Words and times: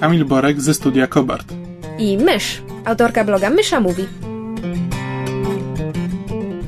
Kamil 0.00 0.24
Borek 0.24 0.60
ze 0.60 0.74
studia 0.74 1.06
Kobart. 1.06 1.52
i 1.98 2.18
Mysz, 2.18 2.62
autorka 2.84 3.24
bloga 3.24 3.50
Mysza 3.50 3.80
Mówi. 3.80 4.04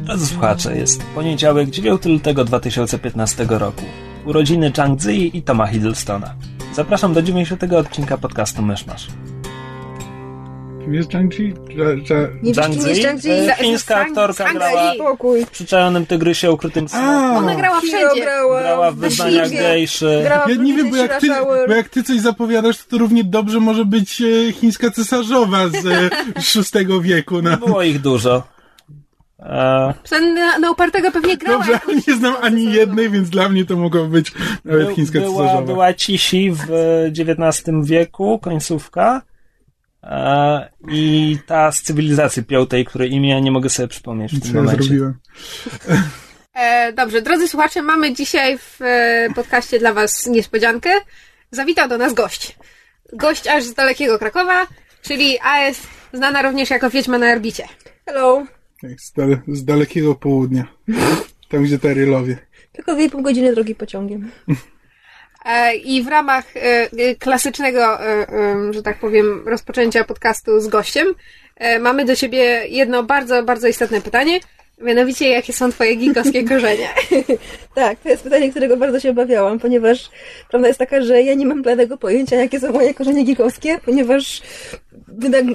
Drodzy 0.04 0.27
słuchacze, 0.27 0.77
jest 0.77 1.02
poniedziałek 1.14 1.70
9 1.70 2.04
lutego 2.04 2.45
2015 2.45 3.46
roku. 3.48 3.84
Urodziny 4.24 4.73
Chang 4.73 5.01
Zi 5.01 5.37
i 5.37 5.42
Toma 5.42 5.66
Hiddlestona. 5.66 6.34
Zapraszam 6.74 7.14
do 7.14 7.23
90 7.23 7.62
odcinka 7.73 8.18
podcastu 8.18 8.62
Myszmasz. 8.62 9.06
Kim 9.06 9.27
jest 10.95 11.10
Zhang 11.12 11.34
wiesz, 12.74 12.78
kim 12.78 12.88
jest 12.88 13.01
Zi? 13.01 13.02
Zhang? 13.02 13.24
E, 13.27 13.46
Za- 13.46 13.55
Chińska 13.55 13.96
aktorka 13.96 14.52
grała-. 14.52 14.92
W 15.46 15.51
przyczajonym 15.51 16.06
tygrysie 16.06 16.52
ukrytym 16.52 16.88
smoku. 16.88 17.05
A, 17.06 17.37
Ona 17.38 17.55
grała 17.55 17.80
wszędzie. 17.80 18.23
Grała 18.23 18.91
w 18.91 18.96
wyznaniach 18.96 19.51
gejszy. 19.51 20.24
Ja 20.48 20.55
nie 20.55 20.74
wiem, 20.77 20.91
bo 20.91 20.96
jak, 20.96 21.20
ty, 21.20 21.29
bo 21.69 21.74
jak 21.74 21.88
ty 21.88 22.02
coś 22.02 22.20
zapowiadasz, 22.20 22.79
to, 22.79 22.84
to 22.91 22.98
równie 22.98 23.24
dobrze 23.24 23.60
może 23.60 23.84
być 23.84 24.23
e, 24.23 24.52
chińska 24.52 24.91
cesarzowa 24.91 25.69
z 25.69 25.87
e, 25.87 26.10
VI 26.84 26.87
wieku. 27.02 27.43
No. 27.43 27.57
Było 27.57 27.82
ich 27.82 28.01
dużo. 28.01 28.43
E, 29.40 29.95
Ten 30.10 30.34
na, 30.34 30.59
na 30.59 30.71
upartego 30.71 31.10
pewnie 31.10 31.37
grała. 31.37 31.59
Dobrze, 31.59 31.80
nie 32.09 32.15
znam 32.16 32.34
ani 32.43 32.73
jednej, 32.73 33.10
więc 33.10 33.30
dla 33.30 33.49
mnie 33.49 33.65
to 33.65 33.77
mogło 33.77 34.05
być 34.05 34.32
nawet 34.65 34.88
By- 34.88 34.95
chińska 34.95 35.21
była, 35.21 35.43
cesarzowa. 35.43 35.66
była 35.66 35.95
Cisi 35.95 36.51
w 36.52 36.66
XIX 37.18 37.65
wieku, 37.82 38.38
końcówka. 38.38 39.23
I 40.88 41.37
ta 41.46 41.73
z 41.73 41.82
cywilizacji 41.82 42.45
piątej, 42.45 42.85
której 42.85 43.13
imię 43.13 43.41
nie 43.41 43.51
mogę 43.51 43.71
sobie 43.71 43.88
przypomnieć 43.88 44.32
w 44.32 44.38
Co 44.40 44.46
tym 44.46 44.55
ja 44.57 44.63
momencie. 44.63 44.82
zrobiłem? 44.82 45.15
E, 46.55 46.93
dobrze, 46.93 47.23
drodzy 47.23 47.49
słuchacze, 47.49 47.82
mamy 47.82 48.15
dzisiaj 48.15 48.59
w 48.59 48.82
e, 48.82 49.29
podcaście 49.35 49.79
dla 49.79 49.93
Was 49.93 50.27
niespodziankę. 50.27 50.90
Zawitał 51.51 51.88
do 51.88 51.99
nas 51.99 52.15
gość. 52.15 52.57
Gość 53.13 53.46
aż 53.46 53.65
z 53.65 53.74
dalekiego 53.74 54.18
Krakowa, 54.18 54.66
czyli 55.02 55.38
AS, 55.40 55.80
znana 56.12 56.43
również 56.43 56.71
jako 56.71 56.90
Wiedźma 56.90 57.18
na 57.18 57.33
orbicie. 57.33 57.65
Hello. 58.07 58.46
Z, 58.99 59.12
dale, 59.12 59.40
z 59.49 59.65
dalekiego 59.65 60.15
południa. 60.15 60.65
Tam, 61.49 61.62
gdzie 61.65 61.79
Tarylowie. 61.79 62.38
Tylko 62.73 62.93
2,5 62.93 63.23
godziny 63.23 63.55
drogi 63.55 63.74
pociągiem. 63.74 64.31
E, 65.44 65.75
I 65.75 66.03
w 66.03 66.08
ramach 66.08 66.56
e, 66.56 66.60
e, 66.60 67.14
klasycznego, 67.14 67.98
że 68.70 68.82
tak 68.82 68.98
powiem, 68.98 69.48
rozpoczęcia 69.48 70.04
podcastu 70.04 70.60
z 70.60 70.69
gościem, 70.69 71.06
mamy 71.81 72.04
do 72.04 72.16
Ciebie 72.16 72.62
jedno 72.69 73.03
bardzo, 73.03 73.42
bardzo 73.42 73.69
istotne 73.69 74.00
pytanie. 74.00 74.41
Mianowicie, 74.81 75.28
jakie 75.28 75.53
są 75.53 75.72
Twoje 75.72 75.97
gigowskie 75.97 76.44
korzenie? 76.48 76.88
Tak, 77.75 78.00
to 78.00 78.09
jest 78.09 78.22
pytanie, 78.22 78.50
którego 78.50 78.76
bardzo 78.76 79.00
się 79.00 79.10
obawiałam, 79.10 79.59
ponieważ 79.59 80.10
prawda 80.50 80.69
jest 80.69 80.78
taka, 80.78 81.03
że 81.03 81.22
ja 81.22 81.34
nie 81.34 81.47
mam 81.47 81.62
bladego 81.62 81.97
pojęcia, 81.97 82.36
jakie 82.36 82.60
są 82.60 82.72
moje 82.72 82.94
korzenie 82.94 83.25
gigowskie, 83.25 83.78
ponieważ 83.84 84.42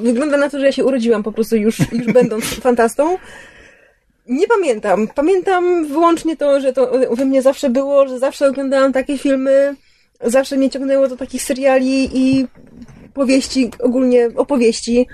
wygląda 0.01 0.37
na 0.37 0.49
to, 0.49 0.59
że 0.59 0.65
ja 0.65 0.71
się 0.71 0.85
urodziłam 0.85 1.23
po 1.23 1.31
prostu 1.31 1.55
już, 1.55 1.79
już 1.79 2.13
będąc 2.13 2.45
fantastą. 2.45 3.17
Nie 4.27 4.47
pamiętam. 4.47 5.07
Pamiętam 5.15 5.87
wyłącznie 5.87 6.37
to, 6.37 6.59
że 6.59 6.73
to 6.73 6.91
we 7.11 7.25
mnie 7.25 7.41
zawsze 7.41 7.69
było, 7.69 8.07
że 8.07 8.19
zawsze 8.19 8.47
oglądałam 8.47 8.93
takie 8.93 9.17
filmy, 9.17 9.75
zawsze 10.21 10.57
mnie 10.57 10.69
ciągnęło 10.69 11.07
do 11.07 11.17
takich 11.17 11.43
seriali 11.43 12.09
i 12.13 12.47
powieści, 13.13 13.71
ogólnie 13.79 14.29
opowieści. 14.35 15.07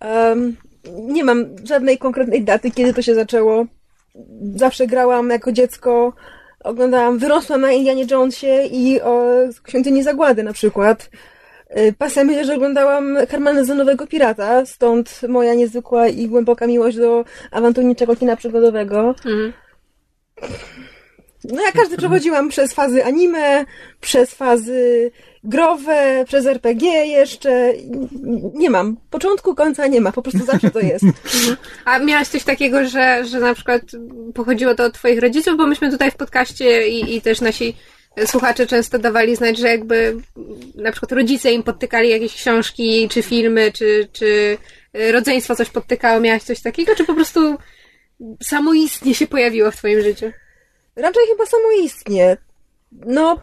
Um, 0.00 0.56
nie 0.88 1.24
mam 1.24 1.44
żadnej 1.64 1.98
konkretnej 1.98 2.42
daty, 2.44 2.70
kiedy 2.70 2.94
to 2.94 3.02
się 3.02 3.14
zaczęło. 3.14 3.66
Zawsze 4.54 4.86
grałam 4.86 5.30
jako 5.30 5.52
dziecko, 5.52 6.12
oglądałam, 6.64 7.18
wyrosłam 7.18 7.60
na 7.60 7.72
Indianie 7.72 8.06
Jonesie 8.10 8.64
i 8.72 9.00
o 9.00 9.34
Świątyni 9.68 10.02
Zagłady 10.02 10.42
na 10.42 10.52
przykład. 10.52 11.10
Y, 11.78 11.94
Pasem 11.98 12.26
myślę, 12.26 12.44
że 12.44 12.54
oglądałam 12.54 13.16
Karmanezonowego 13.28 14.06
Pirata, 14.06 14.66
stąd 14.66 15.20
moja 15.28 15.54
niezwykła 15.54 16.08
i 16.08 16.26
głęboka 16.26 16.66
miłość 16.66 16.96
do 16.96 17.24
awanturniczego 17.50 18.16
kina 18.16 18.36
przygodowego. 18.36 19.14
Mhm. 19.24 19.52
No 21.44 21.62
ja 21.62 21.72
każdy 21.72 21.96
przechodziłam 21.96 22.48
przez 22.48 22.72
fazy 22.72 23.04
anime, 23.04 23.64
przez 24.00 24.34
fazy 24.34 25.10
growe, 25.44 26.24
przez 26.26 26.46
RPG 26.46 27.06
jeszcze. 27.06 27.72
Nie 28.54 28.70
mam. 28.70 28.96
Początku, 29.10 29.54
końca 29.54 29.86
nie 29.86 30.00
ma. 30.00 30.12
Po 30.12 30.22
prostu 30.22 30.44
zawsze 30.44 30.70
to 30.70 30.80
jest. 30.80 31.04
A 31.84 31.98
miałaś 31.98 32.28
coś 32.28 32.44
takiego, 32.44 32.86
że, 32.86 33.24
że 33.24 33.40
na 33.40 33.54
przykład 33.54 33.82
pochodziło 34.34 34.74
to 34.74 34.84
od 34.84 34.94
Twoich 34.94 35.20
rodziców? 35.20 35.56
Bo 35.56 35.66
myśmy 35.66 35.90
tutaj 35.90 36.10
w 36.10 36.16
podcaście 36.16 36.88
i, 36.88 37.16
i 37.16 37.22
też 37.22 37.40
nasi 37.40 37.76
słuchacze 38.26 38.66
często 38.66 38.98
dawali 38.98 39.36
znać, 39.36 39.58
że 39.58 39.68
jakby 39.68 40.16
na 40.74 40.90
przykład 40.90 41.12
rodzice 41.12 41.52
im 41.52 41.62
podtykali 41.62 42.08
jakieś 42.08 42.34
książki, 42.34 43.08
czy 43.08 43.22
filmy, 43.22 43.72
czy, 43.72 44.08
czy 44.12 44.58
rodzeństwo 45.12 45.56
coś 45.56 45.70
podtykało. 45.70 46.20
Miałaś 46.20 46.42
coś 46.42 46.60
takiego, 46.60 46.94
czy 46.94 47.04
po 47.04 47.14
prostu 47.14 47.56
samoistnie 48.42 49.14
się 49.14 49.26
pojawiło 49.26 49.70
w 49.70 49.76
Twoim 49.76 50.00
życiu? 50.00 50.26
Raczej 50.96 51.22
chyba 51.26 51.46
samoistnie. 51.46 52.36
No, 53.06 53.42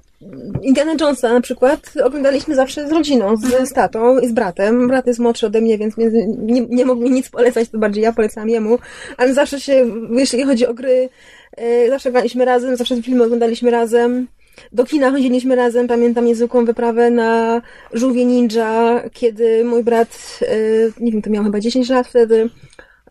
Indiana 0.61 0.95
Jonesa 0.99 1.33
na 1.33 1.41
przykład 1.41 1.93
oglądaliśmy 2.03 2.55
zawsze 2.55 2.87
z 2.87 2.91
rodziną, 2.91 3.37
z, 3.37 3.69
z 3.69 3.73
tatą 3.73 4.19
i 4.19 4.27
z 4.27 4.31
bratem. 4.31 4.87
Brat 4.87 5.07
jest 5.07 5.19
młodszy 5.19 5.45
ode 5.45 5.61
mnie, 5.61 5.77
więc 5.77 5.97
między, 5.97 6.25
nie, 6.37 6.61
nie 6.61 6.85
mógł 6.85 7.01
mi 7.01 7.09
nic 7.11 7.29
polecać, 7.29 7.69
to 7.69 7.77
bardziej 7.77 8.03
ja 8.03 8.13
polecam 8.13 8.49
jemu. 8.49 8.79
Ale 9.17 9.33
zawsze 9.33 9.59
się, 9.59 9.85
jeśli 10.11 10.43
chodzi 10.43 10.67
o 10.67 10.73
gry, 10.73 11.09
e, 11.57 11.89
zawsze 11.89 12.11
graliśmy 12.11 12.45
razem, 12.45 12.75
zawsze 12.75 13.01
filmy 13.01 13.23
oglądaliśmy 13.23 13.71
razem. 13.71 14.27
Do 14.71 14.85
kina 14.85 15.11
chodziliśmy 15.11 15.55
razem, 15.55 15.87
pamiętam 15.87 16.25
niezwykłą 16.25 16.65
wyprawę 16.65 17.09
na 17.09 17.61
Żółwie 17.93 18.25
Ninja, 18.25 19.01
kiedy 19.13 19.63
mój 19.63 19.83
brat, 19.83 20.39
e, 20.41 21.03
nie 21.03 21.11
wiem, 21.11 21.21
to 21.21 21.29
miał 21.29 21.43
chyba 21.43 21.59
10 21.59 21.89
lat 21.89 22.07
wtedy, 22.07 22.49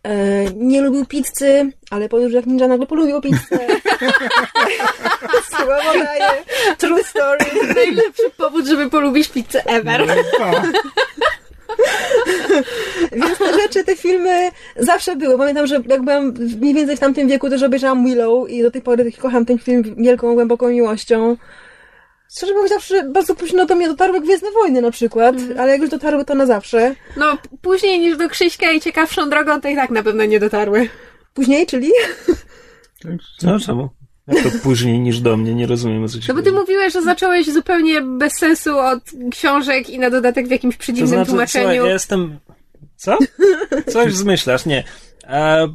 e, 0.03 0.45
nie 0.55 0.81
lubił 0.81 1.05
pizzy, 1.05 1.71
ale 1.89 2.09
po 2.09 2.19
już 2.19 2.33
jak 2.33 2.45
ninja 2.45 2.67
nagle 2.67 2.85
polubił 2.85 3.21
pizzę. 3.21 3.39
Słowo 5.49 5.99
daje. 6.03 6.29
True 6.77 7.03
story. 7.03 7.45
Najlepszy 7.75 8.29
powód, 8.37 8.65
żeby 8.65 8.89
polubić 8.89 9.29
pizzę 9.29 9.65
ever. 9.65 10.11
A, 10.41 10.51
Więc 13.11 13.37
te 13.37 13.61
rzeczy, 13.61 13.83
te 13.83 13.95
filmy 13.95 14.49
zawsze 14.75 15.15
były. 15.15 15.37
Pamiętam, 15.37 15.67
że 15.67 15.81
jak 15.87 16.01
byłam 16.01 16.33
mniej 16.59 16.73
więcej 16.73 16.97
w 16.97 16.99
tamtym 16.99 17.27
wieku, 17.27 17.49
też 17.49 17.63
obejrzałam 17.63 18.05
Willow 18.05 18.49
i 18.49 18.61
do 18.61 18.71
tej 18.71 18.81
pory 18.81 19.11
kocham 19.11 19.45
ten 19.45 19.59
film 19.59 19.95
wielką, 19.97 20.33
głęboką 20.33 20.69
miłością. 20.69 21.37
Szczerze 22.37 22.53
powiedziawszy, 22.53 23.03
bardzo 23.03 23.35
późno 23.35 23.65
do 23.65 23.75
mnie 23.75 23.87
dotarły 23.87 24.21
Gwiezdne 24.21 24.51
Wojny 24.51 24.81
na 24.81 24.91
przykład, 24.91 25.35
ale 25.57 25.71
jak 25.71 25.81
już 25.81 25.89
dotarły, 25.89 26.25
to 26.25 26.35
na 26.35 26.45
zawsze. 26.45 26.95
No, 27.17 27.37
później 27.61 27.99
niż 27.99 28.17
do 28.17 28.29
Krzyśka 28.29 28.71
i 28.71 28.81
ciekawszą 28.81 29.29
drogą, 29.29 29.61
to 29.61 29.69
i 29.69 29.75
tak 29.75 29.89
na 29.89 30.03
pewno 30.03 30.25
nie 30.25 30.39
dotarły. 30.39 30.89
Później, 31.33 31.65
czyli 31.65 31.91
tak, 33.03 33.11
No 33.43 33.59
czemu? 33.59 33.89
Jak 34.29 34.43
to 34.43 34.49
później 34.63 34.99
niż 34.99 35.19
do 35.19 35.37
mnie, 35.37 35.55
nie 35.55 35.67
rozumiem 35.67 36.03
o 36.03 36.07
co 36.09 36.19
ci 36.19 36.25
No 36.27 36.33
bo 36.33 36.41
ty 36.41 36.51
mówiłeś, 36.51 36.93
że 36.93 37.01
zacząłeś 37.01 37.49
zupełnie 37.53 38.01
bez 38.01 38.33
sensu 38.33 38.77
od 38.79 38.99
książek 39.31 39.89
i 39.89 39.99
na 39.99 40.09
dodatek 40.09 40.47
w 40.47 40.51
jakimś 40.51 40.75
To 40.75 40.79
przedziwnym 40.81 41.07
znaczy, 41.09 41.29
tłumaczeniu. 41.29 41.65
słuchaj, 41.67 41.87
ja 41.87 41.93
jestem... 41.93 42.39
Co? 42.95 43.17
Coś 43.93 44.13
zmyślasz, 44.13 44.65
nie. 44.65 44.83
E, 45.23 45.67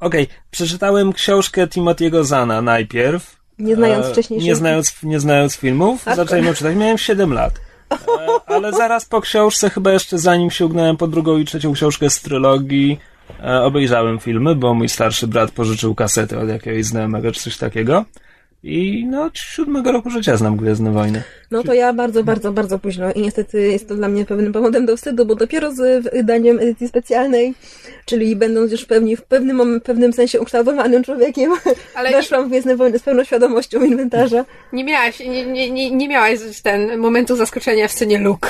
Okej, 0.00 0.26
przeczytałem 0.50 1.12
książkę 1.12 1.66
Timothy'ego 1.66 2.24
Zana 2.24 2.62
najpierw. 2.62 3.36
nie 3.58 3.76
znając 3.76 4.06
E, 4.06 4.12
wcześniejszych... 4.12 4.46
Nie 4.48 4.54
znając, 4.54 4.94
nie 5.02 5.20
znając 5.20 5.56
filmów, 5.56 6.08
A- 6.08 6.14
zacząłem 6.16 6.44
ją 6.44 6.54
czytać. 6.54 6.76
Miałem 6.76 6.98
7 6.98 7.32
lat. 7.32 7.54
E, 7.92 7.96
ale 8.46 8.72
zaraz 8.72 9.04
po 9.04 9.20
książce, 9.20 9.70
chyba 9.70 9.92
jeszcze 9.92 10.18
zanim 10.18 10.50
sięgnąłem 10.50 10.96
po 10.96 11.06
drugą 11.08 11.38
i 11.38 11.44
trzecią 11.44 11.72
książkę 11.72 12.10
z 12.10 12.20
trylogii, 12.20 12.98
e, 13.44 13.62
obejrzałem 13.62 14.18
filmy, 14.18 14.54
bo 14.54 14.74
mój 14.74 14.88
starszy 14.88 15.26
brat 15.26 15.50
pożyczył 15.50 15.94
kasety 15.94 16.38
od 16.38 16.48
jakiegoś 16.48 16.84
znajomego 16.84 17.32
czy 17.32 17.40
coś 17.40 17.56
takiego. 17.56 18.04
I 18.64 19.06
no, 19.06 19.22
od 19.22 19.38
siódmego 19.38 19.92
roku 19.92 20.10
życia 20.10 20.36
znam 20.36 20.56
Gwiezdne 20.56 20.92
Wojny. 20.92 21.22
No 21.50 21.62
to 21.62 21.74
ja 21.74 21.92
bardzo, 21.92 22.24
bardzo, 22.24 22.52
bardzo 22.52 22.78
późno 22.78 23.12
i 23.12 23.20
niestety 23.20 23.60
jest 23.60 23.88
to 23.88 23.94
dla 23.94 24.08
mnie 24.08 24.24
pewnym 24.24 24.52
powodem 24.52 24.86
do 24.86 24.96
wstydu, 24.96 25.26
bo 25.26 25.34
dopiero 25.34 25.72
z 25.72 26.04
wydaniem 26.12 26.58
edycji 26.58 26.88
specjalnej, 26.88 27.54
czyli 28.04 28.36
będąc 28.36 28.72
już 28.72 28.82
w, 28.82 28.86
pewni, 28.86 29.16
w 29.16 29.22
pewnym, 29.22 29.80
pewnym 29.80 30.12
sensie 30.12 30.40
ukształtowanym 30.40 31.04
człowiekiem, 31.04 31.52
Ale 31.96 32.10
weszłam 32.10 32.44
w 32.44 32.48
Gwiezdne 32.48 32.76
Wojny 32.76 32.98
z 32.98 33.02
pełną 33.02 33.24
świadomością 33.24 33.84
inwentarza. 33.84 34.44
nie 34.72 34.84
miałaś, 34.84 35.20
nie, 35.20 35.46
nie, 35.46 35.70
nie, 35.70 35.90
nie 35.90 36.08
miałaś 36.08 36.38
ten 36.62 36.98
momentu 36.98 37.36
zaskoczenia 37.36 37.88
w 37.88 37.92
scenie 37.92 38.18
Luke. 38.18 38.48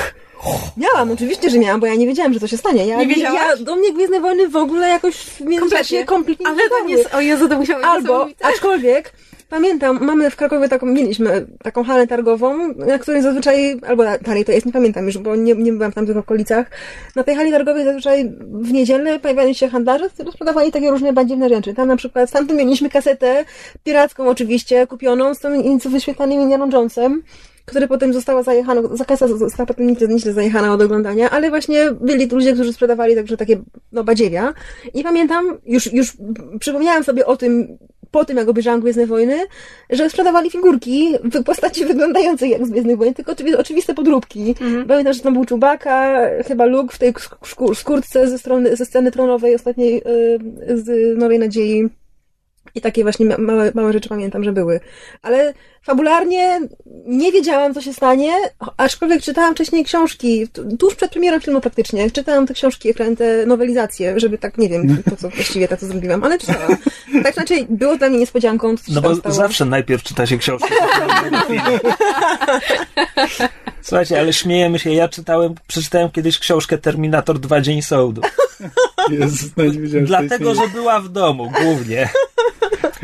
Miałam, 0.77 1.11
oczywiście, 1.11 1.51
że 1.51 1.59
miałam, 1.59 1.81
bo 1.81 1.87
ja 1.87 1.95
nie 1.95 2.07
wiedziałam, 2.07 2.35
że 2.35 2.41
to 2.41 2.47
się 2.47 2.57
stanie. 2.57 2.87
Ja, 2.87 2.97
Nie 2.97 3.07
wiedziałaś? 3.07 3.59
Ja, 3.59 3.65
do 3.65 3.77
mnie 3.77 3.93
Gwiezdne 3.93 4.21
Wojny 4.21 4.49
w 4.49 4.57
ogóle 4.57 4.89
jakoś 4.89 5.17
w 5.17 5.41
międzyczasie 5.41 6.05
kompletnie 6.05 6.47
Ale 6.47 6.69
to 6.69 6.85
nie 6.87 6.95
jest, 6.95 7.15
o 7.15 7.21
Jezu, 7.21 7.49
to 7.49 7.59
musiało 7.59 7.85
Albo, 7.85 8.27
aczkolwiek, 8.43 9.13
pamiętam, 9.49 9.99
mamy 10.05 10.31
w 10.31 10.37
Krakowie 10.37 10.69
taką, 10.69 10.87
mieliśmy 10.87 11.47
taką 11.63 11.85
halę 11.85 12.07
targową, 12.07 12.75
na 12.75 12.99
której 12.99 13.23
zazwyczaj, 13.23 13.81
albo 13.87 14.05
dalej 14.23 14.45
to 14.45 14.53
jest, 14.53 14.67
nie 14.67 14.73
pamiętam 14.73 15.07
już, 15.07 15.19
bo 15.19 15.37
nie, 15.37 15.55
nie 15.55 15.73
byłam 15.73 15.93
w 15.93 15.95
tamtych 15.95 16.17
okolicach. 16.17 16.71
Na 17.17 17.23
tej 17.23 17.37
hali 17.37 17.51
targowej 17.51 17.85
zazwyczaj 17.85 18.33
w 18.51 18.73
niedzielę 18.73 19.19
pojawiali 19.19 19.55
się 19.55 19.69
handlarze, 19.69 20.11
którzy 20.11 20.31
sprzedawali 20.31 20.73
takie 20.73 20.91
różne 20.91 21.13
badziewne 21.13 21.49
rzeczy. 21.49 21.75
Tam 21.75 21.89
na 21.89 21.97
przykład, 21.97 22.29
stamtąd 22.29 22.59
mieliśmy 22.59 22.91
kasetę, 22.91 23.45
piracką 23.85 24.29
oczywiście, 24.29 24.87
kupioną, 24.87 25.35
z 25.35 25.39
tym 25.39 25.81
z 25.81 25.87
wyświetlanymi 25.87 26.43
Indianą 26.43 26.71
Jonesem, 26.71 27.23
który 27.65 27.89
potem 27.89 28.13
została 28.13 28.43
zajechana, 28.43 28.83
zakasa 28.93 29.29
została 29.29 29.67
potem 29.67 29.87
nieźle, 29.87 30.09
nieźle 30.09 30.33
zajechana 30.33 30.73
od 30.73 30.83
oglądania, 30.83 31.31
ale 31.31 31.51
właśnie 31.51 31.93
byli 32.01 32.29
tu 32.29 32.37
ludzie, 32.37 32.53
którzy 32.53 32.73
sprzedawali 32.73 33.15
także 33.15 33.37
takie, 33.37 33.57
no, 33.93 34.05
badziewia. 34.05 34.55
I 34.95 35.03
pamiętam, 35.03 35.59
już, 35.67 35.93
już 35.93 36.13
przypomniałam 36.61 37.05
sobie 37.05 37.27
o 37.27 37.37
tym, 37.37 37.79
po 38.11 38.25
tym, 38.25 38.37
jak 38.37 38.49
obejrzałam 38.49 38.81
Gwiezdne 38.81 39.07
Wojny, 39.07 39.39
że 39.91 40.11
sprzedawali 40.11 40.51
figurki 40.51 41.15
w 41.25 41.45
postaci 41.45 41.85
wyglądającej 41.85 42.51
jak 42.51 42.67
z 42.67 42.71
Gwiezdnych 42.71 42.97
Wojen, 42.97 43.15
tylko 43.15 43.33
oczywi- 43.33 43.57
oczywiste 43.57 43.95
podróbki. 43.95 44.55
Pamiętam, 44.89 45.15
że 45.15 45.21
tam 45.21 45.33
był 45.33 45.45
Czubaka, 45.45 46.21
chyba 46.47 46.65
Luke 46.65 46.95
w 46.95 46.99
tej 46.99 47.15
skórce 47.75 48.29
ze, 48.29 48.39
strony, 48.39 48.77
ze 48.77 48.85
sceny 48.85 49.11
tronowej 49.11 49.55
ostatniej 49.55 50.03
y, 50.71 50.79
z 50.79 51.19
Nowej 51.19 51.39
Nadziei. 51.39 51.89
I 52.75 52.81
takie 52.81 53.03
właśnie 53.03 53.27
ma- 53.27 53.39
małe, 53.39 53.73
małe 53.75 53.93
rzeczy 53.93 54.09
pamiętam, 54.09 54.45
że 54.45 54.53
były. 54.53 54.81
Ale 55.23 55.55
fabularnie 55.83 56.61
nie 57.07 57.33
wiedziałam, 57.33 57.75
co 57.75 57.81
się 57.83 57.93
stanie, 57.93 58.33
aczkolwiek 58.77 59.23
czytałam 59.23 59.55
wcześniej 59.55 59.85
książki, 59.85 60.49
tu- 60.49 60.77
tuż 60.77 60.95
przed 60.95 61.11
premierą 61.11 61.41
filmu 61.41 61.61
praktycznie. 61.61 62.11
Czytałam 62.11 62.47
te 62.47 62.55
książki, 62.55 62.95
te 63.19 63.47
nowelizacje, 63.47 64.21
żeby 64.21 64.39
tak, 64.39 64.59
nie 64.59 64.69
wiem, 64.69 64.97
po 65.11 65.17
co 65.17 65.29
właściwie 65.29 65.69
tak 65.69 65.81
to 65.81 65.87
zrobiłam, 65.87 66.25
ale 66.25 66.39
czytałam. 66.39 66.77
Tak 67.23 67.35
znaczy, 67.35 67.67
było 67.69 67.97
dla 67.97 68.09
mnie 68.09 68.19
niespodzianką, 68.19 68.77
co 68.77 68.85
się 68.87 68.93
No 68.93 69.01
bo 69.01 69.17
stało. 69.17 69.35
zawsze 69.35 69.65
najpierw 69.65 70.03
czyta 70.03 70.27
się 70.27 70.39
film. 71.49 71.63
Słuchajcie, 73.83 74.21
ale 74.21 74.33
śmiejemy 74.33 74.79
się. 74.79 74.93
Ja 74.93 75.09
czytałem, 75.09 75.55
przeczytałem 75.67 76.11
kiedyś 76.11 76.39
książkę 76.39 76.79
Terminator 76.79 77.39
2 77.39 77.61
Dzień 77.61 77.83
Sądu. 77.83 78.23
Jezus, 79.11 79.51
Dlatego, 80.03 80.55
że 80.55 80.69
była 80.69 81.01
w 81.01 81.09
domu, 81.09 81.53
głównie. 81.63 82.09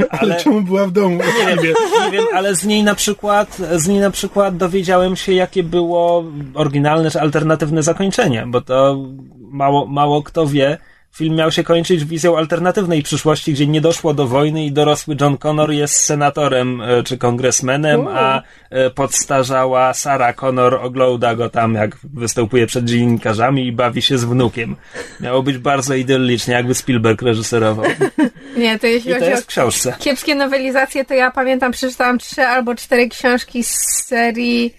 Ale 0.09 0.21
Ale 0.21 0.45
czemu 0.45 0.63
była 0.63 0.87
w 0.87 0.91
domu? 0.91 1.17
nie 1.17 1.63
wiem, 1.63 1.75
nie 2.05 2.11
wiem, 2.11 2.25
ale 2.35 2.55
z 2.55 2.65
niej 2.65 2.83
na 2.83 2.95
przykład, 2.95 3.57
z 3.77 3.89
niej 3.89 4.01
na 4.01 4.11
przykład 4.11 4.57
dowiedziałem 4.57 5.17
się, 5.17 5.33
jakie 5.33 5.63
było 5.63 6.25
oryginalne 6.55 7.11
czy 7.11 7.21
alternatywne 7.21 7.83
zakończenie, 7.83 8.45
bo 8.47 8.61
to 8.61 9.05
mało, 9.51 9.87
mało 9.87 10.23
kto 10.23 10.47
wie. 10.47 10.79
Film 11.13 11.35
miał 11.35 11.53
się 11.53 11.65
kończyć 11.65 12.05
wizją 12.05 12.39
alternatywnej 12.39 13.03
przyszłości, 13.03 13.53
gdzie 13.53 13.67
nie 13.67 13.81
doszło 13.81 14.15
do 14.15 14.27
wojny 14.27 14.65
i 14.65 14.73
dorosły 14.73 15.17
John 15.21 15.39
Connor 15.39 15.71
jest 15.71 15.95
senatorem 15.95 16.81
e, 16.81 17.03
czy 17.03 17.19
kongresmenem, 17.19 18.09
a 18.09 18.43
e, 18.71 18.91
podstarzała 18.91 19.95
Sarah 19.95 20.37
Connor 20.37 20.75
ogląda 20.75 21.35
go 21.35 21.51
tam, 21.51 21.75
jak 21.75 21.97
występuje 22.15 22.67
przed 22.67 22.85
dziennikarzami 22.85 23.67
i 23.67 23.73
bawi 23.73 24.03
się 24.03 24.19
z 24.19 24.25
wnukiem. 24.25 24.77
Miało 25.21 25.43
być 25.43 25.59
bardzo 25.59 25.95
idyllicznie, 25.95 26.55
jakby 26.55 26.75
Spielberg 26.75 27.23
reżyserował. 27.23 27.87
Nie, 28.57 28.79
to 28.79 28.87
jeśli 28.87 29.11
I 29.11 29.15
to 29.15 29.21
chodzi 29.21 29.27
o 29.27 29.31
jest 29.31 29.45
w 29.45 29.47
książce. 29.47 29.97
kiepskie 29.99 30.35
nowelizacje, 30.35 31.05
to 31.05 31.15
ja 31.15 31.31
pamiętam, 31.31 31.73
przeczytałam 31.73 32.19
trzy 32.19 32.43
albo 32.43 32.75
cztery 32.75 33.09
książki 33.09 33.65
z 33.65 33.75
serii 34.07 34.75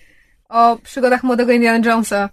o 0.49 0.77
przygodach 0.83 1.23
młodego 1.23 1.51
Indiana 1.51 1.89
Jonesa. 1.89 2.29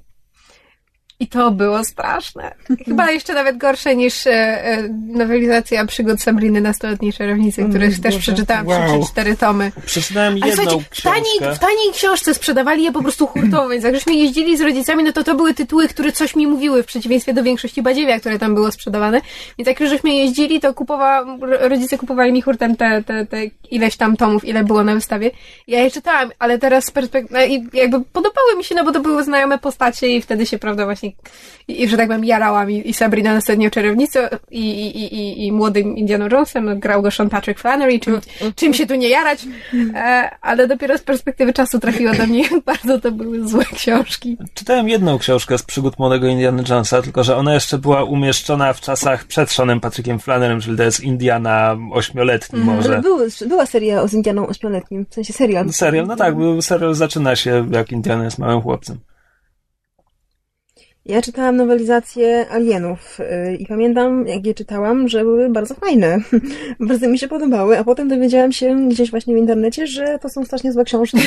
I 1.20 1.26
to 1.29 1.50
było 1.50 1.85
straszne. 1.85 2.55
Chyba 2.85 3.11
jeszcze 3.11 3.35
nawet 3.35 3.56
gorsze 3.56 3.97
niż 3.97 4.26
e, 4.26 4.31
e, 4.65 4.88
nowelizacja 5.06 5.87
przygód 5.87 6.23
Sabriny 6.23 6.61
Nastoletniej 6.61 7.12
Czarownicy, 7.12 7.65
których 7.70 8.00
też 8.00 8.17
przeczytałam 8.19 8.67
Wow. 8.67 8.88
trzy 8.88 9.00
czy 9.06 9.12
cztery 9.12 9.37
tomy. 9.37 9.73
Przeczytałem 9.87 10.38
jedną 10.38 10.81
w 10.91 11.03
taniej, 11.03 11.55
w 11.55 11.59
taniej 11.59 11.93
książce 11.93 12.35
sprzedawali 12.35 12.82
je 12.85 12.93
po 12.93 13.03
prostu 13.03 13.26
hurtowo, 13.26 13.69
więc 13.69 13.85
jak 13.85 13.94
żeśmy 13.94 14.15
jeździli 14.15 14.56
z 14.56 14.61
rodzicami, 14.61 15.05
no 15.05 15.12
to 15.12 15.25
to 15.25 15.35
były 15.35 15.55
tytuły, 15.55 15.88
które 15.88 16.12
coś 16.12 16.37
mi 16.37 16.47
mówiły, 16.47 16.82
w 16.82 16.87
przeciwieństwie 16.87 17.35
do 17.35 17.43
większości 17.43 17.82
badziewia, 17.82 18.20
które 18.20 18.38
tam 18.38 18.55
było 18.55 18.73
sprzedawane. 18.73 19.20
Więc 19.59 19.69
jak 19.69 19.81
już 19.81 19.91
żeśmy 19.91 20.11
jeździli, 20.15 20.61
to 20.61 20.75
kupowa, 20.75 21.25
ro- 21.41 21.69
rodzice 21.69 21.99
kupowali 21.99 22.32
mi 22.32 22.43
hurtem 22.43 22.76
te, 22.76 23.03
te, 23.03 23.26
te 23.26 23.38
ileś 23.70 23.97
tam 23.97 24.17
tomów, 24.17 24.44
ile 24.44 24.65
było 24.65 24.85
na 24.85 24.94
wystawie. 24.94 25.31
Ja 25.69 25.81
je 25.85 25.91
czytałam, 25.91 26.31
ale 26.38 26.59
teraz 26.59 26.85
z 26.85 26.91
perspektywy, 26.91 27.35
no 27.41 27.44
i 27.47 27.67
jakby 27.73 28.00
podobały 28.12 28.56
mi 28.56 28.65
się, 28.65 28.75
no 28.75 28.85
bo 28.85 28.93
to 28.93 29.00
były 29.00 29.25
znajome 29.25 29.59
postacie 29.59 30.17
i 30.17 30.23
wtedy 30.23 30.47
się, 30.47 30.59
prawda, 30.59 30.85
właśnie, 30.85 31.07
i, 31.69 31.82
i 31.82 31.88
że 31.88 31.96
tak 31.96 32.08
powiem, 32.08 32.25
jarałam 32.25 32.70
i, 32.70 32.88
i 32.90 32.94
Sabrina 32.94 33.34
Następnie 33.34 33.70
Czarownicą 33.70 34.20
i, 34.50 34.60
i, 34.60 34.99
i, 34.99 35.14
i, 35.14 35.46
i 35.46 35.52
młodym 35.52 35.96
Indianą 35.96 36.28
Jonesem, 36.28 36.64
no, 36.64 36.76
grał 36.76 37.02
go 37.02 37.10
Sean 37.10 37.28
Patrick 37.31 37.60
Flannery, 37.60 38.00
czym, 38.00 38.20
czym 38.56 38.75
się 38.75 38.87
tu 38.87 38.94
nie 38.94 39.08
jarać, 39.08 39.46
e, 39.94 40.31
ale 40.40 40.69
dopiero 40.69 40.99
z 40.99 41.02
perspektywy 41.02 41.52
czasu 41.52 41.78
trafiło 41.78 42.14
do 42.14 42.26
mnie, 42.26 42.44
bardzo 42.66 42.99
to 43.00 43.12
były 43.12 43.49
złe 43.49 43.64
książki. 43.64 44.37
Czytałem 44.55 44.88
jedną 44.88 45.19
książkę 45.19 45.58
z 45.58 45.62
przygód 45.62 45.99
młodego 45.99 46.26
Indiana 46.26 46.62
Jonesa, 46.69 47.02
tylko 47.02 47.25
że 47.25 47.37
ona 47.37 47.55
jeszcze 47.55 47.78
była 47.78 48.05
umieszczona 48.05 48.72
w 48.72 48.81
czasach 48.81 49.25
przed 49.25 49.50
Seanem 49.50 49.81
Patrickiem 49.81 50.19
Flannerem, 50.19 50.60
czyli 50.60 50.76
to 50.76 50.82
jest 50.82 51.00
Indiana 51.00 51.76
ośmioletni 51.93 52.58
Ale 52.62 52.64
może. 52.66 53.00
były, 53.00 53.28
była 53.49 53.66
seria 53.66 54.06
z 54.06 54.14
Indianą 54.14 54.46
ośmioletnim, 54.46 55.06
w 55.10 55.14
sensie 55.14 55.32
serial. 55.32 55.72
Serial, 55.72 56.06
no 56.06 56.16
tak, 56.16 56.37
był- 56.37 56.62
serial 56.62 56.94
zaczyna 56.94 57.37
się 57.37 57.66
jak 57.70 57.93
Indiana 57.93 58.25
jest 58.25 58.38
małym 58.38 58.60
chłopcem. 58.62 58.99
Ja 61.08 61.22
czytałam 61.22 61.56
nowelizację 61.56 62.46
Alienów 62.50 63.19
yy, 63.19 63.56
i 63.56 63.66
pamiętam, 63.66 64.26
jak 64.26 64.46
je 64.46 64.55
czytałam, 64.55 65.08
że 65.08 65.25
były 65.25 65.49
bardzo 65.49 65.75
fajne. 65.75 66.19
bardzo 66.81 67.08
mi 67.08 67.19
się 67.19 67.28
podobały, 67.28 67.78
a 67.78 67.84
potem 67.84 68.08
dowiedziałam 68.08 68.52
się 68.52 68.88
gdzieś 68.88 69.10
właśnie 69.10 69.34
w 69.34 69.38
internecie, 69.38 69.87
że 69.87 70.19
to 70.22 70.28
są 70.28 70.44
strasznie 70.44 70.72
złe 70.72 70.84
książki. 70.84 71.19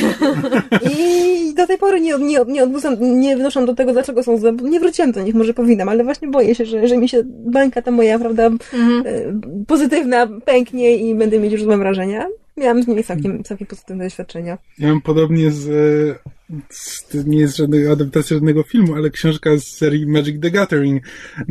I 0.98 1.54
do 1.54 1.68
tej 1.68 1.78
pory 1.78 2.02
nie, 2.02 2.18
nie, 2.18 2.40
nie, 2.48 2.64
odwrócam, 2.64 3.20
nie 3.20 3.38
wnoszą 3.38 3.66
do 3.66 3.76
tego, 3.76 3.94
dlaczego 3.94 4.24
są 4.24 4.38
złe. 4.38 4.54
Nie 4.64 4.80
wróciłam 4.80 5.12
do 5.12 5.22
nich, 5.22 5.36
może 5.36 5.54
powinnam, 5.54 5.90
ale 5.90 6.04
właśnie 6.04 6.28
boję 6.28 6.56
się, 6.56 6.66
że, 6.66 6.88
że 6.88 6.98
mi 6.98 7.10
się 7.10 7.24
bańka 7.26 7.82
ta 7.82 7.92
moja, 7.92 8.20
prawda, 8.20 8.50
yy, 8.50 9.66
pozytywna 9.68 10.28
pęknie 10.46 10.98
i 10.98 11.16
będę 11.16 11.40
mieć 11.40 11.52
już 11.52 11.64
złe 11.64 11.78
wrażenia. 11.78 12.28
Miałam 12.58 12.84
z 12.84 12.88
nimi 12.88 13.04
całkiem, 13.04 13.44
całkiem 13.44 13.68
pozytywne 13.68 14.04
doświadczenia. 14.04 14.58
Ja 14.80 14.88
mam 14.88 15.02
podobnie 15.02 15.52
z, 15.52 15.70
e, 15.70 16.32
z... 16.70 17.08
To 17.08 17.18
nie 17.26 17.40
jest 17.40 17.58
żadna 17.58 17.92
adaptacja 17.92 18.36
żadnego 18.36 18.64
filmu, 18.64 18.96
ale 18.96 19.10
książka 19.10 19.58
z 19.58 19.64
serii 19.64 20.08
Magic 20.08 20.42
the 20.42 20.52
Gathering. 20.52 21.04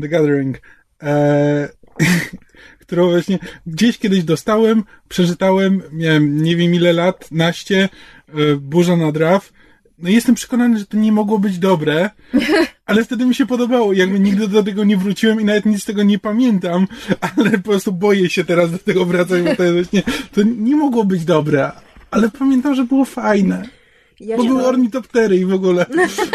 The 0.03 0.09
Gathering. 0.09 0.61
E, 1.03 1.69
którą 2.81 3.11
właśnie 3.11 3.39
gdzieś 3.67 3.99
kiedyś 3.99 4.25
dostałem, 4.25 4.85
przeczytałem, 5.09 5.83
miałem 5.93 6.43
nie 6.43 6.57
wiem 6.57 6.75
ile 6.75 6.93
lat, 6.93 7.31
naście, 7.31 7.89
e, 8.29 8.57
burza 8.57 8.97
na 8.97 9.13
draw. 9.13 9.53
No 9.99 10.09
i 10.09 10.15
jestem 10.15 10.35
przekonany, 10.35 10.79
że 10.79 10.87
to 10.87 10.97
nie 10.97 11.13
mogło 11.13 11.39
być 11.39 11.59
dobre, 11.59 12.11
ale 12.91 13.05
wtedy 13.05 13.27
mi 13.27 13.35
się 13.35 13.47
podobało. 13.47 13.93
Jakby 13.93 14.21
nigdy 14.21 14.49
do 14.49 14.63
tego 14.63 14.85
nie 14.85 14.97
wróciłem 14.97 15.41
i 15.41 15.45
nawet 15.45 15.67
nic 15.67 15.83
z 15.83 15.85
tego 15.85 16.03
nie 16.03 16.19
pamiętam, 16.19 16.87
ale 17.37 17.51
po 17.51 17.71
prostu 17.71 17.93
boję 17.93 18.31
się 18.31 18.45
teraz 18.45 18.71
do 18.71 18.79
tego 18.79 19.05
wracać, 19.05 19.43
bo 19.43 19.57
to 19.57 19.63
jest 19.63 19.75
właśnie, 19.75 20.03
to 20.33 20.41
nie 20.43 20.77
mogło 20.77 21.05
być 21.05 21.25
dobre, 21.25 21.73
ale 22.11 22.31
pamiętam, 22.31 22.75
że 22.75 22.85
było 22.85 23.05
fajne. 23.05 23.63
Ja 24.21 24.37
Bo 24.37 24.45
były 24.45 24.67
ornitoptery 24.67 25.37
i 25.37 25.45
w 25.45 25.55
ogóle. 25.55 25.87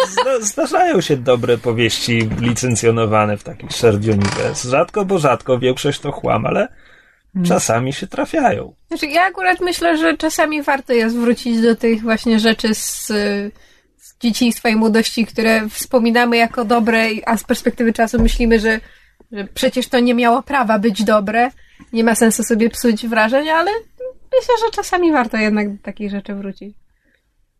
Zda- 0.10 0.42
Zdarzają 0.42 1.02
się 1.02 1.18
dobre 1.18 1.58
powieści 1.58 2.30
licencjonowane 2.42 3.38
w 3.38 3.44
takich 3.44 3.72
shared 3.74 4.06
universe. 4.08 4.70
Rzadko, 4.70 5.06
bo 5.06 5.20
rzadko, 5.20 5.60
większość 5.60 6.00
to 6.00 6.12
chłam, 6.12 6.46
ale 6.46 6.68
czasami 7.46 7.94
się 7.94 8.08
trafiają. 8.08 8.76
Znaczy, 8.88 9.08
ja 9.08 9.22
akurat 9.22 9.62
myślę, 9.62 9.98
że 9.98 10.18
czasami 10.18 10.62
warto 10.64 10.94
jest 10.94 11.18
wrócić 11.18 11.62
do 11.62 11.76
tych 11.76 12.02
właśnie 12.02 12.40
rzeczy 12.40 12.76
z, 12.76 13.06
z 13.08 13.12
dzieciństwa 14.26 14.70
i 14.70 14.76
młodości, 14.76 15.26
które 15.26 15.70
wspominamy 15.70 16.38
jako 16.38 16.66
dobre, 16.66 17.08
a 17.26 17.38
z 17.38 17.44
perspektywy 17.44 17.94
czasu 17.94 18.22
myślimy, 18.22 18.60
że, 18.60 18.80
że 19.32 19.48
przecież 19.54 19.88
to 19.88 20.00
nie 20.00 20.14
miało 20.14 20.44
prawa 20.44 20.80
być 20.80 21.04
dobre. 21.04 21.52
Nie 21.94 22.04
ma 22.04 22.16
sensu 22.16 22.44
sobie 22.44 22.70
psuć 22.70 23.08
wrażeń, 23.08 23.50
ale 23.50 23.72
myślę, 24.40 24.56
że 24.66 24.72
czasami 24.72 25.12
warto 25.12 25.38
jednak 25.38 25.76
do 25.78 25.84
takich 25.84 26.12
rzeczy 26.12 26.36
wrócić. 26.36 26.78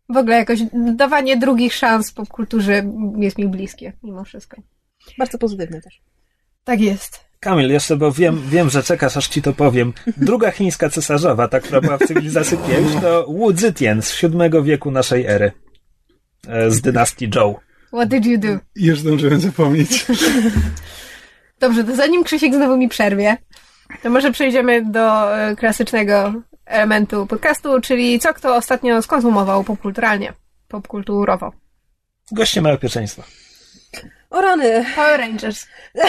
W 0.08 0.16
ogóle 0.16 0.36
jakoś 0.36 0.60
dawanie 0.72 1.36
drugich 1.36 1.74
szans 1.74 2.12
popkulturze 2.12 2.82
jest 3.18 3.38
mi 3.38 3.48
bliskie, 3.48 3.92
mimo 4.02 4.24
wszystko. 4.24 4.62
Bardzo 5.18 5.38
pozytywne 5.38 5.80
też. 5.80 6.02
Tak 6.64 6.80
jest. 6.80 7.26
Kamil, 7.40 7.70
jeszcze, 7.70 7.96
bo 7.96 8.12
wiem, 8.12 8.42
wiem, 8.48 8.70
że 8.70 8.82
czekasz, 8.82 9.16
aż 9.16 9.28
ci 9.28 9.42
to 9.42 9.52
powiem. 9.52 9.92
Druga 10.16 10.50
chińska 10.50 10.90
cesarzowa, 10.90 11.48
ta, 11.48 11.60
która 11.60 11.80
była 11.80 11.98
w 11.98 12.06
cywilizacji 12.06 12.58
5, 12.68 13.02
to 13.02 13.26
Wu 13.26 13.52
Zetian 13.52 14.02
z 14.02 14.20
VII 14.20 14.62
wieku 14.62 14.90
naszej 14.90 15.26
ery. 15.26 15.52
E, 16.48 16.70
Z 16.70 16.80
dynastii 16.80 17.30
Zhou. 17.34 17.58
What 17.92 18.08
did 18.08 18.26
you 18.26 18.38
do? 18.38 18.48
Już 18.76 19.00
zdążyłem 19.00 19.40
zapomnieć. 19.40 20.06
Dobrze, 21.60 21.84
to 21.84 21.96
zanim 21.96 22.24
Krzysiek 22.24 22.54
znowu 22.54 22.76
mi 22.76 22.88
przerwie, 22.88 23.36
to 24.02 24.10
może 24.10 24.32
przejdziemy 24.32 24.84
do 24.84 25.36
e, 25.38 25.56
klasycznego 25.56 26.32
elementu 26.66 27.26
podcastu, 27.26 27.80
czyli 27.80 28.18
co 28.20 28.34
kto 28.34 28.56
ostatnio 28.56 29.02
skonsumował 29.02 29.64
popkulturalnie, 29.64 30.32
popkulturowo. 30.68 31.52
Goście 32.32 32.62
mają 32.62 32.78
pierwszeństwo. 32.78 33.22
O 34.30 34.40
rany. 34.40 34.84
Power 34.96 35.20
Rangers. 35.20 35.66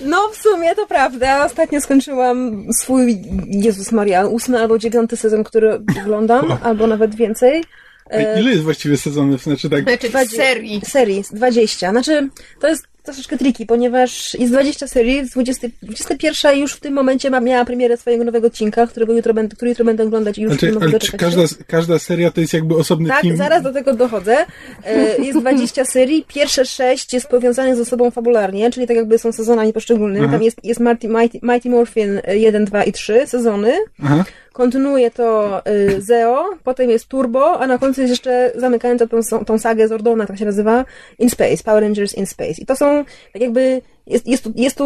No 0.00 0.28
w 0.28 0.36
sumie 0.36 0.74
to 0.74 0.86
prawda. 0.86 1.44
Ostatnio 1.44 1.80
skończyłam 1.80 2.66
swój, 2.72 3.22
Jezus 3.46 3.92
Maria, 3.92 4.26
ósmy 4.26 4.60
albo 4.60 4.78
dziewiąty 4.78 5.16
sezon, 5.16 5.44
który 5.44 5.80
oglądam, 6.02 6.58
albo 6.62 6.86
nawet 6.86 7.14
więcej. 7.14 7.64
A 8.10 8.38
ile 8.40 8.50
jest 8.50 8.62
właściwie 8.62 8.96
sezonów? 8.96 9.42
Znaczy 9.42 9.70
tak, 9.70 9.82
Znaczy 9.82 10.08
Dwadzie- 10.08 10.36
serii. 10.36 10.80
Serii, 10.84 11.24
20. 11.32 11.90
Znaczy, 11.90 12.28
to 12.60 12.68
jest 12.68 12.84
troszeczkę 13.02 13.38
triki, 13.38 13.66
ponieważ 13.66 14.34
jest 14.34 14.52
20 14.52 14.88
serii, 14.88 15.26
z 15.26 15.30
20, 15.30 15.68
21 15.82 16.58
już 16.58 16.72
w 16.72 16.80
tym 16.80 16.94
momencie 16.94 17.30
ma, 17.30 17.40
miała 17.40 17.64
premierę 17.64 17.96
swojego 17.96 18.24
nowego 18.24 18.46
odcinka, 18.46 18.86
którego 18.86 19.12
jutro 19.12 19.34
będę, 19.34 19.56
który 19.56 19.68
jutro 19.68 19.84
będę 19.84 20.02
oglądać 20.04 20.38
i 20.38 20.42
już 20.42 20.52
znaczy, 20.52 20.72
ale 20.80 20.98
czy 20.98 21.12
każda, 21.16 21.42
każda 21.66 21.98
seria 21.98 22.30
to 22.30 22.40
jest 22.40 22.52
jakby 22.52 22.76
osobny 22.76 23.08
Tak, 23.08 23.22
film? 23.22 23.36
zaraz 23.36 23.62
do 23.62 23.72
tego 23.72 23.94
dochodzę. 23.94 24.36
E, 24.84 25.16
Jest 25.24 25.38
20 25.38 25.84
serii, 25.94 26.24
pierwsze 26.28 26.64
6 26.64 27.12
jest 27.12 27.26
powiązanych 27.26 27.76
ze 27.76 27.84
sobą 27.84 28.10
fabularnie, 28.10 28.70
czyli 28.70 28.86
tak 28.86 28.96
jakby 28.96 29.18
są 29.18 29.32
sezonami 29.32 29.72
poszczególnymi. 29.72 30.24
Aha. 30.24 30.32
Tam 30.34 30.42
jest, 30.42 30.64
jest 30.64 30.80
Mighty, 30.80 31.08
Mighty, 31.08 31.38
Mighty 31.42 31.70
Morphin 31.70 32.20
1, 32.28 32.64
2 32.64 32.84
i 32.84 32.92
3 32.92 33.26
sezony. 33.26 33.72
Aha. 34.04 34.24
Kontynuuje 34.54 35.10
to 35.10 35.62
y, 35.66 36.02
Zeo, 36.02 36.50
potem 36.64 36.90
jest 36.90 37.08
Turbo, 37.08 37.60
a 37.60 37.66
na 37.66 37.78
końcu 37.78 38.00
jest 38.00 38.10
jeszcze 38.10 38.52
zamykająca 38.54 39.06
tą, 39.06 39.44
tą 39.46 39.58
sagę 39.58 39.88
Zordona, 39.88 40.26
tak 40.26 40.38
się 40.38 40.44
nazywa, 40.44 40.84
In 41.18 41.30
Space, 41.30 41.64
Power 41.64 41.82
Rangers 41.82 42.14
In 42.14 42.26
Space. 42.26 42.62
I 42.62 42.66
to 42.66 42.76
są 42.76 43.04
tak 43.32 43.42
jakby, 43.42 43.82
jest, 44.06 44.26
jest, 44.28 44.44
tu, 44.44 44.52
jest 44.56 44.78
tu 44.78 44.84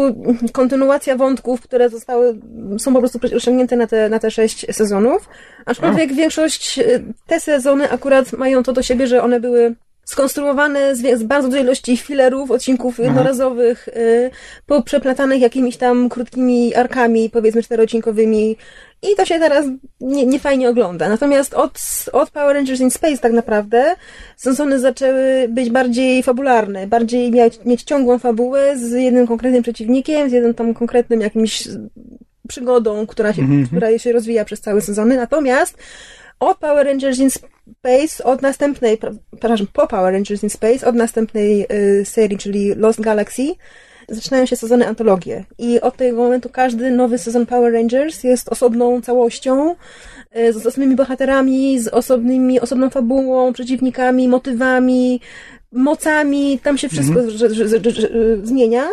kontynuacja 0.53 1.15
wątków, 1.15 1.61
które 1.61 1.89
zostały, 1.89 2.39
są 2.79 2.93
po 2.93 2.99
prostu 2.99 3.19
osiągnięte 3.35 3.75
na 3.75 3.87
te, 3.87 4.09
na 4.09 4.19
te 4.19 4.31
sześć 4.31 4.75
sezonów, 4.75 5.29
aczkolwiek 5.65 6.13
większość, 6.13 6.79
y, 6.79 7.03
te 7.27 7.39
sezony 7.39 7.91
akurat 7.91 8.33
mają 8.33 8.63
to 8.63 8.73
do 8.73 8.81
siebie, 8.81 9.07
że 9.07 9.23
one 9.23 9.39
były 9.39 9.75
skonstruowane 10.09 10.95
z, 10.95 11.19
z 11.19 11.23
bardzo 11.23 11.47
dużej 11.47 11.63
ilości 11.63 11.97
filerów, 11.97 12.51
odcinków 12.51 12.99
jednorazowych, 12.99 13.87
y, 13.87 14.31
poprzeplatanych 14.65 15.41
jakimiś 15.41 15.77
tam 15.77 16.09
krótkimi 16.09 16.75
arkami, 16.75 17.29
powiedzmy 17.29 17.63
czteroodcinkowymi 17.63 18.57
i 19.01 19.15
to 19.15 19.25
się 19.25 19.39
teraz 19.39 19.65
nie, 20.01 20.25
nie 20.25 20.39
fajnie 20.39 20.69
ogląda. 20.69 21.09
Natomiast 21.09 21.53
od, 21.53 21.79
od 22.13 22.31
Power 22.31 22.55
Rangers 22.55 22.79
in 22.79 22.91
Space 22.91 23.17
tak 23.17 23.31
naprawdę 23.31 23.95
sezony 24.37 24.79
zaczęły 24.79 25.47
być 25.49 25.69
bardziej 25.69 26.23
fabularne, 26.23 26.87
bardziej 26.87 27.31
mieć, 27.31 27.59
mieć 27.65 27.83
ciągłą 27.83 28.19
fabułę 28.19 28.77
z 28.77 28.91
jednym 28.91 29.27
konkretnym 29.27 29.63
przeciwnikiem, 29.63 30.29
z 30.29 30.33
jednym 30.33 30.53
tam 30.53 30.73
konkretnym 30.73 31.21
jakimś 31.21 31.67
przygodą, 32.47 33.07
która 33.07 33.33
się, 33.33 33.41
która 33.67 33.97
się 33.99 34.11
rozwija 34.11 34.45
przez 34.45 34.61
całe 34.61 34.81
sezony. 34.81 35.17
Natomiast 35.17 35.77
od 36.39 36.57
Power 36.57 36.85
Rangers 36.85 37.19
in 37.19 37.29
Space, 37.29 38.23
od 38.23 38.41
następnej, 38.41 38.97
pra- 38.97 39.17
przepraszam, 39.31 39.67
po 39.73 39.87
Power 39.87 40.13
Rangers 40.13 40.43
in 40.43 40.49
Space, 40.49 40.87
od 40.87 40.95
następnej 40.95 41.65
y, 41.71 42.05
serii, 42.05 42.37
czyli 42.37 42.75
Lost 42.75 43.01
Galaxy, 43.01 43.43
zaczynają 44.11 44.45
się 44.45 44.55
sezony 44.55 44.87
antologie. 44.87 45.45
I 45.57 45.81
od 45.81 45.97
tego 45.97 46.17
momentu 46.17 46.49
każdy 46.49 46.91
nowy 46.91 47.17
sezon 47.17 47.45
Power 47.45 47.73
Rangers 47.73 48.23
jest 48.23 48.49
osobną 48.49 49.01
całością, 49.01 49.75
y, 50.37 50.53
z 50.53 50.65
osobnymi 50.65 50.95
bohaterami, 50.95 51.79
z 51.79 51.87
osobnymi, 51.87 52.59
osobną 52.59 52.89
fabułą, 52.89 53.53
przeciwnikami, 53.53 54.27
motywami, 54.27 55.21
mocami, 55.71 56.59
tam 56.63 56.77
się 56.77 56.89
wszystko 56.89 57.29
że, 57.29 57.53
że, 57.53 57.67
zmienia. 58.43 58.87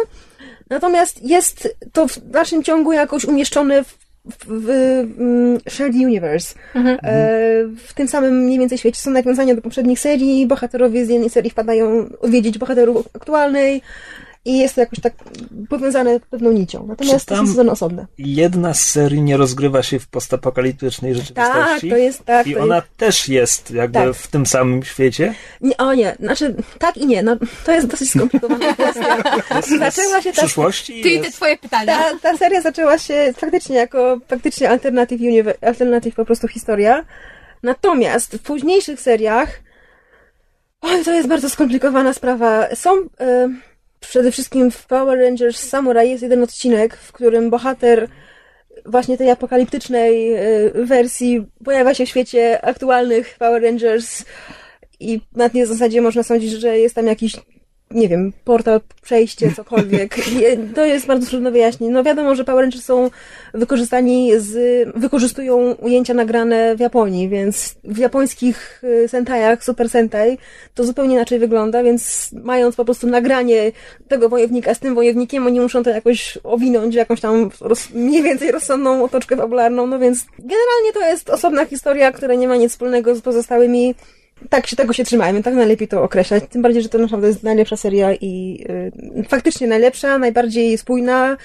Natomiast 0.70 1.22
jest 1.22 1.76
to 1.92 2.08
w 2.08 2.18
dalszym 2.18 2.62
ciągu 2.62 2.92
jakoś 2.92 3.24
umieszczone 3.24 3.84
w, 3.84 3.98
w, 4.26 4.46
w 4.48 5.20
mm, 5.20 5.60
Shared 5.68 5.94
Universe. 5.94 6.54
E, 6.74 7.64
w 7.86 7.94
tym 7.94 8.08
samym 8.08 8.44
mniej 8.44 8.58
więcej 8.58 8.78
świecie 8.78 9.00
są 9.00 9.10
nawiązania 9.10 9.54
do 9.54 9.62
poprzednich 9.62 10.00
serii, 10.00 10.46
bohaterowie 10.46 11.06
z 11.06 11.08
jednej 11.08 11.30
serii 11.30 11.50
wpadają 11.50 12.08
odwiedzić 12.20 12.58
bohaterów 12.58 13.08
aktualnej 13.14 13.82
i 14.46 14.58
jest 14.58 14.74
to 14.74 14.80
jakoś 14.80 15.00
tak 15.00 15.12
powiązane 15.68 16.20
pewną 16.20 16.52
nicią. 16.52 16.86
Natomiast 16.86 17.26
to 17.26 17.36
są 17.36 17.46
sezony 17.46 17.70
osobne. 17.70 18.06
Jedna 18.18 18.74
z 18.74 18.80
serii 18.86 19.22
nie 19.22 19.36
rozgrywa 19.36 19.82
się 19.82 19.98
w 19.98 20.08
postapokaliptycznej 20.08 21.12
Tak, 21.14 21.22
rzeczywistości. 21.22 21.90
to 21.90 21.96
jest 21.96 22.24
tak. 22.24 22.46
I 22.46 22.54
to 22.54 22.60
ona 22.62 22.74
jest, 22.76 22.86
też 22.96 23.28
jest 23.28 23.70
jakby 23.70 23.98
Tak. 23.98 24.14
w 24.14 24.26
tym 24.26 24.46
samym 24.46 24.82
świecie. 24.82 25.34
nie, 25.60 25.76
o 25.76 25.94
nie, 25.94 26.16
znaczy 26.20 26.54
tak 26.78 26.96
i 26.96 27.06
nie, 27.06 27.22
no, 27.22 27.36
to 27.64 27.72
jest 27.72 27.86
dosyć 27.86 28.10
skomplikowana 28.10 28.72
kwestia. 28.74 29.16
Zaczęła 29.78 30.22
się 30.22 30.32
W 30.32 30.36
ta 30.36 30.42
przyszłości 30.42 31.02
Ty 31.02 31.08
i 31.08 31.20
te 31.20 31.30
twoje 31.30 31.56
pytania. 31.58 31.98
ta, 31.98 32.18
ta 32.22 32.36
seria 32.36 32.60
zaczęła 32.60 32.98
się 32.98 33.32
faktycznie 33.36 33.76
jako 33.76 34.18
faktycznie 34.28 34.70
alternative, 34.70 35.20
univer- 35.20 35.54
alternative 35.66 36.14
po 36.16 36.24
prostu 36.24 36.48
historia. 36.48 37.04
Natomiast 37.62 38.34
w 38.36 38.42
późniejszych 38.42 39.00
seriach 39.00 39.48
oj, 40.80 41.04
to 41.04 41.12
jest 41.12 41.28
bardzo 41.28 41.50
skomplikowana 41.50 42.12
sprawa. 42.12 42.66
Są 42.74 42.90
e, 43.20 43.48
przede 44.08 44.32
wszystkim 44.32 44.70
w 44.70 44.86
Power 44.86 45.18
Rangers 45.18 45.68
Samurai 45.68 46.10
jest 46.10 46.22
jeden 46.22 46.42
odcinek, 46.42 46.96
w 46.96 47.12
którym 47.12 47.50
bohater 47.50 48.08
właśnie 48.86 49.18
tej 49.18 49.30
apokaliptycznej 49.30 50.32
e, 50.32 50.40
wersji 50.74 51.46
pojawia 51.64 51.94
się 51.94 52.06
w 52.06 52.08
świecie 52.08 52.64
aktualnych 52.64 53.36
Power 53.38 53.62
Rangers 53.62 54.24
i 55.00 55.20
na 55.32 55.48
tej 55.48 55.66
zasadzie 55.66 56.00
można 56.00 56.22
sądzić, 56.22 56.52
że 56.52 56.78
jest 56.78 56.94
tam 56.94 57.06
jakiś 57.06 57.36
nie 57.90 58.08
wiem, 58.08 58.32
portal, 58.44 58.80
przejście, 59.02 59.52
cokolwiek. 59.56 60.16
To 60.74 60.84
jest 60.84 61.06
bardzo 61.06 61.30
trudno 61.30 61.50
wyjaśnić. 61.50 61.90
No 61.90 62.02
wiadomo, 62.02 62.34
że 62.34 62.44
Power 62.44 62.62
Rangers 62.62 62.84
są 62.84 63.10
wykorzystani 63.54 64.30
z, 64.38 64.88
wykorzystują 64.96 65.72
ujęcia 65.72 66.14
nagrane 66.14 66.76
w 66.76 66.80
Japonii, 66.80 67.28
więc 67.28 67.74
w 67.84 67.98
japońskich 67.98 68.84
y, 69.04 69.08
sentajach, 69.08 69.64
Super 69.64 69.90
Sentai, 69.90 70.38
to 70.74 70.84
zupełnie 70.84 71.14
inaczej 71.14 71.38
wygląda, 71.38 71.82
więc 71.82 72.30
mając 72.32 72.76
po 72.76 72.84
prostu 72.84 73.06
nagranie 73.06 73.72
tego 74.08 74.28
wojownika 74.28 74.74
z 74.74 74.78
tym 74.78 74.94
wojownikiem, 74.94 75.46
oni 75.46 75.60
muszą 75.60 75.82
to 75.82 75.90
jakoś 75.90 76.38
owinąć 76.44 76.94
w 76.94 76.98
jakąś 76.98 77.20
tam 77.20 77.50
roz, 77.60 77.90
mniej 77.90 78.22
więcej 78.22 78.52
rozsądną 78.52 79.04
otoczkę 79.04 79.36
fabularną, 79.36 79.86
no 79.86 79.98
więc 79.98 80.24
generalnie 80.38 80.92
to 80.94 81.00
jest 81.00 81.30
osobna 81.30 81.64
historia, 81.64 82.12
która 82.12 82.34
nie 82.34 82.48
ma 82.48 82.56
nic 82.56 82.72
wspólnego 82.72 83.14
z 83.14 83.20
pozostałymi 83.20 83.94
tak 84.50 84.66
się 84.66 84.76
tego 84.76 84.92
się 84.92 85.04
trzymajmy, 85.04 85.42
tak 85.42 85.54
najlepiej 85.54 85.88
to 85.88 86.02
określać. 86.02 86.44
Tym 86.50 86.62
bardziej, 86.62 86.82
że 86.82 86.88
to 86.88 86.98
naprawdę 86.98 87.28
jest 87.28 87.42
najlepsza 87.42 87.76
seria 87.76 88.14
i 88.14 88.64
y, 89.18 89.24
faktycznie 89.28 89.66
najlepsza, 89.66 90.18
najbardziej 90.18 90.78
spójna, 90.78 91.36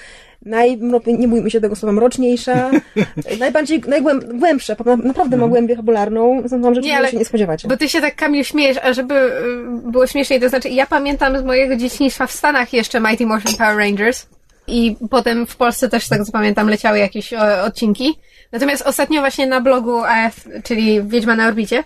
naj, 0.46 0.76
no, 0.80 1.00
nie 1.06 1.28
bójmy 1.28 1.50
się 1.50 1.60
tego 1.60 1.76
słowa, 1.76 1.92
mroczniejsza, 1.92 2.70
najbardziej, 3.40 3.82
najgłębsza, 3.88 4.76
naprawdę 5.04 5.36
ma 5.36 5.48
głębię 5.48 5.76
fabularną, 5.76 6.42
są 6.48 6.62
tam 6.62 6.74
rzeczy, 6.74 6.86
Nie, 6.88 6.96
ale- 6.96 7.10
się 7.10 7.16
nie 7.16 7.24
spodziewacie. 7.24 7.68
Bo 7.68 7.76
ty 7.76 7.88
się 7.88 8.00
tak, 8.00 8.16
Kamil, 8.16 8.44
śmiejesz, 8.44 8.78
a 8.82 8.92
żeby 8.92 9.14
y, 9.14 9.90
było 9.90 10.06
śmieszniej, 10.06 10.40
to 10.40 10.48
znaczy 10.48 10.68
ja 10.68 10.86
pamiętam 10.86 11.38
z 11.38 11.44
mojego 11.44 11.76
dzieciństwa 11.76 12.26
w 12.26 12.32
Stanach 12.32 12.72
jeszcze 12.72 13.00
Mighty 13.00 13.26
Morphin 13.26 13.56
Power 13.56 13.76
Rangers 13.76 14.26
i 14.66 14.96
potem 15.10 15.46
w 15.46 15.56
Polsce 15.56 15.88
też, 15.88 16.08
tak 16.08 16.24
co 16.24 16.32
pamiętam, 16.32 16.68
leciały 16.68 16.98
jakieś 16.98 17.32
o, 17.32 17.62
odcinki. 17.64 18.18
Natomiast 18.52 18.82
ostatnio 18.86 19.20
właśnie 19.20 19.46
na 19.46 19.60
blogu 19.60 19.96
AF, 20.04 20.48
czyli 20.64 21.02
Wiedźma 21.02 21.36
na 21.36 21.48
orbicie, 21.48 21.82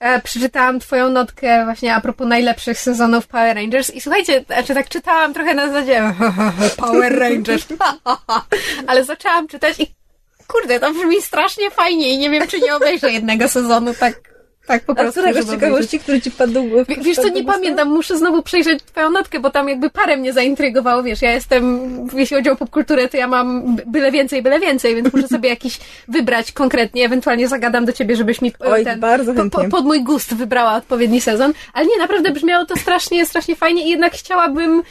e, 0.00 0.20
przeczytałam 0.20 0.80
twoją 0.80 1.08
notkę 1.08 1.64
właśnie 1.64 1.94
a 1.94 2.00
propos 2.00 2.26
najlepszych 2.26 2.80
sezonów 2.80 3.26
Power 3.26 3.56
Rangers 3.56 3.90
i 3.90 4.00
słuchajcie, 4.00 4.44
znaczy 4.46 4.74
tak 4.74 4.88
czytałam 4.88 5.34
trochę 5.34 5.54
na 5.54 5.66
zasadzie 5.66 6.14
Power 6.76 7.18
Rangers, 7.18 7.66
ale 8.88 9.04
zaczęłam 9.04 9.48
czytać 9.48 9.80
i 9.80 9.94
kurde, 10.48 10.80
to 10.80 10.94
brzmi 10.94 11.22
strasznie 11.22 11.70
fajnie 11.70 12.14
i 12.14 12.18
nie 12.18 12.30
wiem, 12.30 12.48
czy 12.48 12.60
nie 12.60 12.76
obejrzę 12.76 13.12
jednego 13.12 13.48
sezonu 13.48 13.94
tak, 13.94 14.27
tak 14.68 14.84
po 14.84 14.92
A 14.92 14.96
prostu. 14.96 15.20
któregoś 15.20 15.44
żeby 15.46 15.60
ciekawości, 15.60 15.98
który 16.00 16.20
ci 16.20 16.30
głowy? 16.30 16.84
Wie- 16.88 16.96
Wiesz 17.02 17.16
co, 17.16 17.28
nie 17.28 17.44
pamiętam, 17.44 17.88
muszę 17.88 18.18
znowu 18.18 18.42
przejrzeć 18.42 18.82
twoją 18.82 19.10
notkę, 19.10 19.40
bo 19.40 19.50
tam 19.50 19.68
jakby 19.68 19.90
parę 19.90 20.16
mnie 20.16 20.32
zaintrygowało, 20.32 21.02
wiesz, 21.02 21.22
ja 21.22 21.32
jestem, 21.32 21.90
jeśli 22.14 22.36
chodzi 22.36 22.50
o 22.50 22.56
popkulturę, 22.56 23.08
to 23.08 23.16
ja 23.16 23.26
mam 23.28 23.76
by- 23.76 23.82
byle 23.86 24.12
więcej, 24.12 24.42
byle 24.42 24.60
więcej, 24.60 24.94
więc 24.94 25.12
muszę 25.14 25.28
sobie 25.28 25.48
jakiś 25.48 25.78
wybrać 26.08 26.52
konkretnie, 26.52 27.04
ewentualnie 27.04 27.48
zagadam 27.48 27.84
do 27.84 27.92
ciebie, 27.92 28.16
żebyś 28.16 28.40
mi 28.42 28.48
e, 28.48 28.70
Oj, 28.70 28.84
ten, 28.84 29.00
bardzo 29.00 29.34
po, 29.34 29.50
po, 29.50 29.64
pod 29.68 29.84
mój 29.84 30.02
gust 30.04 30.34
wybrała 30.34 30.74
odpowiedni 30.74 31.20
sezon, 31.20 31.52
ale 31.72 31.86
nie, 31.86 31.98
naprawdę 31.98 32.30
brzmiało 32.30 32.64
to 32.64 32.76
strasznie, 32.76 33.26
strasznie 33.26 33.56
fajnie 33.56 33.86
i 33.86 33.90
jednak 33.90 34.12
chciałabym 34.12 34.82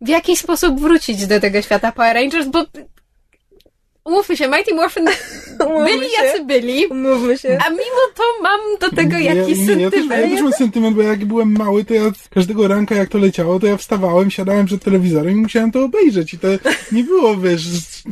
w 0.00 0.08
jakiś 0.08 0.38
sposób 0.38 0.80
wrócić 0.80 1.26
do 1.26 1.40
tego 1.40 1.62
świata 1.62 1.92
Power 1.92 2.14
Rangers, 2.14 2.46
bo 2.46 2.64
umówmy 4.04 4.36
się, 4.36 4.48
Mighty 4.48 4.74
Morphin 4.74 5.04
Umówmy 5.66 5.84
byli 5.84 6.10
się. 6.10 6.24
jacy 6.24 6.44
byli, 6.44 6.86
Mówmy 6.94 7.38
się. 7.38 7.58
a 7.66 7.70
mimo 7.70 8.02
to 8.14 8.22
mam 8.42 8.60
do 8.80 8.96
tego 8.96 9.18
Ja- 9.18 9.34
jakiś 9.34 9.58
nie, 9.58 9.74
ja 9.74 9.90
też, 9.90 10.00
sentyment. 10.00 10.22
ja 10.22 10.28
też 10.36 10.42
mam 10.42 10.52
sentyment, 10.52 10.96
bo 10.96 11.02
jak 11.02 11.24
byłem 11.24 11.52
mały, 11.56 11.84
to 11.84 11.94
ja 11.94 12.02
każdego 12.30 12.68
ranka, 12.68 12.94
jak 12.94 13.08
to 13.08 13.18
leciało, 13.18 13.60
to 13.60 13.66
ja 13.66 13.76
wstawałem, 13.76 14.30
siadałem 14.30 14.66
przed 14.66 14.84
telewizorem 14.84 15.32
i 15.32 15.36
musiałem 15.40 15.72
to 15.72 15.84
obejrzeć. 15.84 16.34
I 16.34 16.38
to 16.38 16.48
nie 16.92 17.04
było, 17.04 17.36
wiesz, 17.36 17.62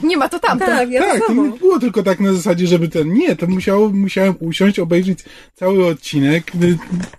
Nie 0.03 0.17
ma 0.17 0.29
to 0.29 0.39
tam. 0.39 0.59
Tak, 0.59 0.91
ja 0.91 1.01
tak, 1.03 1.27
to 1.27 1.33
nie 1.35 1.51
było 1.51 1.79
tylko 1.79 2.03
tak 2.03 2.21
na 2.21 2.33
zasadzie, 2.33 2.67
żeby 2.67 2.89
ten, 2.89 3.13
nie, 3.15 3.37
to 3.37 3.47
musiało, 3.47 3.89
musiałem 3.89 4.35
usiąść, 4.41 4.79
obejrzeć 4.79 5.19
cały 5.55 5.87
odcinek 5.87 6.45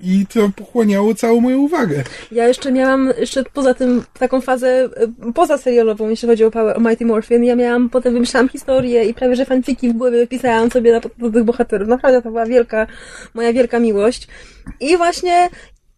i 0.02 0.26
to 0.34 0.50
pochłaniało 0.56 1.16
całą 1.16 1.42
moją 1.42 1.58
uwagę. 1.60 2.04
Ja 2.32 2.48
jeszcze 2.48 2.72
miałam, 2.72 3.14
jeszcze 3.20 3.44
poza 3.54 3.74
tym, 3.74 4.04
taką 4.20 4.42
fazę 4.42 4.90
y, 5.30 5.34
poza 5.34 5.58
serialową, 5.58 6.10
jeśli 6.10 6.28
chodzi 6.28 6.44
o, 6.44 6.52
Power, 6.52 6.78
o 6.78 6.80
Mighty 6.80 7.06
Morphin, 7.06 7.44
ja 7.44 7.56
miałam, 7.56 7.90
potem 7.90 8.14
wymyślałam 8.14 8.50
historię 8.50 8.61
i 9.06 9.14
prawie, 9.14 9.36
że 9.36 9.46
fanfiki 9.46 9.90
w 9.90 9.94
głowie 9.94 10.28
pisałam 10.28 10.72
sobie 10.72 10.92
na 10.92 11.02
tych 11.32 11.44
bohaterów. 11.44 11.88
Naprawdę 11.88 12.22
to 12.22 12.30
była 12.30 12.46
wielka, 12.46 12.88
moja 13.34 13.54
wielka 13.54 13.80
miłość. 13.80 14.28
I 14.80 14.98
właśnie 14.98 15.50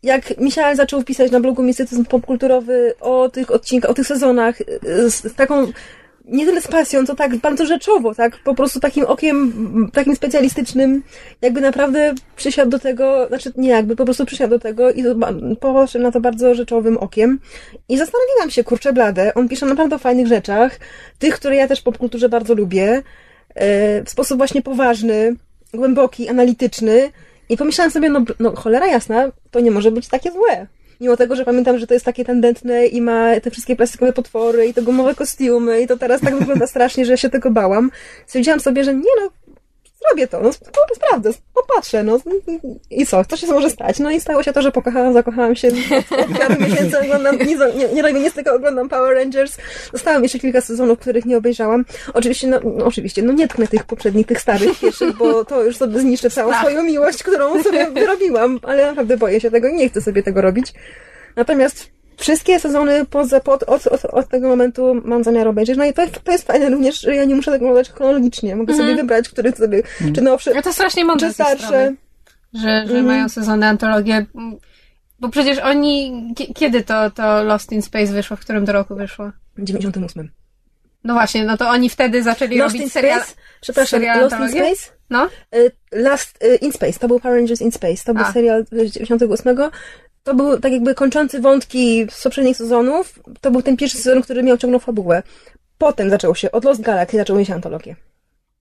jak 0.04 0.38
Michał 0.38 0.76
zaczął 0.76 1.04
pisać 1.04 1.32
na 1.32 1.40
blogu 1.40 1.64
Mistycyzm 1.64 2.06
Popkulturowy 2.06 2.94
o 3.02 3.30
tych 3.30 3.52
odcinkach, 3.52 3.92
o 3.92 3.94
tych 3.94 4.08
sezonach 4.08 4.62
y, 4.62 5.10
z 5.10 5.36
taką 5.36 5.68
nie 6.26 6.46
tyle 6.46 6.62
z 6.62 6.68
pasją, 6.68 7.06
co 7.06 7.16
tak 7.16 7.38
bardzo 7.38 7.66
rzeczowo, 7.66 8.16
tak? 8.16 8.38
Po 8.44 8.56
prostu 8.56 8.80
takim 8.80 9.06
okiem, 9.06 9.54
takim 9.94 10.16
specjalistycznym, 10.16 11.04
jakby 11.42 11.62
naprawdę 11.62 12.14
przysiadł 12.36 12.72
do 12.72 12.80
tego, 12.80 13.28
znaczy 13.28 13.52
nie 13.58 13.70
jakby, 13.70 13.96
po 13.96 14.06
prostu 14.06 14.26
przysiadł 14.26 14.50
do 14.50 14.60
tego 14.60 14.92
i 14.92 15.04
popatrzył 15.60 16.02
na 16.02 16.12
to 16.12 16.22
bardzo 16.22 16.56
rzeczowym 16.56 16.98
okiem. 16.98 17.40
I 17.90 17.98
zastanowiłam 17.98 18.50
się, 18.50 18.64
kurczę 18.64 18.94
blade, 18.94 19.34
on 19.34 19.50
pisze 19.50 19.66
naprawdę 19.66 19.96
o 19.96 20.00
fajnych 20.00 20.28
rzeczach, 20.28 20.80
tych, 21.20 21.36
które 21.36 21.56
ja 21.56 21.68
też 21.68 21.80
w 21.80 21.84
popkulturze 21.84 22.30
bardzo 22.30 22.54
lubię, 22.54 23.02
e, 23.56 24.04
w 24.04 24.10
sposób 24.10 24.38
właśnie 24.38 24.62
poważny, 24.62 25.36
głęboki, 25.74 26.30
analityczny. 26.30 27.12
I 27.50 27.58
pomyślałam 27.58 27.92
sobie, 27.92 28.10
no, 28.10 28.26
no 28.40 28.56
cholera 28.56 28.88
jasna, 28.88 29.32
to 29.52 29.60
nie 29.60 29.72
może 29.72 29.92
być 29.92 30.08
takie 30.08 30.32
złe. 30.32 30.68
Mimo 31.04 31.18
tego, 31.18 31.36
że 31.36 31.46
pamiętam, 31.46 31.80
że 31.80 31.88
to 31.88 31.94
jest 31.94 32.06
takie 32.06 32.26
tendentne 32.26 32.86
i 32.86 33.02
ma 33.02 33.40
te 33.40 33.52
wszystkie 33.52 33.76
plastikowe 33.76 34.14
potwory 34.14 34.68
i 34.68 34.74
te 34.74 34.82
gumowe 34.82 35.16
kostiumy 35.16 35.82
i 35.82 35.88
to 35.88 35.98
teraz 35.98 36.22
tak 36.22 36.36
wygląda 36.36 36.68
strasznie, 36.74 37.06
że 37.06 37.14
ja 37.14 37.18
się 37.18 37.30
tego 37.30 37.52
bałam. 37.52 37.92
Stwierdziłam 38.28 38.60
sobie, 38.60 38.84
że 38.84 38.96
nie 38.96 39.12
no, 39.22 39.32
zrobię 40.08 40.28
to, 40.28 40.42
no 40.42 40.50
sp- 40.58 40.70
sprawdzę, 40.96 41.30
popatrzę, 41.54 42.04
no 42.04 42.20
i 42.90 43.06
co, 43.06 43.26
co 43.26 43.38
się 43.38 43.48
może 43.48 43.70
stać? 43.70 44.00
No 44.00 44.12
i 44.12 44.22
stało 44.22 44.44
się 44.44 44.54
to, 44.54 44.62
że 44.62 44.72
pokochałam, 44.72 45.14
zakochałam 45.14 45.56
się, 45.56 45.68
od 46.50 46.60
miesięcy 46.60 47.00
oglądam, 47.00 47.38
nie, 47.38 47.56
nie, 47.56 47.88
nie 47.94 48.02
robię 48.02 48.20
nic 48.20 48.34
tylko 48.34 48.54
oglądam 48.54 48.90
Power 48.90 49.18
Rangers, 49.18 49.58
dostałam 49.92 50.24
jeszcze 50.24 50.40
kilka 50.40 50.62
sezonów, 50.62 51.00
których 51.00 51.26
nie 51.26 51.38
obejrzałam. 51.38 51.86
Oczywiście, 52.14 52.48
no, 52.48 52.60
no 52.78 52.86
oczywiście, 52.86 53.22
no 53.22 53.34
nie 53.34 53.48
tknę 53.48 53.68
tych 53.68 53.84
poprzednich, 53.84 54.28
tych 54.28 54.42
starych 54.42 54.80
pierwszych, 54.80 55.18
bo 55.18 55.46
to 55.46 55.64
już 55.64 55.78
sobie 55.78 56.00
zniszczę 56.00 56.30
całą 56.30 56.54
swoją 56.54 56.84
miłość, 56.84 57.24
którą 57.24 57.64
sobie 57.64 57.92
wyrobiłam, 57.92 58.60
ale 58.64 58.86
naprawdę 58.86 59.18
boję 59.18 59.42
się 59.42 59.52
tego 59.52 59.68
i 59.68 59.74
nie 59.74 59.90
chcę 59.90 60.02
sobie 60.02 60.24
tego 60.24 60.42
robić. 60.42 60.74
Natomiast 61.36 61.92
wszystkie 62.18 62.60
sezony 62.60 63.06
poza, 63.06 63.40
pod, 63.40 63.64
od, 63.64 63.88
od, 63.88 64.06
od 64.06 64.28
tego 64.30 64.48
momentu 64.48 65.02
mam 65.06 65.24
zamiar 65.24 65.48
obejrzeć. 65.48 65.78
No 65.78 65.86
i 65.86 65.94
to, 65.94 66.02
to 66.24 66.32
jest 66.32 66.48
fajne 66.48 66.70
również, 66.70 67.02
że 67.02 67.16
ja 67.16 67.26
nie 67.26 67.36
muszę 67.36 67.52
tego 67.52 67.66
oglądać 67.66 67.90
chronologicznie. 67.92 68.56
Mogę 68.56 68.76
sobie 68.76 68.96
wybrać, 68.96 69.30
który 69.30 69.52
sobie, 69.52 69.84
czy 70.16 70.22
nowszy, 70.22 70.52
No 70.56 70.62
to 70.62 70.74
strasznie 70.74 71.06
mądre 71.06 71.28
czy 71.28 71.34
starsze. 71.34 71.58
strony, 71.66 71.96
że, 72.54 72.62
że 72.62 72.68
Mhm. 72.82 73.06
mają 73.06 73.30
sezony, 73.30 73.66
antologie. 73.68 74.26
Bo 75.20 75.30
przecież 75.30 75.58
oni... 75.60 76.24
kie- 76.36 76.54
Kiedy 76.54 76.84
to, 76.84 77.12
to 77.12 77.44
Lost 77.44 77.72
in 77.72 77.82
Space 77.82 78.14
wyszło? 78.14 78.38
W 78.38 78.40
którym 78.40 78.66
to 78.66 78.72
roku 78.74 78.96
wyszło? 78.96 79.32
W 79.58 79.64
98. 79.64 80.32
No 81.04 81.14
właśnie, 81.14 81.46
no 81.46 81.58
to 81.58 81.70
oni 81.70 81.90
wtedy 81.90 82.24
zaczęli 82.24 82.58
Lost 82.58 82.76
in 82.76 82.82
robić 82.82 82.94
serial... 82.94 83.22
Space, 83.22 83.36
przepraszam, 83.62 84.00
serial 84.00 84.20
Lost 84.22 84.36
in 84.36 84.42
antologię? 84.44 84.76
Space? 84.76 84.92
No? 85.10 85.30
Y, 85.56 85.72
Last 85.92 86.44
y, 86.44 86.56
in 86.56 86.72
Space, 86.72 87.00
to 87.00 87.08
był 87.08 87.20
Power 87.20 87.38
Rangers 87.38 87.62
in 87.62 87.72
Space, 87.72 88.04
to 88.06 88.14
był 88.14 88.24
A. 88.24 88.32
serial 88.34 88.66
z 88.72 88.92
98. 88.94 89.58
To 90.24 90.36
był 90.36 90.60
tak 90.60 90.72
jakby 90.72 90.96
kończący 90.96 91.40
wątki 91.40 92.08
z 92.12 92.24
poprzednich 92.24 92.58
sezonów. 92.58 93.20
To 93.42 93.52
był 93.52 93.62
ten 93.62 93.78
pierwszy 93.78 93.98
sezon, 93.98 94.22
który 94.22 94.44
miał 94.44 94.58
ciągnął 94.58 94.80
fabułę. 94.80 95.24
Potem 95.78 96.10
zaczęło 96.10 96.36
się, 96.36 96.52
od 96.52 96.64
Lost 96.64 96.82
Galaxy 96.82 97.18
zaczęły 97.18 97.46
się 97.46 97.54
antologie. 97.54 97.96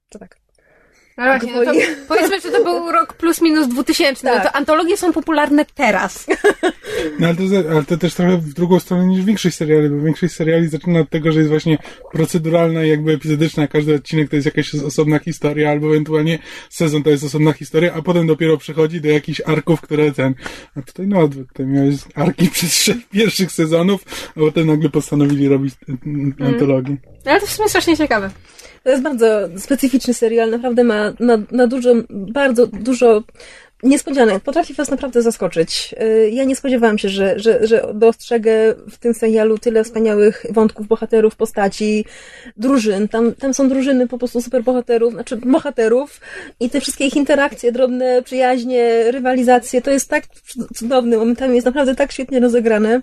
To 0.09 0.19
tak. 0.19 0.42
No 1.19 1.25
właśnie, 1.25 1.53
no 1.53 1.65
to 1.65 1.73
powiedzmy, 2.09 2.41
że 2.41 2.51
to 2.51 2.65
był 2.65 2.93
rok 2.93 3.13
plus 3.15 3.41
minus 3.41 3.69
2000. 3.69 4.23
Tak. 4.23 4.39
No 4.39 4.51
to 4.51 4.57
antologie 4.57 4.97
są 4.97 5.13
popularne 5.13 5.65
teraz. 5.75 6.27
No 7.19 7.27
ale 7.27 7.37
to, 7.37 7.43
ale 7.71 7.85
to 7.85 7.97
też 7.97 8.15
trochę 8.15 8.37
w 8.37 8.55
drugą 8.55 8.81
stronę 8.81 9.07
niż 9.07 9.25
większość 9.25 9.57
seriali, 9.57 9.89
bo 9.89 10.01
większość 10.01 10.35
seriali 10.35 10.69
zaczyna 10.69 11.01
od 11.01 11.11
tego, 11.11 11.33
że 11.33 11.39
jest 11.39 11.51
właśnie 11.51 11.79
proceduralna 12.13 12.85
i 12.85 12.89
jakby 12.89 13.13
epizodyczna. 13.13 13.69
Każdy 13.69 13.95
odcinek 13.95 14.31
to 14.31 14.37
jest 14.37 14.47
jakaś 14.47 14.75
osobna 14.75 15.19
historia, 15.19 15.71
albo 15.71 15.87
ewentualnie 15.87 16.39
sezon 16.71 17.03
to 17.03 17.11
jest 17.11 17.25
osobna 17.25 17.53
historia, 17.53 17.95
a 17.95 18.03
potem 18.03 18.27
dopiero 18.27 18.57
przechodzi 18.57 19.01
do 19.01 19.09
jakichś 19.09 19.41
arków, 19.41 19.81
które 19.81 20.13
ten... 20.13 20.35
A 20.77 20.83
tutaj 20.83 21.07
no 21.07 21.21
odwrót, 21.21 21.49
tutaj 21.49 21.67
miałeś 21.67 21.97
arki 22.15 22.49
przez 22.55 22.75
sześć 22.75 22.99
pierwszych 23.11 23.53
sezonów, 23.53 24.05
a 24.37 24.41
potem 24.41 24.67
nagle 24.67 24.89
postanowili 24.89 25.49
robić 25.49 25.75
mm, 26.07 26.35
antologię. 26.41 26.97
Ale 27.27 27.41
to 27.41 27.47
w 27.47 27.51
sumie 27.51 27.69
strasznie 27.69 27.97
ciekawe. 27.97 28.31
To 28.85 28.91
jest 28.91 29.03
bardzo 29.03 29.49
specyficzny 29.57 30.15
serial, 30.15 30.51
naprawdę 30.51 30.85
ma 30.85 31.13
na, 31.21 31.39
na 31.51 31.67
dużo, 31.67 31.91
bardzo 32.11 32.67
dużo 32.67 33.23
niespodzianek. 33.83 34.43
Potrafi 34.43 34.75
was 34.75 34.91
naprawdę 34.91 35.23
zaskoczyć. 35.23 35.95
Y, 36.03 36.31
Ja 36.31 36.45
nie 36.45 36.57
spodziewałam 36.57 36.99
się, 36.99 37.09
że, 37.09 37.39
że, 37.39 37.67
że 37.67 37.87
dostrzegę 37.95 38.75
w 38.91 38.99
tym 38.99 39.15
serialu 39.15 39.59
tyle 39.59 39.85
wspaniałych 39.85 40.47
wątków, 40.51 40.87
bohaterów, 40.87 41.37
postaci, 41.37 42.05
drużyn. 42.57 43.09
Tam, 43.09 43.35
tam 43.35 43.55
są 43.55 43.69
drużyny 43.69 44.09
po 44.09 44.19
prostu 44.19 44.43
super 44.43 44.63
bohaterów, 44.63 45.13
znaczy 45.15 45.37
bohaterów 45.37 46.21
i 46.61 46.71
te 46.71 46.81
wszystkie 46.81 47.07
ich 47.07 47.17
interakcje, 47.17 47.73
drobne 47.73 48.23
przyjaźnie, 48.23 49.11
rywalizacje, 49.11 49.83
to 49.83 49.91
jest 49.91 50.09
tak 50.09 50.25
cudowne. 50.75 51.17
Momentami 51.17 51.55
jest 51.55 51.67
naprawdę 51.67 51.95
tak 51.95 52.13
świetnie 52.13 52.41
rozegrane. 52.41 53.03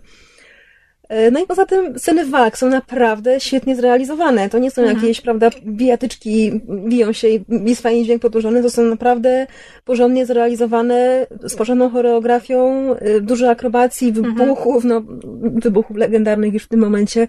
E, 1.09 1.31
No 1.31 1.39
i 1.39 1.47
poza 1.47 1.65
tym 1.65 1.99
sceny 1.99 2.25
walk 2.25 2.57
są 2.57 2.69
naprawdę 2.69 3.39
świetnie 3.39 3.75
zrealizowane. 3.75 4.49
To 4.49 4.59
nie 4.59 4.71
są 4.71 4.81
jakieś, 4.95 5.21
prawda, 5.21 5.49
bijatyczki 5.65 6.51
biją 6.69 7.13
się 7.13 7.27
i 7.27 7.45
jest 7.65 7.81
fajnie 7.81 8.03
dźwięk 8.03 8.21
podłożony. 8.21 8.61
To 8.61 8.69
są 8.69 8.83
naprawdę 8.83 9.47
porządnie 9.85 10.25
zrealizowane, 10.25 11.27
z 11.43 11.55
porządną 11.55 11.89
choreografią, 11.89 12.85
y, 12.95 13.21
dużo 13.21 13.49
akrobacji, 13.49 14.11
wybuchów, 14.11 14.83
no, 14.85 15.01
wybuchów 15.43 15.97
legendarnych 15.97 16.53
już 16.53 16.63
w 16.63 16.67
tym 16.67 16.79
momencie. 16.79 17.27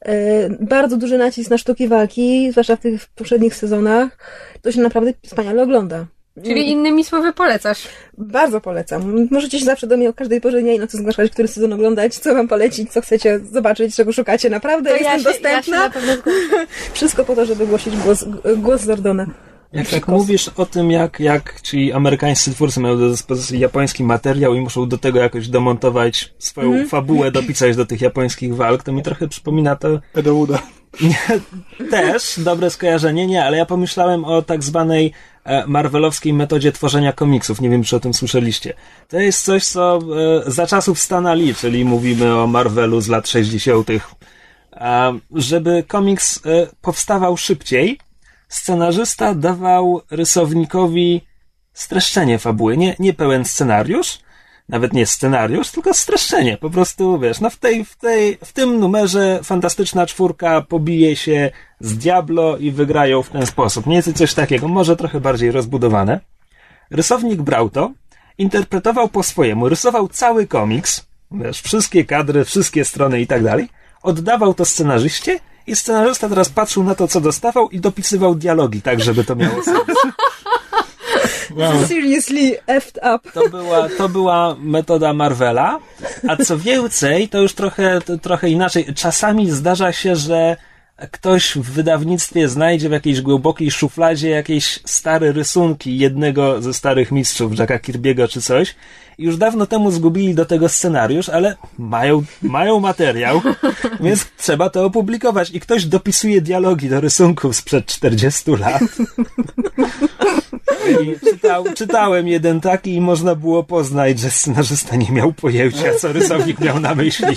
E, 0.00 0.50
Bardzo 0.50 0.96
duży 0.96 1.18
nacisk 1.18 1.50
na 1.50 1.58
sztuki 1.58 1.88
walki, 1.88 2.50
zwłaszcza 2.50 2.76
w 2.76 2.80
tych 2.80 3.06
poprzednich 3.06 3.54
sezonach. 3.54 4.18
To 4.62 4.72
się 4.72 4.80
naprawdę 4.80 5.12
wspaniale 5.26 5.62
ogląda. 5.62 6.06
Czyli 6.44 6.70
innymi 6.70 7.04
słowy 7.04 7.32
polecasz. 7.32 7.88
Bardzo 8.18 8.60
polecam. 8.60 9.28
Możecie 9.30 9.58
się 9.58 9.64
zawsze 9.64 9.86
do 9.86 9.96
mnie 9.96 10.08
o 10.08 10.12
każdej 10.12 10.40
porze 10.40 10.60
dnia 10.60 10.72
i 10.72 10.78
nocy 10.78 10.96
zgłaszać, 10.96 11.30
który 11.32 11.48
sezon 11.48 11.72
oglądać, 11.72 12.14
co 12.14 12.34
wam 12.34 12.48
polecić, 12.48 12.92
co 12.92 13.00
chcecie 13.00 13.40
zobaczyć, 13.52 13.96
czego 13.96 14.12
szukacie. 14.12 14.50
Naprawdę 14.50 14.98
jestem 14.98 15.22
dostępna. 15.22 15.90
pewno 15.90 16.12
Wszystko 16.92 17.24
po 17.24 17.34
to, 17.34 17.46
żeby 17.46 17.66
głosić 17.66 17.96
głos, 17.96 18.24
głos 18.56 18.82
Zordona. 18.82 19.26
Jak 19.72 19.88
tak 19.88 20.08
mówisz 20.08 20.48
o 20.56 20.66
tym, 20.66 20.90
jak, 20.90 21.20
jak 21.20 21.60
ci 21.60 21.92
amerykańscy 21.92 22.54
twórcy 22.54 22.80
mają 22.80 22.98
do 22.98 23.08
dyspozycji 23.08 23.60
japoński 23.60 24.04
materiał 24.04 24.54
i 24.54 24.60
muszą 24.60 24.88
do 24.88 24.98
tego 24.98 25.18
jakoś 25.18 25.48
domontować 25.48 26.34
swoją 26.38 26.88
fabułę, 26.88 27.30
dopisać 27.30 27.76
do 27.76 27.86
tych 27.86 28.00
japońskich 28.00 28.56
walk, 28.56 28.82
to 28.82 28.92
mi 28.92 29.02
trochę 29.02 29.28
przypomina 29.28 29.76
to 29.76 30.00
Eda 30.14 30.32
Wooda. 30.32 30.62
też, 31.90 32.34
dobre 32.38 32.70
skojarzenie, 32.70 33.26
nie, 33.26 33.44
ale 33.44 33.56
ja 33.56 33.66
pomyślałem 33.66 34.24
o 34.24 34.42
tak 34.42 34.62
zwanej 34.62 35.12
marvelowskiej 35.66 36.32
metodzie 36.32 36.72
tworzenia 36.72 37.12
komiksów. 37.12 37.60
Nie 37.60 37.70
wiem, 37.70 37.82
czy 37.84 37.96
o 37.96 38.00
tym 38.00 38.14
słyszeliście. 38.14 38.74
To 39.08 39.18
jest 39.18 39.44
coś, 39.44 39.64
co 39.64 39.98
e, 40.46 40.50
za 40.50 40.66
czasów 40.66 40.98
Stana 40.98 41.34
Lee, 41.34 41.54
czyli 41.54 41.84
mówimy 41.84 42.36
o 42.36 42.46
Marvelu 42.46 43.00
z 43.00 43.08
lat 43.08 43.28
60., 43.28 43.88
a, 44.72 45.12
żeby 45.34 45.84
komiks 45.88 46.40
e, 46.46 46.66
powstawał 46.80 47.36
szybciej, 47.36 47.98
scenarzysta 48.48 49.34
dawał 49.34 50.02
rysownikowi 50.10 51.20
streszczenie 51.72 52.38
fabuły, 52.38 52.76
nie, 52.76 52.96
nie 52.98 53.12
pełen 53.12 53.44
scenariusz, 53.44 54.18
nawet 54.70 54.92
nie 54.92 55.06
scenariusz, 55.06 55.70
tylko 55.70 55.94
streszczenie. 55.94 56.56
Po 56.56 56.70
prostu, 56.70 57.18
wiesz, 57.18 57.40
no 57.40 57.50
w 57.50 57.56
tej, 57.56 57.84
w 57.84 57.96
tej, 57.96 58.38
w 58.44 58.52
tym 58.52 58.80
numerze 58.80 59.40
fantastyczna 59.42 60.06
czwórka 60.06 60.62
pobije 60.62 61.16
się 61.16 61.50
z 61.80 61.98
Diablo 61.98 62.56
i 62.56 62.70
wygrają 62.70 63.22
w 63.22 63.30
ten 63.30 63.46
sposób. 63.46 63.86
Nie 63.86 63.96
jest 63.96 64.12
coś 64.12 64.34
takiego, 64.34 64.68
może 64.68 64.96
trochę 64.96 65.20
bardziej 65.20 65.50
rozbudowane. 65.50 66.20
Rysownik 66.90 67.42
brał 67.42 67.70
to, 67.70 67.92
interpretował 68.38 69.08
po 69.08 69.22
swojemu, 69.22 69.68
rysował 69.68 70.08
cały 70.08 70.46
komiks, 70.46 71.06
wiesz, 71.30 71.60
wszystkie 71.60 72.04
kadry, 72.04 72.44
wszystkie 72.44 72.84
strony 72.84 73.20
i 73.20 73.26
tak 73.26 73.44
dalej, 73.44 73.68
oddawał 74.02 74.54
to 74.54 74.64
scenarzyście 74.64 75.40
i 75.66 75.76
scenarzysta 75.76 76.28
teraz 76.28 76.48
patrzył 76.48 76.84
na 76.84 76.94
to, 76.94 77.08
co 77.08 77.20
dostawał 77.20 77.68
i 77.68 77.80
dopisywał 77.80 78.34
dialogi, 78.34 78.82
tak, 78.82 79.00
żeby 79.00 79.24
to 79.24 79.36
miało 79.36 79.62
sens. 79.62 79.76
Wow. 81.56 81.86
Seriously 81.88 82.56
effed 82.66 82.98
up. 83.14 83.30
To 83.32 83.48
była, 83.48 83.88
to 83.88 84.08
była 84.08 84.56
metoda 84.58 85.12
Marvela, 85.12 85.78
a 86.28 86.36
co 86.36 86.58
więcej, 86.58 87.28
to 87.28 87.42
już 87.42 87.52
trochę, 87.52 88.00
to 88.00 88.18
trochę 88.18 88.48
inaczej. 88.50 88.86
Czasami 88.94 89.50
zdarza 89.50 89.92
się, 89.92 90.16
że 90.16 90.56
ktoś 91.10 91.56
w 91.56 91.62
wydawnictwie 91.62 92.48
znajdzie 92.48 92.88
w 92.88 92.92
jakiejś 92.92 93.20
głębokiej 93.20 93.70
szufladzie 93.70 94.30
jakieś 94.30 94.80
stare 94.84 95.32
rysunki 95.32 95.98
jednego 95.98 96.62
ze 96.62 96.74
starych 96.74 97.12
mistrzów, 97.12 97.58
Jacka 97.58 97.78
Kirby'ego 97.78 98.28
czy 98.28 98.42
coś. 98.42 98.74
Już 99.18 99.36
dawno 99.36 99.66
temu 99.66 99.90
zgubili 99.90 100.34
do 100.34 100.46
tego 100.46 100.68
scenariusz, 100.68 101.28
ale 101.28 101.56
mają, 101.78 102.22
mają 102.42 102.80
materiał, 102.80 103.42
więc 104.00 104.26
trzeba 104.36 104.70
to 104.70 104.84
opublikować. 104.84 105.50
I 105.50 105.60
ktoś 105.60 105.84
dopisuje 105.84 106.40
dialogi 106.40 106.88
do 106.88 107.00
rysunków 107.00 107.56
sprzed 107.56 107.86
40 107.86 108.50
lat. 108.50 108.82
Czytał, 111.30 111.64
czytałem 111.76 112.28
jeden 112.28 112.60
taki 112.60 112.94
i 112.94 113.00
można 113.00 113.34
było 113.34 113.64
poznać, 113.64 114.18
że 114.18 114.30
scenarzysta 114.30 114.96
nie 114.96 115.10
miał 115.10 115.32
pojęcia, 115.32 115.94
co 115.94 116.12
rysownik 116.12 116.60
miał 116.60 116.80
na 116.80 116.94
myśli. 116.94 117.36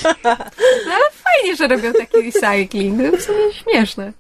Fajnie, 1.36 1.56
że 1.56 1.68
robią 1.68 1.94
taki 1.94 2.18
recycling. 2.22 3.12
To 3.12 3.18
w 3.18 3.22
sumie 3.22 3.54
śmieszne. 3.54 4.14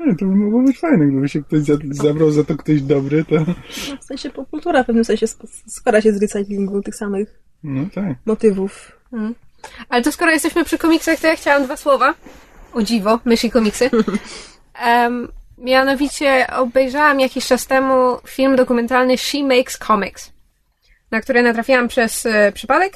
Nie, 0.00 0.16
to 0.16 0.24
by 0.26 0.36
mogło 0.36 0.62
być 0.62 0.78
fajne, 0.78 1.06
gdyby 1.06 1.28
się 1.28 1.42
ktoś 1.42 1.60
za, 1.60 1.74
zabrał 1.90 2.30
za 2.30 2.44
to 2.44 2.56
ktoś 2.56 2.82
dobry, 2.82 3.24
to... 3.24 3.34
No, 3.34 3.96
w 4.00 4.04
sensie 4.04 4.30
popkultura 4.30 4.82
w 4.82 4.86
pewnym 4.86 5.04
sensie 5.04 5.26
sk- 5.26 5.62
składa 5.66 6.00
się 6.00 6.12
z 6.12 6.22
recyklingu 6.22 6.82
tych 6.82 6.94
samych 6.96 7.38
No 7.62 7.82
tak. 7.94 8.04
motywów. 8.26 8.92
Ale 9.88 10.02
to 10.02 10.12
skoro 10.12 10.30
jesteśmy 10.30 10.64
przy 10.64 10.78
komiksach, 10.78 11.20
to 11.20 11.26
ja 11.26 11.36
chciałam 11.36 11.64
dwa 11.64 11.76
słowa. 11.76 12.14
O 12.72 12.82
dziwo, 12.82 13.20
myszy 13.24 13.50
komiksy. 13.50 13.90
Um, 14.86 15.28
mianowicie 15.58 16.46
obejrzałam 16.56 17.20
jakiś 17.20 17.46
czas 17.46 17.66
temu 17.66 18.16
film 18.26 18.56
dokumentalny 18.56 19.18
She 19.18 19.42
Makes 19.42 19.78
Comics, 19.78 20.32
na 21.10 21.20
który 21.20 21.42
natrafiłam 21.42 21.88
przez 21.88 22.26
e, 22.26 22.52
przypadek. 22.52 22.92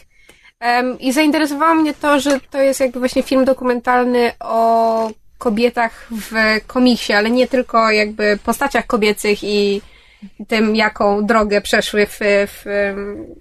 Em, 0.61 0.99
I 1.01 1.12
zainteresowało 1.12 1.75
mnie 1.75 1.94
to, 1.94 2.21
że 2.21 2.40
to 2.51 2.62
jest 2.62 2.81
jakby 2.81 2.99
właśnie 2.99 3.23
film 3.23 3.44
dokumentalny 3.44 4.33
o 4.40 5.11
kobietach 5.38 6.07
w 6.11 6.33
komiksie, 6.66 7.12
ale 7.12 7.31
nie 7.31 7.47
tylko 7.47 7.90
jakby 7.90 8.38
postaciach 8.44 8.87
kobiecych 8.87 9.44
i 9.44 9.83
tym, 10.49 10.77
jaką 10.77 11.27
drogę 11.27 11.61
przeszły 11.61 12.07
w, 12.07 12.18
w, 12.21 12.62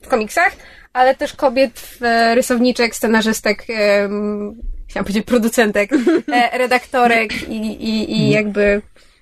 w 0.03 0.07
komiksach, 0.07 0.55
ale 0.93 1.15
też 1.15 1.33
kobiet, 1.33 1.97
rysowniczek, 2.33 2.95
scenarzystek, 2.95 3.65
em, 3.69 4.55
chciałam 4.89 5.05
powiedzieć 5.05 5.25
producentek, 5.25 5.89
e, 6.33 6.57
redaktorek 6.57 7.49
i, 7.49 7.55
i, 7.67 8.17
i 8.17 8.29
jakby 8.29 8.81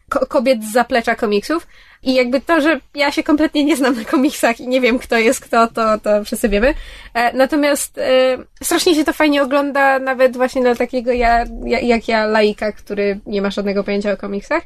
ko- 0.10 0.26
kobiet 0.26 0.64
z 0.64 0.72
zaplecza 0.72 1.16
komiksów. 1.16 1.68
I 2.06 2.14
jakby 2.14 2.42
to, 2.42 2.62
że 2.62 2.80
ja 2.96 3.12
się 3.12 3.24
kompletnie 3.24 3.66
nie 3.66 3.76
znam 3.76 3.96
na 3.96 4.06
komiksach 4.06 4.60
i 4.60 4.68
nie 4.68 4.82
wiem, 4.82 5.00
kto 5.00 5.18
jest 5.18 5.40
kto, 5.40 5.68
to, 5.68 6.00
to 6.00 6.24
wszyscy 6.24 6.50
wiemy. 6.50 6.74
E, 7.14 7.38
natomiast 7.38 7.98
e, 7.98 8.38
strasznie 8.62 8.96
się 8.96 9.04
to 9.04 9.14
fajnie 9.14 9.44
ogląda, 9.44 10.00
nawet 10.00 10.38
właśnie 10.38 10.62
dla 10.62 10.76
takiego 10.76 11.12
ja, 11.12 11.46
ja, 11.66 11.80
jak 11.80 12.08
ja, 12.08 12.26
laika, 12.26 12.72
który 12.72 13.20
nie 13.26 13.42
ma 13.42 13.50
żadnego 13.50 13.84
pojęcia 13.84 14.12
o 14.12 14.18
komiksach. 14.18 14.64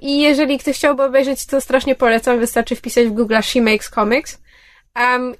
I 0.00 0.20
jeżeli 0.20 0.58
ktoś 0.58 0.76
chciałby 0.76 1.02
obejrzeć, 1.02 1.46
to 1.46 1.60
strasznie 1.60 1.94
polecam. 1.94 2.38
Wystarczy 2.38 2.76
wpisać 2.76 3.06
w 3.06 3.12
Google 3.12 3.36
She 3.42 3.62
Makes 3.62 3.90
Comics. 3.90 4.38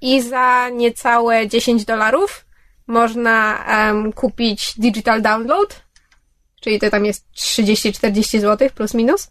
I 0.01 0.23
za 0.23 0.69
niecałe 0.69 1.49
10 1.49 1.85
dolarów 1.85 2.45
można 2.87 3.65
kupić 4.15 4.75
digital 4.79 5.23
download, 5.23 5.83
czyli 6.61 6.81
to 6.81 6.91
tam 6.91 7.05
jest 7.05 7.27
30-40 7.37 8.41
zł 8.41 8.69
plus 8.75 8.95
minus. 8.95 9.31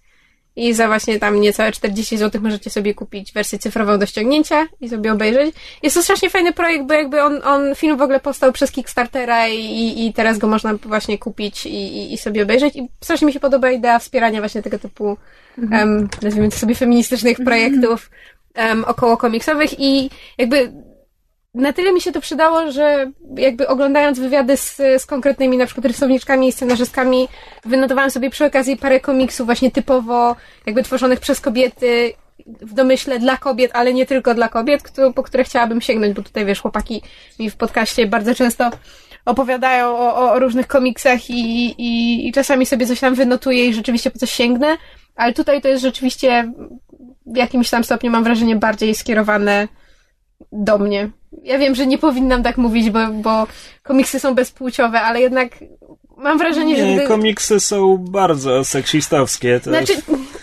I 0.57 0.73
za 0.73 0.87
właśnie 0.87 1.19
tam 1.19 1.41
niecałe 1.41 1.71
40 1.71 2.17
zł 2.17 2.41
możecie 2.41 2.69
sobie 2.69 2.93
kupić 2.93 3.33
wersję 3.33 3.59
cyfrową 3.59 3.99
do 3.99 4.05
ściągnięcia 4.05 4.67
i 4.81 4.89
sobie 4.89 5.13
obejrzeć. 5.13 5.55
Jest 5.83 5.95
to 5.95 6.03
strasznie 6.03 6.29
fajny 6.29 6.53
projekt, 6.53 6.85
bo 6.85 6.93
jakby 6.93 7.23
on, 7.23 7.41
on 7.43 7.75
film 7.75 7.97
w 7.97 8.01
ogóle 8.01 8.19
powstał 8.19 8.51
przez 8.51 8.71
Kickstartera 8.71 9.47
i, 9.47 10.05
i 10.05 10.13
teraz 10.13 10.37
go 10.37 10.47
można 10.47 10.73
właśnie 10.73 11.17
kupić 11.17 11.65
i, 11.65 11.69
i, 11.69 12.13
i 12.13 12.17
sobie 12.17 12.43
obejrzeć. 12.43 12.75
I 12.75 12.89
strasznie 13.01 13.27
mi 13.27 13.33
się 13.33 13.39
podoba 13.39 13.71
idea 13.71 13.99
wspierania 13.99 14.39
właśnie 14.39 14.61
tego 14.61 14.79
typu, 14.79 15.17
em, 15.71 16.09
nazwijmy 16.21 16.49
to 16.49 16.57
sobie 16.57 16.75
feministycznych 16.75 17.37
projektów 17.37 18.09
em, 18.53 18.85
około 18.85 19.17
komiksowych 19.17 19.79
i 19.79 20.09
jakby 20.37 20.71
na 21.57 21.73
tyle 21.73 21.91
mi 21.91 22.01
się 22.01 22.11
to 22.11 22.21
przydało, 22.21 22.71
że 22.71 23.11
jakby 23.37 23.67
oglądając 23.67 24.19
wywiady 24.19 24.57
z, 24.57 24.77
z 24.97 25.05
konkretnymi 25.05 25.57
na 25.57 25.65
przykład 25.65 25.85
rysowniczkami 25.85 26.47
i 26.47 26.51
scenarzystkami, 26.51 27.27
wynotowałam 27.65 28.11
sobie 28.11 28.29
przy 28.29 28.45
okazji 28.45 28.77
parę 28.77 28.99
komiksów 28.99 29.45
właśnie 29.45 29.71
typowo 29.71 30.35
jakby 30.65 30.83
tworzonych 30.83 31.19
przez 31.19 31.41
kobiety 31.41 32.13
w 32.47 32.73
domyśle 32.73 33.19
dla 33.19 33.37
kobiet, 33.37 33.71
ale 33.73 33.93
nie 33.93 34.05
tylko 34.05 34.33
dla 34.33 34.49
kobiet, 34.49 34.93
po 35.15 35.23
które 35.23 35.43
chciałabym 35.43 35.81
sięgnąć, 35.81 36.13
bo 36.13 36.23
tutaj 36.23 36.45
wiesz, 36.45 36.61
chłopaki 36.61 37.01
mi 37.39 37.49
w 37.49 37.55
podcaście 37.55 38.07
bardzo 38.07 38.35
często 38.35 38.71
opowiadają 39.25 39.97
o, 39.97 40.31
o 40.31 40.39
różnych 40.39 40.67
komiksach 40.67 41.29
i, 41.29 41.65
i, 41.77 42.27
i 42.27 42.31
czasami 42.31 42.65
sobie 42.65 42.85
coś 42.87 42.99
tam 42.99 43.15
wynotuję 43.15 43.65
i 43.65 43.73
rzeczywiście 43.73 44.11
po 44.11 44.19
coś 44.19 44.31
sięgnę, 44.31 44.77
ale 45.15 45.33
tutaj 45.33 45.61
to 45.61 45.67
jest 45.67 45.83
rzeczywiście 45.83 46.51
w 47.25 47.37
jakimś 47.37 47.69
tam 47.69 47.83
stopniu 47.83 48.11
mam 48.11 48.23
wrażenie 48.23 48.55
bardziej 48.55 48.95
skierowane 48.95 49.67
do 50.51 50.77
mnie. 50.77 51.09
Ja 51.43 51.57
wiem, 51.57 51.75
że 51.75 51.87
nie 51.87 51.97
powinnam 51.97 52.43
tak 52.43 52.57
mówić, 52.57 52.89
bo, 52.89 53.07
bo 53.07 53.47
komiksy 53.83 54.19
są 54.19 54.35
bezpłciowe, 54.35 55.01
ale 55.01 55.21
jednak 55.21 55.49
mam 56.17 56.37
wrażenie, 56.37 56.75
że 56.77 56.85
Nie, 56.85 56.95
gdy... 56.95 57.07
komiksy 57.07 57.59
są 57.59 57.97
bardzo 57.97 58.63
seksistowskie. 58.63 59.59
To 59.59 59.69
Znaczy, 59.69 59.93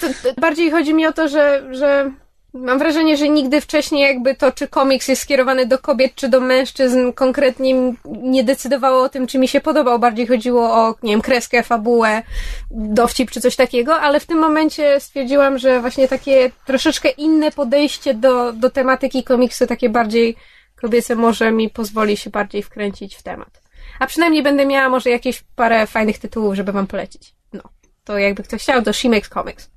to, 0.01 0.07
to 0.23 0.41
bardziej 0.41 0.71
chodzi 0.71 0.95
mi 0.95 1.07
o 1.07 1.13
to, 1.13 1.29
że, 1.29 1.63
że 1.71 2.11
mam 2.55 2.79
wrażenie, 2.79 3.17
że 3.17 3.29
nigdy 3.29 3.61
wcześniej 3.61 4.03
jakby 4.03 4.35
to, 4.35 4.53
czy 4.53 4.69
komiks 4.69 5.09
jest 5.09 5.23
skierowany 5.23 5.67
do 5.67 5.79
kobiet, 5.79 6.15
czy 6.15 6.29
do 6.29 6.41
mężczyzn, 6.41 7.13
konkretnie 7.13 7.95
nie 8.05 8.45
decydowało 8.45 9.03
o 9.03 9.09
tym, 9.09 9.27
czy 9.27 9.39
mi 9.39 9.49
się 9.49 9.61
podobał. 9.61 9.99
Bardziej 9.99 10.27
chodziło 10.27 10.75
o, 10.75 10.95
nie 11.03 11.13
wiem, 11.13 11.21
kreskę, 11.21 11.63
fabułę, 11.63 12.23
dowcip, 12.71 13.31
czy 13.31 13.41
coś 13.41 13.57
takiego, 13.57 14.01
ale 14.01 14.21
w 14.21 14.27
tym 14.27 14.39
momencie 14.39 15.01
stwierdziłam, 15.01 15.59
że 15.59 15.81
właśnie 15.81 16.09
takie 16.09 16.51
troszeczkę 16.67 17.09
inne 17.09 17.51
podejście 17.51 18.15
do, 18.15 18.53
do 18.53 18.71
tematyki 18.71 19.25
komiksu, 19.25 19.67
takie 19.67 19.89
bardziej 19.89 20.37
kobiece, 20.77 21.17
może 21.17 21.53
mi 21.53 21.71
pozwoli 21.71 22.17
się 22.17 22.31
bardziej 22.31 22.63
wkręcić 22.63 23.17
w 23.17 23.23
temat. 23.23 23.63
A 24.01 24.07
przynajmniej 24.07 24.43
będę 24.43 24.67
miała 24.67 24.89
może 24.89 25.11
jakieś 25.11 25.45
parę 25.57 25.87
fajnych 25.87 26.19
tytułów, 26.19 26.55
żeby 26.55 26.73
wam 26.73 26.87
polecić. 26.87 27.35
No. 27.53 27.63
To 28.05 28.19
jakby 28.19 28.43
ktoś 28.43 28.63
chciał, 28.63 28.83
to 28.83 28.93
She 28.93 29.09
Makes 29.09 29.29
Comics. 29.29 29.74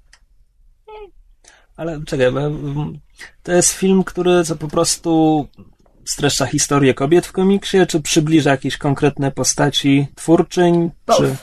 Ale 1.77 1.99
czekaj, 2.05 2.27
to 3.43 3.51
jest 3.51 3.73
film, 3.73 4.03
który 4.03 4.43
co 4.43 4.55
po 4.55 4.67
prostu 4.67 5.47
streszcza 6.05 6.45
historię 6.45 6.93
kobiet 6.93 7.27
w 7.27 7.31
komiksie, 7.31 7.77
czy 7.87 8.01
przybliża 8.01 8.51
jakieś 8.51 8.77
konkretne 8.77 9.31
postaci 9.31 10.07
twórczyń? 10.15 10.91
Both. 11.07 11.19
Czy... 11.19 11.35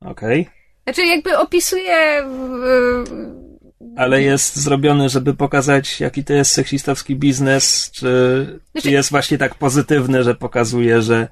Okej. 0.00 0.48
Znaczy 0.84 1.06
jakby 1.06 1.38
opisuje 1.38 2.26
Ale 3.96 4.22
jest 4.22 4.56
zrobiony, 4.56 5.08
żeby 5.08 5.34
pokazać, 5.34 6.00
jaki 6.00 6.24
to 6.24 6.32
jest 6.32 6.52
seksistowski 6.52 7.16
biznes, 7.16 7.90
czy, 7.90 8.60
Znaczy- 8.72 8.88
czy 8.88 8.90
jest 8.90 9.10
właśnie 9.10 9.38
tak 9.38 9.54
pozytywny, 9.54 10.24
że 10.24 10.34
pokazuje, 10.34 11.02
że 11.02 11.28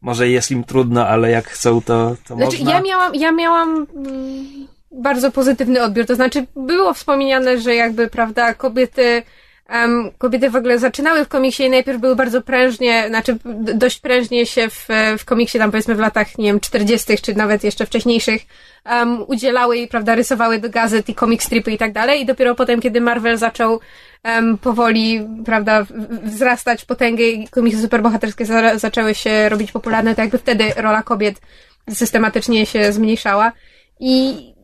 może 0.00 0.28
jest 0.28 0.50
im 0.50 0.64
trudno, 0.64 1.06
ale 1.06 1.30
jak 1.30 1.48
chcą, 1.48 1.80
to, 1.82 2.16
to 2.26 2.36
Znaczy, 2.36 2.56
można. 2.56 2.72
ja 2.72 2.80
miałam, 2.80 3.14
ja 3.14 3.32
miałam 3.32 3.86
mm, 3.96 4.68
bardzo 4.90 5.30
pozytywny 5.30 5.82
odbiór. 5.82 6.06
To 6.06 6.14
znaczy, 6.14 6.46
było 6.56 6.94
wspomniane, 6.94 7.58
że 7.58 7.74
jakby, 7.74 8.08
prawda, 8.08 8.54
kobiety, 8.54 9.22
em, 9.68 10.10
kobiety 10.18 10.50
w 10.50 10.56
ogóle 10.56 10.78
zaczynały 10.78 11.24
w 11.24 11.28
komiksie 11.28 11.62
i 11.62 11.70
najpierw 11.70 12.00
były 12.00 12.16
bardzo 12.16 12.42
prężnie, 12.42 13.04
znaczy 13.08 13.38
dość 13.74 14.00
prężnie 14.00 14.46
się 14.46 14.70
w, 14.70 14.88
w 15.18 15.24
komiksie, 15.24 15.58
tam 15.58 15.70
powiedzmy 15.70 15.94
w 15.94 15.98
latach, 15.98 16.38
nie 16.38 16.44
wiem, 16.44 16.60
40., 16.60 17.18
czy 17.22 17.34
nawet 17.34 17.64
jeszcze 17.64 17.86
wcześniejszych, 17.86 18.42
um, 18.90 19.24
udzielały 19.26 19.78
i, 19.78 19.88
prawda, 19.88 20.14
rysowały 20.14 20.58
do 20.58 20.70
gazet 20.70 21.08
i 21.08 21.14
comic 21.14 21.42
stripy 21.42 21.72
i 21.72 21.78
tak 21.78 21.92
dalej. 21.92 22.20
I 22.20 22.26
dopiero 22.26 22.54
potem, 22.54 22.80
kiedy 22.80 23.00
Marvel 23.00 23.36
zaczął 23.36 23.80
em, 24.22 24.58
powoli, 24.58 25.28
prawda, 25.44 25.86
wzrastać 26.22 26.84
potęgę 26.84 27.24
i 27.24 27.48
komiksy 27.48 27.82
superbohaterskie 27.82 28.46
za, 28.46 28.78
zaczęły 28.78 29.14
się 29.14 29.48
robić 29.48 29.72
popularne, 29.72 30.14
to 30.14 30.20
jakby 30.20 30.38
wtedy 30.38 30.72
rola 30.76 31.02
kobiet 31.02 31.40
systematycznie 31.90 32.66
się 32.66 32.92
zmniejszała. 32.92 33.52
I 34.00 34.57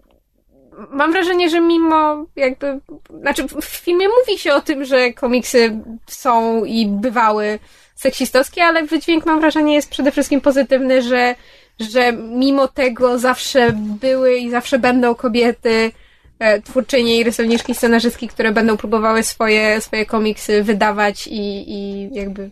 mam 0.91 1.13
wrażenie, 1.13 1.51
że 1.51 1.61
mimo 1.61 2.27
jakby, 2.37 2.81
znaczy 3.21 3.45
w 3.49 3.65
filmie 3.65 4.07
mówi 4.09 4.39
się 4.39 4.55
o 4.55 4.61
tym, 4.61 4.85
że 4.85 5.13
komiksy 5.13 5.79
są 6.07 6.65
i 6.65 6.87
bywały 6.87 7.59
seksistowskie, 7.95 8.65
ale 8.65 8.83
wydźwięk 8.83 9.27
mam 9.27 9.41
wrażenie 9.41 9.75
jest 9.75 9.91
przede 9.91 10.13
wszystkim 10.13 10.41
pozytywny, 10.41 11.03
że, 11.03 11.35
że 11.81 12.13
mimo 12.13 12.69
tego 12.69 13.19
zawsze 13.19 13.73
były 14.01 14.37
i 14.37 14.51
zawsze 14.51 14.79
będą 14.79 15.15
kobiety, 15.15 15.93
e, 16.39 16.63
twórczynie 16.63 17.17
i 17.17 17.25
rysowniczki, 17.25 17.75
scenarzystki, 17.75 18.29
które 18.29 18.53
będą 18.53 18.77
próbowały 18.77 19.23
swoje, 19.23 19.81
swoje 19.81 20.07
komiksy 20.07 20.63
wydawać 20.63 21.27
i, 21.27 21.73
i 21.73 22.09
jakby 22.15 22.51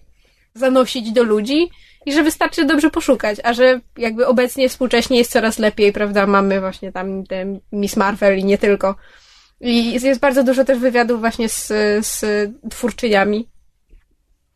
zanosić 0.55 1.13
do 1.13 1.23
ludzi 1.23 1.71
i 2.07 2.13
że 2.13 2.23
wystarczy 2.23 2.65
dobrze 2.65 2.91
poszukać, 2.91 3.39
a 3.45 3.53
że 3.53 3.81
jakby 3.97 4.27
obecnie 4.27 4.69
współcześnie 4.69 5.19
jest 5.19 5.33
coraz 5.33 5.59
lepiej, 5.59 5.93
prawda? 5.93 6.27
Mamy 6.27 6.61
właśnie 6.61 6.93
tam 6.93 7.27
te 7.27 7.59
Miss 7.73 7.97
Marvel 7.97 8.39
i 8.39 8.45
nie 8.45 8.59
tylko. 8.59 8.95
I 9.61 9.93
jest 9.93 10.21
bardzo 10.21 10.45
dużo 10.45 10.65
też 10.65 10.79
wywiadów 10.79 11.21
właśnie 11.21 11.49
z, 11.49 11.67
z 12.07 12.25
twórczyniami. 12.71 13.49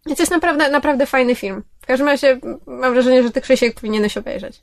Więc 0.06 0.16
to 0.16 0.22
jest 0.22 0.32
naprawdę, 0.32 0.70
naprawdę 0.70 1.06
fajny 1.06 1.34
film. 1.34 1.62
W 1.80 1.86
każdym 1.86 2.08
razie 2.08 2.40
mam 2.66 2.92
wrażenie, 2.92 3.22
że 3.22 3.30
ty 3.30 3.40
Krzysiek 3.40 3.74
powinieneś 3.74 4.16
obejrzeć. 4.16 4.62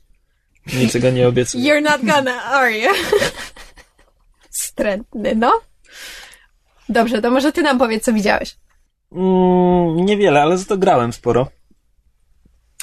Niczego 0.80 1.10
nie 1.10 1.28
obiecuję. 1.28 1.64
You're 1.64 1.82
not 1.82 2.00
gonna, 2.00 2.44
are 2.44 2.72
you? 2.72 2.90
Strętny, 4.50 5.34
no. 5.34 5.60
Dobrze, 6.88 7.22
to 7.22 7.30
może 7.30 7.52
ty 7.52 7.62
nam 7.62 7.78
powiedz, 7.78 8.04
co 8.04 8.12
widziałeś. 8.12 8.56
Mm, 9.12 9.96
niewiele, 9.96 10.42
ale 10.42 10.58
za 10.58 10.64
to 10.64 10.76
grałem 10.76 11.12
sporo. 11.12 11.48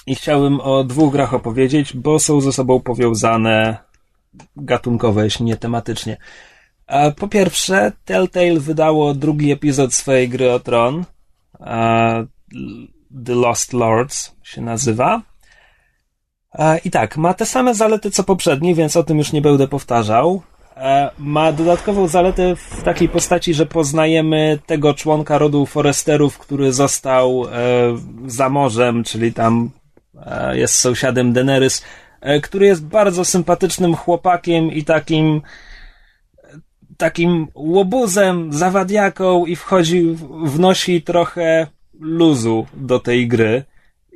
I 0.07 0.15
chciałbym 0.15 0.59
o 0.59 0.83
dwóch 0.83 1.11
grach 1.11 1.33
opowiedzieć, 1.33 1.97
bo 1.97 2.19
są 2.19 2.41
ze 2.41 2.53
sobą 2.53 2.79
powiązane 2.79 3.77
gatunkowo, 4.55 5.23
jeśli 5.23 5.45
nie 5.45 5.57
tematycznie. 5.57 6.17
Po 7.17 7.27
pierwsze, 7.27 7.91
Telltale 8.05 8.59
wydało 8.59 9.13
drugi 9.13 9.51
epizod 9.51 9.93
swojej 9.93 10.29
gry 10.29 10.51
o 10.51 10.59
tron. 10.59 11.05
The 13.25 13.35
Lost 13.35 13.73
Lords 13.73 14.35
się 14.43 14.61
nazywa. 14.61 15.21
I 16.85 16.91
tak, 16.91 17.17
ma 17.17 17.33
te 17.33 17.45
same 17.45 17.75
zalety 17.75 18.11
co 18.11 18.23
poprzedni, 18.23 18.75
więc 18.75 18.97
o 18.97 19.03
tym 19.03 19.17
już 19.17 19.31
nie 19.31 19.41
będę 19.41 19.67
powtarzał. 19.67 20.41
ma 21.17 21.51
dodatkową 21.51 22.07
zaletę 22.07 22.55
w 22.55 22.83
takiej 22.83 23.09
postaci, 23.09 23.53
że 23.53 23.65
poznajemy 23.65 24.59
tego 24.65 24.93
członka 24.93 25.37
rodu 25.37 25.65
Foresterów, 25.65 26.37
który 26.37 26.73
został 26.73 27.45
e, 27.45 27.49
za 28.27 28.49
morzem, 28.49 29.03
czyli 29.03 29.33
tam 29.33 29.69
jest 30.53 30.75
sąsiadem 30.75 31.33
Daenerys, 31.33 31.83
e, 32.21 32.41
który 32.41 32.65
jest 32.65 32.85
bardzo 32.85 33.25
sympatycznym 33.25 33.95
chłopakiem 33.95 34.71
i 34.71 34.83
takim 34.83 35.41
takim 36.97 37.47
łobuzem, 37.55 38.53
zawadiaką 38.53 39.45
i 39.45 39.55
wchodzi, 39.55 40.17
wnosi 40.43 41.01
trochę 41.01 41.67
luzu 41.99 42.65
do 42.73 42.99
tej 42.99 43.27
gry. 43.27 43.63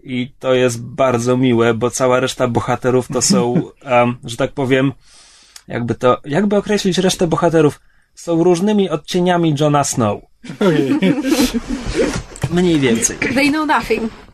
I 0.03 0.31
to 0.39 0.53
jest 0.53 0.83
bardzo 0.83 1.37
miłe, 1.37 1.73
bo 1.73 1.89
cała 1.89 2.19
reszta 2.19 2.47
bohaterów 2.47 3.07
to 3.07 3.21
są, 3.21 3.41
um, 3.91 4.17
że 4.23 4.37
tak 4.37 4.51
powiem, 4.51 4.91
jakby 5.67 5.95
to, 5.95 6.21
jakby 6.25 6.55
określić 6.55 6.97
resztę 6.97 7.27
bohaterów, 7.27 7.81
są 8.15 8.43
różnymi 8.43 8.89
odcieniami 8.89 9.55
Johna 9.59 9.83
Snow. 9.83 10.21
Mniej 12.51 12.79
więcej. 12.79 13.17
They 13.17 13.49
know 13.49 13.67
nothing. 13.67 14.24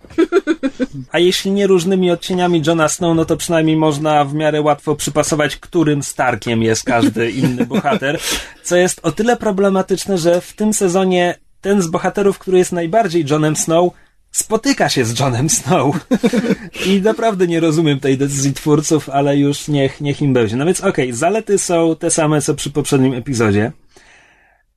A 1.12 1.20
jeśli 1.20 1.52
nie 1.52 1.68
różnymi 1.68 2.12
odcieniami 2.12 2.62
Johna 2.68 2.90
Snow, 2.90 3.16
no 3.16 3.26
to 3.26 3.38
przynajmniej 3.38 3.78
można 3.78 4.26
w 4.26 4.34
miarę 4.34 4.62
łatwo 4.62 4.96
przypasować, 4.96 5.56
którym 5.56 6.04
Starkiem 6.04 6.64
jest 6.64 6.84
każdy 6.84 7.32
inny 7.42 7.66
bohater, 7.66 8.20
co 8.64 8.76
jest 8.76 9.00
o 9.04 9.12
tyle 9.12 9.38
problematyczne, 9.38 10.18
że 10.18 10.42
w 10.42 10.54
tym 10.54 10.74
sezonie 10.74 11.36
ten 11.62 11.82
z 11.82 11.88
bohaterów, 11.88 12.40
który 12.40 12.58
jest 12.58 12.72
najbardziej 12.72 13.26
Johnem 13.30 13.56
Snow, 13.56 13.94
spotyka 14.32 14.90
się 14.90 15.06
z 15.06 15.20
Johnem 15.20 15.50
Snow. 15.50 15.96
I 16.88 17.02
naprawdę 17.02 17.48
nie 17.48 17.60
rozumiem 17.60 18.00
tej 18.00 18.18
decyzji 18.18 18.54
twórców, 18.54 19.10
ale 19.10 19.38
już 19.38 19.68
niech, 19.68 20.02
niech 20.02 20.22
im 20.22 20.34
będzie. 20.34 20.56
No 20.56 20.66
więc 20.66 20.80
okej, 20.80 21.06
okay, 21.06 21.18
zalety 21.18 21.58
są 21.58 21.96
te 21.96 22.12
same, 22.12 22.42
co 22.42 22.56
przy 22.56 22.72
poprzednim 22.72 23.14
epizodzie. 23.14 23.72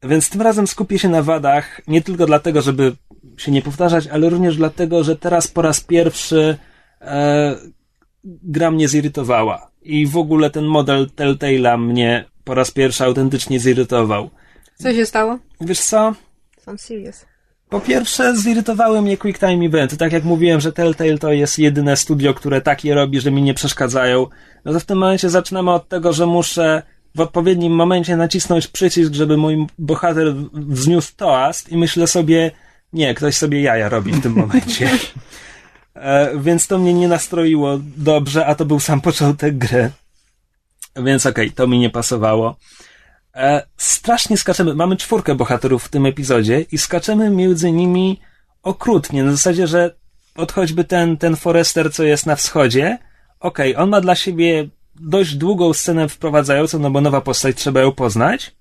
Więc 0.04 0.30
tym 0.30 0.42
razem 0.42 0.66
skupię 0.66 0.98
się 0.98 1.08
na 1.08 1.22
wadach, 1.22 1.80
nie 1.88 2.02
tylko 2.02 2.26
dlatego, 2.26 2.62
żeby 2.62 2.96
się 3.36 3.52
nie 3.52 3.62
powtarzać, 3.62 4.06
ale 4.06 4.28
również 4.28 4.56
dlatego, 4.56 5.04
że 5.04 5.16
teraz 5.16 5.48
po 5.48 5.62
raz 5.62 5.80
pierwszy 5.80 6.58
e, 7.00 7.56
gra 8.24 8.70
mnie 8.70 8.88
zirytowała. 8.88 9.70
I 9.82 10.06
w 10.06 10.16
ogóle 10.16 10.50
ten 10.50 10.64
model 10.64 11.10
Telltale'a 11.16 11.78
mnie 11.78 12.24
po 12.44 12.54
raz 12.54 12.70
pierwszy 12.70 13.04
autentycznie 13.04 13.60
zirytował. 13.60 14.30
Co 14.74 14.92
się 14.92 15.06
stało? 15.06 15.38
Wiesz 15.60 15.80
co? 15.80 16.14
Są 16.58 16.76
serious. 16.76 17.26
Po 17.68 17.80
pierwsze, 17.80 18.36
zirytowały 18.36 19.02
mnie 19.02 19.16
Quick 19.16 19.40
Time 19.40 19.66
Eventy. 19.66 19.96
Tak 19.96 20.12
jak 20.12 20.24
mówiłem, 20.24 20.60
że 20.60 20.72
Telltale 20.72 21.18
to 21.18 21.32
jest 21.32 21.58
jedyne 21.58 21.96
studio, 21.96 22.34
które 22.34 22.60
takie 22.60 22.94
robi, 22.94 23.20
że 23.20 23.30
mi 23.30 23.42
nie 23.42 23.54
przeszkadzają. 23.54 24.26
No 24.64 24.72
to 24.72 24.80
w 24.80 24.84
tym 24.84 24.98
momencie 24.98 25.30
zaczynamy 25.30 25.70
od 25.70 25.88
tego, 25.88 26.12
że 26.12 26.26
muszę 26.26 26.82
w 27.14 27.20
odpowiednim 27.20 27.72
momencie 27.72 28.16
nacisnąć 28.16 28.66
przycisk, 28.66 29.12
żeby 29.12 29.36
mój 29.36 29.66
bohater 29.78 30.34
wzniósł 30.52 31.16
toast 31.16 31.68
i 31.68 31.76
myślę 31.76 32.06
sobie, 32.06 32.50
nie, 32.92 33.14
ktoś 33.14 33.36
sobie 33.36 33.62
jaja 33.62 33.88
robi 33.88 34.12
w 34.12 34.22
tym 34.22 34.32
momencie. 34.42 34.90
E, 35.94 36.38
więc 36.38 36.66
to 36.66 36.78
mnie 36.78 36.94
nie 36.94 37.08
nastroiło 37.08 37.78
dobrze, 37.96 38.46
a 38.46 38.54
to 38.54 38.64
był 38.64 38.80
sam 38.80 39.00
początek 39.00 39.58
gry. 39.58 39.90
Więc 40.96 41.26
okej, 41.26 41.46
okay, 41.46 41.56
to 41.56 41.66
mi 41.66 41.78
nie 41.78 41.90
pasowało. 41.90 42.56
E, 43.34 43.66
strasznie 43.76 44.36
skaczemy. 44.36 44.74
Mamy 44.74 44.96
czwórkę 44.96 45.34
bohaterów 45.34 45.84
w 45.84 45.88
tym 45.88 46.06
epizodzie 46.06 46.60
i 46.72 46.78
skaczemy 46.78 47.30
między 47.30 47.72
nimi 47.72 48.20
okrutnie. 48.62 49.24
Na 49.24 49.32
zasadzie, 49.32 49.66
że 49.66 49.94
od 50.36 50.52
choćby 50.52 50.84
ten, 50.84 51.16
ten 51.16 51.36
Forester, 51.36 51.92
co 51.92 52.04
jest 52.04 52.26
na 52.26 52.36
wschodzie, 52.36 52.98
okej, 53.40 53.72
okay, 53.74 53.82
on 53.82 53.90
ma 53.90 54.00
dla 54.00 54.14
siebie 54.14 54.68
dość 55.00 55.34
długą 55.34 55.72
scenę 55.72 56.08
wprowadzającą, 56.08 56.78
no 56.78 56.90
bo 56.90 57.00
nowa 57.00 57.20
postać 57.20 57.56
trzeba 57.56 57.80
ją 57.80 57.92
poznać, 57.92 58.56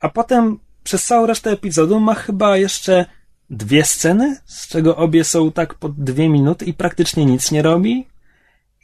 a 0.00 0.08
potem 0.08 0.58
przez 0.84 1.04
całą 1.04 1.26
resztę 1.26 1.50
epizodu 1.50 2.00
ma 2.00 2.14
chyba 2.14 2.56
jeszcze 2.56 3.04
dwie 3.50 3.84
sceny, 3.84 4.36
z 4.44 4.68
czego 4.68 4.96
obie 4.96 5.24
są 5.24 5.52
tak 5.52 5.74
po 5.74 5.88
dwie 5.88 6.28
minuty 6.28 6.64
i 6.64 6.74
praktycznie 6.74 7.26
nic 7.26 7.50
nie 7.50 7.62
robi. 7.62 8.06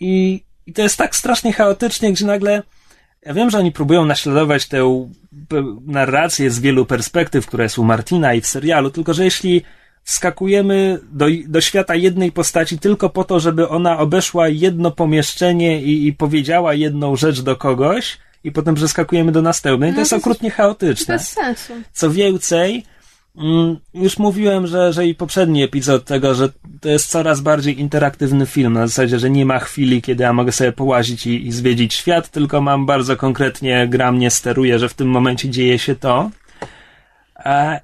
I, 0.00 0.44
i 0.66 0.72
to 0.72 0.82
jest 0.82 0.96
tak 0.96 1.16
strasznie 1.16 1.52
chaotycznie, 1.52 2.12
gdzie 2.12 2.26
nagle 2.26 2.62
ja 3.26 3.34
wiem, 3.34 3.50
że 3.50 3.58
oni 3.58 3.72
próbują 3.72 4.04
naśladować 4.04 4.66
tę 4.66 5.08
narrację 5.86 6.50
z 6.50 6.60
wielu 6.60 6.86
perspektyw, 6.86 7.46
które 7.46 7.68
są 7.68 7.84
Martina 7.84 8.34
i 8.34 8.40
w 8.40 8.46
serialu, 8.46 8.90
tylko 8.90 9.14
że 9.14 9.24
jeśli 9.24 9.62
skakujemy 10.04 10.98
do, 11.12 11.26
do 11.46 11.60
świata 11.60 11.94
jednej 11.94 12.32
postaci 12.32 12.78
tylko 12.78 13.10
po 13.10 13.24
to, 13.24 13.40
żeby 13.40 13.68
ona 13.68 13.98
obeszła 13.98 14.48
jedno 14.48 14.90
pomieszczenie 14.90 15.82
i, 15.82 16.06
i 16.06 16.12
powiedziała 16.12 16.74
jedną 16.74 17.16
rzecz 17.16 17.40
do 17.40 17.56
kogoś, 17.56 18.18
i 18.44 18.52
potem 18.52 18.74
przeskakujemy 18.74 19.32
do 19.32 19.42
następnej, 19.42 19.90
no, 19.90 19.94
to 19.94 20.00
jest 20.00 20.12
okrutnie 20.12 20.50
chaotyczne. 20.50 21.14
Bez 21.14 21.28
sensu. 21.28 21.72
Co 21.92 22.10
więcej, 22.10 22.84
mm, 23.36 23.76
już 23.94 24.18
mówiłem, 24.18 24.66
że, 24.66 24.92
że 24.92 25.06
i 25.06 25.14
poprzedni 25.14 25.62
epizod 25.62 26.04
tego, 26.04 26.34
że 26.34 26.48
to 26.80 26.88
jest 26.88 27.10
coraz 27.10 27.40
bardziej 27.40 27.80
interaktywny 27.80 28.46
film, 28.46 28.72
na 28.72 28.86
zasadzie, 28.86 29.18
że 29.18 29.30
nie 29.30 29.46
ma 29.46 29.58
chwili, 29.58 30.02
kiedy 30.02 30.22
ja 30.22 30.32
mogę 30.32 30.52
sobie 30.52 30.72
połazić 30.72 31.26
i, 31.26 31.46
i 31.46 31.52
zwiedzić 31.52 31.94
świat, 31.94 32.28
tylko 32.28 32.60
mam 32.60 32.86
bardzo 32.86 33.16
konkretnie, 33.16 33.88
gra 33.88 34.12
mnie 34.12 34.30
steruje, 34.30 34.78
że 34.78 34.88
w 34.88 34.94
tym 34.94 35.08
momencie 35.08 35.50
dzieje 35.50 35.78
się 35.78 35.94
to. 35.94 36.30
A 37.34 37.80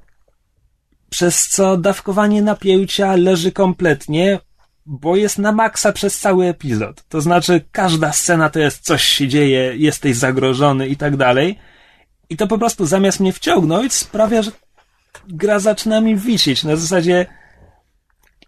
przez 1.10 1.48
co 1.48 1.76
dawkowanie 1.76 2.42
napięcia 2.42 3.16
leży 3.16 3.52
kompletnie, 3.52 4.38
bo 4.86 5.16
jest 5.16 5.38
na 5.38 5.52
maksa 5.52 5.92
przez 5.92 6.18
cały 6.18 6.46
epizod. 6.46 7.04
To 7.08 7.20
znaczy, 7.20 7.64
każda 7.72 8.12
scena 8.12 8.50
to 8.50 8.58
jest 8.58 8.84
coś 8.84 9.02
się 9.02 9.28
dzieje, 9.28 9.76
jesteś 9.76 10.16
zagrożony 10.16 10.88
i 10.88 10.96
tak 10.96 11.16
dalej. 11.16 11.58
I 12.30 12.36
to 12.36 12.46
po 12.46 12.58
prostu 12.58 12.86
zamiast 12.86 13.20
mnie 13.20 13.32
wciągnąć, 13.32 13.92
sprawia, 13.92 14.42
że 14.42 14.50
gra 15.28 15.58
zaczyna 15.58 16.00
mi 16.00 16.16
wisieć. 16.16 16.64
Na 16.64 16.76
zasadzie, 16.76 17.26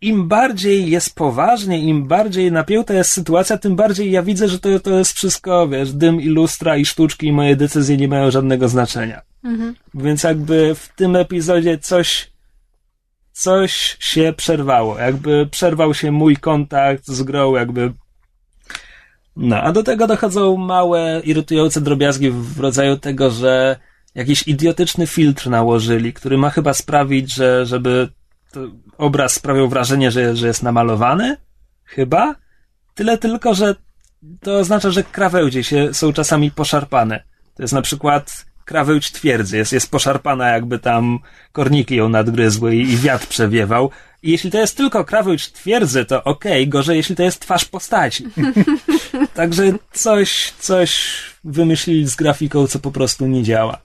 im 0.01 0.29
bardziej 0.29 0.90
jest 0.90 1.14
poważnie, 1.14 1.81
im 1.81 2.09
bardziej 2.09 2.53
napięta 2.53 2.94
jest 2.94 3.11
sytuacja, 3.11 3.59
tym 3.59 3.77
bardziej 3.77 4.11
ja 4.11 4.23
widzę, 4.23 4.49
że 4.49 4.59
to, 4.59 4.81
to 4.81 4.99
jest 4.99 5.12
wszystko, 5.12 5.68
wiesz, 5.68 5.92
dym 5.92 6.20
i 6.20 6.29
lustra 6.29 6.77
i 6.77 6.85
sztuczki 6.85 7.27
i 7.27 7.33
moje 7.33 7.57
decyzje 7.57 7.96
nie 7.96 8.09
mają 8.09 8.31
żadnego 8.31 8.68
znaczenia. 8.68 9.23
Mhm. 9.44 9.75
Więc 9.94 10.23
jakby 10.23 10.75
w 10.75 10.88
tym 10.96 11.16
epizodzie 11.16 11.79
coś 11.79 12.29
coś 13.32 13.96
się 14.00 14.34
przerwało. 14.36 14.98
Jakby 14.98 15.46
przerwał 15.50 15.94
się 15.94 16.12
mój 16.12 16.36
kontakt 16.36 17.06
z 17.06 17.22
grą, 17.22 17.54
jakby. 17.54 17.92
No, 19.36 19.56
a 19.56 19.72
do 19.72 19.82
tego 19.82 20.06
dochodzą 20.06 20.56
małe, 20.56 21.20
irytujące 21.24 21.80
drobiazgi 21.80 22.30
w 22.30 22.60
rodzaju 22.60 22.96
tego, 22.96 23.30
że 23.30 23.76
jakiś 24.14 24.48
idiotyczny 24.48 25.06
filtr 25.06 25.50
nałożyli, 25.50 26.12
który 26.12 26.38
ma 26.38 26.50
chyba 26.50 26.74
sprawić, 26.74 27.34
że 27.34 27.66
żeby 27.66 28.08
obraz 28.98 29.32
sprawiał 29.32 29.68
wrażenie, 29.68 30.10
że, 30.10 30.36
że 30.36 30.46
jest 30.46 30.62
namalowany. 30.62 31.36
Chyba. 31.84 32.34
Tyle 32.94 33.18
tylko, 33.18 33.54
że 33.54 33.74
to 34.40 34.58
oznacza, 34.58 34.90
że 34.90 35.02
krawędzie 35.02 35.64
się 35.64 35.94
są 35.94 36.12
czasami 36.12 36.50
poszarpane. 36.50 37.24
To 37.54 37.62
jest 37.62 37.74
na 37.74 37.82
przykład 37.82 38.46
krawędź 38.70 39.12
twierdzy, 39.12 39.56
jest, 39.56 39.72
jest 39.72 39.90
poszarpana 39.90 40.48
jakby 40.48 40.78
tam 40.78 41.18
korniki 41.52 41.96
ją 41.96 42.09
nadgryzły 42.09 42.76
i, 42.76 42.80
i 42.80 42.96
wiatr 42.96 43.26
przewiewał. 43.26 43.90
I 44.22 44.30
jeśli 44.30 44.50
to 44.50 44.59
jest 44.59 44.76
tylko 44.76 45.04
krawędź 45.04 45.52
twierdzy, 45.52 46.04
to 46.04 46.24
okej, 46.24 46.62
okay, 46.62 46.66
gorzej 46.66 46.96
jeśli 46.96 47.16
to 47.16 47.22
jest 47.22 47.40
twarz 47.40 47.64
postaci. 47.64 48.24
Także 49.35 49.72
coś, 49.92 50.52
coś 50.59 51.20
wymyślili 51.44 52.09
z 52.09 52.16
grafiką, 52.16 52.66
co 52.66 52.78
po 52.78 52.90
prostu 52.90 53.26
nie 53.26 53.42
działa. 53.42 53.78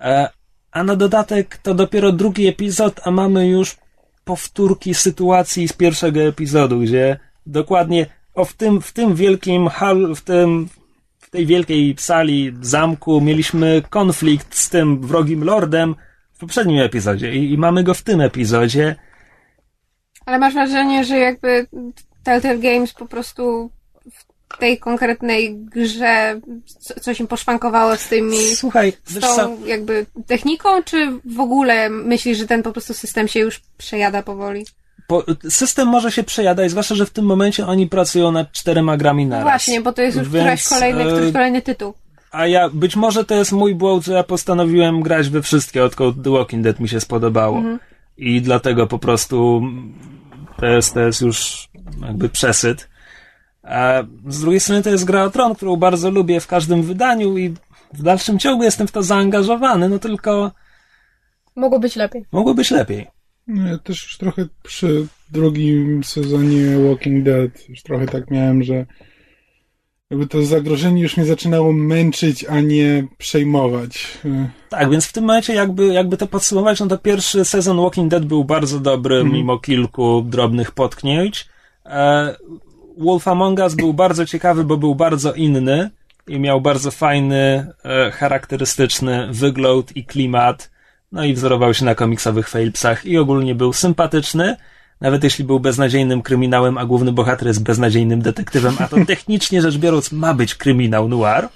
E, 0.00 0.28
a 0.72 0.84
na 0.84 0.96
dodatek 0.96 1.56
to 1.56 1.74
dopiero 1.74 2.12
drugi 2.12 2.48
epizod, 2.48 3.00
a 3.04 3.10
mamy 3.10 3.48
już 3.48 3.76
powtórki 4.24 4.94
sytuacji 4.94 5.68
z 5.68 5.72
pierwszego 5.72 6.20
epizodu, 6.20 6.80
gdzie 6.80 7.18
dokładnie 7.46 8.06
o 8.34 8.44
w 8.44 8.52
tym, 8.52 8.80
w 8.80 8.92
tym 8.92 9.14
wielkim 9.14 9.68
hal, 9.68 10.14
w 10.14 10.20
tym 10.20 10.68
w 11.30 11.32
tej 11.32 11.46
wielkiej 11.46 11.94
sali 11.98 12.52
zamku 12.60 13.20
mieliśmy 13.20 13.82
konflikt 13.90 14.54
z 14.54 14.70
tym 14.70 15.00
wrogim 15.00 15.44
lordem 15.44 15.94
w 16.32 16.38
poprzednim 16.38 16.80
epizodzie 16.80 17.34
i, 17.34 17.52
i 17.52 17.58
mamy 17.58 17.84
go 17.84 17.94
w 17.94 18.02
tym 18.02 18.20
epizodzie. 18.20 18.96
Ale 20.26 20.38
masz 20.38 20.54
wrażenie, 20.54 21.04
że 21.04 21.18
jakby 21.18 21.66
Telltale 22.24 22.58
Games 22.58 22.92
po 22.92 23.06
prostu 23.06 23.70
w 24.52 24.58
tej 24.58 24.78
konkretnej 24.78 25.56
grze 25.56 26.40
coś 27.00 27.20
im 27.20 27.26
poszwankowało 27.26 27.96
z 27.96 28.08
tymi 28.08 28.56
Słuchaj, 28.56 28.92
z 29.04 29.20
tą 29.20 29.64
jakby 29.66 30.06
techniką, 30.26 30.82
czy 30.82 31.20
w 31.24 31.40
ogóle 31.40 31.90
myślisz, 31.90 32.38
że 32.38 32.46
ten 32.46 32.62
po 32.62 32.72
prostu 32.72 32.94
system 32.94 33.28
się 33.28 33.40
już 33.40 33.60
przejada 33.78 34.22
powoli? 34.22 34.66
Bo 35.10 35.24
system 35.48 35.88
może 35.88 36.12
się 36.12 36.22
przejadać, 36.22 36.70
zwłaszcza, 36.70 36.94
że 36.94 37.06
w 37.06 37.10
tym 37.10 37.24
momencie 37.24 37.66
oni 37.66 37.86
pracują 37.86 38.32
nad 38.32 38.52
czterema 38.52 38.96
grami 38.96 39.26
na 39.26 39.36
no 39.36 39.42
Właśnie, 39.42 39.80
bo 39.80 39.92
to 39.92 40.02
jest 40.02 40.18
już 40.18 40.28
Więc, 40.28 40.44
któraś 40.44 40.68
kolejny, 40.68 41.04
któryś 41.04 41.28
e, 41.28 41.32
kolejny 41.32 41.62
tytuł. 41.62 41.94
A 42.32 42.46
ja, 42.46 42.68
być 42.68 42.96
może 42.96 43.24
to 43.24 43.34
jest 43.34 43.52
mój 43.52 43.74
błąd, 43.74 44.04
że 44.04 44.12
ja 44.12 44.22
postanowiłem 44.22 45.00
grać 45.00 45.28
we 45.28 45.42
wszystkie, 45.42 45.84
odkąd 45.84 46.24
The 46.24 46.30
Walking 46.30 46.64
Dead 46.64 46.80
mi 46.80 46.88
się 46.88 47.00
spodobało. 47.00 47.56
Mhm. 47.56 47.78
I 48.16 48.42
dlatego 48.42 48.86
po 48.86 48.98
prostu 48.98 49.62
to 50.56 50.66
jest, 50.66 50.94
to 50.94 51.00
jest 51.00 51.20
już 51.20 51.68
jakby 52.06 52.28
przesyt. 52.28 52.88
A 53.62 54.02
z 54.28 54.40
drugiej 54.40 54.60
strony 54.60 54.82
to 54.82 54.90
jest 54.90 55.04
gra 55.04 55.24
o 55.24 55.30
tron, 55.30 55.54
którą 55.54 55.76
bardzo 55.76 56.10
lubię 56.10 56.40
w 56.40 56.46
każdym 56.46 56.82
wydaniu 56.82 57.38
i 57.38 57.54
w 57.92 58.02
dalszym 58.02 58.38
ciągu 58.38 58.64
jestem 58.64 58.88
w 58.88 58.92
to 58.92 59.02
zaangażowany, 59.02 59.88
no 59.88 59.98
tylko 59.98 60.50
Mogło 61.56 61.78
być 61.78 61.96
lepiej. 61.96 62.24
mogło 62.32 62.54
być 62.54 62.70
lepiej. 62.70 63.19
No, 63.50 63.68
ja 63.68 63.78
też 63.78 64.02
już 64.02 64.18
trochę 64.18 64.46
przy 64.62 65.06
drugim 65.32 66.04
sezonie 66.04 66.78
Walking 66.88 67.24
Dead 67.24 67.68
już 67.68 67.82
trochę 67.82 68.06
tak 68.06 68.30
miałem, 68.30 68.62
że 68.62 68.86
jakby 70.10 70.26
to 70.26 70.42
zagrożenie 70.42 71.02
już 71.02 71.16
mnie 71.16 71.26
zaczynało 71.26 71.72
męczyć, 71.72 72.44
a 72.44 72.60
nie 72.60 73.06
przejmować. 73.18 74.18
Tak, 74.68 74.90
więc 74.90 75.06
w 75.06 75.12
tym 75.12 75.24
momencie 75.24 75.54
jakby, 75.54 75.86
jakby 75.86 76.16
to 76.16 76.26
podsumować, 76.26 76.80
no 76.80 76.86
to 76.86 76.98
pierwszy 76.98 77.44
sezon 77.44 77.76
Walking 77.76 78.10
Dead 78.10 78.24
był 78.24 78.44
bardzo 78.44 78.80
dobry, 78.80 79.16
Mhm. 79.16 79.34
mimo 79.34 79.58
kilku 79.58 80.22
drobnych 80.22 80.70
potknięć. 80.72 81.46
E, 81.86 82.36
Wolf 82.98 83.28
Among 83.28 83.58
Us 83.58 83.74
był 83.74 83.94
bardzo 83.94 84.26
ciekawy, 84.26 84.64
bo 84.64 84.76
był 84.76 84.94
bardzo 84.94 85.32
inny 85.34 85.90
i 86.28 86.38
miał 86.38 86.60
bardzo 86.60 86.90
fajny, 86.90 87.66
e, 87.84 88.10
charakterystyczny 88.10 89.28
wygląd 89.30 89.96
i 89.96 90.04
klimat. 90.04 90.70
No 91.12 91.24
i 91.24 91.34
wzorował 91.34 91.74
się 91.74 91.84
na 91.84 91.94
komiksowych 91.94 92.48
failpsach 92.48 93.06
i 93.06 93.18
ogólnie 93.18 93.54
był 93.54 93.72
sympatyczny. 93.72 94.56
Nawet 95.00 95.24
jeśli 95.24 95.44
był 95.44 95.60
beznadziejnym 95.60 96.22
kryminałem, 96.22 96.78
a 96.78 96.84
główny 96.84 97.12
bohater 97.12 97.48
jest 97.48 97.62
beznadziejnym 97.62 98.22
detektywem, 98.22 98.74
a 98.78 98.88
to 98.88 98.96
technicznie 99.06 99.62
rzecz 99.62 99.76
biorąc 99.78 100.12
ma 100.12 100.34
być 100.34 100.54
kryminał 100.54 101.08
noir. 101.08 101.48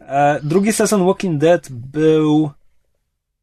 E, 0.00 0.40
drugi 0.42 0.72
sezon 0.72 1.06
Walking 1.06 1.40
Dead 1.40 1.68
był. 1.70 2.50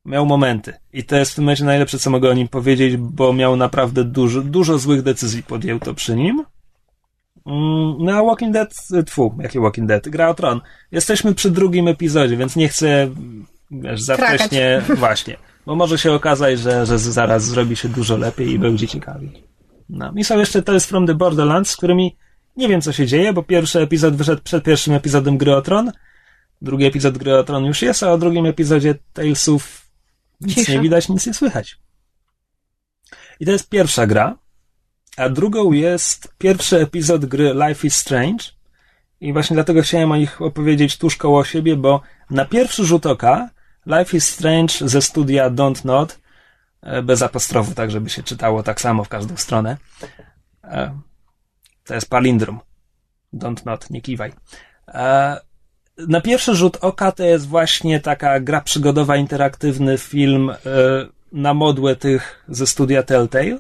miał 0.05 0.25
momenty. 0.25 0.73
I 0.93 1.03
to 1.03 1.15
jest 1.15 1.31
w 1.31 1.35
tym 1.35 1.43
momencie 1.43 1.65
najlepsze, 1.65 1.99
co 1.99 2.09
mogę 2.09 2.29
o 2.29 2.33
nim 2.33 2.47
powiedzieć, 2.47 2.97
bo 2.97 3.33
miał 3.33 3.55
naprawdę 3.55 4.03
dużo, 4.03 4.41
dużo 4.41 4.77
złych 4.77 5.01
decyzji 5.01 5.43
podjął 5.43 5.79
to 5.79 5.93
przy 5.93 6.15
nim. 6.15 6.43
Mm, 7.45 7.95
No 7.99 8.11
a 8.17 8.23
Walking 8.23 8.53
Dead, 8.53 8.75
tfu, 9.05 9.35
jaki 9.39 9.59
Walking 9.59 9.87
Dead? 9.87 10.09
Gra 10.09 10.29
o 10.29 10.33
Tron. 10.33 10.61
Jesteśmy 10.91 11.35
przy 11.35 11.51
drugim 11.51 11.87
epizodzie, 11.87 12.37
więc 12.37 12.55
nie 12.55 12.69
chcę, 12.69 13.09
wiesz, 13.71 14.01
za 14.01 14.15
Krakać. 14.15 14.41
wcześnie, 14.41 14.81
właśnie, 14.95 15.37
bo 15.65 15.75
może 15.75 15.97
się 15.97 16.11
okazać, 16.11 16.59
że, 16.59 16.85
że 16.85 16.99
zaraz 16.99 17.43
zrobi 17.43 17.75
się 17.75 17.89
dużo 17.89 18.17
lepiej 18.17 18.49
i 18.49 18.59
będzie 18.59 18.87
ciekawiej. 18.87 19.43
No 19.89 20.13
i 20.15 20.23
są 20.23 20.39
jeszcze 20.39 20.63
Tales 20.63 20.85
from 20.85 21.07
the 21.07 21.15
Borderlands, 21.15 21.69
z 21.69 21.77
którymi 21.77 22.15
nie 22.57 22.67
wiem, 22.67 22.81
co 22.81 22.91
się 22.93 23.07
dzieje, 23.07 23.33
bo 23.33 23.43
pierwszy 23.43 23.79
epizod 23.79 24.15
wyszedł 24.15 24.41
przed 24.43 24.63
pierwszym 24.63 24.93
epizodem 24.93 25.37
Gry 25.37 25.55
o 25.55 25.61
Tron, 25.61 25.91
drugi 26.61 26.85
epizod 26.85 27.17
Gry 27.17 27.37
o 27.37 27.43
Tron 27.43 27.65
już 27.65 27.81
jest, 27.81 28.03
a 28.03 28.11
o 28.11 28.17
drugim 28.17 28.45
epizodzie 28.45 28.95
Talesów 29.13 29.89
nic 30.41 30.55
Cisza. 30.55 30.71
nie 30.71 30.79
widać, 30.79 31.09
nic 31.09 31.27
nie 31.27 31.33
słychać. 31.33 31.77
I 33.39 33.45
to 33.45 33.51
jest 33.51 33.69
pierwsza 33.69 34.07
gra, 34.07 34.37
a 35.17 35.29
drugą 35.29 35.71
jest 35.71 36.33
pierwszy 36.37 36.79
epizod 36.79 37.25
gry 37.25 37.53
Life 37.67 37.87
is 37.87 37.95
Strange. 37.95 38.45
I 39.21 39.33
właśnie 39.33 39.53
dlatego 39.53 39.81
chciałem 39.81 40.11
o 40.11 40.17
nich 40.17 40.41
opowiedzieć 40.41 40.97
tuż 40.97 41.15
koło 41.17 41.43
siebie, 41.43 41.75
bo 41.75 42.01
na 42.29 42.45
pierwszy 42.45 42.85
rzut 42.85 43.05
oka 43.05 43.49
Life 43.85 44.17
is 44.17 44.29
Strange 44.29 44.73
ze 44.81 45.01
studia 45.01 45.49
Don't 45.49 45.85
Not, 45.85 46.19
e, 46.81 47.01
bez 47.01 47.21
apostrofu, 47.21 47.73
tak 47.75 47.91
żeby 47.91 48.09
się 48.09 48.23
czytało 48.23 48.63
tak 48.63 48.81
samo 48.81 49.03
w 49.03 49.09
każdą 49.09 49.37
stronę. 49.37 49.77
E, 50.63 50.99
To 51.85 51.93
jest 51.93 52.09
palindrom. 52.09 52.59
Don't 53.33 53.65
Not, 53.65 53.89
nie 53.89 54.01
kiwaj. 54.01 54.33
E, 54.87 55.37
Na 56.07 56.21
pierwszy 56.21 56.55
rzut 56.55 56.77
oka 56.81 57.11
to 57.11 57.23
jest 57.23 57.47
właśnie 57.47 57.99
taka 57.99 58.39
gra 58.39 58.61
przygodowa, 58.61 59.15
interaktywny 59.17 59.97
film 59.97 60.51
na 61.31 61.53
modłę 61.53 61.95
tych 61.95 62.45
ze 62.49 62.67
studia 62.67 63.03
Telltale. 63.03 63.57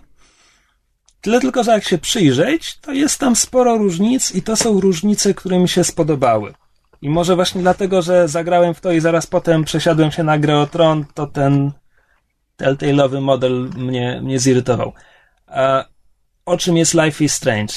Tyle 1.21 1.39
tylko, 1.41 1.63
że 1.63 1.71
jak 1.71 1.83
się 1.83 1.97
przyjrzeć, 1.97 2.77
to 2.79 2.91
jest 2.91 3.19
tam 3.19 3.35
sporo 3.35 3.77
różnic 3.77 4.35
i 4.35 4.41
to 4.41 4.55
są 4.55 4.79
różnice, 4.79 5.33
które 5.33 5.59
mi 5.59 5.69
się 5.69 5.83
spodobały. 5.83 6.53
I 7.01 7.09
może 7.09 7.35
właśnie 7.35 7.61
dlatego, 7.61 8.01
że 8.01 8.27
zagrałem 8.27 8.73
w 8.73 8.81
to 8.81 8.91
i 8.91 8.99
zaraz 8.99 9.27
potem 9.27 9.63
przesiadłem 9.63 10.11
się 10.11 10.23
na 10.23 10.39
grę 10.39 10.57
o 10.57 10.67
Tron, 10.67 11.05
to 11.13 11.27
ten 11.27 11.71
Telltale'owy 12.57 13.21
model 13.21 13.69
mnie, 13.75 14.21
mnie 14.23 14.39
zirytował. 14.39 14.93
A 15.47 15.85
o 16.45 16.57
czym 16.57 16.77
jest 16.77 16.93
Life 16.93 17.23
is 17.23 17.33
Strange? 17.33 17.73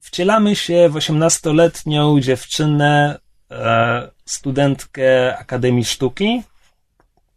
Wcielamy 0.00 0.56
się 0.56 0.88
w 0.88 0.94
18-letnią 0.94 2.20
dziewczynę, 2.20 3.18
e, 3.50 4.10
studentkę 4.24 5.38
Akademii 5.38 5.84
Sztuki. 5.84 6.42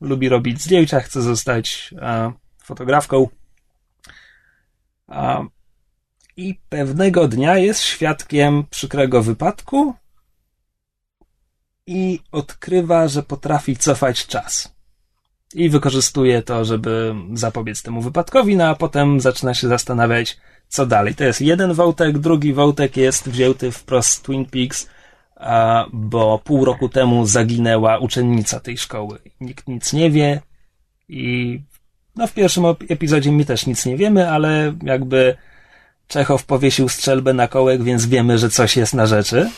Lubi 0.01 0.29
robić 0.29 0.61
zdjęcia, 0.61 0.99
chce 0.99 1.21
zostać 1.21 1.93
e, 2.01 2.31
fotografką. 2.63 3.27
I 6.37 6.59
pewnego 6.69 7.27
dnia 7.27 7.57
jest 7.57 7.81
świadkiem 7.81 8.63
przykrego 8.69 9.23
wypadku 9.23 9.95
i 11.89 12.19
odkrywa, 12.31 13.07
że 13.07 13.23
potrafi 13.23 13.77
cofać 13.77 14.27
czas. 14.27 14.75
I 15.53 15.69
wykorzystuje 15.69 16.41
to, 16.41 16.65
żeby 16.65 17.15
zapobiec 17.33 17.83
temu 17.83 18.01
wypadkowi, 18.01 18.55
no 18.55 18.67
a 18.67 18.75
potem 18.75 19.19
zaczyna 19.19 19.53
się 19.53 19.67
zastanawiać, 19.67 20.37
co 20.67 20.85
dalej. 20.85 21.15
To 21.15 21.23
jest 21.23 21.41
jeden 21.41 21.73
wątek, 21.73 22.17
drugi 22.17 22.53
wątek 22.53 22.97
jest 22.97 23.29
wzięty 23.29 23.71
wprost 23.71 24.09
z 24.09 24.21
Twin 24.21 24.45
Peaks, 24.45 24.89
bo 25.93 26.39
pół 26.43 26.65
roku 26.65 26.89
temu 26.89 27.25
zaginęła 27.25 27.97
uczennica 27.97 28.59
tej 28.59 28.77
szkoły. 28.77 29.19
Nikt 29.41 29.67
nic 29.67 29.93
nie 29.93 30.11
wie 30.11 30.41
i 31.07 31.61
no 32.15 32.27
w 32.27 32.33
pierwszym 32.33 32.63
epizodzie 32.89 33.31
my 33.31 33.45
też 33.45 33.65
nic 33.65 33.85
nie 33.85 33.97
wiemy, 33.97 34.31
ale 34.31 34.73
jakby 34.83 35.37
Czechow 36.07 36.45
powiesił 36.45 36.89
strzelbę 36.89 37.33
na 37.33 37.47
kołek, 37.47 37.83
więc 37.83 38.05
wiemy, 38.05 38.37
że 38.37 38.49
coś 38.49 38.77
jest 38.77 38.93
na 38.93 39.05
rzeczy. 39.05 39.49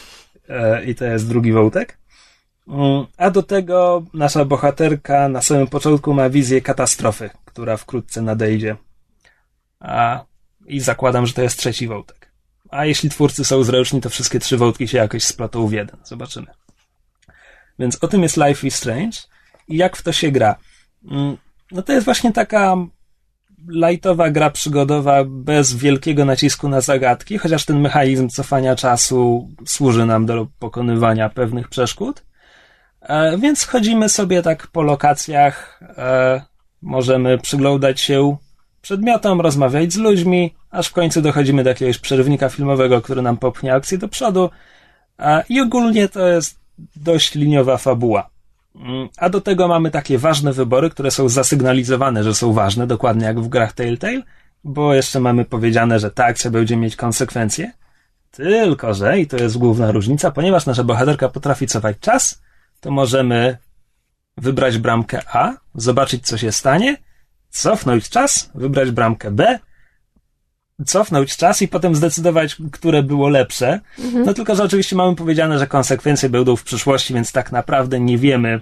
E, 0.49 0.85
I 0.85 0.95
to 0.95 1.05
jest 1.05 1.27
drugi 1.27 1.51
wątek. 1.51 2.00
A 3.17 3.29
do 3.29 3.43
tego 3.43 4.05
nasza 4.13 4.45
bohaterka 4.45 5.29
na 5.29 5.41
samym 5.41 5.67
początku 5.67 6.13
ma 6.13 6.29
wizję 6.29 6.61
katastrofy, 6.61 7.29
która 7.45 7.77
wkrótce 7.77 8.21
nadejdzie. 8.21 8.75
A, 9.79 10.25
I 10.65 10.79
zakładam, 10.79 11.25
że 11.25 11.33
to 11.33 11.41
jest 11.41 11.59
trzeci 11.59 11.87
wątek. 11.87 12.31
A 12.69 12.85
jeśli 12.85 13.09
twórcy 13.09 13.45
są 13.45 13.63
zręczni, 13.63 14.01
to 14.01 14.09
wszystkie 14.09 14.39
trzy 14.39 14.57
wątki 14.57 14.87
się 14.87 14.97
jakoś 14.97 15.23
splotą 15.23 15.67
w 15.67 15.71
jeden. 15.71 15.97
Zobaczymy. 16.03 16.47
Więc 17.79 18.03
o 18.03 18.07
tym 18.07 18.23
jest 18.23 18.37
Life 18.37 18.67
is 18.67 18.75
Strange. 18.75 19.17
I 19.67 19.77
jak 19.77 19.97
w 19.97 20.03
to 20.03 20.11
się 20.11 20.31
gra? 20.31 20.55
Mm, 21.11 21.37
No 21.71 21.81
to 21.81 21.93
jest 21.93 22.05
właśnie 22.05 22.33
taka 22.33 22.75
lightowa 23.67 24.29
gra 24.29 24.49
przygodowa 24.49 25.23
bez 25.25 25.73
wielkiego 25.73 26.25
nacisku 26.25 26.69
na 26.69 26.81
zagadki, 26.81 27.37
chociaż 27.37 27.65
ten 27.65 27.81
mechanizm 27.81 28.29
cofania 28.29 28.75
czasu 28.75 29.49
służy 29.65 30.05
nam 30.05 30.25
do 30.25 30.47
pokonywania 30.59 31.29
pewnych 31.29 31.69
przeszkód. 31.69 32.23
E, 33.01 33.37
więc 33.37 33.67
chodzimy 33.67 34.09
sobie 34.09 34.41
tak 34.41 34.67
po 34.67 34.81
lokacjach, 34.81 35.79
e, 35.97 36.41
możemy 36.81 37.37
przyglądać 37.37 38.01
się 38.01 38.37
przedmiotom, 38.81 39.41
rozmawiać 39.41 39.93
z 39.93 39.97
ludźmi, 39.97 40.53
aż 40.71 40.87
w 40.87 40.93
końcu 40.93 41.21
dochodzimy 41.21 41.63
do 41.63 41.69
jakiegoś 41.69 41.97
przerywnika 41.97 42.49
filmowego, 42.49 43.01
który 43.01 43.21
nam 43.21 43.37
popchnie 43.37 43.73
akcję 43.73 43.97
do 43.97 44.07
przodu. 44.07 44.49
E, 45.19 45.43
I 45.49 45.61
ogólnie 45.61 46.09
to 46.09 46.27
jest 46.27 46.59
dość 46.95 47.35
liniowa 47.35 47.77
fabuła. 47.77 48.29
Mm, 48.75 49.09
A 49.17 49.29
do 49.29 49.41
tego 49.41 49.67
mamy 49.67 49.91
takie 49.91 50.17
ważne 50.17 50.53
wybory, 50.53 50.89
które 50.89 51.11
są 51.11 51.29
zasygnalizowane, 51.29 52.23
że 52.23 52.35
są 52.35 52.53
ważne, 52.53 52.87
dokładnie 52.87 53.25
jak 53.25 53.39
w 53.39 53.47
grach 53.47 53.73
Telltale, 53.73 54.21
bo 54.63 54.93
jeszcze 54.93 55.19
mamy 55.19 55.45
powiedziane, 55.45 55.99
że 55.99 56.11
ta 56.11 56.25
akcja 56.25 56.51
będzie 56.51 56.77
mieć 56.77 56.95
konsekwencje. 56.95 57.71
Tylko, 58.31 58.93
że, 58.93 59.19
i 59.19 59.27
to 59.27 59.37
jest 59.37 59.57
główna 59.57 59.91
różnica, 59.91 60.31
ponieważ 60.31 60.65
nasza 60.65 60.83
bohaterka 60.83 61.29
potrafi 61.29 61.67
cofać 61.67 61.97
czas, 61.99 62.41
to 62.81 62.91
możemy 62.91 63.57
wybrać 64.37 64.77
bramkę 64.77 65.21
A, 65.33 65.53
zobaczyć 65.75 66.27
co 66.27 66.37
się 66.37 66.51
stanie, 66.51 66.97
cofnąć 67.49 68.09
czas, 68.09 68.51
wybrać 68.55 68.91
bramkę 68.91 69.31
B, 69.31 69.59
cofnąć 70.85 71.37
czas 71.37 71.61
i 71.61 71.67
potem 71.67 71.95
zdecydować, 71.95 72.57
które 72.71 73.03
było 73.03 73.29
lepsze. 73.29 73.79
No 74.25 74.33
tylko, 74.33 74.55
że 74.55 74.63
oczywiście 74.63 74.95
mamy 74.95 75.15
powiedziane, 75.15 75.59
że 75.59 75.67
konsekwencje 75.67 76.29
będą 76.29 76.55
w 76.55 76.63
przyszłości, 76.63 77.13
więc 77.13 77.31
tak 77.31 77.51
naprawdę 77.51 77.99
nie 77.99 78.17
wiemy, 78.17 78.61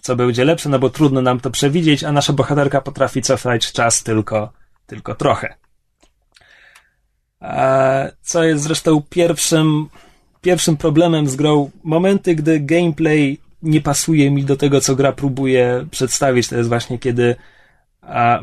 co 0.00 0.16
będzie 0.16 0.44
lepsze, 0.44 0.68
no 0.68 0.78
bo 0.78 0.90
trudno 0.90 1.22
nam 1.22 1.40
to 1.40 1.50
przewidzieć, 1.50 2.04
a 2.04 2.12
nasza 2.12 2.32
bohaterka 2.32 2.80
potrafi 2.80 3.22
cofać 3.22 3.72
czas 3.72 4.02
tylko, 4.02 4.52
tylko 4.86 5.14
trochę. 5.14 5.54
A 7.40 8.04
co 8.22 8.44
jest 8.44 8.64
zresztą 8.64 9.02
pierwszym, 9.10 9.88
pierwszym 10.40 10.76
problemem 10.76 11.28
z 11.28 11.36
grą, 11.36 11.70
momenty, 11.84 12.34
gdy 12.34 12.60
gameplay 12.60 13.38
nie 13.66 13.80
pasuje 13.80 14.30
mi 14.30 14.44
do 14.44 14.56
tego, 14.56 14.80
co 14.80 14.96
gra 14.96 15.12
próbuje 15.12 15.86
przedstawić, 15.90 16.48
to 16.48 16.56
jest 16.56 16.68
właśnie 16.68 16.98
kiedy 16.98 17.36
a, 18.02 18.40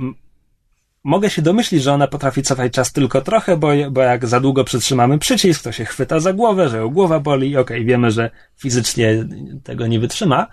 mogę 1.04 1.30
się 1.30 1.42
domyślić, 1.42 1.84
że 1.84 1.94
ona 1.94 2.08
potrafi 2.08 2.44
cofać 2.44 2.74
czas 2.74 2.92
tylko 2.92 3.22
trochę, 3.22 3.58
bo, 3.58 3.68
bo 3.92 4.02
jak 4.02 4.28
za 4.28 4.40
długo 4.40 4.64
przytrzymamy 4.64 5.20
przycisk, 5.20 5.64
to 5.64 5.72
się 5.72 5.86
chwyta 5.86 6.20
za 6.20 6.34
głowę, 6.34 6.70
że 6.70 6.78
ją 6.78 6.90
głowa 6.90 7.20
boli 7.20 7.58
okej, 7.58 7.86
wiemy, 7.86 8.12
że 8.12 8.30
fizycznie 8.58 9.26
tego 9.64 9.88
nie 9.88 10.00
wytrzyma. 10.00 10.48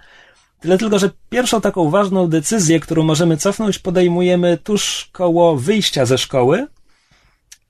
Tyle 0.60 0.78
tylko, 0.78 0.98
że 0.98 1.10
pierwszą 1.30 1.60
taką 1.60 1.90
ważną 1.90 2.26
decyzję, 2.26 2.80
którą 2.80 3.02
możemy 3.02 3.36
cofnąć, 3.36 3.78
podejmujemy 3.78 4.58
tuż 4.58 5.08
koło 5.12 5.56
wyjścia 5.56 6.06
ze 6.06 6.18
szkoły. 6.18 6.66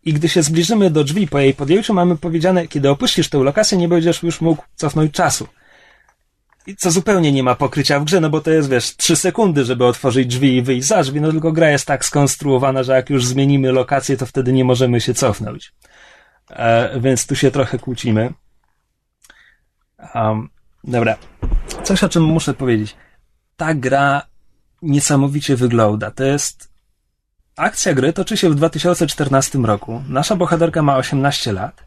I 0.05 0.13
gdy 0.13 0.29
się 0.29 0.43
zbliżymy 0.43 0.91
do 0.91 1.05
drzwi 1.05 1.27
po 1.29 1.39
jej 1.39 1.55
podjęciu, 1.55 1.95
mamy 1.95 2.17
powiedziane, 2.17 2.69
kiedy 2.69 2.91
opuścisz 2.91 3.29
tę 3.29 3.39
lokację, 3.39 3.79
nie 3.79 3.89
będziesz 3.89 4.23
już 4.23 4.41
mógł 4.41 4.63
cofnąć 4.75 5.13
czasu. 5.13 5.47
Co 6.79 6.91
zupełnie 6.91 7.33
nie 7.33 7.43
ma 7.43 7.55
pokrycia 7.55 8.01
w 8.01 8.05
grze, 8.05 8.21
no 8.21 8.31
bo 8.31 8.41
to 8.41 8.51
jest, 8.51 8.71
wiesz, 8.71 8.97
trzy 8.97 9.17
sekundy, 9.17 9.65
żeby 9.65 9.87
otworzyć 9.87 10.27
drzwi 10.27 10.57
i 10.57 10.63
wyjść 10.63 10.89
za 10.89 11.03
drzwi, 11.03 11.21
no 11.21 11.31
tylko 11.31 11.53
gra 11.53 11.71
jest 11.71 11.87
tak 11.87 12.05
skonstruowana, 12.05 12.83
że 12.83 12.93
jak 12.93 13.11
już 13.11 13.27
zmienimy 13.27 13.73
lokację, 13.73 14.17
to 14.17 14.27
wtedy 14.27 14.53
nie 14.53 14.65
możemy 14.65 15.01
się 15.01 15.15
cofnąć. 15.15 15.73
E, 16.51 17.01
więc 17.01 17.27
tu 17.27 17.37
się 17.37 17.51
trochę 17.51 17.79
kłócimy. 17.79 18.33
Um, 20.15 20.49
dobra. 20.85 21.17
Coś, 21.85 22.05
o 22.05 22.09
czym 22.09 22.23
muszę 22.23 22.55
powiedzieć. 22.55 22.97
Ta 23.57 23.75
gra 23.75 24.23
niesamowicie 24.83 25.57
wygląda. 25.57 26.11
To 26.11 26.25
jest... 26.25 26.71
Akcja 27.57 27.95
gry 27.95 28.13
toczy 28.13 28.37
się 28.37 28.51
w 28.51 28.55
2014 28.55 29.59
roku. 29.59 30.03
Nasza 30.09 30.37
bohaterka 30.37 30.83
ma 30.83 30.97
18 30.97 31.53
lat. 31.53 31.85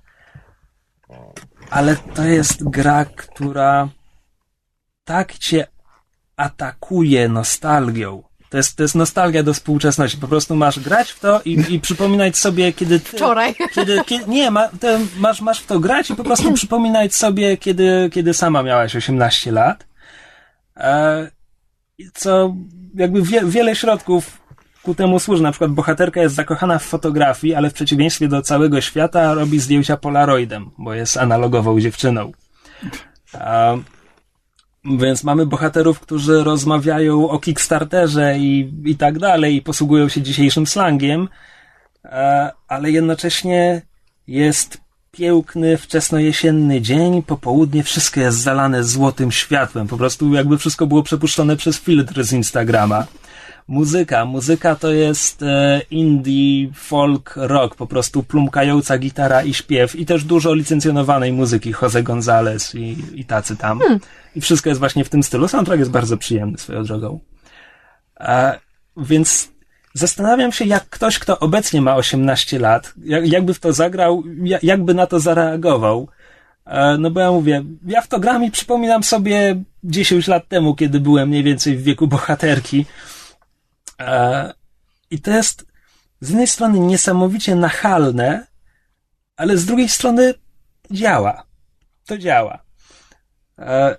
Ale 1.69 1.95
to 1.95 2.23
jest 2.23 2.69
gra, 2.69 3.05
która 3.05 3.89
tak 5.03 5.37
cię 5.37 5.67
atakuje 6.37 7.29
nostalgią. 7.29 8.23
To 8.49 8.57
jest, 8.57 8.75
to 8.75 8.83
jest 8.83 8.95
nostalgia 8.95 9.43
do 9.43 9.53
współczesności. 9.53 10.17
Po 10.17 10.27
prostu 10.27 10.55
masz 10.55 10.79
grać 10.79 11.11
w 11.11 11.19
to 11.19 11.41
i, 11.45 11.65
i 11.69 11.79
przypominać 11.79 12.37
sobie, 12.37 12.73
kiedy 12.73 12.99
ty, 12.99 13.17
Wczoraj. 13.17 13.55
Kiedy, 13.75 14.01
kiedy, 14.05 14.27
nie, 14.27 14.51
ma, 14.51 14.69
masz, 15.17 15.41
masz 15.41 15.61
w 15.61 15.65
to 15.65 15.79
grać 15.79 16.09
i 16.09 16.15
po 16.15 16.23
prostu 16.23 16.53
przypominać 16.61 17.15
sobie, 17.15 17.57
kiedy, 17.57 18.09
kiedy 18.13 18.33
sama 18.33 18.63
miałaś 18.63 18.95
18 18.95 19.51
lat. 19.51 19.87
E, 20.77 21.31
co 22.13 22.55
jakby 22.95 23.21
wie, 23.21 23.41
wiele 23.45 23.75
środków 23.75 24.41
ku 24.83 24.95
temu 24.95 25.19
służy. 25.19 25.43
Na 25.43 25.51
przykład 25.51 25.71
bohaterka 25.71 26.21
jest 26.21 26.35
zakochana 26.35 26.79
w 26.79 26.83
fotografii, 26.83 27.55
ale 27.55 27.69
w 27.69 27.73
przeciwieństwie 27.73 28.27
do 28.27 28.41
całego 28.41 28.81
świata 28.81 29.33
robi 29.33 29.59
zdjęcia 29.59 29.97
polaroidem, 29.97 30.71
bo 30.77 30.93
jest 30.93 31.17
analogową 31.17 31.79
dziewczyną. 31.79 32.31
E, 33.33 33.77
więc 34.85 35.23
mamy 35.23 35.45
bohaterów, 35.45 35.99
którzy 35.99 36.43
rozmawiają 36.43 37.29
o 37.29 37.39
Kickstarterze 37.39 38.37
i, 38.37 38.73
i 38.85 38.95
tak 38.95 39.19
dalej, 39.19 39.55
i 39.55 39.61
posługują 39.61 40.09
się 40.09 40.21
dzisiejszym 40.21 40.67
slangiem, 40.67 41.29
e, 42.05 42.51
ale 42.67 42.91
jednocześnie 42.91 43.81
jest 44.27 44.81
piękny, 45.11 45.77
wczesnojesienny 45.77 46.81
dzień, 46.81 47.23
popołudnie, 47.23 47.83
wszystko 47.83 48.19
jest 48.19 48.37
zalane 48.37 48.83
złotym 48.83 49.31
światłem. 49.31 49.87
Po 49.87 49.97
prostu 49.97 50.33
jakby 50.33 50.57
wszystko 50.57 50.87
było 50.87 51.03
przepuszczone 51.03 51.57
przez 51.57 51.79
filtr 51.79 52.23
z 52.23 52.33
Instagrama. 52.33 53.05
Muzyka. 53.67 54.25
Muzyka 54.25 54.75
to 54.75 54.91
jest 54.91 55.43
e, 55.43 55.81
indie, 55.91 56.69
folk, 56.73 57.33
rock, 57.35 57.75
po 57.75 57.87
prostu 57.87 58.23
plumkająca 58.23 58.97
gitara 58.97 59.43
i 59.43 59.53
śpiew 59.53 59.95
i 59.95 60.05
też 60.05 60.23
dużo 60.23 60.53
licencjonowanej 60.53 61.33
muzyki, 61.33 61.73
Jose 61.81 62.03
Gonzalez 62.03 62.75
i, 62.75 62.97
i 63.13 63.25
tacy 63.25 63.57
tam. 63.57 63.79
I 64.35 64.41
wszystko 64.41 64.69
jest 64.69 64.79
właśnie 64.79 65.03
w 65.03 65.09
tym 65.09 65.23
stylu. 65.23 65.47
Soundtrack 65.47 65.79
jest 65.79 65.91
bardzo 65.91 66.17
przyjemny 66.17 66.57
swoją 66.57 66.83
drogą. 66.83 67.19
E, 68.19 68.59
więc 68.97 69.51
zastanawiam 69.93 70.51
się, 70.51 70.65
jak 70.65 70.89
ktoś, 70.89 71.19
kto 71.19 71.39
obecnie 71.39 71.81
ma 71.81 71.95
18 71.95 72.59
lat, 72.59 72.93
jak, 73.03 73.27
jakby 73.27 73.53
w 73.53 73.59
to 73.59 73.73
zagrał, 73.73 74.23
jak, 74.43 74.63
jakby 74.63 74.93
na 74.93 75.07
to 75.07 75.19
zareagował. 75.19 76.07
E, 76.65 76.97
no 76.97 77.11
bo 77.11 77.19
ja 77.19 77.31
mówię, 77.31 77.63
ja 77.87 78.01
w 78.01 78.07
to 78.07 78.19
gram 78.19 78.43
i 78.43 78.51
przypominam 78.51 79.03
sobie 79.03 79.63
10 79.83 80.27
lat 80.27 80.47
temu, 80.47 80.75
kiedy 80.75 80.99
byłem 80.99 81.29
mniej 81.29 81.43
więcej 81.43 81.77
w 81.77 81.83
wieku 81.83 82.07
bohaterki. 82.07 82.85
E, 83.99 84.53
I 85.11 85.19
to 85.21 85.31
jest 85.31 85.65
z 86.21 86.29
jednej 86.29 86.47
strony 86.47 86.79
niesamowicie 86.79 87.55
nachalne, 87.55 88.47
ale 89.37 89.57
z 89.57 89.65
drugiej 89.65 89.89
strony 89.89 90.33
działa. 90.91 91.43
To 92.05 92.17
działa. 92.17 92.63
E, 93.59 93.97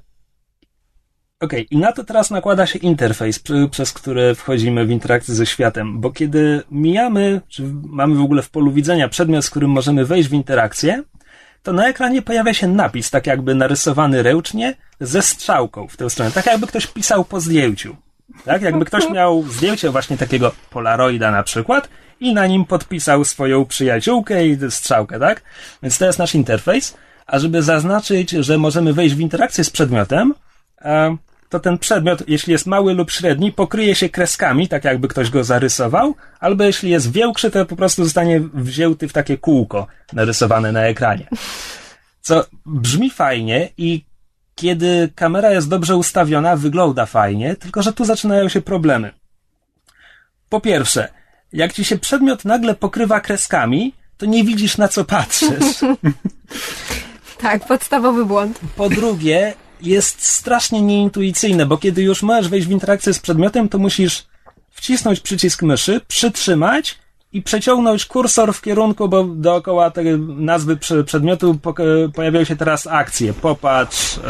okay. 1.41 1.61
i 1.61 1.77
na 1.77 1.93
to 1.93 2.05
teraz 2.05 2.31
nakłada 2.31 2.67
się 2.67 2.79
interfejs, 2.79 3.41
przez 3.71 3.93
który 3.93 4.35
wchodzimy 4.35 4.87
w 4.87 4.91
interakcję 4.91 5.35
ze 5.35 5.47
światem, 5.47 6.01
bo 6.01 6.11
kiedy 6.11 6.63
mijamy, 6.71 7.41
czy 7.49 7.63
mamy 7.83 8.15
w 8.15 8.21
ogóle 8.21 8.43
w 8.43 8.51
polu 8.51 8.73
widzenia 8.73 9.09
przedmiot, 9.09 9.45
z 9.45 9.51
którym 9.51 9.71
możemy 9.71 10.05
wejść 10.05 10.29
w 10.29 10.33
interakcję, 10.33 11.03
to 11.63 11.73
na 11.73 11.89
ekranie 11.89 12.23
pojawia 12.23 12.55
się 12.55 12.69
napis, 12.69 13.11
tak 13.11 13.27
jakby 13.27 13.55
narysowany 13.55 14.23
ręcznie, 14.23 14.75
ze 15.01 15.23
strzałką 15.23 15.89
w 15.89 15.97
tę 15.97 16.11
stronę, 16.11 16.31
tak 16.31 16.47
jakby 16.47 16.67
ktoś 16.67 16.87
pisał 16.87 17.25
po 17.25 17.41
zdjęciu. 17.41 17.97
Tak? 18.45 18.63
Jakby 18.63 18.85
ktoś 18.85 19.11
miał 19.11 19.43
zdjęcie 19.43 19.91
właśnie 19.91 20.17
takiego 20.17 20.53
polaroida 20.71 21.31
na 21.31 21.43
przykład 21.43 21.89
i 22.21 22.35
na 22.35 22.47
nim 22.47 22.65
podpisał 22.65 23.25
swoją 23.25 23.65
przyjaciółkę 23.65 24.47
i 24.47 24.59
strzałkę, 24.71 25.19
tak? 25.19 25.43
Więc 25.83 25.99
to 25.99 26.07
jest 26.07 26.19
nasz 26.19 26.35
interfejs, 26.35 26.97
a 27.27 27.39
żeby 27.39 27.63
zaznaczyć, 27.63 28.31
że 28.31 28.59
możemy 28.59 28.93
wejść 28.93 29.15
w 29.15 29.21
interakcję 29.21 29.65
z 29.65 29.71
przedmiotem, 29.71 30.35
to 31.49 31.61
ten 31.61 31.79
przedmiot, 31.79 32.29
jeśli 32.29 32.53
jest 32.53 32.67
mały 32.67 32.95
lub 32.95 33.11
średni, 33.11 33.53
pokryje 33.53 33.95
się 33.95 34.09
kreskami, 34.09 34.69
tak 34.69 34.85
jakby 34.85 35.09
ktoś 35.09 35.31
go 35.31 35.45
zarysował, 35.45 36.15
albo 36.41 36.65
jeśli 36.65 36.91
jest 36.91 37.13
większy, 37.13 37.51
to 37.51 37.67
po 37.67 37.77
prostu 37.77 38.05
zostanie 38.05 38.41
wzięty 38.55 39.09
w 39.09 39.13
takie 39.13 39.39
kółko 39.39 39.87
narysowane 40.13 40.73
na 40.73 40.83
ekranie. 40.83 41.29
Co 42.21 42.45
brzmi 42.67 43.11
fajnie 43.11 43.69
i 43.79 44.05
kiedy 44.55 45.13
kamera 45.15 45.51
jest 45.51 45.69
dobrze 45.69 45.97
ustawiona, 45.97 46.57
wygląda 46.57 47.07
fajnie, 47.07 47.57
tylko 47.57 47.83
że 47.83 47.93
tu 47.93 48.05
zaczynają 48.05 48.49
się 48.49 48.61
problemy. 48.61 49.13
Po 50.49 50.61
pierwsze, 50.61 51.09
jak 51.53 51.73
ci 51.73 51.85
się 51.85 51.99
przedmiot 51.99 52.45
nagle 52.45 52.75
pokrywa 52.75 53.21
kreskami, 53.21 53.95
to 54.17 54.27
nie 54.27 54.45
widzisz 54.45 54.79
na 54.79 54.89
co 54.89 55.05
patrzysz. 55.05 55.81
Tak, 57.39 57.67
podstawowy 57.67 58.25
błąd. 58.25 58.61
Po 58.77 58.89
drugie, 58.89 59.55
jest 59.81 60.27
strasznie 60.27 60.83
nieintuicyjne, 60.83 61.67
bo 61.67 61.79
kiedy 61.79 62.03
już 62.03 62.23
możesz 62.23 62.49
wejść 62.49 62.67
w 62.67 62.71
interakcję 62.71 63.15
z 63.15 63.19
przedmiotem, 63.19 63.69
to 63.69 63.79
musisz 63.79 64.27
wcisnąć 64.71 65.21
przycisk 65.21 65.63
myszy, 65.63 66.01
przytrzymać 66.09 66.99
i 67.35 67.43
przeciągnąć 67.43 68.07
kursor 68.07 68.55
w 68.55 68.63
kierunku, 68.63 69.09
bo 69.09 69.25
dookoła 69.25 69.91
tej 69.91 70.19
nazwy 70.19 70.79
przedmiotu 71.07 71.59
pojawiają 72.15 72.45
się 72.45 72.57
teraz 72.57 72.87
akcje. 72.87 73.33
Popatrz, 73.33 74.19
e, 74.19 74.21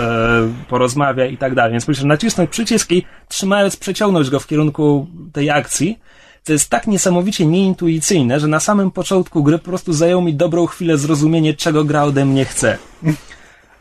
porozmawiaj 0.68 1.32
i 1.32 1.38
tak 1.38 1.54
dalej. 1.54 1.72
Więc 1.72 1.88
musisz 1.88 2.04
nacisnąć 2.04 2.50
przycisk 2.50 2.92
i 2.92 3.04
trzymając 3.28 3.76
przeciągnąć 3.76 4.30
go 4.30 4.40
w 4.40 4.46
kierunku 4.46 5.06
tej 5.32 5.50
akcji. 5.50 5.98
To 6.44 6.52
jest 6.52 6.70
tak 6.70 6.86
niesamowicie 6.86 7.46
nieintuicyjne, 7.46 8.40
że 8.40 8.48
na 8.48 8.60
samym 8.60 8.90
początku 8.90 9.42
gry 9.42 9.58
po 9.58 9.64
prostu 9.64 9.92
zajął 9.92 10.22
mi 10.22 10.34
dobrą 10.34 10.66
chwilę 10.66 10.98
zrozumienie, 10.98 11.54
czego 11.54 11.84
gra 11.84 12.02
ode 12.02 12.24
mnie 12.24 12.44
chce. 12.44 12.78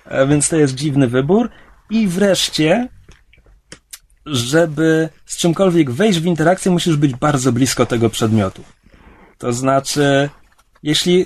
E, 0.06 0.28
więc 0.28 0.50
to 0.50 0.56
jest 0.56 0.76
dziwny 0.76 1.08
wybór. 1.08 1.50
I 1.90 2.08
wreszcie, 2.08 2.88
żeby 4.26 5.10
z 5.26 5.38
czymkolwiek 5.38 5.92
wejść 5.92 6.20
w 6.20 6.26
interakcję, 6.26 6.72
musisz 6.72 6.96
być 6.96 7.16
bardzo 7.16 7.52
blisko 7.52 7.86
tego 7.86 8.10
przedmiotu. 8.10 8.64
To 9.44 9.54
znaczy, 9.54 10.30
jeśli 10.84 11.26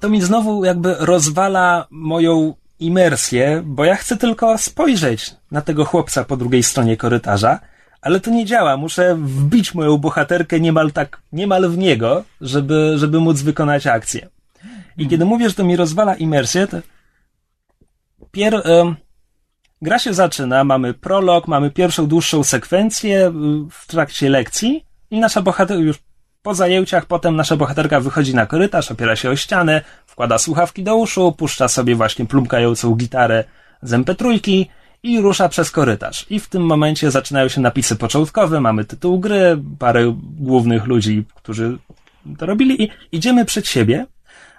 to 0.00 0.08
mi 0.08 0.22
znowu 0.22 0.64
jakby 0.64 0.96
rozwala 0.98 1.86
moją 1.90 2.54
imersję, 2.78 3.62
bo 3.64 3.84
ja 3.84 3.94
chcę 3.96 4.16
tylko 4.16 4.58
spojrzeć 4.58 5.34
na 5.50 5.60
tego 5.60 5.84
chłopca 5.84 6.24
po 6.24 6.36
drugiej 6.36 6.62
stronie 6.62 6.96
korytarza, 6.96 7.60
ale 8.00 8.20
to 8.20 8.30
nie 8.30 8.44
działa. 8.44 8.76
Muszę 8.76 9.14
wbić 9.14 9.74
moją 9.74 9.98
bohaterkę 9.98 10.60
niemal 10.60 10.92
tak, 10.92 11.22
niemal 11.32 11.68
w 11.68 11.78
niego, 11.78 12.24
żeby, 12.40 12.94
żeby 12.96 13.20
móc 13.20 13.42
wykonać 13.42 13.86
akcję. 13.86 14.28
I 14.98 15.08
kiedy 15.08 15.24
mówię, 15.24 15.48
że 15.48 15.54
to 15.54 15.64
mi 15.64 15.76
rozwala 15.76 16.14
imersję, 16.14 16.66
to 16.66 16.76
pier, 18.30 18.54
y, 18.54 18.62
gra 19.82 19.98
się 19.98 20.14
zaczyna, 20.14 20.64
mamy 20.64 20.94
prolog, 20.94 21.48
mamy 21.48 21.70
pierwszą 21.70 22.06
dłuższą 22.06 22.44
sekwencję 22.44 23.28
y, 23.28 23.32
w 23.70 23.86
trakcie 23.86 24.30
lekcji 24.30 24.86
i 25.10 25.20
nasza 25.20 25.42
bohaterka 25.42 25.82
już 25.82 25.98
po 26.42 26.54
zajęciach 26.54 27.06
potem 27.06 27.36
nasza 27.36 27.56
bohaterka 27.56 28.00
wychodzi 28.00 28.34
na 28.34 28.46
korytarz, 28.46 28.90
opiera 28.90 29.16
się 29.16 29.30
o 29.30 29.36
ścianę, 29.36 29.80
wkłada 30.06 30.38
słuchawki 30.38 30.82
do 30.82 30.96
uszu, 30.96 31.32
puszcza 31.32 31.68
sobie 31.68 31.94
właśnie 31.94 32.26
plumkającą 32.26 32.94
gitarę 32.94 33.44
z 33.82 33.92
MP3 33.92 34.64
i 35.02 35.20
rusza 35.20 35.48
przez 35.48 35.70
korytarz. 35.70 36.26
I 36.30 36.40
w 36.40 36.48
tym 36.48 36.62
momencie 36.62 37.10
zaczynają 37.10 37.48
się 37.48 37.60
napisy 37.60 37.96
początkowe, 37.96 38.60
mamy 38.60 38.84
tytuł 38.84 39.20
gry, 39.20 39.58
parę 39.78 40.14
głównych 40.38 40.86
ludzi, 40.86 41.24
którzy 41.34 41.78
to 42.38 42.46
robili 42.46 42.82
i 42.82 42.90
idziemy 43.12 43.44
przed 43.44 43.68
siebie, 43.68 44.06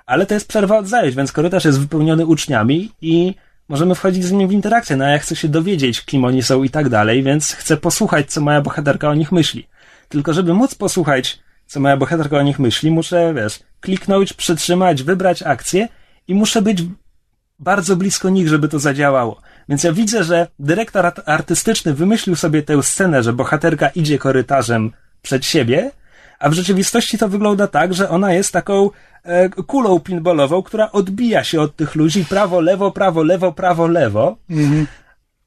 ale 0.05 0.25
to 0.25 0.33
jest 0.33 0.47
przerwa 0.47 0.77
od 0.77 0.87
zajęć, 0.87 1.15
więc 1.15 1.31
korytarz 1.31 1.65
jest 1.65 1.79
wypełniony 1.79 2.25
uczniami 2.25 2.91
i 3.01 3.35
możemy 3.69 3.95
wchodzić 3.95 4.25
z 4.25 4.31
nimi 4.31 4.47
w 4.47 4.51
interakcję. 4.51 4.95
No 4.95 5.05
ja 5.05 5.19
chcę 5.19 5.35
się 5.35 5.47
dowiedzieć, 5.47 6.05
kim 6.05 6.25
oni 6.25 6.43
są 6.43 6.63
i 6.63 6.69
tak 6.69 6.89
dalej, 6.89 7.23
więc 7.23 7.53
chcę 7.53 7.77
posłuchać, 7.77 8.31
co 8.31 8.41
moja 8.41 8.61
bohaterka 8.61 9.09
o 9.09 9.15
nich 9.15 9.31
myśli. 9.31 9.67
Tylko 10.09 10.33
żeby 10.33 10.53
móc 10.53 10.75
posłuchać, 10.75 11.42
co 11.73 11.79
moja 11.79 11.97
bohaterka 11.97 12.37
o 12.37 12.41
nich 12.41 12.59
myśli, 12.59 12.91
muszę, 12.91 13.33
wiesz, 13.35 13.59
kliknąć, 13.81 14.33
przytrzymać, 14.33 15.03
wybrać 15.03 15.43
akcję 15.43 15.87
i 16.27 16.35
muszę 16.35 16.61
być 16.61 16.83
bardzo 17.59 17.95
blisko 17.95 18.29
nich, 18.29 18.47
żeby 18.47 18.67
to 18.67 18.79
zadziałało. 18.79 19.41
Więc 19.69 19.83
ja 19.83 19.93
widzę, 19.93 20.23
że 20.23 20.47
dyrektor 20.59 21.11
artystyczny 21.25 21.93
wymyślił 21.93 22.35
sobie 22.35 22.63
tę 22.63 22.83
scenę, 22.83 23.23
że 23.23 23.33
bohaterka 23.33 23.89
idzie 23.89 24.17
korytarzem 24.17 24.91
przed 25.21 25.45
siebie, 25.45 25.91
a 26.39 26.49
w 26.49 26.53
rzeczywistości 26.53 27.17
to 27.17 27.29
wygląda 27.29 27.67
tak, 27.67 27.93
że 27.93 28.09
ona 28.09 28.33
jest 28.33 28.53
taką 28.53 28.89
e, 29.23 29.49
kulą 29.49 29.99
pinballową, 29.99 30.63
która 30.63 30.91
odbija 30.91 31.43
się 31.43 31.61
od 31.61 31.75
tych 31.75 31.95
ludzi 31.95 32.25
prawo, 32.25 32.61
lewo, 32.61 32.91
prawo, 32.91 33.23
lewo, 33.23 33.51
prawo, 33.51 33.87
lewo. 33.87 34.37
Mhm. 34.49 34.87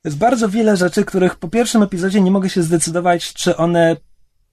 Jest 0.04 0.18
bardzo 0.18 0.48
wiele 0.48 0.76
rzeczy, 0.76 1.04
których 1.04 1.36
po 1.36 1.48
pierwszym 1.48 1.82
epizodzie 1.82 2.20
nie 2.20 2.30
mogę 2.30 2.50
się 2.50 2.62
zdecydować, 2.62 3.32
czy 3.32 3.56
one 3.56 3.96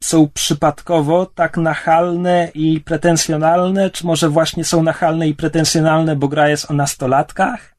są 0.03 0.29
przypadkowo 0.33 1.25
tak 1.25 1.57
nachalne 1.57 2.51
i 2.53 2.81
pretensjonalne, 2.81 3.89
czy 3.89 4.05
może 4.05 4.29
właśnie 4.29 4.63
są 4.63 4.83
nachalne 4.83 5.27
i 5.27 5.35
pretensjonalne, 5.35 6.15
bo 6.15 6.27
gra 6.27 6.49
jest 6.49 6.71
o 6.71 6.73
nastolatkach. 6.73 7.75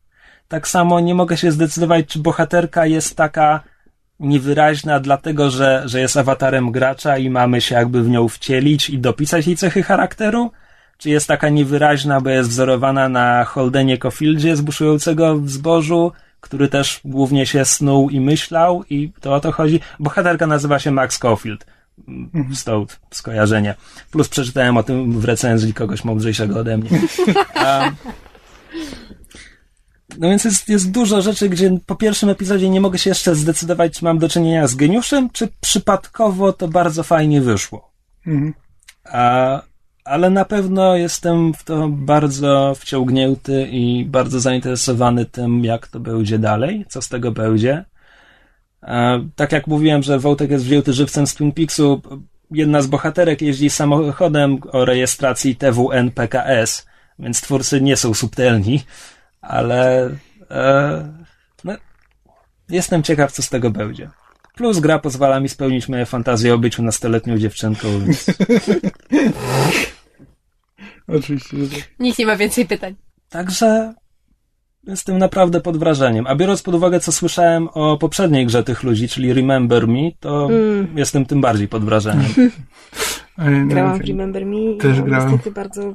Tak 0.48 0.68
samo 0.68 1.00
nie 1.00 1.14
mogę 1.14 1.36
się 1.36 1.52
zdecydować, 1.52 2.06
czy 2.06 2.18
bohaterka 2.18 2.86
jest 2.86 3.16
taka 3.16 3.60
niewyraźna, 4.20 5.00
dlatego 5.00 5.50
że, 5.50 5.82
że 5.84 6.00
jest 6.00 6.16
awatarem 6.16 6.72
gracza 6.72 7.18
i 7.18 7.30
mamy 7.30 7.60
się 7.60 7.74
jakby 7.74 8.02
w 8.02 8.08
nią 8.08 8.28
wcielić 8.28 8.90
i 8.90 8.98
dopisać 8.98 9.46
jej 9.46 9.56
cechy 9.56 9.82
charakteru, 9.82 10.50
czy 10.98 11.10
jest 11.10 11.28
taka 11.28 11.48
niewyraźna, 11.48 12.20
bo 12.20 12.30
jest 12.30 12.48
wzorowana 12.48 13.08
na 13.08 13.44
Holdenie 13.44 13.98
Cofieldzie 13.98 14.56
z 14.56 14.60
buszującego 14.60 15.38
w 15.38 15.50
zbożu, 15.50 16.12
który 16.40 16.68
też 16.68 17.00
głównie 17.04 17.46
się 17.46 17.64
snuł 17.64 18.10
i 18.10 18.20
myślał 18.20 18.84
i 18.90 19.12
to 19.20 19.34
o 19.34 19.40
to 19.40 19.52
chodzi. 19.52 19.80
Bohaterka 20.00 20.46
nazywa 20.46 20.78
się 20.78 20.90
Max 20.90 21.18
Cofield. 21.18 21.73
Stąd 22.54 23.00
skojarzenie. 23.10 23.74
Plus 24.10 24.28
przeczytałem 24.28 24.76
o 24.76 24.82
tym 24.82 25.20
w 25.20 25.24
recenzji 25.24 25.74
kogoś 25.74 26.04
mądrzejszego 26.04 26.60
ode 26.60 26.78
mnie. 26.78 26.90
A, 27.54 27.90
no 30.18 30.28
więc 30.28 30.44
jest, 30.44 30.68
jest 30.68 30.90
dużo 30.90 31.22
rzeczy, 31.22 31.48
gdzie 31.48 31.78
po 31.86 31.94
pierwszym 31.94 32.28
epizodzie 32.28 32.70
nie 32.70 32.80
mogę 32.80 32.98
się 32.98 33.10
jeszcze 33.10 33.34
zdecydować, 33.34 33.98
czy 33.98 34.04
mam 34.04 34.18
do 34.18 34.28
czynienia 34.28 34.66
z 34.66 34.74
geniuszem, 34.74 35.30
czy 35.30 35.48
przypadkowo 35.60 36.52
to 36.52 36.68
bardzo 36.68 37.02
fajnie 37.02 37.40
wyszło. 37.40 37.90
Mhm. 38.26 38.54
A, 39.04 39.62
ale 40.04 40.30
na 40.30 40.44
pewno 40.44 40.96
jestem 40.96 41.54
w 41.54 41.64
to 41.64 41.88
bardzo 41.88 42.74
wciągnięty 42.78 43.68
i 43.70 44.04
bardzo 44.04 44.40
zainteresowany 44.40 45.24
tym, 45.24 45.64
jak 45.64 45.88
to 45.88 46.00
będzie 46.00 46.38
dalej, 46.38 46.84
co 46.88 47.02
z 47.02 47.08
tego 47.08 47.32
będzie. 47.32 47.84
A, 48.84 49.18
tak 49.36 49.52
jak 49.52 49.66
mówiłem, 49.66 50.02
że 50.02 50.18
Wołtek 50.18 50.50
jest 50.50 50.64
wzięty 50.64 50.92
żywcem 50.92 51.26
z 51.26 51.34
Twin 51.34 51.52
Peaksu, 51.52 52.02
jedna 52.50 52.82
z 52.82 52.86
bohaterek 52.86 53.42
jeździ 53.42 53.70
samochodem 53.70 54.58
o 54.72 54.84
rejestracji 54.84 55.56
TWN 55.56 56.10
PKS, 56.10 56.86
więc 57.18 57.40
twórcy 57.40 57.80
nie 57.80 57.96
są 57.96 58.14
subtelni, 58.14 58.82
ale 59.40 60.10
e, 60.50 61.08
no, 61.64 61.72
jestem 62.68 63.02
ciekaw, 63.02 63.32
co 63.32 63.42
z 63.42 63.48
tego 63.48 63.70
będzie. 63.70 64.10
Plus 64.54 64.78
gra 64.78 64.98
pozwala 64.98 65.40
mi 65.40 65.48
spełnić 65.48 65.88
moje 65.88 66.06
fantazje 66.06 66.54
o 66.54 66.58
byciu 66.58 66.82
nastoletnią 66.82 67.38
dziewczynką, 67.38 67.88
więc 68.00 68.26
Oczywiście, 71.08 71.56
tak. 71.56 71.88
Nikt 71.98 72.18
nie 72.18 72.26
ma 72.26 72.36
więcej 72.36 72.66
pytań. 72.66 72.96
Także 73.28 73.94
jestem 74.86 75.18
naprawdę 75.18 75.60
pod 75.60 75.76
wrażeniem. 75.76 76.26
A 76.26 76.34
biorąc 76.34 76.62
pod 76.62 76.74
uwagę, 76.74 77.00
co 77.00 77.12
słyszałem 77.12 77.68
o 77.74 77.98
poprzedniej 77.98 78.46
grze 78.46 78.64
tych 78.64 78.82
ludzi, 78.82 79.08
czyli 79.08 79.32
Remember 79.34 79.88
Me, 79.88 80.10
to 80.20 80.46
Mm. 80.50 80.86
jestem 80.96 81.26
tym 81.26 81.40
bardziej 81.40 81.68
pod 81.68 81.84
wrażeniem. 81.84 82.26
No, 83.38 83.44
Grałam 83.66 83.98
w. 83.98 84.04
Remember 84.04 84.46
Me 84.46 84.56
i 84.56 84.78
Też 84.78 84.96
mam 84.98 85.06
grałem. 85.08 85.30
niestety 85.30 85.50
bardzo 85.50 85.94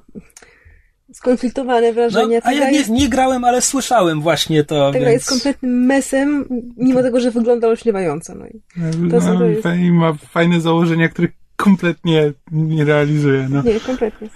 skonfliktowane 1.14 1.88
No, 1.88 1.94
wrażenie. 1.94 2.42
a 2.44 2.54
ja 2.54 2.72
nie, 2.72 2.84
nie 2.90 3.10
grałem, 3.10 3.44
ale 3.44 3.62
słyszałem 3.62 4.22
właśnie 4.22 4.64
to, 4.64 4.92
Ta 4.92 5.00
gra 5.00 5.10
więc... 5.10 5.14
jest 5.14 5.30
kompletnym 5.30 5.86
mesem, 5.86 6.46
mimo 6.78 7.02
tego, 7.02 7.20
że 7.20 7.32
wygląda 7.32 7.68
ośliewająco. 7.68 8.36
No 8.36 8.48
i 8.48 8.62
No, 9.00 9.20
to 9.38 9.46
jest- 9.46 9.66
i 9.80 9.92
ma 9.92 10.14
fajne 10.14 10.62
założenia, 10.62 11.10
których 11.10 11.32
kompletnie 11.56 12.32
nie 12.52 12.86
realizuje. 12.86 13.48
No. 13.50 13.62
nie, 13.62 13.80
kompletnie. 13.80 14.28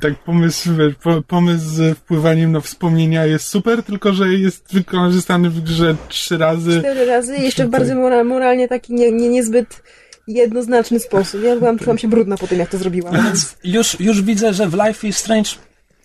Tak 0.00 0.24
pomysł, 0.24 0.76
wiesz, 0.76 0.94
po, 1.02 1.22
pomysł 1.22 1.64
z 1.64 1.98
wpływaniem 1.98 2.52
na 2.52 2.60
wspomnienia 2.60 3.26
jest 3.26 3.46
super, 3.46 3.82
tylko 3.82 4.12
że 4.12 4.28
jest 4.28 4.74
wykorzystany 4.74 5.50
w 5.50 5.60
grze 5.60 5.96
trzy 6.08 6.38
razy. 6.38 6.78
Cztery 6.78 7.06
razy 7.06 7.36
i 7.36 7.42
jeszcze 7.42 7.66
w 7.66 7.70
bardzo 7.70 7.94
mora, 7.94 8.24
moralnie 8.24 8.68
taki 8.68 8.94
nie, 8.94 9.12
nie, 9.12 9.28
niezbyt 9.28 9.82
jednoznaczny 10.28 11.00
sposób. 11.00 11.42
Ja 11.42 11.56
byłam, 11.56 11.78
czułam 11.78 11.98
się 11.98 12.08
brudna 12.08 12.36
po 12.36 12.46
tym, 12.46 12.58
jak 12.58 12.70
to 12.70 12.78
zrobiłam. 12.78 13.14
Więc 13.14 13.56
już, 13.64 14.00
już 14.00 14.22
widzę, 14.22 14.54
że 14.54 14.68
w 14.68 14.74
Life 14.74 15.08
is 15.08 15.18
Strange 15.18 15.50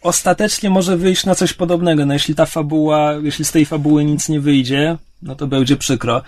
ostatecznie 0.02 0.70
może 0.70 0.98
wyjść 0.98 1.26
na 1.26 1.36
coś 1.36 1.54
podobnego. 1.54 2.06
No 2.06 2.14
jeśli 2.14 2.36
ta 2.36 2.46
fabuła, 2.46 3.14
jeśli 3.24 3.46
z 3.46 3.52
tej 3.52 3.66
fabuły 3.66 4.06
nic 4.06 4.30
nie 4.30 4.40
wyjdzie, 4.40 4.98
no 5.22 5.36
to 5.36 5.48
będzie 5.48 5.76
przykro. 5.76 6.22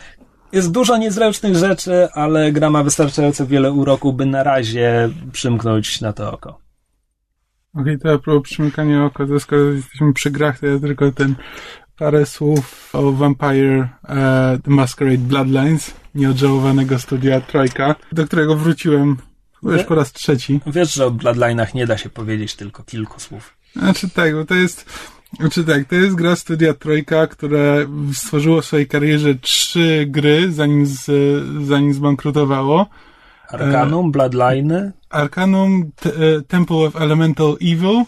Jest 0.52 0.72
dużo 0.72 0.98
niezręcznych 0.98 1.56
rzeczy, 1.56 2.08
ale 2.14 2.52
gra 2.52 2.70
ma 2.70 2.84
wystarczająco 2.84 3.48
wiele 3.48 3.72
uroku, 3.72 4.14
by 4.14 4.26
na 4.26 4.44
razie 4.44 5.10
przymknąć 5.32 6.02
na 6.02 6.14
to 6.14 6.34
oko. 6.34 6.67
Okej, 7.74 8.00
to 8.00 8.14
a 8.14 8.18
propos 8.18 8.50
przymykania 8.50 9.06
oka, 9.06 9.28
to 9.28 9.40
skoro 9.40 9.62
jesteśmy 9.62 10.14
przy 10.14 10.32
grach, 10.32 10.60
to 10.60 10.68
ja 10.68 10.80
tylko 10.80 11.12
ten 11.12 11.36
parę 11.98 12.26
słów 12.26 12.90
o 12.94 13.12
Vampire 13.12 13.88
e, 14.10 14.60
The 14.64 14.72
Masquerade 14.72 15.18
Bloodlines, 15.18 15.94
nieodżałowanego 16.16 17.00
studia 17.00 17.42
Trojka, 17.42 17.96
do 18.12 18.26
którego 18.26 18.56
wróciłem 18.56 19.18
już 19.64 19.84
po 19.84 19.96
raz 19.96 20.14
trzeci. 20.14 20.60
Wiesz, 20.68 20.94
że 20.94 21.06
o 21.06 21.12
Bloodline'ach 21.12 21.76
nie 21.76 21.88
da 21.88 21.98
się 21.98 22.10
powiedzieć 22.10 22.56
tylko 22.56 22.84
kilku 22.84 23.20
słów. 23.20 23.58
Znaczy 23.76 24.10
tak, 24.10 24.34
bo 24.34 24.46
to 24.46 24.54
jest. 24.54 25.08
Znaczy 25.40 25.64
tak, 25.64 25.86
to 25.86 25.96
jest 25.96 26.16
gra 26.16 26.36
studia 26.36 26.74
Trojka, 26.74 27.28
które 27.28 27.88
stworzyło 28.14 28.62
w 28.62 28.66
swojej 28.66 28.88
karierze 28.88 29.36
trzy 29.36 30.06
gry, 30.08 30.52
zanim, 30.52 30.86
z, 30.86 31.06
zanim 31.68 31.94
zbankrutowało. 31.94 32.86
Arcanum, 33.50 34.12
Bloodline, 34.12 34.92
Arcanum, 35.10 35.92
T- 35.96 36.10
e, 36.10 36.42
Temple 36.42 36.78
of 36.78 36.96
Elemental 36.96 37.58
Evil 37.62 38.04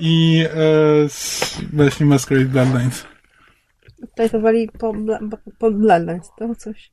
i 0.00 0.44
e, 0.54 1.04
s- 1.04 1.60
właśnie 1.72 2.06
Masquerade 2.06 2.46
Bloodlines. 2.46 3.04
Tajtowali 4.16 4.68
po, 4.78 4.92
bla- 4.92 5.28
po, 5.30 5.36
po 5.58 5.70
Bloodlines, 5.70 6.30
to 6.38 6.54
coś. 6.54 6.90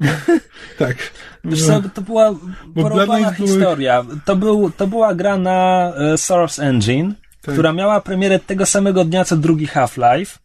Tak. 0.78 0.96
Wiesz 1.44 1.62
co, 1.66 1.82
to 1.94 2.02
była 2.02 2.34
porąbana 2.74 3.04
Bloodlines 3.06 3.36
były- 3.36 3.48
historia. 3.48 4.04
To, 4.24 4.36
był, 4.36 4.70
to 4.70 4.86
była 4.86 5.14
gra 5.14 5.36
na 5.36 5.92
e, 5.96 6.18
Source 6.18 6.62
Engine, 6.62 7.14
Tak. 7.42 7.52
która 7.54 7.72
miała 7.72 8.00
premierę 8.00 8.38
tego 8.38 8.66
samego 8.66 9.04
dnia, 9.04 9.24
co 9.24 9.36
drugi 9.36 9.66
Half-Life, 9.66 10.38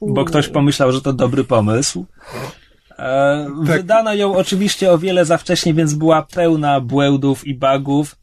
bo 0.00 0.24
ktoś 0.24 0.48
pomyślał, 0.48 0.92
że 0.92 1.02
to 1.02 1.12
dobry 1.12 1.44
pomysł. 1.44 2.06
E, 2.98 3.46
Tak. 3.66 3.76
Wydano 3.76 4.14
ją 4.14 4.36
oczywiście 4.36 4.92
o 4.92 4.98
wiele 4.98 5.24
za 5.24 5.38
wcześnie, 5.38 5.74
więc 5.74 5.94
była 5.94 6.22
pełna 6.22 6.80
błędów 6.80 7.46
i 7.46 7.54
bugów, 7.54 8.16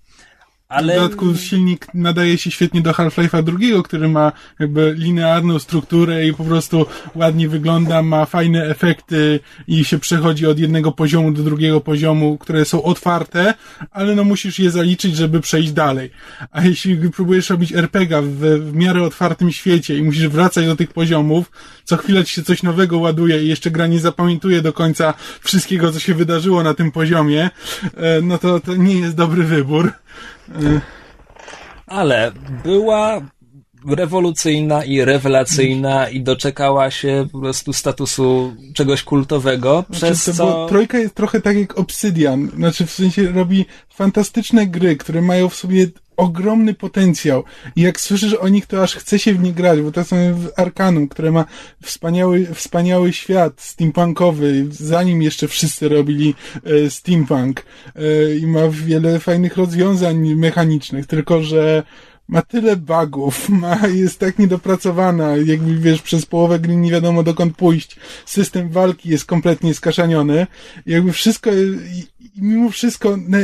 W 0.75 0.77
ale 0.77 0.95
dodatku 0.95 1.35
silnik 1.35 1.87
nadaje 1.93 2.37
się 2.37 2.51
świetnie 2.51 2.81
do 2.81 2.91
Half-Life'a 2.91 3.43
drugiego, 3.43 3.83
który 3.83 4.07
ma 4.07 4.31
jakby 4.59 4.95
linearną 4.97 5.59
strukturę 5.59 6.27
i 6.27 6.33
po 6.33 6.43
prostu 6.43 6.85
ładnie 7.15 7.49
wygląda, 7.49 8.01
ma 8.01 8.25
fajne 8.25 8.65
efekty 8.65 9.39
i 9.67 9.85
się 9.85 9.99
przechodzi 9.99 10.47
od 10.47 10.59
jednego 10.59 10.91
poziomu 10.91 11.31
do 11.31 11.43
drugiego 11.43 11.81
poziomu, 11.81 12.37
które 12.37 12.65
są 12.65 12.83
otwarte, 12.83 13.53
ale 13.91 14.15
no 14.15 14.23
musisz 14.23 14.59
je 14.59 14.71
zaliczyć, 14.71 15.15
żeby 15.15 15.41
przejść 15.41 15.71
dalej. 15.71 16.09
A 16.51 16.63
jeśli 16.63 17.09
próbujesz 17.09 17.49
robić 17.49 17.73
RPG 17.73 18.21
w, 18.21 18.39
w 18.71 18.75
miarę 18.75 19.03
otwartym 19.03 19.51
świecie 19.51 19.97
i 19.97 20.03
musisz 20.03 20.27
wracać 20.27 20.65
do 20.65 20.75
tych 20.75 20.93
poziomów, 20.93 21.51
co 21.83 21.97
chwilę 21.97 22.25
ci 22.25 22.33
się 22.33 22.43
coś 22.43 22.63
nowego 22.63 22.97
ładuje 22.97 23.43
i 23.43 23.47
jeszcze 23.47 23.71
gra 23.71 23.87
nie 23.87 23.99
zapamiętuje 23.99 24.61
do 24.61 24.73
końca 24.73 25.13
wszystkiego, 25.41 25.91
co 25.91 25.99
się 25.99 26.13
wydarzyło 26.13 26.63
na 26.63 26.73
tym 26.73 26.91
poziomie, 26.91 27.49
e, 27.97 28.21
no 28.21 28.37
to, 28.37 28.59
to 28.59 28.75
nie 28.75 28.99
jest 28.99 29.15
dobry 29.15 29.43
wybór. 29.43 29.91
E, 30.49 30.81
ale 31.87 32.31
była 32.63 33.21
rewolucyjna 33.87 34.85
i 34.85 35.05
rewelacyjna 35.05 36.09
i 36.09 36.21
doczekała 36.21 36.91
się 36.91 37.27
po 37.31 37.39
prostu 37.39 37.73
statusu 37.73 38.55
czegoś 38.73 39.03
kultowego, 39.03 39.85
przez 39.91 40.23
Znaczy, 40.23 40.37
to 40.37 40.45
co... 40.45 40.67
Trójka 40.69 40.97
jest 40.97 41.15
trochę 41.15 41.41
tak 41.41 41.57
jak 41.57 41.79
Obsydian, 41.79 42.51
znaczy 42.55 42.85
w 42.85 42.91
sensie 42.91 43.31
robi 43.31 43.65
fantastyczne 43.89 44.67
gry, 44.67 44.95
które 44.95 45.21
mają 45.21 45.49
w 45.49 45.55
sobie 45.55 45.87
ogromny 46.17 46.73
potencjał 46.73 47.43
i 47.75 47.81
jak 47.81 47.99
słyszysz 47.99 48.33
o 48.33 48.47
nich, 48.47 48.65
to 48.65 48.83
aż 48.83 48.95
chce 48.95 49.19
się 49.19 49.33
w 49.33 49.43
nie 49.43 49.53
grać, 49.53 49.81
bo 49.81 49.91
to 49.91 50.03
są 50.03 50.15
Arkanum, 50.57 51.07
które 51.07 51.31
ma 51.31 51.45
wspaniały, 51.83 52.47
wspaniały 52.53 53.13
świat 53.13 53.61
steampunkowy, 53.61 54.65
zanim 54.69 55.21
jeszcze 55.21 55.47
wszyscy 55.47 55.89
robili 55.89 56.35
e, 56.63 56.89
steampunk 56.89 57.65
e, 57.95 58.35
i 58.35 58.47
ma 58.47 58.69
wiele 58.69 59.19
fajnych 59.19 59.57
rozwiązań 59.57 60.35
mechanicznych, 60.35 61.07
tylko 61.07 61.43
że 61.43 61.83
ma 62.27 62.41
tyle 62.41 62.75
bugów, 62.75 63.49
ma, 63.61 63.87
jest 63.87 64.19
tak 64.19 64.39
niedopracowana, 64.39 65.37
jakby 65.37 65.75
wiesz, 65.75 66.01
przez 66.01 66.25
połowę 66.25 66.59
gry 66.59 66.75
nie 66.75 66.91
wiadomo 66.91 67.23
dokąd 67.23 67.57
pójść. 67.57 67.95
System 68.25 68.69
walki 68.69 69.09
jest 69.09 69.25
kompletnie 69.25 69.73
skaszaniony. 69.73 70.47
Jakby 70.85 71.11
wszystko, 71.11 71.51
i, 71.53 72.05
i 72.35 72.41
mimo 72.41 72.69
wszystko, 72.69 73.17
ne, 73.17 73.39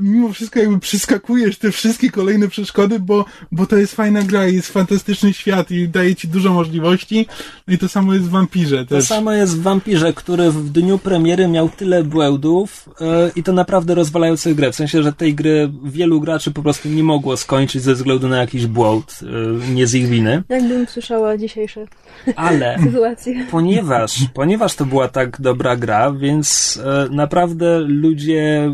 mimo 0.00 0.32
wszystko 0.32 0.58
jakby 0.60 0.78
przeskakujesz 0.80 1.58
te 1.58 1.70
wszystkie 1.70 2.10
kolejne 2.10 2.48
przeszkody, 2.48 2.98
bo, 3.00 3.24
bo 3.52 3.66
to 3.66 3.76
jest 3.76 3.94
fajna 3.94 4.22
gra 4.22 4.48
i 4.48 4.54
jest 4.54 4.72
fantastyczny 4.72 5.32
świat 5.32 5.70
i 5.70 5.88
daje 5.88 6.14
ci 6.14 6.28
dużo 6.28 6.52
możliwości. 6.52 7.26
No 7.68 7.74
i 7.74 7.78
to 7.78 7.88
samo 7.88 8.14
jest 8.14 8.26
w 8.26 8.30
Vampirze 8.30 8.78
To 8.86 8.94
też. 8.94 9.04
samo 9.04 9.32
jest 9.32 9.56
w 9.58 9.62
Vampirze, 9.62 10.12
który 10.12 10.50
w 10.50 10.70
dniu 10.70 10.98
premiery 10.98 11.48
miał 11.48 11.68
tyle 11.68 12.04
błędów 12.04 12.88
e, 13.00 13.30
i 13.36 13.42
to 13.42 13.52
naprawdę 13.52 13.94
rozwalających 13.94 14.54
grę. 14.54 14.72
W 14.72 14.76
sensie, 14.76 15.02
że 15.02 15.12
tej 15.12 15.34
gry 15.34 15.70
wielu 15.84 16.20
graczy 16.20 16.50
po 16.50 16.62
prostu 16.62 16.88
nie 16.88 17.02
mogło 17.02 17.36
skończyć 17.36 17.82
ze 17.82 17.94
względu 17.94 18.28
na 18.28 18.36
jakiś 18.38 18.66
błąd, 18.66 19.20
e, 19.68 19.72
nie 19.74 19.86
z 19.86 19.94
ich 19.94 20.06
winy. 20.08 20.42
Jakbym 20.48 20.86
słyszała 20.86 21.36
dzisiejsze 21.36 21.86
Ale 22.36 22.78
sytuacje. 22.84 23.46
ponieważ, 23.50 24.18
ponieważ 24.34 24.74
to 24.74 24.84
była 24.84 25.08
tak 25.08 25.40
dobra 25.40 25.76
gra, 25.76 26.12
więc 26.12 26.78
e, 26.84 27.08
naprawdę 27.14 27.78
ludzie 27.80 28.70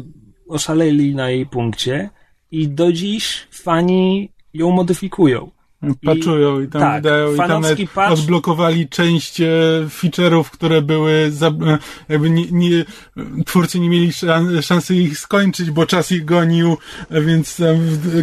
oszaleli 0.54 1.14
na 1.14 1.30
jej 1.30 1.46
punkcie 1.46 2.10
i 2.50 2.68
do 2.68 2.92
dziś 2.92 3.46
fani 3.50 4.28
ją 4.54 4.70
modyfikują. 4.70 5.50
Patchują 6.04 6.60
i 6.60 6.68
tam 6.68 6.80
tak, 6.80 7.02
dają 7.02 7.34
i 7.34 7.36
tam 7.36 7.48
nawet 7.48 7.78
patch- 7.78 8.12
odblokowali 8.12 8.88
część 8.88 9.40
e, 9.40 9.46
feature'ów, 9.88 10.44
które 10.44 10.82
były 10.82 11.30
za, 11.30 11.46
e, 11.48 11.78
jakby 12.08 12.30
nie, 12.30 12.44
nie, 12.50 12.84
twórcy 13.46 13.80
nie 13.80 13.88
mieli 13.88 14.12
szan, 14.12 14.62
szansy 14.62 14.94
ich 14.96 15.18
skończyć, 15.18 15.70
bo 15.70 15.86
czas 15.86 16.12
ich 16.12 16.24
gonił, 16.24 16.76
e, 17.10 17.20
więc 17.20 17.62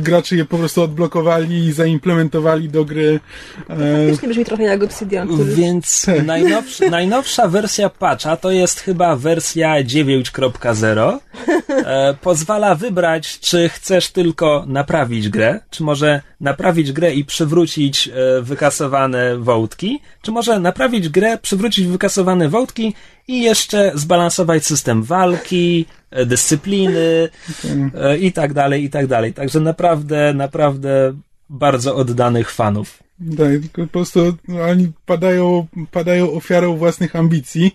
gracze 0.01 0.35
je 0.35 0.45
po 0.45 0.57
prostu 0.57 0.81
odblokowali 0.81 1.65
i 1.65 1.71
zaimplementowali 1.71 2.69
do 2.69 2.85
gry. 2.85 3.19
Faktycznie 3.67 4.29
brzmi 4.29 4.45
trochę 4.45 4.63
jak 4.63 4.83
Obsidian, 4.83 5.27
który... 5.27 5.55
Więc 5.55 6.01
Tak. 6.05 6.25
najnowsza, 6.25 6.89
najnowsza 6.99 7.47
wersja 7.47 7.89
patcha 7.89 8.37
to 8.37 8.51
jest 8.51 8.79
chyba 8.79 9.15
wersja 9.15 9.83
9.0. 9.83 11.17
E, 11.69 12.13
pozwala 12.21 12.75
wybrać, 12.75 13.39
czy 13.39 13.69
chcesz 13.69 14.09
tylko 14.11 14.63
naprawić 14.67 15.29
grę, 15.29 15.59
czy 15.69 15.83
może 15.83 16.21
naprawić 16.41 16.91
grę 16.91 17.13
i 17.13 17.25
przywrócić 17.25 18.07
e, 18.07 18.41
wykasowane 18.41 19.37
wątki, 19.37 19.99
czy 20.21 20.31
może 20.31 20.59
naprawić 20.59 21.09
grę, 21.09 21.37
przywrócić 21.37 21.87
wykasowane 21.87 22.49
wątki 22.49 22.93
i 23.27 23.41
jeszcze 23.41 23.91
zbalansować 23.95 24.65
system 24.65 25.03
walki, 25.03 25.85
e, 26.11 26.25
dyscypliny 26.25 27.29
e, 27.95 28.17
i 28.17 28.31
tak 28.31 28.53
dalej, 28.53 28.83
i 28.83 28.89
tak 28.89 29.07
dalej. 29.07 29.33
Także 29.33 29.59
naprawdę, 29.59 30.33
naprawdę 30.33 31.13
bardzo 31.49 31.95
oddanych 31.95 32.51
fanów. 32.51 33.03
Tak, 33.37 33.71
po 33.73 33.87
prostu 33.87 34.37
oni 34.69 34.91
padają, 35.05 35.67
padają 35.91 36.31
ofiarą 36.31 36.77
własnych 36.77 37.15
ambicji. 37.15 37.71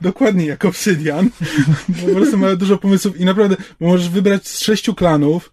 Dokładnie 0.00 0.46
jak 0.46 0.64
Obsydian. 0.64 1.30
po 2.06 2.14
prostu 2.14 2.38
mają 2.38 2.56
dużo 2.56 2.78
pomysłów 2.78 3.20
i 3.20 3.24
naprawdę, 3.24 3.56
możesz 3.80 4.08
wybrać 4.08 4.48
z 4.48 4.60
sześciu 4.60 4.94
klanów. 4.94 5.52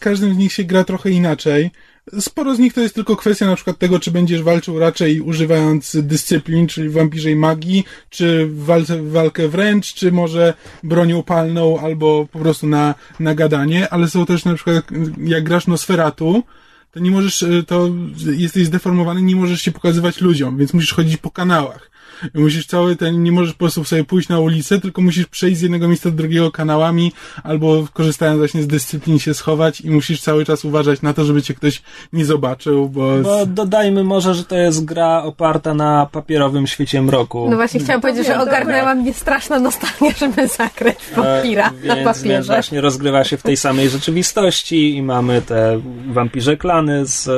Każdym 0.00 0.34
z 0.34 0.36
nich 0.36 0.52
się 0.52 0.64
gra 0.64 0.84
trochę 0.84 1.10
inaczej. 1.10 1.70
Sporo 2.20 2.54
z 2.54 2.58
nich 2.58 2.72
to 2.72 2.80
jest 2.80 2.94
tylko 2.94 3.16
kwestia 3.16 3.46
na 3.46 3.56
przykład 3.56 3.78
tego, 3.78 4.00
czy 4.00 4.10
będziesz 4.10 4.42
walczył 4.42 4.78
raczej 4.78 5.20
używając 5.20 5.96
dyscyplin, 6.02 6.66
czyli 6.66 6.88
wampirzej 6.88 7.36
magii, 7.36 7.84
czy 8.10 8.46
w 8.46 8.64
walce, 8.64 9.02
walkę 9.02 9.48
wręcz, 9.48 9.94
czy 9.94 10.12
może 10.12 10.54
bronią 10.82 11.22
palną, 11.22 11.78
albo 11.78 12.26
po 12.32 12.38
prostu 12.38 12.66
na, 12.66 12.94
na 13.20 13.34
gadanie, 13.34 13.88
ale 13.90 14.08
są 14.08 14.26
też 14.26 14.44
na 14.44 14.54
przykład, 14.54 14.84
jak 15.24 15.44
grasz 15.44 15.66
Nosferatu, 15.66 16.42
to 16.90 17.00
nie 17.00 17.10
możesz, 17.10 17.42
e, 17.42 17.62
to 17.62 17.90
jesteś 18.32 18.66
zdeformowany, 18.66 19.22
nie 19.22 19.36
możesz 19.36 19.62
się 19.62 19.72
pokazywać 19.72 20.20
ludziom, 20.20 20.56
więc 20.56 20.74
musisz 20.74 20.92
chodzić 20.92 21.16
po 21.16 21.30
kanałach. 21.30 21.90
I 22.34 22.38
musisz 22.38 22.66
cały 22.66 22.96
ten, 22.96 23.22
nie 23.22 23.32
możesz 23.32 23.52
po 23.52 23.58
prostu 23.58 23.84
sobie 23.84 24.04
pójść 24.04 24.28
na 24.28 24.38
ulicę, 24.38 24.80
tylko 24.80 25.02
musisz 25.02 25.26
przejść 25.26 25.58
z 25.58 25.62
jednego 25.62 25.88
miejsca 25.88 26.10
do 26.10 26.16
drugiego 26.16 26.50
kanałami, 26.50 27.12
albo 27.42 27.86
korzystając 27.92 28.38
właśnie 28.38 28.62
z 28.62 28.66
dyscyplin 28.66 29.18
się 29.18 29.34
schować 29.34 29.80
i 29.80 29.90
musisz 29.90 30.20
cały 30.20 30.44
czas 30.44 30.64
uważać 30.64 31.02
na 31.02 31.14
to, 31.14 31.24
żeby 31.24 31.42
cię 31.42 31.54
ktoś 31.54 31.82
nie 32.12 32.24
zobaczył, 32.24 32.88
bo... 32.88 33.18
Bo 33.22 33.46
dodajmy 33.46 34.04
może, 34.04 34.34
że 34.34 34.44
to 34.44 34.56
jest 34.56 34.84
gra 34.84 35.22
oparta 35.22 35.74
na 35.74 36.06
papierowym 36.12 36.66
świecie 36.66 37.02
mroku. 37.02 37.46
No 37.50 37.56
właśnie 37.56 37.80
chciałam 37.80 38.00
powiedzieć, 38.00 38.26
że 38.26 38.40
ogarnęła 38.40 38.94
mnie 38.94 39.14
straszna 39.14 39.58
nostalgia, 39.58 40.10
żeby 40.18 40.48
zagrać 40.48 40.96
w 40.96 41.14
vampira 41.14 41.62
E, 41.68 41.86
na 41.86 41.94
więc, 41.94 42.06
więc 42.06 42.18
papierze. 42.18 42.52
właśnie 42.52 42.80
rozgrywa 42.80 43.24
się 43.24 43.36
w 43.36 43.42
tej 43.42 43.56
samej 43.56 43.88
rzeczywistości 43.88 44.96
i 44.96 45.02
mamy 45.02 45.42
te 45.42 45.80
wampirze 46.06 46.56
klany 46.56 47.06
z... 47.06 47.28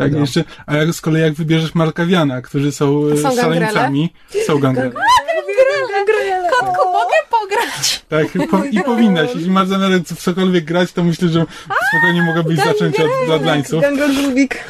e, 0.00 0.04
Tak, 0.04 0.10
tego. 0.10 0.20
jeszcze, 0.20 0.44
a 0.66 0.76
jak 0.76 0.92
z 0.92 1.00
kolei 1.00 1.22
jak 1.22 1.32
wybierzesz 1.34 1.74
Markawiana, 1.74 2.42
którzy 2.42 2.72
są, 2.72 3.06
e, 3.06 3.16
Są 3.16 3.36
szaleńcami, 3.36 4.12
są 4.46 4.58
gangrele. 4.58 4.92
Kotku, 6.60 6.84
mogę 6.92 7.16
pograć? 7.30 8.04
Tak, 8.08 8.48
po, 8.50 8.64
i 8.64 8.80
powinnaś. 8.80 9.30
Jeśli 9.34 9.50
masz 9.50 9.68
zamiar 9.68 9.90
w 10.00 10.22
cokolwiek 10.22 10.64
grać, 10.64 10.92
to 10.92 11.04
myślę, 11.04 11.28
że 11.28 11.46
spokojnie 11.88 12.22
mogłabyś 12.22 12.56
zacząć 12.56 13.00
od 13.00 13.10
Bloodlinesów. 13.26 13.82
Gangrel 13.82 14.10
Rubik. 14.24 14.64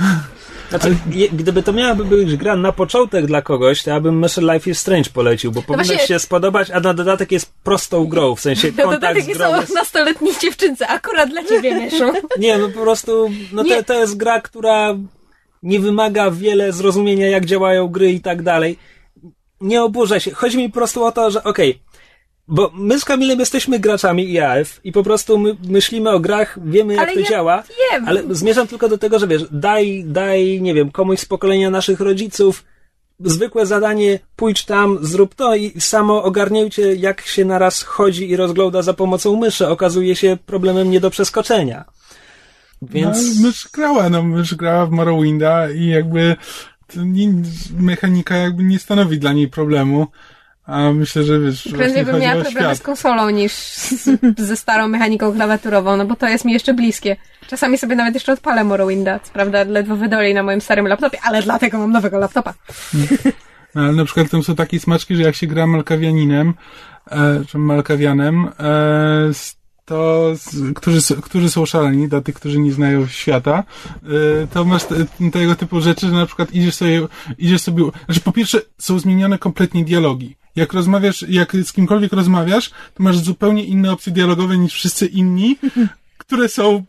Znaczy, 0.70 0.96
je, 1.10 1.28
gdyby 1.28 1.62
to 1.62 1.72
miałaby 1.72 2.04
być 2.04 2.36
gra 2.36 2.56
na 2.56 2.72
początek 2.72 3.26
dla 3.26 3.42
kogoś, 3.42 3.82
to 3.82 3.90
ja 3.90 4.00
bym 4.00 4.18
myślę 4.18 4.54
Life 4.54 4.70
is 4.70 4.78
Strange 4.78 5.10
polecił, 5.10 5.52
bo 5.52 5.62
powinno 5.62 5.82
No 5.82 5.84
właśnie- 5.88 6.06
się 6.06 6.18
spodobać, 6.18 6.70
a 6.70 6.80
na 6.80 6.94
dodatek 6.94 7.32
jest 7.32 7.52
prostą 7.64 8.06
grą, 8.06 8.34
w 8.34 8.40
sensie 8.40 8.68
No 8.76 8.82
kontakt 8.84 9.00
dodatek 9.02 9.24
z 9.24 9.26
jest 9.26 9.40
grą 9.40 9.60
jest... 9.60 9.74
nastoletniej 9.74 10.34
dziewczynce, 10.42 10.88
akurat 10.88 11.30
dla 11.30 11.44
ciebie, 11.44 11.74
Mieszu. 11.74 12.12
Nie, 12.38 12.58
no 12.58 12.68
po 12.68 12.80
prostu, 12.80 13.30
no 13.52 13.64
to, 13.64 13.82
to 13.82 13.94
jest 13.94 14.16
gra, 14.16 14.40
która 14.40 14.94
nie 15.62 15.80
wymaga 15.80 16.30
wiele 16.30 16.72
zrozumienia, 16.72 17.28
jak 17.28 17.46
działają 17.46 17.88
gry 17.88 18.12
i 18.12 18.20
tak 18.20 18.42
dalej. 18.42 18.78
Nie 19.60 19.82
oburzę 19.82 20.20
się. 20.20 20.30
Chodzi 20.30 20.58
mi 20.58 20.68
po 20.68 20.74
prostu 20.74 21.04
o 21.04 21.12
to, 21.12 21.30
że 21.30 21.44
okej, 21.44 21.80
bo 22.48 22.70
my 22.74 23.00
z 23.00 23.04
Kamilem 23.04 23.40
jesteśmy 23.40 23.78
graczami 23.78 24.32
IAF 24.32 24.80
i 24.84 24.92
po 24.92 25.02
prostu 25.02 25.38
my 25.38 25.56
myślimy 25.68 26.10
o 26.10 26.20
grach, 26.20 26.58
wiemy 26.64 26.94
jak 26.94 27.02
Ale 27.02 27.12
to 27.12 27.20
ja 27.20 27.28
działa, 27.30 27.62
wiem. 27.92 28.08
ale 28.08 28.22
zmierzam 28.30 28.66
tylko 28.66 28.88
do 28.88 28.98
tego, 28.98 29.18
że 29.18 29.26
wiesz, 29.26 29.44
daj, 29.50 30.04
daj, 30.06 30.60
nie 30.62 30.74
wiem, 30.74 30.90
komuś 30.90 31.20
z 31.20 31.24
pokolenia 31.24 31.70
naszych 31.70 32.00
rodziców 32.00 32.64
zwykłe 33.24 33.66
zadanie, 33.66 34.18
pójdź 34.36 34.64
tam, 34.64 34.98
zrób 35.02 35.34
to 35.34 35.54
i 35.54 35.80
samo 35.80 36.22
ogarnięcie, 36.22 36.94
jak 36.94 37.20
się 37.20 37.44
naraz 37.44 37.82
chodzi 37.82 38.30
i 38.30 38.36
rozgląda 38.36 38.82
za 38.82 38.94
pomocą 38.94 39.36
myszy, 39.36 39.68
okazuje 39.68 40.16
się 40.16 40.36
problemem 40.46 40.90
nie 40.90 41.00
do 41.00 41.10
przeskoczenia. 41.10 41.84
Więc... 42.82 43.40
No, 43.40 43.46
mysz 43.46 43.68
grała, 43.72 44.10
no 44.10 44.22
mysz 44.22 44.54
grała 44.54 44.86
w 44.86 44.90
Morrowinda 44.90 45.70
i 45.70 45.86
jakby 45.86 46.36
nie, 46.96 47.28
mechanika 47.78 48.36
jakby 48.36 48.62
nie 48.62 48.78
stanowi 48.78 49.18
dla 49.18 49.32
niej 49.32 49.48
problemu. 49.48 50.06
A 50.66 50.92
myślę, 50.92 51.24
że 51.24 51.40
wiesz, 51.40 51.68
Prędzej 51.76 52.04
bym 52.04 52.20
miała 52.20 52.42
problemy 52.42 52.66
świat. 52.66 52.78
z 52.78 52.82
konsolą 52.82 53.30
niż 53.30 53.52
z, 53.52 54.08
ze 54.38 54.56
starą 54.56 54.88
mechaniką 54.88 55.32
klawiaturową, 55.32 55.96
no 55.96 56.04
bo 56.04 56.16
to 56.16 56.28
jest 56.28 56.44
mi 56.44 56.52
jeszcze 56.52 56.74
bliskie. 56.74 57.16
Czasami 57.46 57.78
sobie 57.78 57.96
nawet 57.96 58.14
jeszcze 58.14 58.32
odpalę 58.32 58.64
Morrowinda, 58.64 59.18
co 59.18 59.32
prawda 59.32 59.64
ledwo 59.64 59.96
wydoli 59.96 60.34
na 60.34 60.42
moim 60.42 60.60
starym 60.60 60.86
laptopie, 60.86 61.18
ale 61.22 61.42
dlatego 61.42 61.78
mam 61.78 61.92
nowego 61.92 62.18
laptopa. 62.18 62.54
No, 63.74 63.82
ale 63.82 63.92
na 63.92 64.04
przykład 64.04 64.30
tam 64.30 64.42
są 64.42 64.54
takie 64.54 64.80
smaczki, 64.80 65.16
że 65.16 65.22
jak 65.22 65.34
się 65.34 65.46
gra 65.46 65.66
Malkawianinem, 65.66 66.54
e, 67.10 67.44
czy 67.48 67.58
Malkawianem, 67.58 68.48
e, 68.60 69.34
to, 69.90 70.32
którzy, 70.74 71.00
którzy 71.22 71.50
są 71.50 71.66
szaleni, 71.66 72.08
dla 72.08 72.20
tych, 72.20 72.34
którzy 72.34 72.58
nie 72.60 72.72
znają 72.72 73.06
świata, 73.06 73.64
e, 74.42 74.46
to 74.46 74.64
masz 74.64 74.84
te, 74.84 74.94
tego 75.32 75.54
typu 75.54 75.80
rzeczy, 75.80 76.06
że 76.06 76.12
na 76.12 76.26
przykład 76.26 76.52
idziesz 76.52 76.74
sobie, 76.74 77.06
idziesz 77.38 77.62
sobie, 77.62 77.84
znaczy 78.04 78.20
po 78.20 78.32
pierwsze 78.32 78.60
są 78.78 78.98
zmienione 78.98 79.38
kompletnie 79.38 79.84
dialogi. 79.84 80.36
Jak 80.56 80.72
rozmawiasz, 80.72 81.24
jak 81.28 81.56
z 81.56 81.72
kimkolwiek 81.72 82.12
rozmawiasz, 82.12 82.70
to 82.70 83.02
masz 83.02 83.18
zupełnie 83.18 83.64
inne 83.64 83.92
opcje 83.92 84.12
dialogowe 84.12 84.58
niż 84.58 84.72
wszyscy 84.72 85.06
inni, 85.06 85.56
które 86.30 86.48
są 86.48 86.84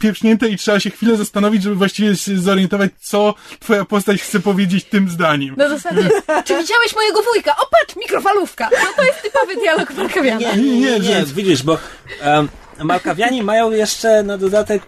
pieprznięte 0.00 0.48
i 0.48 0.56
trzeba 0.56 0.80
się 0.80 0.90
chwilę 0.90 1.16
zastanowić, 1.16 1.62
żeby 1.62 1.74
właściwie 1.74 2.16
się 2.16 2.38
zorientować, 2.38 2.90
co 3.00 3.34
twoja 3.60 3.84
postać 3.84 4.22
chce 4.22 4.40
powiedzieć 4.40 4.84
tym 4.84 5.10
zdaniem. 5.10 5.54
Na 5.56 5.68
zasadzie, 5.68 6.10
czy 6.44 6.58
widziałeś 6.58 6.96
mojego 6.96 7.22
wujka? 7.22 7.56
O 7.56 7.66
patrz, 7.70 7.96
mikrofalówka! 7.96 8.70
No 8.72 8.88
to 8.96 9.02
jest 9.02 9.22
typowy 9.22 9.56
dialog 9.56 9.96
Markawiana. 9.96 10.40
Nie, 10.40 10.56
nie, 10.56 10.80
nie, 10.80 11.00
nie, 11.00 11.24
widzisz, 11.34 11.62
bo 11.62 11.78
um, 12.26 12.48
Malkawiani 12.82 13.42
mają 13.42 13.70
jeszcze 13.70 14.22
na 14.22 14.38
dodatek, 14.38 14.82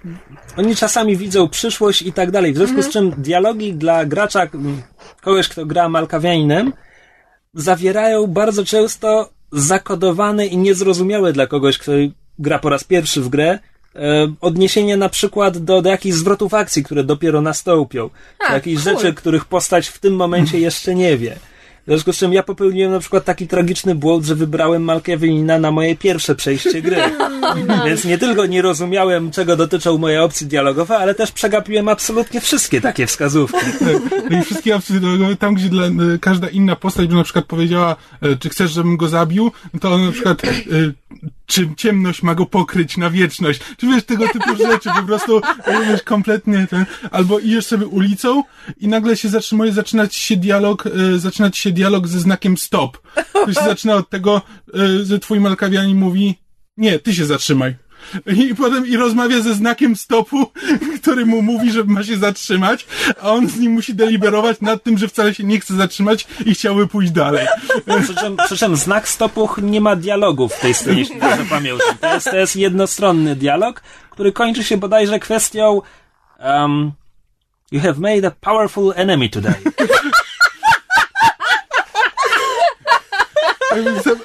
oni 0.57 0.77
czasami 0.77 1.17
widzą 1.17 1.49
przyszłość 1.49 2.03
i 2.03 2.13
tak 2.13 2.31
dalej, 2.31 2.53
w 2.53 2.57
związku 2.57 2.83
z 2.83 2.89
czym 2.89 3.11
dialogi 3.11 3.75
dla 3.75 4.05
gracza, 4.05 4.47
kogoś, 5.23 5.49
kto 5.49 5.67
gra 5.67 5.89
Malkawianinem, 5.89 6.73
zawierają 7.55 8.27
bardzo 8.27 8.65
często 8.65 9.31
zakodowane 9.53 10.47
i 10.47 10.57
niezrozumiałe 10.57 11.33
dla 11.33 11.47
kogoś, 11.47 11.79
kto 11.79 11.93
gra 12.39 12.59
po 12.59 12.69
raz 12.69 12.85
pierwszy 12.85 13.21
w 13.21 13.29
grę, 13.29 13.59
e, 13.97 14.33
odniesienia 14.41 14.97
na 14.97 15.09
przykład 15.09 15.59
do, 15.59 15.83
do 15.83 15.91
jakichś 15.91 16.17
zwrotów 16.17 16.55
akcji, 16.55 16.85
które 16.85 17.05
dopiero 17.05 17.41
nastąpią, 17.41 18.11
A, 18.39 18.49
do 18.49 18.55
jakichś 18.55 18.85
cool. 18.85 18.97
rzeczy, 18.97 19.15
których 19.15 19.45
postać 19.45 19.89
w 19.89 19.99
tym 19.99 20.17
momencie 20.17 20.61
jeszcze 20.61 20.95
nie 20.95 21.17
wie. 21.17 21.37
W 21.87 21.89
związku 21.89 22.13
z 22.13 22.17
czym 22.17 22.33
ja 22.33 22.43
popełniłem 22.43 22.93
na 22.93 22.99
przykład 22.99 23.25
taki 23.25 23.47
tragiczny 23.47 23.95
błąd, 23.95 24.25
że 24.25 24.35
wybrałem 24.35 24.83
Malkawianina 24.83 25.59
na 25.59 25.71
moje 25.71 25.97
pierwsze 25.97 26.35
przejście 26.35 26.83
gry. 26.83 26.97
Więc 27.87 28.05
nie 28.05 28.19
tylko 28.19 28.47
nie 28.47 28.63
rozumiałem, 28.63 29.31
czego 29.31 29.57
dotyczą 29.57 29.99
moje 29.99 30.23
opcje 30.23 30.47
dialogowe, 30.47 30.99
ale 30.99 31.15
też 31.15 31.33
przegapiłem 31.33 31.89
absolutnie 31.89 32.41
wszystkie 32.41 32.81
takie 32.81 33.07
wskazówki. 33.07 33.59
Tak. 33.79 34.23
No 34.31 34.39
i 34.39 34.43
wszystkie 34.43 34.77
opcje 34.77 35.01
dialogowe, 35.01 35.37
tam 35.37 35.55
gdzie 35.55 35.69
dla, 35.69 35.87
e, 35.87 35.93
każda 36.21 36.49
inna 36.49 36.77
postać 36.77 37.07
by 37.07 37.15
na 37.15 37.25
przykład 37.25 37.45
powiedziała, 37.45 37.97
e, 38.23 38.37
czy 38.37 38.49
chcesz, 38.49 38.71
żebym 38.71 38.97
go 38.97 39.09
zabił, 39.09 39.53
no 39.75 39.81
to 39.81 39.93
on 39.93 40.07
na 40.07 40.13
przykład, 40.13 40.43
e, 41.47 41.53
czy 41.53 41.69
ciemność 41.77 42.23
ma 42.23 42.35
go 42.35 42.47
pokryć 42.47 42.97
na 42.97 43.11
wieczność, 43.11 43.61
czy 43.77 43.87
wiesz, 43.87 44.05
tego 44.05 44.29
typu 44.29 44.57
rzeczy, 44.57 44.91
po 45.01 45.03
prostu, 45.03 45.41
wiesz, 45.67 46.03
kompletnie 46.03 46.67
ten, 46.71 46.87
albo 47.11 47.39
idziesz 47.39 47.67
sobie 47.67 47.87
ulicą 47.87 48.43
i 48.77 48.89
nagle 48.89 49.17
się 49.17 49.29
zatrzymuje, 49.29 49.73
zaczynać 49.73 50.15
się 50.15 50.37
dialog, 50.37 50.87
e, 50.87 51.19
zaczynać 51.19 51.59
się 51.59 51.73
dialog 51.73 52.09
ze 52.09 52.21
znakiem 52.21 52.57
stop. 52.57 52.99
To 53.33 53.53
się 53.53 53.65
zaczyna 53.65 53.95
od 53.95 54.11
tego, 54.11 54.43
e, 54.75 55.05
że 55.05 55.19
twój 55.19 55.41
malkawianin 55.41 55.97
mówi, 55.97 56.35
nie, 56.77 56.99
ty 56.99 57.15
się 57.15 57.27
zatrzymaj. 57.27 57.86
I 58.27 58.55
potem 58.55 58.87
i 58.87 58.97
rozmawia 58.97 59.41
ze 59.41 59.55
znakiem 59.55 59.97
stopu, 59.97 60.47
który 61.03 61.27
mu 61.27 61.43
mówi, 61.43 61.73
że 61.73 61.85
ma 61.85 62.03
się 62.03 62.17
zatrzymać, 62.17 62.87
a 63.23 63.31
on 63.31 63.49
z 63.49 63.59
nim 63.59 63.73
musi 63.73 63.95
deliberować 63.95 64.61
nad 64.61 64.83
tym, 64.83 64.99
że 64.99 65.09
wcale 65.09 65.35
się 65.35 65.45
nie 65.45 65.61
chce 65.61 65.75
zatrzymać 65.75 66.27
i 66.47 66.55
chciałby 66.55 66.87
pójść 66.87 67.13
dalej. 67.13 67.47
Przy 68.45 68.77
znak 68.77 69.09
stopu 69.09 69.49
nie 69.63 69.81
ma 69.81 69.97
dialogu 69.97 70.49
w 70.49 70.61
tej 70.61 70.75
scenie, 70.75 70.99
jeśli 70.99 71.21
dobrze 71.21 71.45
pamiętam. 71.51 71.97
To 72.01 72.15
jest, 72.15 72.31
to 72.31 72.37
jest 72.37 72.57
jednostronny 72.57 73.37
dialog, 73.37 73.83
który 74.11 74.33
kończy 74.33 74.65
się 74.65 74.77
bodajże 74.77 75.19
kwestią 75.19 75.83
um, 76.39 76.93
You 77.73 77.81
have 77.81 77.99
made 77.99 78.25
a 78.25 78.31
powerful 78.31 78.93
enemy 78.97 79.29
today. 79.29 79.55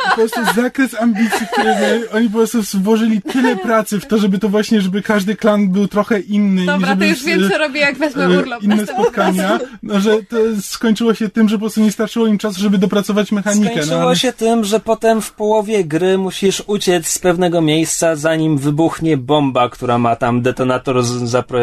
Po 0.10 0.16
prostu 0.16 0.42
zakres 0.56 1.02
ambicji, 1.02 1.48
które 1.52 1.82
mają, 1.82 2.02
oni 2.14 2.30
po 2.30 2.38
prostu 2.38 2.62
włożyli 2.74 3.22
tyle 3.22 3.56
pracy 3.56 4.00
w 4.00 4.06
to, 4.06 4.18
żeby 4.18 4.40
to 4.40 4.50
właśnie, 4.50 4.82
żeby 4.82 5.02
każdy 5.02 5.36
klan 5.36 5.70
był 5.70 5.88
trochę 5.88 6.20
inny. 6.20 6.64
i 6.64 6.66
Dobra, 6.66 6.90
żeby 6.90 7.06
to 7.06 7.10
już 7.10 7.24
wiem, 7.24 7.50
co 7.50 7.58
robię, 7.58 7.80
jak 7.80 7.98
wezmę 7.98 8.26
e, 8.26 8.40
urlop. 8.40 8.64
inne 8.64 8.88
spotkania, 8.88 9.60
no, 9.84 10.00
że 10.00 10.24
to 10.24 10.38
skończyło 10.62 11.14
się 11.14 11.30
tym, 11.30 11.50
że 11.50 11.56
po 11.56 11.60
prostu 11.60 11.82
nie 11.82 11.92
starczyło 11.92 12.28
im 12.28 12.38
czasu, 12.38 12.60
żeby 12.60 12.78
dopracować 12.78 13.32
mechanikę. 13.32 13.72
Skończyło 13.72 14.00
no, 14.00 14.06
ale... 14.06 14.16
się 14.16 14.34
tym, 14.34 14.64
że 14.64 14.80
potem 14.80 15.22
w 15.22 15.32
połowie 15.32 15.86
gry 15.86 16.18
musisz 16.18 16.64
uciec 16.68 17.08
z 17.08 17.20
pewnego 17.20 17.62
miejsca, 17.62 18.16
zanim 18.16 18.58
wybuchnie 18.58 19.18
bomba, 19.18 19.70
która 19.70 19.98
ma 19.98 20.16
tam 20.16 20.42
detonator 20.42 21.04
zapro 21.04 21.60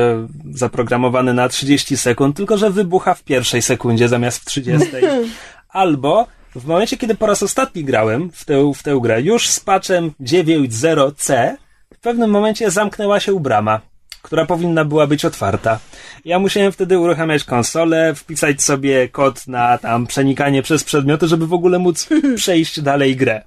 zaprogramowany 0.52 1.34
na 1.34 1.48
30 1.48 1.96
sekund, 1.96 2.36
tylko 2.36 2.58
że 2.58 2.70
wybucha 2.70 3.14
w 3.14 3.22
pierwszej 3.22 3.62
sekundzie 3.62 4.08
zamiast 4.08 4.38
w 4.38 4.44
30. 4.44 4.88
Albo 5.68 6.26
w 6.58 6.66
momencie, 6.66 6.96
kiedy 6.96 7.14
po 7.14 7.26
raz 7.26 7.42
ostatni 7.42 7.84
grałem 7.84 8.30
w 8.32 8.44
tę, 8.44 8.72
w 8.74 8.82
tę 8.82 8.98
grę, 9.02 9.22
już 9.22 9.48
z 9.48 9.60
patchem 9.60 10.10
9.0c, 10.20 11.56
w 11.94 11.98
pewnym 11.98 12.30
momencie 12.30 12.70
zamknęła 12.70 13.20
się 13.20 13.40
brama, 13.40 13.80
która 14.22 14.46
powinna 14.46 14.84
była 14.84 15.06
być 15.06 15.24
otwarta. 15.24 15.78
Ja 16.24 16.38
musiałem 16.38 16.72
wtedy 16.72 16.98
uruchamiać 16.98 17.44
konsolę, 17.44 18.14
wpisać 18.14 18.62
sobie 18.62 19.08
kod 19.08 19.46
na 19.46 19.78
tam 19.78 20.06
przenikanie 20.06 20.62
przez 20.62 20.84
przedmioty, 20.84 21.28
żeby 21.28 21.46
w 21.46 21.52
ogóle 21.52 21.78
móc 21.78 22.08
przejść 22.36 22.80
dalej 22.80 23.16
grę. 23.16 23.42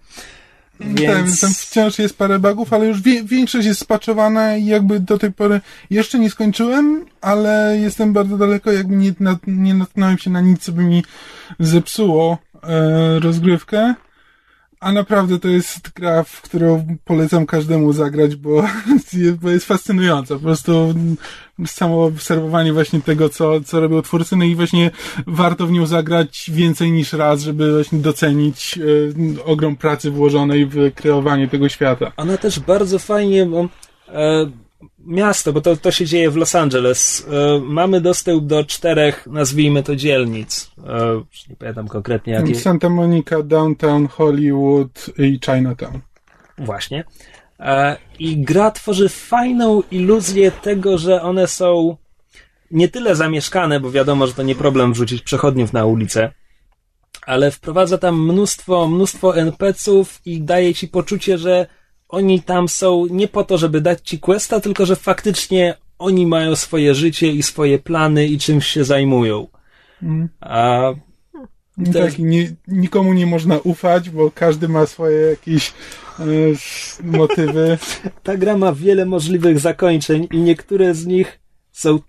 Tak, 0.80 0.96
więc 0.96 1.42
tam 1.42 1.54
wciąż 1.54 2.00
jest 2.00 2.18
parę 2.18 2.40
bugów, 2.40 2.74
ale 2.74 2.86
już 2.86 3.02
wie, 3.02 3.24
większość 3.24 3.68
jest 3.68 3.80
spaczowana 3.80 4.58
i 4.58 4.66
jakby 4.66 5.00
do 5.00 5.18
tej 5.18 5.32
pory 5.32 5.62
jeszcze 5.90 6.20
nie 6.20 6.30
skończyłem, 6.30 7.06
ale 7.22 7.78
jestem 7.80 8.14
bardzo 8.14 8.38
daleko, 8.38 8.72
jakby 8.72 8.96
nie, 8.96 9.14
nie 9.48 9.74
natknąłem 9.74 10.18
się 10.18 10.30
na 10.30 10.42
nic, 10.42 10.64
co 10.64 10.72
by 10.72 10.84
mi 10.84 11.04
zepsuło 11.60 12.38
e, 12.64 13.20
rozgrywkę. 13.20 13.94
A 14.80 14.92
naprawdę 14.92 15.40
to 15.40 15.48
jest 15.48 15.90
gra, 15.90 16.24
w 16.24 16.42
którą 16.42 16.98
polecam 17.06 17.46
każdemu 17.46 17.94
zagrać, 17.94 18.36
bo, 18.36 18.64
bo 19.42 19.50
jest 19.50 19.66
fascynująca. 19.66 20.36
Po 20.36 20.42
prostu 20.42 20.94
samo 21.66 22.06
obserwowanie 22.06 22.74
właśnie 22.74 23.02
tego, 23.02 23.30
co, 23.30 23.62
co 23.62 23.80
robią 23.80 24.02
twórcy, 24.02 24.36
no 24.36 24.46
i 24.46 24.56
właśnie 24.56 24.92
warto 25.28 25.68
w 25.68 25.72
nią 25.72 25.86
zagrać 25.86 26.52
więcej 26.54 26.92
niż 26.92 27.14
raz, 27.14 27.42
żeby 27.42 27.74
właśnie 27.74 28.00
docenić 28.00 28.80
e, 29.40 29.44
ogrom 29.44 29.76
pracy 29.76 30.12
włożonej 30.12 30.66
w 30.66 30.94
kreowanie 30.96 31.48
tego 31.48 31.70
świata. 31.70 32.12
Ona 32.18 32.38
też 32.38 32.60
bardzo 32.60 33.00
fajnie, 33.00 33.46
bo 33.46 33.68
e, 34.08 34.52
miasto, 35.06 35.54
bo 35.54 35.62
to, 35.62 35.76
to 35.76 35.92
się 35.92 36.06
dzieje 36.06 36.32
w 36.32 36.36
Los 36.36 36.56
Angeles, 36.56 37.28
e, 37.32 37.60
mamy 37.60 38.02
dostęp 38.02 38.46
do 38.46 38.64
czterech, 38.64 39.28
nazwijmy 39.28 39.84
to 39.84 39.96
dzielnic. 39.96 40.72
E, 40.88 41.22
nie 41.50 41.56
pamiętam 41.56 41.88
konkretnie 41.88 42.34
jakie. 42.34 42.56
Santa 42.56 42.90
Monica, 42.90 43.44
Downtown, 43.44 44.08
Hollywood 44.08 45.10
i 45.18 45.40
Chinatown. 45.46 46.00
Właśnie. 46.58 47.04
E, 47.60 47.98
I 48.20 48.38
gra 48.38 48.72
tworzy 48.72 49.10
fajną 49.10 49.84
iluzję 49.92 50.52
tego, 50.52 50.98
że 50.98 51.22
one 51.22 51.48
są 51.48 51.98
nie 52.72 52.88
tyle 52.88 53.16
zamieszkane, 53.16 53.80
bo 53.80 53.92
wiadomo, 53.92 54.28
że 54.28 54.34
to 54.34 54.44
nie 54.44 54.56
problem 54.56 54.94
wrzucić 54.94 55.22
przechodniów 55.22 55.74
na 55.74 55.86
ulicę, 55.86 56.32
ale 57.26 57.52
wprowadza 57.52 57.98
tam 57.98 58.26
mnóstwo, 58.26 58.88
mnóstwo 58.88 59.38
NPC-ów 59.38 60.22
i 60.26 60.42
daje 60.42 60.74
ci 60.74 60.88
poczucie, 60.88 61.38
że 61.38 61.68
oni 62.12 62.42
tam 62.42 62.70
są 62.70 63.06
nie 63.06 63.28
po 63.28 63.44
to, 63.44 63.58
żeby 63.58 63.82
dać 63.82 64.00
ci 64.02 64.20
questa, 64.20 64.60
tylko 64.60 64.86
że 64.86 64.96
faktycznie 64.96 65.78
oni 66.00 66.28
mają 66.28 66.56
swoje 66.56 66.96
życie 66.96 67.32
i 67.32 67.44
swoje 67.44 67.80
plany 67.80 68.28
i 68.28 68.38
czymś 68.38 68.68
się 68.68 68.84
zajmują. 68.84 69.48
Mm. 70.04 70.30
A 70.40 70.94
To 71.94 72.00
tak, 72.00 72.20
nie, 72.20 72.52
nikomu 72.68 73.14
nie 73.14 73.26
można 73.26 73.58
ufać, 73.58 74.10
bo 74.10 74.32
każdy 74.32 74.68
ma 74.68 74.86
swoje 74.86 75.18
jakieś 75.18 75.74
e, 76.20 76.24
motywy. 77.04 77.78
ta 78.24 78.38
gra 78.38 78.58
ma 78.58 78.74
wiele 78.74 79.06
możliwych 79.06 79.60
zakończeń 79.60 80.28
i 80.32 80.38
niektóre 80.38 80.96
z 80.96 81.06
nich 81.06 81.40
są 81.72 82.00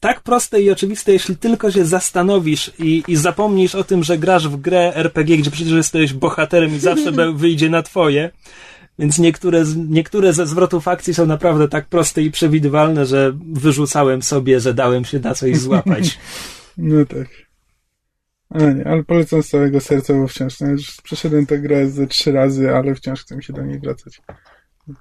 tak 0.00 0.20
proste 0.20 0.62
i 0.62 0.70
oczywiste, 0.70 1.12
jeśli 1.12 1.36
tylko 1.36 1.70
się 1.70 1.84
zastanowisz 1.84 2.72
i, 2.78 3.02
i 3.08 3.16
zapomnisz 3.16 3.74
o 3.74 3.84
tym, 3.84 4.04
że 4.04 4.18
grasz 4.18 4.48
w 4.48 4.56
grę 4.56 4.94
RPG, 4.94 5.36
gdzie 5.36 5.50
przecież 5.50 5.72
jesteś 5.72 6.12
bohaterem 6.12 6.74
i 6.74 6.78
zawsze 6.78 7.12
wyjdzie 7.32 7.70
na 7.70 7.82
twoje. 7.82 8.30
Więc 9.00 9.18
niektóre, 9.18 9.64
niektóre 9.88 10.32
ze 10.32 10.46
zwrotów 10.46 10.88
akcji 10.88 11.14
są 11.14 11.26
naprawdę 11.26 11.68
tak 11.68 11.86
proste 11.86 12.22
i 12.22 12.30
przewidywalne, 12.30 13.06
że 13.06 13.32
wyrzucałem 13.52 14.22
sobie, 14.22 14.60
że 14.60 14.74
dałem 14.74 15.04
się 15.04 15.18
na 15.18 15.34
coś 15.34 15.56
złapać. 15.56 16.18
No 16.78 17.06
tak. 17.06 17.28
Ale 18.50 18.74
nie, 18.74 18.86
ale 18.86 19.04
polecam 19.04 19.42
z 19.42 19.48
całego 19.48 19.80
serca, 19.80 20.14
bo 20.14 20.28
wciąż, 20.28 20.60
no, 20.60 20.68
już 20.68 20.96
przeszedłem 21.02 21.46
tę 21.46 21.58
grę 21.58 21.90
ze 21.90 22.06
trzy 22.06 22.32
razy, 22.32 22.74
ale 22.74 22.94
wciąż 22.94 23.20
chcę 23.20 23.36
mi 23.36 23.44
się 23.44 23.52
do 23.52 23.62
niej 23.62 23.80
wracać. 23.80 24.22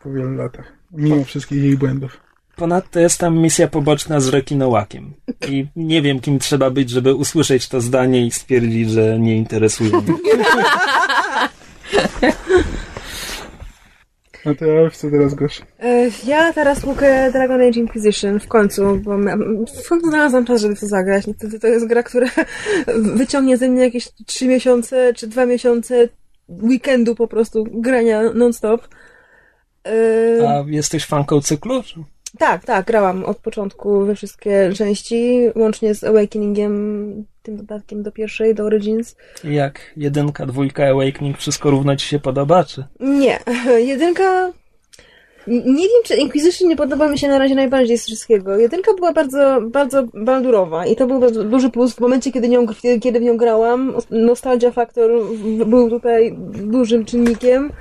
Po 0.04 0.12
wielu 0.12 0.36
latach. 0.36 0.74
Mimo 0.92 1.24
wszystkich 1.24 1.64
jej 1.64 1.78
błędów. 1.78 2.18
Ponadto 2.56 3.00
jest 3.00 3.20
tam 3.20 3.38
misja 3.38 3.68
poboczna 3.68 4.20
z 4.20 4.28
rekinołakiem. 4.28 5.14
I 5.48 5.68
nie 5.76 6.02
wiem, 6.02 6.20
kim 6.20 6.40
trzeba 6.40 6.70
być, 6.70 6.90
żeby 6.90 7.16
usłyszeć 7.16 7.68
to 7.68 7.82
zdanie 7.82 8.26
i 8.26 8.32
stwierdzić, 8.32 8.92
że 8.92 9.20
nie 9.20 9.38
interesuje 9.38 10.02
mnie. 10.02 10.14
A 14.46 14.54
to 14.56 14.66
ja 14.66 14.90
co 14.90 15.10
teraz 15.12 15.34
gosz? 15.34 15.62
E, 15.80 16.10
Ja 16.26 16.54
teraz 16.54 16.84
łukę 16.84 17.32
Dragon 17.32 17.62
Age 17.62 17.80
Inquisition 17.80 18.40
w 18.40 18.48
końcu, 18.48 18.96
bo 18.98 19.18
miałam- 19.18 19.66
w 19.84 19.90
końcu 19.90 20.10
znalazłam 20.10 20.46
czas, 20.46 20.62
żeby 20.62 20.76
to 20.76 20.88
zagrać. 20.88 21.28
Niestety 21.28 21.60
to 21.60 21.68
jest 21.68 21.88
gra, 21.88 22.04
która 22.04 22.28
wyciągnie 23.16 23.58
ze 23.58 23.70
mnie 23.70 23.84
jakieś 23.84 24.10
trzy 24.26 24.48
miesiące 24.48 25.14
czy 25.16 25.28
dwa 25.28 25.46
miesiące 25.46 26.10
weekendu 26.50 27.16
po 27.16 27.28
prostu 27.28 27.64
grania 27.72 28.22
non-stop. 28.34 28.88
E, 29.88 30.50
A 30.50 30.64
jesteś 30.68 31.06
fanką 31.06 31.42
cyklu? 31.42 31.84
Tak, 32.38 32.66
tak, 32.66 32.86
grałam 32.86 33.26
od 33.26 33.38
początku 33.38 34.06
we 34.06 34.16
wszystkie 34.16 34.72
części, 34.76 35.50
łącznie 35.56 35.96
z 35.96 36.04
Awakeningiem, 36.04 37.26
tym 37.44 37.58
dodatkiem 37.58 38.04
do 38.04 38.12
pierwszej, 38.12 38.56
do 38.56 38.64
Origins. 38.64 39.16
Jak 39.44 39.80
jedynka, 39.98 40.46
dwójka, 40.46 40.88
Awakening, 40.88 41.38
wszystko 41.38 41.70
równo 41.70 41.96
ci 41.96 42.08
się 42.08 42.20
podoba, 42.20 42.64
czy? 42.64 42.84
Nie, 43.00 43.40
jedynka. 43.92 44.52
Nie 45.48 45.84
wiem, 45.84 46.04
czy 46.06 46.16
Inquisition 46.16 46.70
nie 46.70 46.76
podoba 46.76 47.08
mi 47.08 47.18
się 47.18 47.28
na 47.28 47.40
razie 47.40 47.56
najbardziej 47.56 47.98
z 47.98 48.06
wszystkiego. 48.06 48.58
Jedynka 48.58 48.94
była 48.94 49.14
bardzo, 49.14 49.62
bardzo 49.62 50.04
baldurowa 50.14 50.86
i 50.86 50.96
to 50.96 51.08
był 51.08 51.20
bardzo 51.20 51.44
duży 51.44 51.70
plus 51.70 51.94
w 51.94 52.00
momencie, 52.00 52.32
kiedy, 52.32 52.50
nią, 52.50 52.66
kiedy 53.02 53.20
w 53.20 53.24
nią 53.24 53.38
grałam. 53.38 53.94
Nostalgia 54.10 54.72
Factor 54.72 55.12
był 55.66 55.90
tutaj 55.90 56.36
dużym 56.54 57.06
czynnikiem 57.06 57.72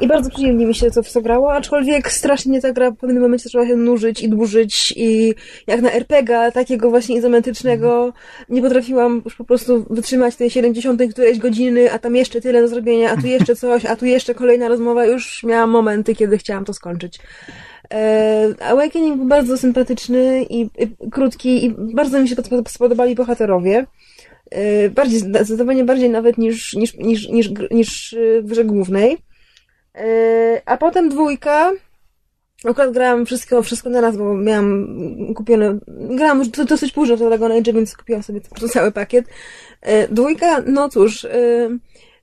i 0.00 0.06
bardzo 0.06 0.30
przyjemnie 0.30 0.66
mi 0.66 0.74
się 0.74 0.90
to 0.90 1.02
w 1.02 1.12
to 1.12 1.20
grało, 1.22 1.52
aczkolwiek 1.52 2.12
strasznie 2.12 2.60
ta 2.60 2.72
gra 2.72 2.90
w 2.90 2.96
pewnym 2.96 3.22
momencie 3.22 3.44
zaczęła 3.44 3.66
się 3.66 3.76
nużyć 3.76 4.22
i 4.22 4.28
dłużyć 4.28 4.94
i 4.96 5.34
jak 5.66 5.82
na 5.82 5.92
RPG 5.92 6.52
takiego 6.54 6.90
właśnie 6.90 7.16
izometrycznego 7.16 8.12
nie 8.48 8.62
potrafiłam 8.62 9.22
już 9.24 9.34
po 9.36 9.44
prostu 9.44 9.86
wytrzymać 9.90 10.36
tej 10.36 10.50
70 10.50 11.02
którejś 11.10 11.38
godziny, 11.38 11.92
a 11.92 11.98
tam 11.98 12.16
jeszcze 12.16 12.40
tyle 12.40 12.60
do 12.60 12.68
zrobienia, 12.68 13.10
a 13.10 13.16
tu 13.20 13.26
jeszcze 13.26 13.56
coś, 13.64 13.84
a 13.84 13.96
tu 13.96 14.06
jeszcze 14.06 14.34
kolejna 14.34 14.68
rozmowa. 14.68 15.04
Już 15.06 15.42
miałam 15.42 15.70
momenty, 15.70 16.14
kiedy 16.14 16.38
chciałam 16.38 16.64
to 16.64 16.72
skończyć. 16.72 17.18
E, 17.94 18.54
Awakening 18.60 19.16
był 19.16 19.26
bardzo 19.26 19.58
sympatyczny 19.58 20.46
i, 20.50 20.60
i 20.60 21.10
krótki 21.10 21.64
i 21.64 21.74
bardzo 21.78 22.20
mi 22.22 22.28
się 22.28 22.36
pod- 22.36 22.68
spodobali 22.70 23.14
bohaterowie. 23.14 23.86
E, 24.50 24.90
Bardziej, 24.90 25.18
zdecydowanie 25.18 25.84
bardziej 25.84 26.10
nawet 26.10 26.38
niż, 26.38 26.74
niż, 26.74 26.94
niż, 26.94 27.28
niż, 27.28 27.50
niż 27.70 28.16
w 28.42 28.46
grze 28.46 28.64
głównej. 28.64 29.18
E, 29.94 30.62
A 30.66 30.76
potem 30.76 31.08
dwójka. 31.08 31.72
Akurat 32.64 32.92
grałam 32.92 33.26
wszystko, 33.26 33.62
wszystko 33.62 33.90
na 33.90 34.00
raz, 34.00 34.16
bo 34.16 34.34
miałam 34.34 34.86
kupione. 35.34 35.78
Grałam 35.88 36.38
już 36.38 36.48
do- 36.48 36.64
dosyć 36.64 36.92
późno 36.92 37.16
w 37.16 37.18
Dragon 37.18 37.52
Age, 37.52 37.72
więc 37.72 37.96
kupiłam 37.96 38.22
sobie 38.22 38.40
cały 38.72 38.92
pakiet. 38.92 39.24
E, 39.82 40.08
Dwójka, 40.08 40.62
no 40.66 40.88
cóż. 40.88 41.26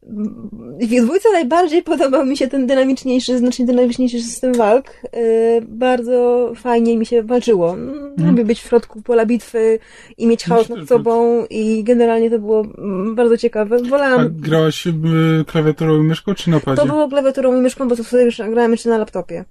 W 0.03 1.05
dwójce 1.05 1.31
najbardziej 1.31 1.83
podobał 1.83 2.25
mi 2.25 2.37
się 2.37 2.47
ten 2.47 2.67
dynamiczniejszy, 2.67 3.37
znacznie 3.37 3.65
dynamiczniejszy 3.65 4.21
system 4.21 4.53
walk. 4.53 4.85
Yy, 5.03 5.61
Bardzo 5.61 6.51
fajnie 6.55 6.97
mi 6.97 7.05
się 7.05 7.23
walczyło. 7.23 7.77
Lubię 8.17 8.45
być 8.45 8.61
w 8.61 8.67
środku 8.67 9.01
pola 9.01 9.25
bitwy 9.25 9.79
i 10.17 10.27
mieć 10.27 10.43
chaos 10.43 10.69
nad 10.69 10.87
sobą 10.87 11.45
i 11.49 11.83
generalnie 11.83 12.29
to 12.29 12.39
było 12.39 12.65
mm, 12.77 13.15
bardzo 13.15 13.37
ciekawe. 13.37 13.77
A 13.85 13.89
Wolałam... 13.89 14.29
grałaś 14.33 14.87
y, 14.87 14.91
klawiaturą 15.47 15.97
i 15.97 16.03
myszką, 16.03 16.35
czy 16.35 16.49
na 16.49 16.59
padzie? 16.59 16.81
To 16.81 16.87
było 16.87 17.09
klawiaturą 17.09 17.57
i 17.57 17.61
myszką, 17.61 17.87
bo 17.87 17.95
to 17.95 18.03
wtedy 18.03 18.23
już 18.23 18.37
grałem 18.37 18.71
jeszcze 18.71 18.89
na 18.89 18.97
laptopie. 18.97 19.45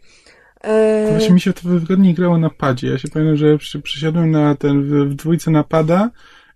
Yy, 0.65 0.71
Właśnie 1.11 1.35
mi 1.35 1.41
się 1.41 1.53
to 1.53 1.69
wygodniej 1.69 2.15
grało 2.15 2.39
na 2.39 2.51
padzie. 2.51 2.89
Ja 2.89 2.99
się 2.99 3.09
pamiętam, 3.09 3.37
że 3.37 3.59
przy, 3.59 3.81
przysiadłem 3.81 4.31
na 4.31 4.55
ten, 4.55 4.83
w, 4.83 5.15
dwójce 5.15 5.51
na 5.51 5.65
pada 5.65 6.11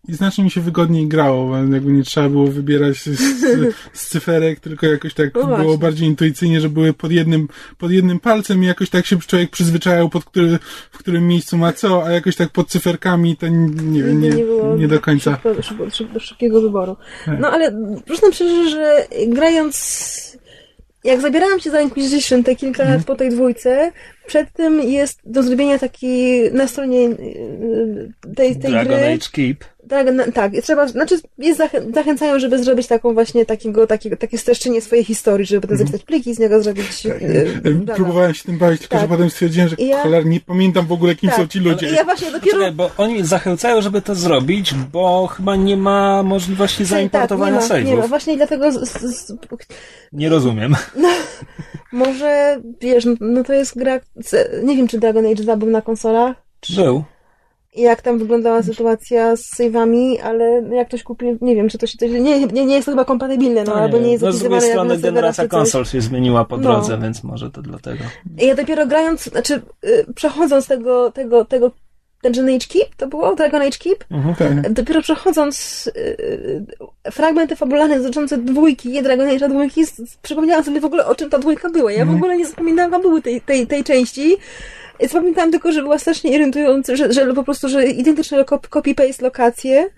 i 0.09 0.15
znacznie 0.15 0.45
mi 0.45 0.51
się 0.51 0.61
wygodniej 0.61 1.09
grało, 1.09 1.49
bo 1.49 1.57
jakby 1.75 1.93
nie 1.93 2.03
trzeba 2.03 2.29
było 2.29 2.47
wybierać 2.47 2.97
z, 2.97 3.05
z, 3.93 4.09
cyferek, 4.09 4.61
tylko 4.61 4.87
jakoś 4.87 5.15
tak 5.15 5.35
No 5.35 5.41
było 5.43 5.57
właśnie. 5.57 5.79
bardziej 5.79 6.09
intuicyjnie, 6.09 6.61
że 6.61 6.69
były 6.69 6.93
pod 6.93 7.13
jednym, 7.13 7.49
pod 7.79 7.91
jednym 7.91 8.21
palcem 8.21 8.63
i 8.63 8.67
jakoś 8.67 8.91
tak 8.91 9.07
się 9.07 9.19
człowiek 9.19 9.51
przyzwyczajał, 9.51 10.09
pod 10.09 10.25
który, 10.25 10.59
w 10.91 10.99
którym 10.99 11.29
miejscu 11.29 11.57
ma 11.59 11.73
co, 11.73 12.05
a 12.07 12.11
jakoś 12.11 12.37
tak 12.37 12.51
pod 12.51 12.69
cyferkami 12.69 13.37
to 13.37 13.49
nie, 13.49 13.69
nie, 13.83 14.03
nie, 14.03 14.29
nie 14.31 14.45
było 14.45 14.77
nie 14.77 14.89
do 14.89 15.01
końca. 15.01 15.39
Szybko, 15.63 16.21
szybkiego 16.21 16.61
wyboru. 16.61 16.97
Tak. 17.25 17.41
No 17.41 17.51
ale 17.51 17.77
przyznam 18.07 18.33
szczerze, 18.33 18.71
że 18.71 19.07
grając. 19.29 20.35
Jak 21.05 21.21
zabierałam 21.21 21.61
się 21.61 21.71
za 21.71 21.81
Inquisition 21.81 22.45
te 22.45 22.57
kilka 22.57 22.83
Mhm. 22.83 22.99
lat 22.99 23.07
po 23.07 23.15
tej 23.15 23.31
dwójce, 23.31 23.93
przed 24.27 24.53
tym 24.53 24.81
jest 24.81 25.21
do 25.25 25.43
zrobienia 25.43 25.79
taki 25.79 26.41
na 26.53 26.69
stronie 26.69 27.01
yy, 27.03 28.13
tej, 28.37 28.57
tej 28.57 28.71
Dragon 28.71 28.97
gry. 28.97 29.07
Age 29.07 29.29
Keep. 29.33 29.65
Dragon, 29.87 30.33
tak, 30.35 30.53
trzeba, 30.63 30.89
znaczy 30.89 31.15
jest 31.39 31.59
zachę, 31.59 31.81
zachęcają, 31.95 32.39
żeby 32.39 32.65
zrobić 32.65 32.87
taką 32.87 33.15
właśnie 33.15 33.47
takiego, 33.47 33.87
takiego, 33.87 34.17
takie 34.17 34.39
streszczenie 34.39 34.81
swojej 34.81 35.05
historii, 35.05 35.47
żeby 35.47 35.61
potem 35.61 35.77
zapisać 35.79 36.03
pliki, 36.03 36.35
z 36.35 36.39
niego 36.39 36.63
zrobić. 36.63 37.07
Mhm. 37.07 37.21
Tak. 37.55 37.65
yy, 37.65 37.71
Y. 37.93 37.97
Próbowałem 37.97 38.35
się 38.35 38.45
tym 38.45 38.59
bawić, 38.59 38.81
tylko 38.81 38.95
Tak. 38.97 39.03
że 39.03 39.09
potem 39.09 39.31
stwierdziłem, 39.31 39.69
że 39.69 39.77
I 39.77 39.87
ja- 39.87 40.03
cholera, 40.03 40.29
nie 40.29 40.41
pamiętam 40.41 40.87
w 40.87 40.93
ogóle, 40.93 41.15
kim 41.15 41.31
Tak. 41.31 41.39
są 41.39 41.47
ci 41.47 41.59
ludzie. 41.61 41.91
I 41.91 41.95
ja 41.95 42.05
właśnie 42.05 42.31
dopiero. 42.31 42.57
Czekaj, 42.57 42.73
bo 42.73 42.91
oni 42.97 43.25
zachęcają, 43.25 43.81
żeby 43.83 44.03
to 44.03 44.15
zrobić, 44.15 44.75
bo 44.93 45.27
chyba 45.27 45.57
nie 45.57 45.77
ma 45.77 46.23
możliwości 46.23 46.85
zaimportowania 46.85 47.59
tak, 47.61 47.71
nie 47.71 47.85
ma, 47.85 47.91
nie 47.91 47.97
ma. 47.97 48.07
Właśnie 48.07 48.37
dlatego 48.37 48.73
z, 48.73 48.89
z, 49.01 49.33
Nie 50.13 50.29
rozumiem. 50.29 50.75
Może, 51.93 52.61
wiesz, 52.81 53.05
no, 53.05 53.15
no 53.21 53.45
to 53.45 53.53
jest 53.53 53.79
gra, 53.79 54.01
nie 54.65 54.77
wiem, 54.77 54.89
czy 54.89 54.99
Dragon 54.99 55.27
Age 55.27 55.43
2 55.43 55.57
był 55.57 55.71
na 55.71 55.83
konsolach, 55.83 56.37
Był. 56.77 57.05
Jak 57.77 58.03
tam 58.03 58.19
wyglądała 58.19 58.63
sytuacja 58.63 59.37
z 59.37 59.51
save'ami, 59.51 60.17
ale 60.23 60.63
jak 60.73 60.89
ktoś 60.89 61.03
kupił, 61.03 61.39
nie 61.41 61.57
wiem, 61.57 61.69
czy 61.69 61.79
to 61.79 61.87
się, 61.87 61.99
się 61.99 62.21
nie, 62.21 62.47
nie, 62.47 62.67
nie 62.67 62.75
jest 62.75 62.87
to 62.87 62.93
chyba 62.93 63.05
kompatybilne, 63.05 63.65
no, 63.65 63.75
albo 63.75 63.99
nie 63.99 64.13
jest 64.13 64.25
no 64.25 64.33
z 64.33 64.39
drugiej 64.39 64.61
strony 64.61 64.99
generacja 64.99 65.45
coś. 65.45 65.51
konsol 65.51 65.85
się 65.85 66.01
zmieniła 66.01 66.45
po 66.45 66.57
No. 66.57 66.63
drodze, 66.63 66.99
więc 66.99 67.25
może 67.25 67.51
to 67.51 67.63
dlatego. 67.63 68.05
Ja 68.37 68.55
dopiero 68.55 68.87
grając, 68.87 69.25
znaczy, 69.25 69.63
y, 69.85 70.07
przechodząc 70.15 70.67
tego, 70.67 71.11
tego, 71.11 71.45
tego 71.45 71.71
Dungeon 72.25 72.49
Age 72.49 72.67
Keep, 72.69 72.95
to 72.97 73.07
było? 73.07 73.35
Dragon 73.35 73.63
Age 73.63 73.79
Keep? 73.79 74.05
Tak. 74.39 74.73
Dopiero 74.73 75.03
przechodząc 75.03 75.87
y, 75.97 76.01
y, 77.07 77.11
fragmenty 77.11 77.57
fabularne 77.57 77.99
dotyczące 77.99 78.39
dwójki, 78.39 78.89
nie 78.89 79.03
Dragon 79.03 79.29
Age'a 79.29 79.49
dwójki, 79.49 79.85
przypomniałam 80.23 80.65
sobie 80.65 80.81
w 80.81 80.85
ogóle 80.85 81.07
o 81.07 81.15
czym 81.15 81.31
ta 81.31 81.39
dwójka 81.39 81.71
była. 81.71 81.93
Ja 81.93 82.05
w 82.05 82.15
ogóle 82.15 82.37
nie 82.37 82.47
zapamiętałam 82.47 82.91
fabuły 82.91 83.23
tej, 83.23 83.41
tej, 83.41 83.67
tej 83.67 83.85
części. 83.85 84.37
I 85.01 85.09
Zapamiętałam 85.09 85.51
tylko, 85.51 85.73
że 85.73 85.83
była 85.83 85.99
strasznie 85.99 86.33
irytująca, 86.33 86.97
że, 86.97 87.13
że 87.13 87.35
po 87.35 87.45
prostu, 87.45 87.69
że 87.69 87.87
identyczne 87.87 88.45
copy-paste 88.45 89.23
lokacje, 89.23 89.91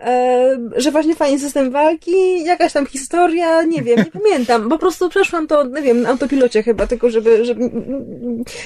e, 0.00 0.58
że 0.76 0.90
właśnie 0.90 1.14
fajny 1.14 1.38
system 1.38 1.70
walki, 1.70 2.44
jakaś 2.44 2.72
tam 2.72 2.86
historia, 2.86 3.62
nie 3.62 3.82
wiem, 3.82 3.96
nie 3.98 4.10
pamiętam. 4.22 4.68
Po 4.68 4.78
prostu 4.78 5.08
przeszłam 5.08 5.46
to, 5.46 5.64
nie 5.64 5.82
wiem, 5.82 6.02
na 6.02 6.08
autopilocie 6.08 6.62
chyba, 6.62 6.86
tylko 6.86 7.10
żeby, 7.10 7.44
żeby 7.44 7.70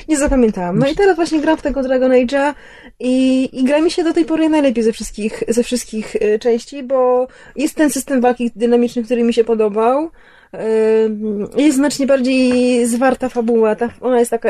nie 0.08 0.16
zapamiętałam. 0.16 0.78
No 0.78 0.88
i 0.88 0.94
teraz 0.94 1.16
właśnie 1.16 1.40
gram 1.40 1.56
w 1.56 1.62
tego 1.62 1.82
Dragon 1.82 2.10
Age'a 2.10 2.54
i, 3.00 3.48
i 3.52 3.64
gra 3.64 3.80
mi 3.80 3.90
się 3.90 4.04
do 4.04 4.12
tej 4.12 4.24
pory 4.24 4.48
najlepiej 4.48 4.84
ze 4.84 4.92
wszystkich, 4.92 5.42
ze 5.48 5.62
wszystkich 5.62 6.16
e, 6.16 6.38
części, 6.38 6.82
bo 6.82 7.28
jest 7.56 7.74
ten 7.74 7.90
system 7.90 8.20
walki 8.20 8.50
dynamiczny, 8.56 9.02
który 9.02 9.22
mi 9.22 9.34
się 9.34 9.44
podobał. 9.44 10.10
E, 10.54 10.60
Jest 11.56 11.76
znacznie 11.76 12.06
bardziej 12.06 12.86
zwarta 12.86 13.28
fabuła. 13.28 13.76
Ta, 13.76 13.88
ona 14.00 14.18
jest 14.18 14.30
taka. 14.30 14.48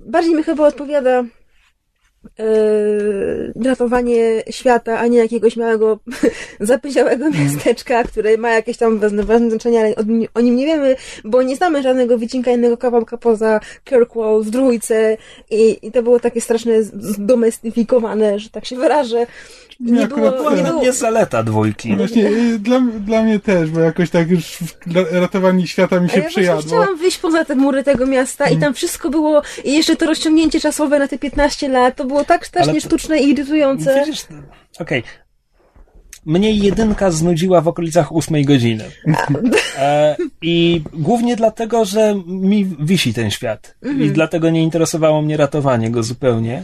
Bardziej 0.00 0.34
mi 0.34 0.42
chyba 0.42 0.66
odpowiada 0.66 1.24
e, 2.38 3.64
ratowanie 3.64 4.42
świata, 4.50 4.98
a 4.98 5.06
nie 5.06 5.18
jakiegoś 5.18 5.56
małego, 5.56 5.98
zapyziałego 6.60 7.30
miasteczka, 7.30 8.04
które 8.04 8.36
ma 8.36 8.50
jakieś 8.50 8.76
tam 8.76 8.98
ważne, 8.98 9.50
znaczenie, 9.50 9.80
ale 9.80 9.96
o, 10.34 10.40
nim- 10.40 10.56
nie 10.56 10.66
wiemy, 10.66 10.96
bo 11.24 11.42
nie 11.42 11.56
znamy 11.56 11.82
żadnego 11.82 12.18
wycinka 12.18 12.50
innego 12.50 12.76
kawałka 12.76 13.16
poza 13.16 13.60
Kirkwall 13.84 14.42
w 14.42 14.50
dwójce 14.50 15.16
i, 15.50 15.78
i 15.82 15.92
to 15.92 16.02
było 16.02 16.20
takie 16.20 16.40
straszne 16.40 16.82
zdomestyfikowane, 16.82 18.38
że 18.38 18.50
tak 18.50 18.64
się 18.64 18.76
wyrażę. 18.76 19.26
Nie, 19.80 19.92
nie 19.92 20.04
akurat 20.04 20.36
było, 20.36 20.50
to 20.50 20.56
nie 20.56 20.62
było, 20.62 20.82
jest 20.82 20.98
zaleta 20.98 21.42
dwójki. 21.42 21.96
Właśnie 21.96 22.28
y, 22.28 22.58
dla, 22.58 22.80
dla 22.80 23.22
mnie 23.22 23.40
też, 23.40 23.70
bo 23.70 23.80
jakoś 23.80 24.10
tak 24.10 24.30
już 24.30 24.58
ratowanie 25.12 25.66
świata 25.66 26.00
mi 26.00 26.08
się 26.08 26.16
ja 26.16 26.22
właśnie 26.22 26.42
przyjadło. 26.42 26.62
chciałam 26.62 26.96
wyjść 26.98 27.18
poza 27.18 27.44
te 27.44 27.54
mury 27.54 27.84
tego 27.84 28.06
miasta 28.06 28.48
i 28.48 28.56
tam 28.56 28.74
wszystko 28.74 29.10
było, 29.10 29.42
i 29.64 29.72
jeszcze 29.74 29.96
to 29.96 30.06
rozciągnięcie 30.06 30.60
czasowe 30.60 30.98
na 30.98 31.08
te 31.08 31.18
15 31.18 31.68
lat, 31.68 31.96
to 31.96 32.04
było 32.04 32.24
tak 32.24 32.46
strasznie 32.46 32.72
Ale 32.72 32.80
sztuczne 32.80 33.18
i 33.18 33.28
irytujące. 33.30 34.04
Widzisz, 34.06 34.26
okej. 34.78 35.02
Mnie 36.26 36.50
jedynka 36.52 37.10
znudziła 37.10 37.60
w 37.60 37.68
okolicach 37.68 38.12
ósmej 38.12 38.44
godziny. 38.44 38.84
E, 39.78 40.16
I 40.42 40.82
głównie 40.92 41.36
dlatego, 41.36 41.84
że 41.84 42.14
mi 42.26 42.76
wisi 42.80 43.14
ten 43.14 43.30
świat. 43.30 43.76
I 44.00 44.10
dlatego 44.10 44.50
nie 44.50 44.62
interesowało 44.62 45.22
mnie 45.22 45.36
ratowanie 45.36 45.90
go 45.90 46.02
zupełnie. 46.02 46.62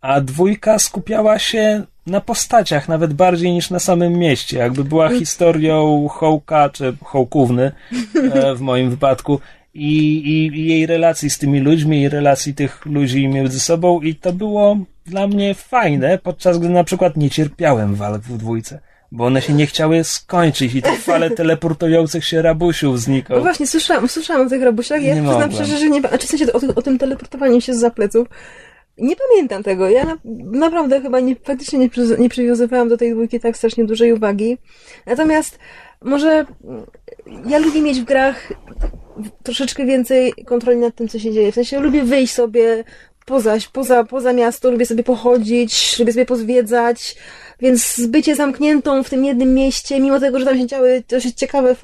A 0.00 0.20
dwójka 0.20 0.78
skupiała 0.78 1.38
się 1.38 1.82
na 2.06 2.20
postaciach, 2.20 2.88
nawet 2.88 3.12
bardziej 3.12 3.52
niż 3.52 3.70
na 3.70 3.78
samym 3.78 4.12
mieście. 4.12 4.58
Jakby 4.58 4.84
była 4.84 5.08
historią 5.08 6.08
Hołka, 6.10 6.70
czy 6.70 6.96
Hołkówny 7.04 7.72
e, 8.32 8.54
w 8.54 8.60
moim 8.60 8.90
wypadku. 8.90 9.40
I, 9.74 9.96
i, 10.16 10.60
I 10.60 10.66
jej 10.66 10.86
relacji 10.86 11.30
z 11.30 11.38
tymi 11.38 11.60
ludźmi, 11.60 12.02
i 12.02 12.08
relacji 12.08 12.54
tych 12.54 12.86
ludzi 12.86 13.28
między 13.28 13.60
sobą, 13.60 14.00
i 14.00 14.14
to 14.14 14.32
było 14.32 14.76
dla 15.06 15.26
mnie 15.26 15.54
fajne, 15.54 16.18
podczas 16.18 16.58
gdy 16.58 16.68
na 16.68 16.84
przykład 16.84 17.16
nie 17.16 17.30
cierpiałem 17.30 17.94
walk 17.94 18.22
w 18.22 18.38
dwójce, 18.38 18.80
bo 19.12 19.24
one 19.26 19.42
się 19.42 19.52
nie 19.52 19.66
chciały 19.66 20.04
skończyć 20.04 20.74
i 20.74 20.82
te 20.82 20.96
fale 20.96 21.30
teleportujących 21.30 22.24
się 22.24 22.42
rabusiów 22.42 22.92
No 22.94 22.98
znikały. 22.98 23.40
właśnie, 23.40 23.66
słyszałam, 23.66 24.08
słyszałam 24.08 24.46
o 24.46 24.50
tych 24.50 24.62
rabusiach. 24.62 25.02
Ja 25.02 25.14
Nie 25.14 25.20
przyznam 25.22 25.32
mogłem. 25.40 25.52
szczerze, 25.52 25.78
że 25.78 25.88
nie. 25.90 26.00
Znaczy, 26.00 26.26
w 26.26 26.30
sensie 26.30 26.52
o, 26.52 26.60
tym- 26.60 26.72
o 26.76 26.82
tym 26.82 26.98
teleportowaniu 26.98 27.60
się 27.60 27.74
z 27.74 27.78
zapleców. 27.80 28.28
Nie 28.98 29.16
pamiętam 29.16 29.62
tego. 29.62 29.90
Ja 29.90 30.04
na, 30.04 30.16
naprawdę 30.58 31.00
chyba 31.00 31.20
nie, 31.20 31.36
faktycznie 31.36 31.78
nie, 31.78 31.90
nie 32.18 32.28
przywiązywałam 32.28 32.88
do 32.88 32.96
tej 32.96 33.12
dwójki 33.12 33.40
tak 33.40 33.56
strasznie 33.56 33.84
dużej 33.84 34.12
uwagi. 34.12 34.58
Natomiast 35.06 35.58
może 36.02 36.46
mm, 36.64 36.86
ja 37.46 37.58
lubię 37.58 37.82
mieć 37.82 38.00
w 38.00 38.04
grach 38.04 38.52
troszeczkę 39.42 39.86
więcej 39.86 40.32
kontroli 40.46 40.78
nad 40.78 40.94
tym, 40.94 41.08
co 41.08 41.18
się 41.18 41.32
dzieje. 41.32 41.52
W 41.52 41.54
sensie 41.54 41.80
lubię 41.80 42.02
wyjść 42.02 42.34
sobie 42.34 42.84
poza, 43.26 43.56
poza, 43.72 44.04
poza 44.04 44.32
miasto, 44.32 44.70
lubię 44.70 44.86
sobie 44.86 45.02
pochodzić, 45.02 45.98
lubię 45.98 46.12
sobie 46.12 46.26
pozwiedzać. 46.26 47.16
Więc 47.60 48.06
bycie 48.06 48.34
zamkniętą 48.34 49.02
w 49.02 49.10
tym 49.10 49.24
jednym 49.24 49.54
mieście, 49.54 50.00
mimo 50.00 50.20
tego, 50.20 50.38
że 50.38 50.44
tam 50.44 50.58
się 50.58 50.66
działy 50.66 51.02
dosyć 51.08 51.38
ciekawe 51.38 51.76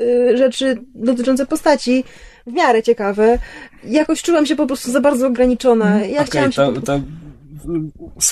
y, 0.00 0.36
rzeczy 0.36 0.78
dotyczące 0.94 1.46
postaci, 1.46 2.04
w 2.46 2.52
miarę 2.52 2.82
ciekawe, 2.82 3.38
jakoś 3.84 4.22
czułam 4.22 4.46
się 4.46 4.56
po 4.56 4.66
prostu 4.66 4.92
za 4.92 5.00
bardzo 5.00 5.26
ograniczona. 5.26 6.00
Ja 6.00 6.20
Okej, 6.20 6.26
chciałam 6.26 6.52
się 6.52 6.82
to, 6.82 7.00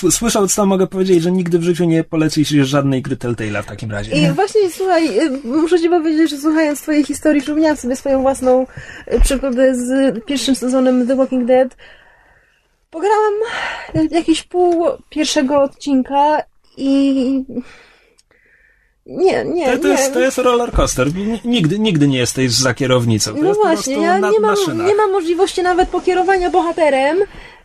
słysząc 0.09 0.55
to 0.55 0.65
mogę 0.65 0.87
powiedzieć, 0.87 1.23
że 1.23 1.31
nigdy 1.31 1.59
w 1.59 1.63
życiu 1.63 1.85
nie 1.85 2.03
polecisz 2.03 2.49
żadnej 2.49 3.01
gry 3.01 3.15
Telltale'a 3.15 3.63
w 3.63 3.65
takim 3.65 3.91
razie. 3.91 4.11
I 4.11 4.31
właśnie, 4.31 4.61
słuchaj, 4.69 5.19
y, 5.19 5.31
muszę 5.43 5.79
ci 5.79 5.89
powiedzieć, 5.89 6.29
że 6.29 6.37
słuchając 6.37 6.81
twojej 6.81 7.03
historii, 7.03 7.41
przypomniałam 7.41 7.77
sobie 7.77 7.95
swoją 7.95 8.21
własną 8.21 8.65
y, 9.13 9.19
przygodę 9.19 9.75
z 9.75 10.19
pierwszym 10.25 10.55
sezonem 10.55 11.07
The 11.07 11.15
Walking 11.15 11.45
Dead. 11.45 11.77
Pograłam 12.89 13.33
jakieś 14.11 14.43
pół 14.43 14.85
pierwszego 15.09 15.61
odcinka 15.61 16.43
i... 16.77 17.43
Nie, 19.17 19.45
nie, 19.45 19.65
To, 19.71 19.77
to, 19.77 19.87
nie. 19.87 19.93
jest, 19.93 20.13
to 20.13 20.19
jest 20.19 20.37
roller 20.37 20.71
coaster. 20.71 21.07
Nigdy, 21.45 21.79
nigdy 21.79 22.07
nie 22.07 22.17
jesteś 22.17 22.51
za 22.51 22.73
kierownicą. 22.73 23.35
To 23.35 23.41
No 23.41 23.53
właśnie, 23.53 23.93
ja 23.93 24.19
nie 24.19 24.39
mam, 24.39 24.55
nie 24.87 24.95
mam 24.95 25.11
możliwości 25.11 25.61
nawet 25.63 25.89
pokierowania 25.89 26.49
bohaterem. 26.49 27.17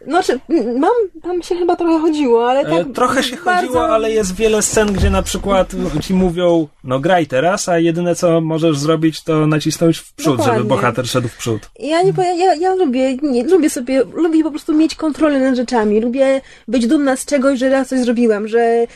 Znaczy, 0.07 0.40
mam, 0.78 0.90
tam 1.22 1.42
się 1.42 1.55
chyba 1.55 1.76
trochę 1.76 1.99
chodziło, 2.01 2.51
ale 2.51 2.61
E, 2.61 2.64
tak 2.84 2.92
Trochę 2.94 3.22
się 3.22 3.36
bardzo... 3.36 3.66
chodziło, 3.66 3.88
ale 3.88 4.11
jest 4.11 4.34
wiele 4.36 4.62
scen, 4.62 4.92
gdzie 4.92 5.11
na 5.11 5.22
przykład 5.22 5.72
ci 6.01 6.14
mówią, 6.14 6.68
no 6.84 7.01
graj 7.01 7.26
teraz, 7.26 7.68
a 7.68 7.78
jedyne 7.78 8.14
co 8.14 8.40
możesz 8.40 8.78
zrobić, 8.78 9.22
to 9.22 9.47
nacisnąć 9.47 9.99
w 9.99 10.12
przód, 10.14 10.36
Dokładnie. 10.36 10.59
żeby 10.59 10.68
bohater 10.68 11.07
szedł 11.09 11.28
w 11.28 11.36
przód. 11.36 11.70
Ja 11.80 12.03
nie 12.03 12.12
powiem, 12.12 12.38
ja, 12.38 12.55
ja 12.55 12.74
lubię, 12.74 13.16
nie, 13.22 13.44
lubię 13.44 13.70
sobie, 13.70 14.03
lubię 14.14 14.42
po 14.42 14.51
prostu 14.51 14.74
mieć 14.74 14.94
kontrolę 14.94 15.40
nad 15.40 15.57
rzeczami, 15.57 16.01
lubię 16.01 16.40
być 16.68 16.86
dumna 16.86 17.16
z 17.16 17.24
czegoś, 17.24 17.59
że 17.59 17.68
raz 17.68 17.88
coś 17.88 18.01
zrobiłam, 18.01 18.49
że 18.49 18.86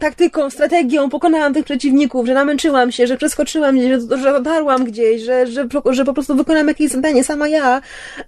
taktyką, 0.00 0.50
strategią 0.50 1.10
pokonałam 1.10 1.54
tych 1.54 1.64
przeciwników, 1.64 2.26
że 2.26 2.34
namęczyłam 2.34 2.92
się, 2.92 3.06
że 3.06 3.16
przeskoczyłam, 3.16 3.80
że, 3.80 4.00
że 4.00 4.32
dotarłam 4.32 4.84
gdzieś, 4.84 5.22
że, 5.22 5.46
że, 5.46 5.68
że 5.90 6.04
po 6.04 6.14
prostu 6.14 6.34
wykonam 6.34 6.68
jakieś 6.68 6.90
zadanie 6.90 7.24
sama 7.24 7.48
ja, 7.48 7.80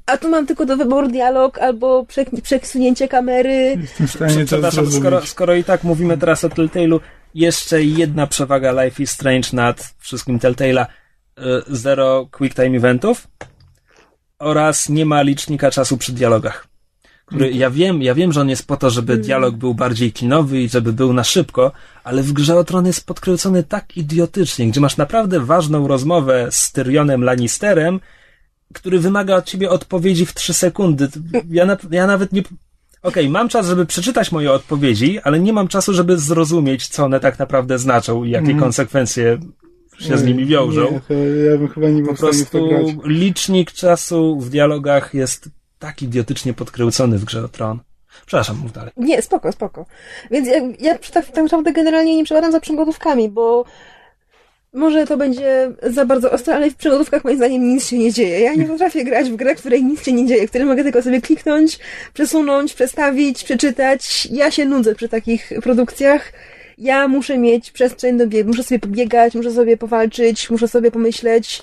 a 0.06 0.16
tu 0.18 0.28
mam 0.28 0.46
tylko 0.46 0.66
do 0.66 0.76
wyboru 0.76 1.08
dialog 1.08 1.58
albo 1.58 2.06
przesunięcie 2.42 3.08
kamery. 3.08 3.76
Jestem 3.80 4.06
w 4.06 4.10
stanie 4.10 4.34
to 4.34 4.46
Przepraszam, 4.46 4.92
skoro, 4.92 5.26
skoro 5.26 5.54
i 5.54 5.64
tak 5.64 5.84
mówimy 5.84 6.18
teraz 6.18 6.44
o 6.44 6.48
Telltale'u, 6.48 7.00
jeszcze 7.34 7.82
jedna 7.82 8.26
przewaga 8.26 8.84
Life 8.84 9.02
is 9.02 9.10
Strange 9.10 9.48
nad 9.52 9.94
wszystkim 9.98 10.38
Telltale'a. 10.38 10.86
Y, 11.38 11.76
Zero 11.76 12.28
quick 12.32 12.56
time 12.56 12.76
eventów 12.76 13.28
oraz 14.38 14.88
nie 14.88 15.06
ma 15.06 15.22
licznika 15.22 15.70
czasu 15.70 15.96
przy 15.96 16.12
dialogach. 16.12 16.69
Który, 17.30 17.50
ja 17.52 17.70
wiem, 17.70 18.02
ja 18.02 18.14
wiem, 18.14 18.32
że 18.32 18.40
on 18.40 18.48
jest 18.48 18.66
po 18.66 18.76
to, 18.76 18.90
żeby 18.90 19.16
dialog 19.16 19.54
był 19.56 19.74
bardziej 19.74 20.12
kinowy 20.12 20.60
i 20.60 20.68
żeby 20.68 20.92
był 20.92 21.12
na 21.12 21.24
szybko, 21.24 21.72
ale 22.04 22.22
w 22.22 22.32
grze 22.32 22.56
o 22.56 22.64
Tron 22.64 22.86
jest 22.86 23.06
podkręcony 23.06 23.62
tak 23.62 23.96
idiotycznie, 23.96 24.66
gdzie 24.68 24.80
masz 24.80 24.96
naprawdę 24.96 25.40
ważną 25.40 25.88
rozmowę 25.88 26.48
z 26.50 26.72
Tyrionem 26.72 27.24
Lannisterem, 27.24 28.00
który 28.74 28.98
wymaga 28.98 29.36
od 29.36 29.44
ciebie 29.44 29.70
odpowiedzi 29.70 30.26
w 30.26 30.34
trzy 30.34 30.54
sekundy. 30.54 31.08
Ja, 31.50 31.66
na, 31.66 31.76
ja 31.90 32.06
nawet 32.06 32.32
nie. 32.32 32.42
Okej, 33.02 33.28
mam 33.28 33.48
czas, 33.48 33.66
żeby 33.66 33.86
przeczytać 33.86 34.32
moje 34.32 34.52
odpowiedzi, 34.52 35.18
ale 35.20 35.40
nie 35.40 35.52
mam 35.52 35.68
czasu, 35.68 35.92
żeby 35.94 36.18
zrozumieć, 36.18 36.88
co 36.88 37.04
one 37.04 37.20
tak 37.20 37.38
naprawdę 37.38 37.78
znaczą 37.78 38.24
i 38.24 38.30
jakie 38.30 38.44
Mhm. 38.44 38.60
konsekwencje 38.60 39.38
się 40.00 40.18
z 40.18 40.24
nimi 40.24 40.46
wiążą. 40.46 41.00
Nie, 41.10 41.16
ja 41.50 41.58
bym 41.58 41.68
chyba 41.68 41.88
nie 41.88 42.02
był 42.02 42.12
Po 42.14 42.18
prostu 42.18 42.68
grać. 42.68 42.86
licznik 43.04 43.72
czasu 43.72 44.40
w 44.40 44.50
dialogach 44.50 45.14
jest 45.14 45.48
tak 45.80 46.02
idiotycznie 46.02 46.54
podkręcony 46.54 47.18
w 47.18 47.24
grze 47.24 47.44
o 47.44 47.48
Tron. 47.48 47.78
Przepraszam, 48.26 48.58
mów 48.62 48.72
dalej. 48.72 48.92
Nie, 48.96 49.22
spoko, 49.22 49.52
spoko. 49.52 49.86
Więc 50.30 50.48
ja, 50.48 50.54
ja 50.80 50.98
tak, 50.98 51.26
tak 51.26 51.36
naprawdę 51.36 51.72
generalnie 51.72 52.16
nie 52.16 52.24
przepadam 52.24 52.52
za 52.52 52.60
przygodówkami, 52.60 53.28
bo 53.28 53.64
może 54.72 55.06
to 55.06 55.16
będzie 55.16 55.72
za 55.82 56.04
bardzo 56.04 56.30
ostre, 56.30 56.54
ale 56.54 56.70
w 56.70 56.76
przygodówkach 56.76 57.24
moim 57.24 57.36
zdaniem 57.36 57.68
nic 57.68 57.88
się 57.88 57.98
nie 57.98 58.12
dzieje. 58.12 58.40
Ja 58.40 58.54
nie 58.54 58.64
potrafię 58.64 59.04
grać 59.04 59.30
w 59.30 59.36
grę, 59.36 59.56
w 59.56 59.58
której 59.58 59.84
nic 59.84 60.02
się 60.02 60.12
nie 60.12 60.26
dzieje, 60.26 60.46
w 60.46 60.50
której 60.50 60.66
mogę 60.66 60.82
tylko 60.82 61.02
sobie 61.02 61.20
kliknąć, 61.20 61.78
przesunąć, 62.14 62.74
przestawić, 62.74 63.44
przeczytać. 63.44 64.28
Ja 64.30 64.50
się 64.50 64.64
nudzę 64.64 64.94
przy 64.94 65.08
takich 65.08 65.52
produkcjach. 65.62 66.32
Ja 66.78 67.08
muszę 67.08 67.38
mieć 67.38 67.70
przestrzeń 67.70 68.18
do 68.18 68.26
biegu, 68.26 68.48
muszę 68.48 68.62
sobie 68.62 68.78
pobiegać, 68.78 69.34
muszę 69.34 69.52
sobie 69.52 69.76
powalczyć, 69.76 70.50
muszę 70.50 70.68
sobie 70.68 70.90
pomyśleć, 70.90 71.62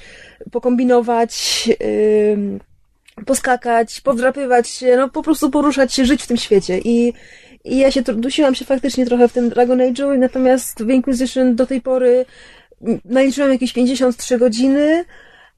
pokombinować, 0.52 1.70
ym, 2.34 2.60
poskakać, 3.26 4.02
powdrapywać 4.02 4.70
się, 4.70 4.96
no 4.98 5.10
po 5.10 5.24
prostu 5.24 5.50
poruszać 5.50 5.94
się, 5.94 6.06
żyć 6.06 6.24
w 6.24 6.28
tym 6.28 6.38
świecie. 6.38 6.80
I, 6.80 7.14
i 7.64 7.78
ja 7.78 7.92
się 7.92 8.02
dusiłam 8.02 8.56
się 8.56 8.66
faktycznie 8.66 9.06
trochę 9.06 9.28
w 9.28 9.34
tym 9.34 9.50
Dragon 9.50 9.78
Age'u, 9.78 10.18
natomiast 10.18 10.84
w 10.84 10.90
Inquisition 10.90 11.56
do 11.56 11.66
tej 11.66 11.82
pory 11.82 12.26
naliczyłam 13.06 13.52
jakieś 13.52 13.74
53 13.74 14.38
godziny 14.38 15.06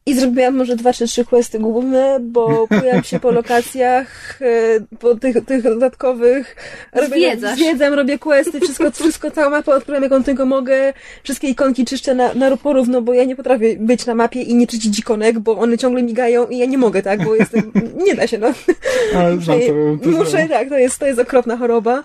i 0.06 0.14
zrobiłam 0.14 0.56
może 0.56 0.76
dwa 0.76 0.94
czy 0.94 1.08
trzy 1.08 1.26
questy 1.26 1.60
główne, 1.60 2.18
bo 2.22 2.68
pojawam 2.68 3.04
się 3.04 3.20
po 3.20 3.32
lokacjach, 3.40 4.42
e, 4.42 4.80
po 5.00 5.16
tych, 5.16 5.46
tych 5.46 5.64
dodatkowych. 5.64 6.56
Zwiedzasz. 7.08 7.56
Zwiedzam, 7.56 7.94
robię 7.94 8.20
questy, 8.20 8.60
wszystko, 8.60 8.92
wszystko, 8.92 9.32
całą 9.32 9.50
mapę 9.50 9.72
odkryłem 9.72 10.04
jaką 10.04 10.24
tylko 10.24 10.46
mogę. 10.46 10.94
Wszystkie 11.24 11.48
ikonki 11.48 11.86
czyszczę 11.86 12.16
na, 12.16 12.34
na 12.34 12.58
porówno, 12.58 13.02
bo 13.02 13.14
ja 13.14 13.24
nie 13.24 13.36
potrafię 13.36 13.76
być 13.80 14.06
na 14.06 14.16
mapie 14.16 14.42
i 14.42 14.56
nie 14.56 14.68
czyścić 14.68 15.00
ikonek, 15.00 15.40
bo 15.40 15.58
one 15.58 15.78
ciągle 15.78 16.04
migają 16.04 16.48
i 16.48 16.58
ja 16.58 16.66
nie 16.66 16.78
mogę, 16.78 17.02
tak, 17.02 17.24
bo 17.26 17.36
jestem, 17.36 17.72
nie 18.06 18.16
da 18.16 18.28
się, 18.28 18.38
no. 18.38 18.54
Ale 19.16 19.36
Muszę, 19.36 19.46
znam 19.46 19.60
to, 20.00 20.04
to 20.04 20.18
muszę 20.18 20.48
tak, 20.50 20.70
to 20.70 20.78
jest, 20.78 21.00
to 21.00 21.08
jest 21.08 21.20
okropna 21.20 21.58
choroba. 21.58 22.04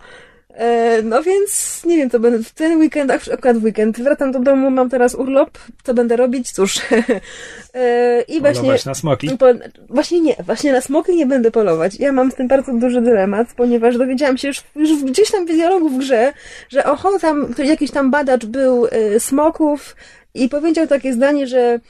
E, 0.55 1.03
no 1.03 1.23
więc, 1.23 1.83
nie 1.85 1.97
wiem, 1.97 2.11
to 2.11 2.21
będę 2.21 2.43
w 2.45 2.53
ten 2.53 2.79
weekend, 2.79 3.11
ak- 3.11 3.33
akurat 3.33 3.59
w 3.59 3.65
weekend, 3.65 4.01
wracam 4.01 4.33
do 4.33 4.39
domu, 4.39 4.71
mam 4.71 4.91
teraz 4.91 5.15
urlop, 5.15 5.59
co 5.85 5.95
będę 5.95 6.17
robić? 6.17 6.51
Cóż. 6.53 6.81
e, 7.75 8.23
I 8.29 8.41
właśnie, 8.41 8.61
Polować 8.61 8.85
na 8.85 8.95
smoki. 8.95 9.39
po, 9.39 9.47
właśnie 9.89 10.21
nie, 10.21 10.37
właśnie 10.47 10.73
na 10.73 10.81
smoki 10.81 11.17
nie 11.17 11.27
będę 11.27 11.51
polować. 11.51 11.99
Ja 11.99 12.13
mam 12.13 12.31
z 12.31 12.35
tym 12.35 12.49
bardzo 12.49 12.73
duży 12.73 13.01
dylemat, 13.01 13.49
ponieważ 13.57 13.99
dowiedziałam 13.99 14.39
się 14.39 14.49
już, 14.49 14.63
już 14.77 15.03
gdzieś 15.05 15.31
tam 15.31 15.47
w 15.47 15.49
dialogu 15.51 15.89
w 15.89 15.99
grze, 15.99 16.33
że 16.69 16.85
oho, 16.85 17.19
tam 17.19 17.55
jakiś 17.65 17.91
tam 17.91 18.11
badacz 18.11 18.47
był 18.47 18.87
e, 18.87 19.21
smoków 19.21 19.97
i 20.35 20.49
powiedział 20.49 20.87
takie 20.87 21.13
zdanie, 21.13 21.47
że 21.47 21.81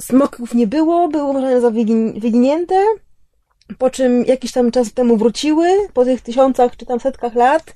smoków 0.00 0.54
nie 0.54 0.66
było, 0.66 1.08
były 1.08 1.24
uważane 1.24 1.60
za 1.60 1.68
wygin- 1.70 2.20
wyginięte, 2.20 2.74
po 3.78 3.90
czym 3.90 4.24
jakiś 4.24 4.52
tam 4.52 4.70
czas 4.70 4.92
temu 4.92 5.16
wróciły, 5.16 5.66
po 5.94 6.04
tych 6.04 6.20
tysiącach 6.20 6.76
czy 6.76 6.86
tam 6.86 7.00
setkach 7.00 7.34
lat. 7.34 7.74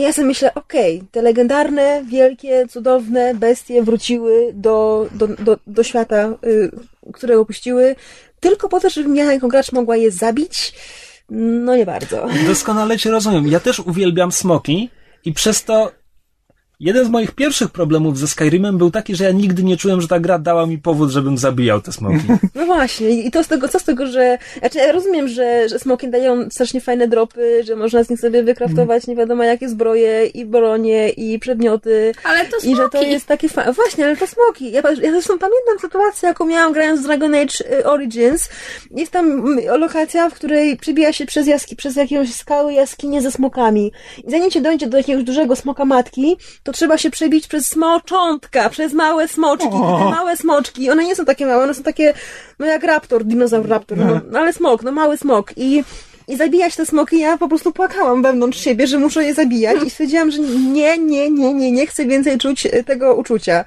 I 0.00 0.02
ja 0.02 0.12
sobie 0.12 0.26
myślę, 0.26 0.54
okej, 0.54 1.02
te 1.10 1.22
legendarne, 1.22 2.04
wielkie, 2.04 2.66
cudowne 2.68 3.34
bestie 3.34 3.82
wróciły 3.82 4.52
do, 4.54 5.06
do, 5.12 5.26
do, 5.26 5.58
do 5.66 5.82
świata, 5.82 6.28
y, 6.44 6.70
które 7.12 7.38
opuściły, 7.38 7.96
tylko 8.40 8.68
po 8.68 8.80
to, 8.80 8.90
żebym 8.90 9.16
ja 9.16 9.32
jako 9.32 9.48
gracz 9.48 9.72
mogła 9.72 9.96
je 9.96 10.10
zabić. 10.10 10.72
No 11.30 11.76
nie 11.76 11.86
bardzo. 11.86 12.26
Doskonale 12.46 12.98
cię 12.98 13.10
rozumiem. 13.10 13.48
Ja 13.48 13.60
też 13.60 13.80
uwielbiam 13.80 14.32
smoki 14.32 14.90
i 15.24 15.32
przez 15.32 15.64
to 15.64 15.92
jeden 16.80 17.04
z 17.04 17.08
moich 17.08 17.32
pierwszych 17.32 17.68
problemów 17.70 18.18
ze 18.18 18.28
Skyrimem 18.28 18.78
był 18.78 18.90
taki, 18.90 19.16
że 19.16 19.24
ja 19.24 19.30
nigdy 19.30 19.62
nie 19.62 19.76
czułem, 19.76 20.00
że 20.00 20.08
ta 20.08 20.20
gra 20.20 20.38
dała 20.38 20.66
mi 20.66 20.78
powód, 20.78 21.10
żebym 21.10 21.38
zabijał 21.38 21.80
te 21.80 21.92
smoki. 21.92 22.16
No 22.54 22.66
właśnie, 22.66 23.10
i 23.10 23.30
to 23.30 23.44
z 23.44 23.48
tego, 23.48 23.68
co 23.68 23.78
z 23.78 23.84
tego, 23.84 24.06
że. 24.06 24.38
Znaczy, 24.58 24.78
ja 24.78 24.92
rozumiem, 24.92 25.28
że, 25.28 25.68
że 25.68 25.78
smoki 25.78 26.08
dają 26.10 26.50
strasznie 26.50 26.80
fajne 26.80 27.08
dropy, 27.08 27.64
że 27.64 27.76
można 27.76 28.04
z 28.04 28.10
nich 28.10 28.20
sobie 28.20 28.42
wykraftować 28.42 29.06
nie 29.06 29.16
wiadomo 29.16 29.44
jakie 29.44 29.68
zbroje, 29.68 30.26
i 30.26 30.44
bronie, 30.46 31.08
i 31.08 31.38
przedmioty. 31.38 32.12
Ale 32.24 32.44
to 32.44 32.56
I 32.56 32.76
że 32.76 32.82
to 32.82 32.90
smoki. 32.98 33.10
jest 33.10 33.26
takie 33.26 33.48
fa- 33.48 33.72
Właśnie, 33.72 34.04
ale 34.04 34.16
to 34.16 34.26
smoki. 34.26 34.72
Ja, 34.72 34.82
ja 35.02 35.10
zresztą 35.10 35.38
pamiętam 35.38 35.78
sytuację, 35.80 36.28
jaką 36.28 36.46
miałam 36.46 36.72
grając 36.72 37.00
w 37.00 37.04
Dragon 37.04 37.34
Age 37.34 37.54
y, 37.80 37.84
Origins. 37.86 38.48
Jest 38.90 39.12
tam 39.12 39.26
mm, 39.30 39.58
lokacja, 39.80 40.30
w 40.30 40.34
której 40.34 40.76
przebija 40.76 41.12
się 41.12 41.26
przez, 41.26 41.46
jaski, 41.46 41.76
przez 41.76 41.96
jakąś 41.96 42.34
skały 42.34 42.72
jaskinie 42.72 43.22
ze 43.22 43.30
smokami. 43.32 43.92
I 44.26 44.30
zanim 44.30 44.50
się 44.50 44.60
dojdzie 44.60 44.86
do 44.86 44.96
jakiegoś 44.96 45.24
dużego 45.24 45.56
smoka 45.56 45.84
matki, 45.84 46.36
to 46.62 46.69
trzeba 46.72 46.98
się 46.98 47.10
przebić 47.10 47.46
przez 47.46 47.66
smoczątka, 47.66 48.70
przez 48.70 48.92
małe 48.92 49.28
smoczki. 49.28 49.70
Te 49.70 50.10
małe 50.10 50.36
smoczki, 50.36 50.90
one 50.90 51.04
nie 51.04 51.16
są 51.16 51.24
takie 51.24 51.46
małe, 51.46 51.64
one 51.64 51.74
są 51.74 51.82
takie, 51.82 52.14
no 52.58 52.66
jak 52.66 52.84
raptor, 52.84 53.24
dinozaur 53.24 53.68
raptor, 53.68 53.98
no, 53.98 54.20
no 54.30 54.38
ale 54.38 54.52
smok, 54.52 54.82
no 54.82 54.92
mały 54.92 55.16
smok. 55.16 55.52
I 55.56 55.84
i 56.30 56.36
zabijać 56.36 56.76
te 56.76 56.86
smoki, 56.86 57.18
ja 57.18 57.38
po 57.38 57.48
prostu 57.48 57.72
płakałam 57.72 58.22
wewnątrz 58.22 58.64
siebie, 58.64 58.86
że 58.86 58.98
muszę 58.98 59.24
je 59.24 59.34
zabijać 59.34 59.82
i 59.86 59.90
stwierdziłam, 59.90 60.30
że 60.30 60.38
nie, 60.38 60.98
nie, 60.98 61.30
nie, 61.30 61.54
nie, 61.54 61.72
nie 61.72 61.86
chcę 61.86 62.06
więcej 62.06 62.38
czuć 62.38 62.66
e, 62.66 62.84
tego 62.84 63.14
uczucia. 63.14 63.64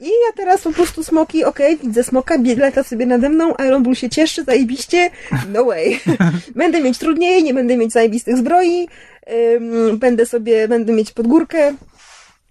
I 0.00 0.04
ja 0.04 0.32
teraz 0.36 0.62
po 0.62 0.72
prostu 0.72 1.04
smoki, 1.04 1.44
okej, 1.44 1.78
widzę 1.84 2.04
smoka, 2.04 2.34
lata 2.56 2.82
sobie 2.82 3.06
nade 3.06 3.28
mną, 3.28 3.54
Iron 3.66 3.82
Bull 3.82 3.94
się 3.94 4.10
cieszy, 4.10 4.44
zajebiście, 4.44 5.10
no 5.52 5.64
way. 5.64 6.00
będę 6.56 6.80
mieć 6.80 6.98
trudniej, 6.98 7.42
nie 7.42 7.54
będę 7.54 7.76
mieć 7.76 7.92
zajebistych 7.92 8.36
zbroi, 8.36 8.88
ym, 9.56 9.98
będę 9.98 10.26
sobie, 10.26 10.68
będę 10.68 10.92
mieć 10.92 11.12
podgórkę, 11.12 11.74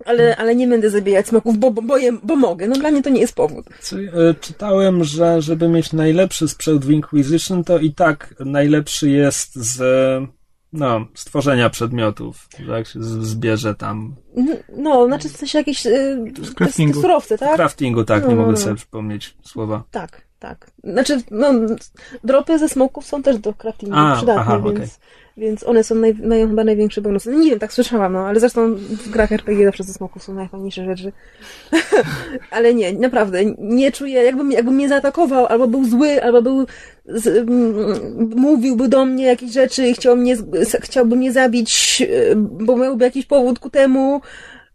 ale, 0.05 0.37
ale 0.37 0.55
nie 0.55 0.67
będę 0.67 0.89
zabijać 0.89 1.27
smoków, 1.27 1.57
bo, 1.57 1.71
bo, 1.71 1.81
bo, 1.81 1.97
je, 1.97 2.11
bo 2.23 2.35
mogę. 2.35 2.67
No 2.67 2.75
dla 2.75 2.91
mnie 2.91 3.03
to 3.03 3.09
nie 3.09 3.21
jest 3.21 3.35
powód. 3.35 3.65
E, 3.93 4.33
czytałem, 4.33 5.03
że 5.03 5.41
żeby 5.41 5.69
mieć 5.69 5.93
najlepszy 5.93 6.47
sprzęt 6.47 6.85
w 6.85 6.91
Inquisition, 6.91 7.63
to 7.63 7.79
i 7.79 7.93
tak 7.93 8.35
najlepszy 8.39 9.09
jest 9.09 9.55
z 9.55 9.81
no, 10.73 11.05
stworzenia 11.13 11.69
przedmiotów, 11.69 12.47
jak 12.67 12.87
się 12.87 13.03
zbierze 13.03 13.75
tam 13.75 14.15
No, 14.77 15.07
znaczy 15.07 15.29
w 15.29 15.37
sensie 15.37 15.57
jakieś 15.57 15.85
yy, 15.85 16.33
craftingu. 16.55 17.01
surowce, 17.01 17.37
tak? 17.37 17.55
craftingu, 17.55 18.03
tak, 18.03 18.23
nie 18.23 18.29
No, 18.29 18.35
no, 18.35 18.41
mogę 18.41 18.51
no. 18.51 18.57
sobie 18.57 18.75
przypomnieć 18.75 19.37
słowa. 19.43 19.83
Tak, 19.91 20.21
tak. 20.39 20.71
Znaczy, 20.83 21.21
no, 21.31 21.53
dropy 22.23 22.59
ze 22.59 22.69
smoków 22.69 23.05
są 23.05 23.23
też 23.23 23.37
do 23.37 23.53
craftingu 23.53 23.95
A, 23.97 24.15
przydatne, 24.15 24.41
aha, 24.41 24.59
więc, 24.65 24.75
okej. 24.77 24.87
Więc 25.39 25.63
one 25.63 25.83
są 25.83 25.95
naj, 25.95 26.13
mają 26.13 26.47
chyba 26.47 26.63
największe 26.63 27.01
bonusy. 27.01 27.31
No 27.31 27.39
nie 27.39 27.49
wiem, 27.49 27.59
tak 27.59 27.73
słyszałam, 27.73 28.13
no, 28.13 28.27
ale 28.27 28.39
zresztą 28.39 28.75
w 28.75 29.09
grach 29.09 29.31
RPG 29.31 29.65
zawsze 29.65 29.83
ze 29.83 29.93
smoków 29.93 30.23
są 30.23 30.33
najfajniejsze 30.33 30.85
rzeczy. 30.85 31.11
ale 32.51 32.73
nie, 32.73 32.93
naprawdę, 32.93 33.39
nie 33.57 33.91
czuję, 33.91 34.23
jakby, 34.23 34.53
jakby 34.53 34.71
mnie 34.71 34.89
zaatakował, 34.89 35.45
albo 35.45 35.67
był 35.67 35.85
zły, 35.85 36.23
albo 36.23 36.41
był, 36.41 36.65
z, 37.05 37.27
mm, 37.27 38.33
mówiłby 38.35 38.87
do 38.87 39.05
mnie 39.05 39.25
jakieś 39.25 39.51
rzeczy 39.51 39.93
chciał 39.93 40.15
mnie, 40.15 40.37
chciałby 40.81 41.15
mnie 41.15 41.31
zabić, 41.31 42.01
y, 42.01 42.35
bo 42.35 42.77
miałby 42.77 43.05
jakiś 43.05 43.25
powód 43.25 43.59
ku 43.59 43.69
temu, 43.69 44.21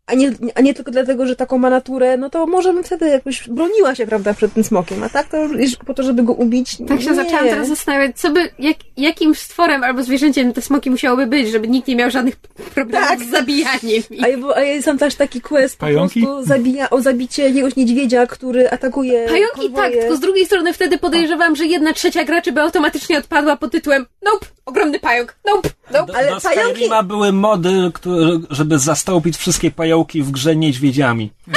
a 0.06 0.14
nie, 0.14 0.32
a 0.54 0.60
nie 0.60 0.74
tylko 0.74 0.90
dlatego, 0.90 1.26
że 1.26 1.36
taką 1.36 1.58
ma 1.58 1.70
naturę, 1.70 2.16
no 2.16 2.30
to 2.30 2.46
może 2.46 2.72
bym 2.72 2.84
wtedy 2.84 3.08
jakoś 3.08 3.48
broniła 3.48 3.94
się, 3.94 4.06
prawda, 4.06 4.34
przed 4.34 4.52
tym 4.54 4.64
smokiem, 4.64 5.02
a 5.02 5.08
tak 5.08 5.28
to 5.28 5.36
już 5.44 5.76
po 5.86 5.94
to, 5.94 6.02
żeby 6.02 6.22
go 6.22 6.32
ubić, 6.32 6.76
Tak 6.88 7.00
się 7.00 7.10
nie. 7.10 7.14
zaczęłam 7.16 7.44
teraz 7.44 7.68
zastanawiać, 7.68 8.20
co 8.20 8.30
by, 8.30 8.48
jak, 8.58 8.76
jakim 8.96 9.34
stworem 9.34 9.84
albo 9.84 10.02
zwierzęciem 10.02 10.52
te 10.52 10.62
smoki 10.62 10.90
musiałyby 10.90 11.26
być, 11.26 11.48
żeby 11.50 11.68
nikt 11.68 11.88
nie 11.88 11.96
miał 11.96 12.10
żadnych 12.10 12.36
problemów 12.74 13.08
Tak. 13.08 13.20
z 13.20 13.30
zabijaniem. 13.30 14.02
A, 14.22 14.28
ja- 14.28 14.38
bo- 14.38 14.56
a 14.56 14.60
jest 14.60 14.84
tam 14.84 14.98
też 14.98 15.14
taki 15.14 15.40
quest 15.40 15.76
po 15.76 15.80
Pająki? 15.86 16.22
prostu 16.22 16.44
zabija, 16.44 16.90
o 16.90 17.00
zabicie 17.00 17.42
jakiegoś 17.48 17.76
niedźwiedzia, 17.76 18.26
który 18.26 18.70
atakuje 18.70 19.26
Pająki 19.28 19.60
konwoje. 19.60 19.90
tak, 19.90 20.00
tylko 20.00 20.16
z 20.16 20.20
drugiej 20.20 20.46
strony 20.46 20.72
wtedy 20.72 20.98
podejrzewam, 20.98 21.56
że 21.56 21.66
jedna 21.66 21.92
trzecia 21.92 22.24
graczy 22.24 22.52
by 22.52 22.60
automatycznie 22.60 23.18
odpadła 23.18 23.56
pod 23.56 23.72
tytułem 23.72 24.06
Nope, 24.22 24.46
ogromny 24.66 25.00
pająk, 25.00 25.36
nope, 25.54 25.68
nope. 25.92 26.12
Do, 26.12 26.18
Ale 26.18 26.30
do 26.30 26.36
pająki- 26.36 27.04
były 27.06 27.32
mody, 27.32 27.90
które, 27.94 28.26
żeby 28.50 28.78
zastąpić 28.78 29.36
wszystkie 29.36 29.70
pająki 29.70 29.93
w 30.02 30.30
grze 30.30 30.56
niedźwiedziami. 30.56 31.30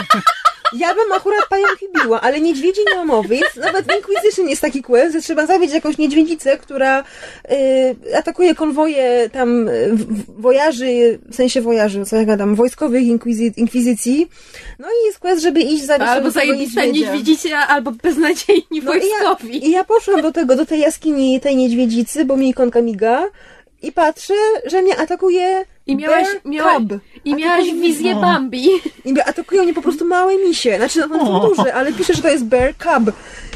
Ja 0.73 0.95
bym 0.95 1.11
akurat 1.13 1.47
pająki 1.49 1.85
biła, 2.01 2.21
ale 2.21 2.41
niedźwiedzi 2.41 2.81
nie 2.89 2.95
ma 2.95 3.05
mowy. 3.05 3.35
Jest, 3.35 3.55
nawet 3.55 3.85
w 3.85 3.95
Inquisition 3.97 4.49
jest 4.49 4.61
taki 4.61 4.81
quest, 4.81 5.13
że 5.15 5.21
trzeba 5.21 5.45
zabić 5.45 5.73
jakąś 5.73 5.97
niedźwiedzicę, 5.97 6.57
która 6.57 7.03
y, 7.51 8.15
atakuje 8.17 8.55
konwoje 8.55 9.29
tam 9.33 9.67
y, 9.69 9.89
w- 9.93 10.05
w- 10.23 10.41
wojaży, 10.41 11.19
w 11.29 11.35
sensie 11.35 11.61
wojaży, 11.61 12.05
co 12.05 12.15
ja 12.15 12.25
gadam, 12.25 12.55
wojskowych 12.55 13.03
inkwizy- 13.03 13.53
inkwizycji. 13.57 14.27
No 14.79 14.87
i 14.87 15.05
jest 15.05 15.19
quest, 15.19 15.41
żeby 15.41 15.59
iść 15.61 15.83
zabić 15.85 16.07
Albo 16.07 16.31
zajebista 16.31 16.85
niedźwiedzia. 16.85 17.11
niedźwiedzicia, 17.13 17.67
albo 17.67 17.91
beznadziejni 17.91 18.63
No 18.83 18.93
i 18.93 18.97
ja, 19.09 19.23
wojskowi. 19.23 19.67
I 19.67 19.71
ja 19.71 19.83
poszłam 19.83 20.21
do 20.21 20.31
tego, 20.31 20.55
do 20.55 20.65
tej 20.65 20.79
jaskini 20.79 21.39
tej 21.41 21.55
niedźwiedzicy, 21.55 22.25
bo 22.25 22.37
mi 22.37 22.49
ikonka 22.49 22.81
miga 22.81 23.23
i 23.81 23.91
patrzę, 23.91 24.33
że 24.65 24.81
mnie 24.81 24.97
atakuje 24.97 25.65
I 25.87 25.95
miałaś, 25.95 26.27
cub. 26.43 26.99
i 27.25 27.35
miałaś 27.35 27.65
wizję 27.73 28.15
No. 28.15 28.21
Bambi. 28.21 28.67
I 29.05 29.19
atakują 29.21 29.63
mnie 29.63 29.73
po 29.73 29.81
prostu 29.81 30.05
małe 30.05 30.37
misie. 30.37 30.77
Znaczy, 30.77 30.99
no, 30.99 31.05
one 31.05 31.25
są 31.25 31.49
duże, 31.49 31.73
ale 31.73 31.93
pisze, 31.93 32.13
że 32.13 32.21
to 32.21 32.29
jest 32.29 32.45
bear 32.45 32.73
cub. 32.75 33.13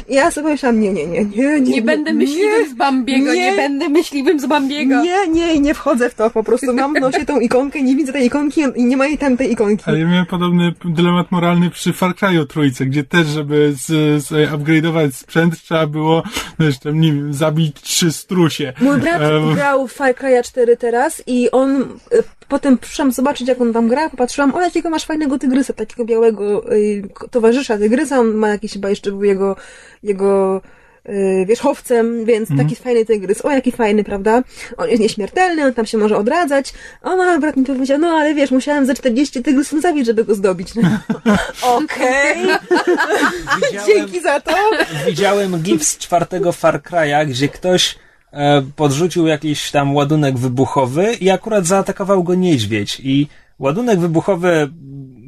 I 0.08 0.14
ja 0.14 0.30
sobie 0.30 0.48
myślałam, 0.48 0.80
nie, 0.80 0.92
nie, 0.92 1.06
nie, 1.06 1.24
nie, 1.24 1.60
nie. 1.60 1.60
Nie 1.60 1.82
będę 1.82 2.12
myśliwym 2.12 2.70
z 2.70 2.74
Bambiego, 2.74 3.34
nie, 3.34 3.50
nie. 3.50 3.56
będę 3.56 3.88
myśliwym 3.88 4.40
z 4.40 4.46
Bambiego. 4.46 5.02
Nie, 5.02 5.28
nie, 5.28 5.60
nie 5.60 5.74
wchodzę 5.74 6.10
w 6.10 6.14
to. 6.14 6.30
Po 6.30 6.44
prostu 6.44 6.74
mam 6.74 6.94
w 6.94 7.00
nosie 7.00 7.24
tą 7.24 7.40
ikonkę, 7.40 7.82
nie 7.82 7.96
widzę 7.96 8.12
tej 8.12 8.26
ikonki 8.26 8.60
i 8.76 8.84
nie 8.84 8.96
ma 8.96 9.06
jej 9.06 9.18
tam 9.18 9.36
tej 9.36 9.52
ikonki. 9.52 9.84
Ale 9.86 9.98
ja 9.98 10.06
miałem 10.06 10.26
podobny 10.26 10.74
dylemat 10.84 11.30
moralny 11.30 11.70
przy 11.70 11.92
Far 11.92 12.14
Cry'u 12.14 12.46
trójce, 12.46 12.86
gdzie 12.86 13.04
też, 13.04 13.26
żeby 13.26 13.72
z, 13.76 14.24
sobie 14.26 14.48
upgrade'ować 14.48 15.12
sprzęt, 15.12 15.62
trzeba 15.62 15.86
było, 15.86 16.22
wiesz, 16.58 16.78
tam, 16.78 17.00
nie 17.00 17.12
wiem, 17.12 17.34
zabić 17.34 17.76
trzy 17.82 18.12
strusie. 18.12 18.72
Mój 18.80 19.00
brat 19.00 19.22
Em, 19.22 19.54
grał 19.54 19.88
w 19.88 19.92
Far 19.92 20.14
Cry'a 20.14 20.42
4 20.44 20.76
teraz 20.76 21.22
i 21.26 21.50
on 21.50 21.84
potem 22.48 22.78
przyszłam 22.78 23.12
zobaczyć, 23.12 23.48
jak 23.48 23.60
on 23.60 23.72
tam 23.72 23.88
gra, 23.88 24.10
popatrzyłam, 24.10 24.54
o 24.54 24.60
jakiego 24.60 24.90
masz 24.90 25.04
fajnego 25.04 25.38
tygrysa, 25.38 25.72
takiego 25.72 26.04
białego 26.04 26.72
y, 26.72 27.02
towarzysza 27.30 27.78
tygrysa, 27.78 28.18
on 28.18 28.34
ma 28.34 28.48
jakiś 28.48 28.72
chyba 28.72 28.90
jeszcze 28.90 29.10
był 29.10 29.24
jego, 29.24 29.56
jego 30.02 30.60
y, 31.08 31.44
wierzchowcem, 31.48 32.24
więc 32.24 32.48
taki 32.56 32.76
fajny 32.76 33.04
tygrys, 33.04 33.44
o 33.44 33.50
jaki 33.50 33.72
fajny, 33.72 34.04
prawda? 34.04 34.42
On 34.76 34.88
jest 34.88 35.02
nieśmiertelny, 35.02 35.64
on 35.64 35.74
tam 35.74 35.86
się 35.86 35.98
może 35.98 36.16
odradzać. 36.16 36.74
O, 37.02 37.16
no, 37.16 37.40
brat 37.40 37.56
mi 37.56 37.64
powiedział, 37.64 37.98
no 37.98 38.08
ale 38.08 38.34
wiesz, 38.34 38.50
musiałem 38.50 38.86
za 38.86 38.94
40 38.94 39.42
tygrysów 39.42 39.82
zabić, 39.82 40.06
żeby 40.06 40.24
go 40.24 40.34
zdobić. 40.34 40.74
No. 40.74 40.82
Okej, 41.76 42.36
dzięki 43.86 44.20
za 44.20 44.40
to. 44.40 44.54
widziałem 45.06 45.62
gif 45.62 45.84
z 45.84 45.98
czwartego 45.98 46.52
Far 46.52 46.80
Cry'a, 46.82 47.26
gdzie 47.26 47.48
ktoś 47.48 48.01
podrzucił 48.76 49.26
jakiś 49.26 49.70
tam 49.70 49.94
ładunek 49.94 50.38
wybuchowy 50.38 51.12
i 51.20 51.30
akurat 51.30 51.66
zaatakował 51.66 52.24
go 52.24 52.34
niedźwiedź 52.34 53.00
i 53.00 53.28
ładunek 53.58 54.00
wybuchowy 54.00 54.70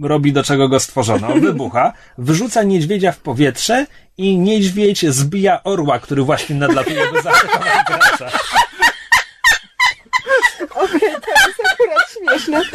robi 0.02 0.32
do 0.32 0.44
czego 0.44 0.68
go 0.68 0.80
stworzono. 0.80 1.28
On 1.28 1.40
wybucha, 1.40 1.92
wyrzuca 2.18 2.62
niedźwiedzia 2.62 3.12
w 3.12 3.18
powietrze 3.18 3.86
i 4.18 4.38
niedźwiedź 4.38 5.07
zbija 5.07 5.62
orła, 5.62 5.98
który 5.98 6.22
właśnie 6.22 6.57
nadlatuje, 6.57 7.12
by 7.12 7.22
zaatakować 7.22 7.72
gracza. 7.86 8.38
Okej, 10.84 11.00
to 11.00 11.30
jest 11.30 11.61
akurat 11.72 12.12
śmieszne. 12.12 12.61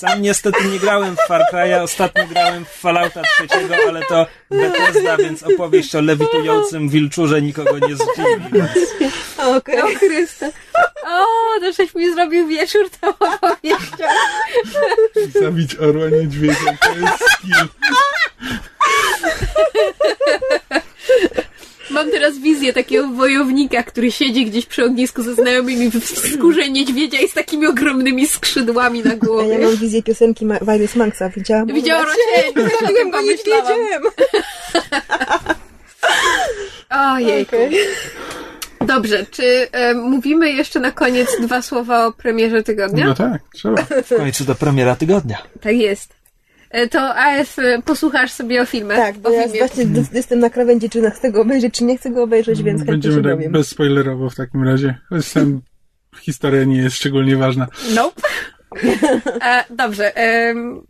Sam 0.00 0.22
niestety 0.22 0.64
nie 0.64 0.78
grałem 0.78 1.16
w 1.16 1.20
Far 1.28 1.42
Cry'a, 1.52 1.82
ostatnio 1.82 2.26
grałem 2.26 2.64
w 2.64 2.68
Fallouta 2.68 3.22
trzeciego, 3.22 3.74
ale 3.88 4.02
to 4.02 4.26
Bethesda, 4.50 5.16
więc 5.16 5.42
opowieść 5.42 5.94
o 5.94 6.00
lewitującym 6.00 6.88
wilczurze 6.88 7.42
nikogo 7.42 7.78
nie 7.78 7.96
zdziwi. 7.96 8.62
Okej. 9.56 9.82
O 9.82 9.86
Chryste. 9.86 10.52
O, 11.06 11.26
to 11.60 11.72
żeś 11.72 11.94
mi 11.94 12.14
zrobił 12.14 12.48
wieczór 12.48 12.90
tą 13.00 13.08
opowieścią. 13.08 14.04
Zabić 15.40 15.76
orła 15.76 16.08
niedźwiedzia, 16.08 16.76
to 16.80 16.90
jest 16.90 17.24
skill. 17.32 17.68
Mam 21.90 22.10
teraz 22.10 22.38
wizję 22.38 22.72
takiego 22.72 23.08
wojownika, 23.08 23.82
który 23.82 24.12
siedzi 24.12 24.46
gdzieś 24.46 24.66
przy 24.66 24.84
ognisku 24.84 25.22
ze 25.22 25.34
znajomymi 25.34 25.90
w 25.90 26.04
skórze 26.34 26.68
niedźwiedzia 26.68 27.20
i 27.20 27.28
z 27.28 27.32
takimi 27.32 27.66
ogromnymi 27.66 28.26
skrzydłami 28.26 29.02
na 29.02 29.10
Ja 29.10 29.16
głowie. 29.16 29.58
mam 29.58 29.76
wizję 29.76 30.02
piosenki 30.02 30.46
Ma- 30.46 30.58
Wirus 30.58 30.96
Maxa. 30.96 31.28
Widziałam? 31.28 31.66
Widziałam? 31.66 32.06
Rosię, 32.06 32.68
Zabiłem 32.80 33.10
go 33.10 33.20
niedźwiedziem. 33.22 34.02
Ojejku. 37.14 37.56
Okej. 37.56 37.78
Dobrze, 38.86 39.26
czy 39.30 39.68
e, 39.72 39.94
mówimy 39.94 40.52
jeszcze 40.52 40.80
na 40.80 40.92
koniec 40.92 41.28
dwa 41.40 41.62
słowa 41.62 42.06
o 42.06 42.12
premierze 42.12 42.62
tygodnia? 42.62 43.06
No 43.06 43.14
tak, 43.14 43.42
trzeba. 43.54 43.82
W 44.04 44.16
końcu 44.16 44.44
do 44.44 44.54
premiera 44.54 44.96
tygodnia. 44.96 45.38
Tak 45.60 45.76
jest. 45.76 46.19
E, 46.70 46.88
To 46.88 47.14
AF, 47.14 47.58
e, 47.58 47.82
posłuchasz 47.82 48.32
sobie 48.32 48.62
o 48.62 48.66
filmie. 48.66 48.96
Tak, 48.96 49.18
bo 49.18 49.30
ja 49.30 49.42
filmie. 49.42 49.58
właśnie 49.58 49.86
d- 49.86 50.02
jestem 50.14 50.38
na 50.38 50.50
krawędzi, 50.50 50.90
czy 50.90 51.10
chcę 51.10 51.32
go 51.32 51.40
obejrzeć, 51.40 51.74
czy 51.74 51.84
nie 51.84 51.98
chcę 51.98 52.10
go 52.10 52.22
obejrzeć, 52.22 52.62
więc 52.62 52.78
chętnie 52.80 52.92
Będziemy 52.92 53.22
tak 53.42 53.52
bezspoilerowo 53.52 54.30
w 54.30 54.34
takim 54.34 54.64
razie. 54.64 54.98
Tam 55.34 55.60
historia 56.20 56.64
nie 56.64 56.76
jest 56.78 56.96
szczególnie 56.96 57.36
ważna. 57.36 57.66
Nope. 57.94 58.22
E, 59.42 59.64
dobrze. 59.70 60.16
em, 60.16 60.86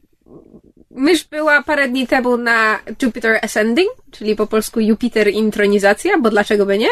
mysz 0.90 1.24
była 1.24 1.62
parę 1.62 1.88
dni 1.88 2.06
temu 2.06 2.36
na 2.36 2.78
Jupiter 3.02 3.38
Ascending, 3.42 3.90
czyli 4.10 4.36
po 4.36 4.46
polsku 4.46 4.80
Jupiter 4.80 5.28
Intronizacja, 5.28 6.18
bo 6.18 6.30
dlaczego 6.30 6.66
by 6.66 6.78
nie? 6.78 6.88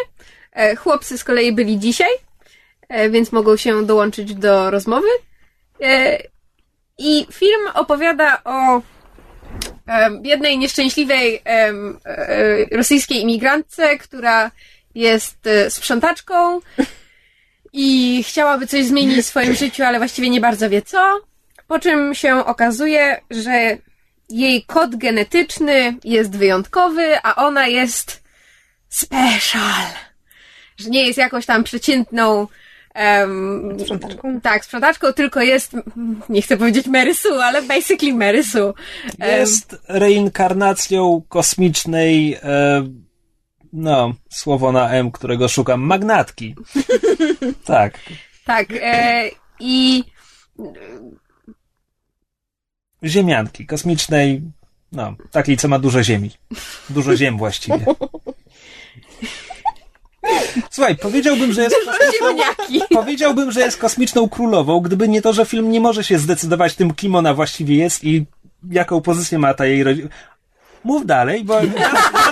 E, 0.52 0.76
chłopcy 0.76 1.18
z 1.18 1.24
kolei 1.24 1.52
byli 1.52 1.78
dzisiaj, 1.78 2.10
e, 2.88 3.10
więc 3.10 3.32
mogą 3.32 3.56
się 3.56 3.86
dołączyć 3.86 4.34
do 4.34 4.70
rozmowy. 4.70 5.08
I 6.98 7.26
film 7.32 7.68
opowiada 7.74 8.40
o 8.44 8.82
em, 9.86 10.24
jednej 10.24 10.58
nieszczęśliwej 10.58 11.42
e, 11.46 11.72
rosyjskiej 12.72 13.22
imigrantce, 13.22 13.98
która 13.98 14.50
jest 14.94 15.46
e, 15.46 15.70
sprzątaczką 15.70 16.60
i 17.72 18.22
chciałaby 18.26 18.66
coś 18.66 18.84
zmienić 18.84 19.18
w 19.18 19.26
swoim 19.26 19.54
życiu, 19.54 19.84
ale 19.84 19.98
właściwie 19.98 20.30
nie 20.30 20.40
bardzo 20.40 20.70
wie 20.70 20.82
co. 20.82 21.20
Po 21.66 21.78
czym 21.78 22.14
się 22.14 22.44
okazuje, 22.44 23.20
że 23.30 23.76
jej 24.28 24.64
kod 24.64 24.96
genetyczny 24.96 25.94
jest 26.04 26.36
wyjątkowy, 26.36 27.18
a 27.22 27.34
ona 27.46 27.66
jest 27.66 28.22
special. 28.88 29.86
Że 30.76 30.90
nie 30.90 31.06
jest 31.06 31.18
jakąś 31.18 31.46
tam 31.46 31.64
przeciętną 31.64 32.46
Sprzątaczką? 33.80 34.40
Tak, 34.40 34.64
sprzątaczką, 34.64 35.12
tylko 35.12 35.42
jest, 35.42 35.72
nie 36.28 36.42
chcę 36.42 36.56
powiedzieć 36.56 36.86
Mary 36.86 37.14
Sue, 37.14 37.44
ale 37.44 37.62
basically. 37.62 38.12
Em, 38.12 39.38
Jest 39.38 39.76
reinkarnacją 39.88 41.22
kosmicznej, 41.28 42.34
e, 42.34 42.88
no, 43.72 44.14
słowo 44.30 44.72
na 44.72 44.90
M, 44.90 45.10
którego 45.10 45.48
szukam, 45.48 45.80
magnatki. 45.80 46.54
Tak. 47.64 47.98
tak, 48.44 48.66
e, 48.82 49.30
i 49.60 50.04
Ziemianki, 53.04 53.66
kosmicznej, 53.66 54.42
no, 54.92 55.14
takiej, 55.30 55.56
co 55.56 55.68
ma 55.68 55.78
dużo 55.78 56.02
ziemi. 56.02 56.30
Dużo 56.90 57.16
ziem 57.16 57.38
właściwie. 57.38 57.84
Słuchaj, 60.70 60.96
powiedziałbym, 60.96 61.52
że 61.52 61.62
jest 61.62 61.76
kosmiczną, 61.84 62.36
powiedziałbym, 62.92 63.52
że 63.52 63.60
jest 63.60 63.78
kosmiczną 63.78 64.28
królową, 64.28 64.80
gdyby 64.80 65.08
nie 65.08 65.22
to, 65.22 65.32
że 65.32 65.46
film 65.46 65.70
nie 65.70 65.80
może 65.80 66.04
się 66.04 66.18
zdecydować 66.18 66.74
tym, 66.74 66.94
kim 66.94 67.14
ona 67.14 67.34
właściwie 67.34 67.76
jest 67.76 68.04
i 68.04 68.26
jaką 68.70 69.00
pozycję 69.00 69.38
ma 69.38 69.54
ta 69.54 69.66
jej 69.66 69.84
rodzina. 69.84 70.08
Mów 70.84 71.06
dalej, 71.06 71.44
bo 71.44 71.54
ja, 71.54 71.62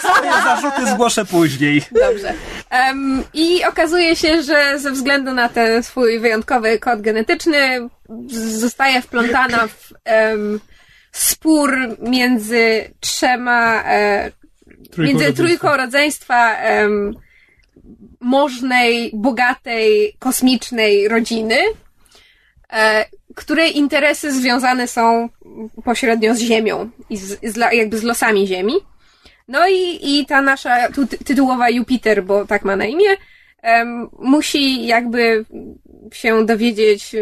swoje 0.00 0.32
zarzuty 0.44 0.86
zgłoszę 0.90 1.24
później. 1.24 1.82
Dobrze. 1.92 2.34
Em, 2.70 3.24
I 3.34 3.64
okazuje 3.64 4.16
się, 4.16 4.42
że 4.42 4.78
ze 4.78 4.90
względu 4.92 5.32
na 5.34 5.48
ten 5.48 5.82
swój 5.82 6.18
wyjątkowy 6.20 6.78
kod 6.78 7.00
genetyczny 7.00 7.88
zostaje 8.58 9.02
wplątana 9.02 9.66
w 9.66 9.92
em, 10.04 10.60
spór 11.12 11.76
między 12.02 12.90
trzema, 13.00 13.82
e, 13.84 14.30
Trójką 14.90 15.02
między 15.02 15.24
rodzeństwa. 15.24 15.42
trójką 15.42 15.76
rodzeństwa 15.76 16.56
em, 16.56 17.14
możnej, 18.26 19.10
bogatej, 19.14 20.16
kosmicznej 20.18 21.08
rodziny, 21.08 21.58
e, 22.72 23.04
której 23.34 23.76
interesy 23.78 24.32
związane 24.32 24.88
są 24.88 25.28
pośrednio 25.84 26.34
z 26.34 26.38
Ziemią 26.38 26.90
i 27.10 27.16
z, 27.16 27.38
z, 27.42 27.56
jakby 27.72 27.98
z 27.98 28.02
losami 28.02 28.46
Ziemi. 28.46 28.74
No 29.48 29.68
i, 29.68 29.98
i 30.02 30.26
ta 30.26 30.42
nasza 30.42 30.92
tu, 30.92 31.06
tytułowa 31.06 31.70
Jupiter, 31.70 32.24
bo 32.24 32.46
tak 32.46 32.64
ma 32.64 32.76
na 32.76 32.84
imię, 32.84 33.16
musi 34.18 34.86
jakby 34.86 35.44
się 36.12 36.46
dowiedzieć, 36.46 37.16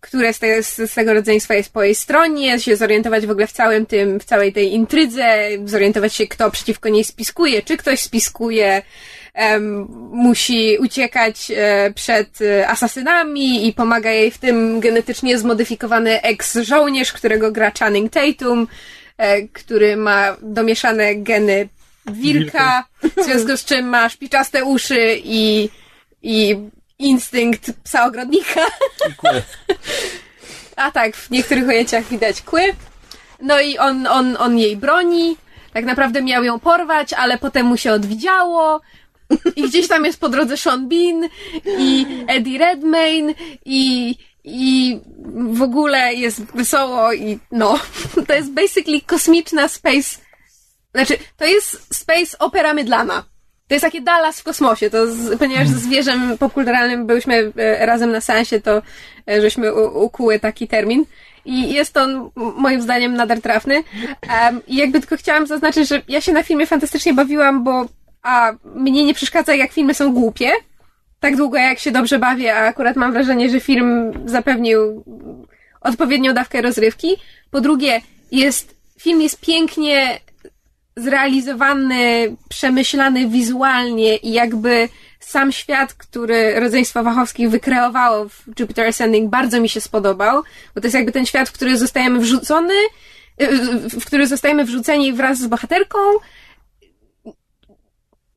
które 0.00 0.32
z, 0.32 0.38
te, 0.38 0.62
z 0.62 0.94
tego 0.94 1.14
rodzeństwa 1.14 1.54
jest 1.54 1.72
po 1.72 1.82
jej 1.82 1.94
stronie, 1.94 2.60
się 2.60 2.76
zorientować 2.76 3.26
w 3.26 3.30
ogóle 3.30 3.46
w 3.46 3.52
całym 3.52 3.86
tym, 3.86 4.20
w 4.20 4.24
całej 4.24 4.52
tej 4.52 4.74
intrydze, 4.74 5.38
zorientować 5.64 6.14
się, 6.14 6.26
kto 6.26 6.50
przeciwko 6.50 6.88
niej 6.88 7.04
spiskuje, 7.04 7.62
czy 7.62 7.76
ktoś 7.76 8.00
spiskuje, 8.00 8.82
em, 9.34 9.86
musi 10.12 10.78
uciekać 10.78 11.50
e, 11.50 11.92
przed 11.94 12.42
e, 12.42 12.68
asasynami 12.68 13.66
i 13.66 13.72
pomaga 13.72 14.10
jej 14.10 14.30
w 14.30 14.38
tym 14.38 14.80
genetycznie 14.80 15.38
zmodyfikowany 15.38 16.22
ex-żołnierz, 16.22 17.12
którego 17.12 17.52
gra 17.52 17.72
Channing 17.78 18.12
Tatum, 18.12 18.68
e, 19.18 19.42
który 19.42 19.96
ma 19.96 20.36
domieszane 20.42 21.14
geny 21.14 21.68
wilka, 22.06 22.84
w 23.16 23.24
związku 23.24 23.56
z 23.56 23.64
czym 23.64 23.88
ma 23.88 24.08
szpiczaste 24.08 24.64
uszy 24.64 25.20
i, 25.24 25.68
i 26.22 26.56
instynkt 26.98 27.72
psa 27.84 28.06
ogrodnika. 28.06 28.60
Dziękuję. 29.06 29.42
A 30.76 30.90
tak, 30.90 31.16
w 31.16 31.30
niektórych 31.30 31.68
ujęciach 31.68 32.04
widać 32.04 32.42
kły. 32.42 32.62
No 33.40 33.60
i 33.60 33.78
on, 33.78 34.06
on, 34.06 34.36
on 34.38 34.58
jej 34.58 34.76
broni. 34.76 35.36
Tak 35.72 35.84
naprawdę 35.84 36.22
miał 36.22 36.44
ją 36.44 36.60
porwać, 36.60 37.12
ale 37.12 37.38
potem 37.38 37.66
mu 37.66 37.76
się 37.76 37.92
odwidziało. 37.92 38.80
I 39.56 39.62
gdzieś 39.62 39.88
tam 39.88 40.04
jest 40.04 40.20
po 40.20 40.28
drodze 40.28 40.56
Sean 40.56 40.88
Bean 40.88 41.28
i 41.78 42.06
Eddie 42.28 42.58
Redmayne 42.58 43.34
i, 43.64 44.14
i 44.44 45.00
w 45.34 45.62
ogóle 45.62 46.14
jest 46.14 46.40
wesoło 46.40 47.12
i 47.12 47.38
no. 47.50 47.78
To 48.26 48.34
jest 48.34 48.50
basically 48.50 49.00
kosmiczna 49.00 49.68
space. 49.68 50.18
Znaczy, 50.94 51.16
to 51.36 51.44
jest 51.44 51.94
space 51.94 52.38
opera 52.38 52.74
mydlana. 52.74 53.24
To 53.68 53.74
jest 53.74 53.84
takie 53.84 54.00
Dallas 54.00 54.40
w 54.40 54.44
kosmosie, 54.44 54.90
to 54.90 55.06
z, 55.06 55.38
ponieważ 55.38 55.68
ze 55.68 55.78
zwierzem 55.78 56.38
popkulturalnym 56.38 57.06
byliśmy 57.06 57.52
e, 57.56 57.86
razem 57.86 58.12
na 58.12 58.20
sensie, 58.20 58.60
to 58.60 58.82
e, 59.30 59.40
żeśmy 59.40 59.74
u, 59.74 60.04
ukuły 60.04 60.38
taki 60.38 60.68
termin. 60.68 61.04
I 61.44 61.72
jest 61.72 61.96
on 61.96 62.30
moim 62.36 62.82
zdaniem 62.82 63.14
nader 63.14 63.42
trafny. 63.42 63.84
Em, 64.28 64.60
I 64.66 64.76
jakby 64.76 65.00
tylko 65.00 65.16
chciałam 65.16 65.46
zaznaczyć, 65.46 65.88
że 65.88 66.02
ja 66.08 66.20
się 66.20 66.32
na 66.32 66.42
filmie 66.42 66.66
fantastycznie 66.66 67.14
bawiłam, 67.14 67.64
bo 67.64 67.86
a 68.22 68.52
mnie 68.64 69.04
nie 69.04 69.14
przeszkadza, 69.14 69.54
jak 69.54 69.72
filmy 69.72 69.94
są 69.94 70.12
głupie. 70.12 70.50
Tak 71.20 71.36
długo, 71.36 71.58
jak 71.58 71.78
się 71.78 71.90
dobrze 71.90 72.18
bawię, 72.18 72.56
a 72.56 72.58
akurat 72.58 72.96
mam 72.96 73.12
wrażenie, 73.12 73.50
że 73.50 73.60
film 73.60 74.12
zapewnił 74.24 75.04
odpowiednią 75.80 76.34
dawkę 76.34 76.62
rozrywki. 76.62 77.16
Po 77.50 77.60
drugie, 77.60 78.00
jest, 78.32 78.76
film 78.98 79.22
jest 79.22 79.40
pięknie 79.40 80.20
zrealizowany, 80.96 82.36
przemyślany 82.48 83.28
wizualnie 83.28 84.16
i 84.16 84.32
jakby 84.32 84.88
sam 85.20 85.52
świat, 85.52 85.94
który 85.94 86.60
rodzeństwo 86.60 87.02
Wachowskich 87.02 87.50
wykreowało 87.50 88.28
w 88.28 88.60
Jupiter 88.60 88.86
Ascending 88.86 89.30
bardzo 89.30 89.60
mi 89.60 89.68
się 89.68 89.80
spodobał, 89.80 90.42
bo 90.74 90.80
to 90.80 90.86
jest 90.86 90.94
jakby 90.94 91.12
ten 91.12 91.26
świat, 91.26 91.48
w 91.48 91.52
który 91.52 91.78
zostajemy 91.78 92.18
wrzucony, 92.18 92.74
w 94.00 94.04
który 94.04 94.26
zostajemy 94.26 94.64
wrzuceni 94.64 95.12
wraz 95.12 95.38
z 95.38 95.46
bohaterką. 95.46 95.98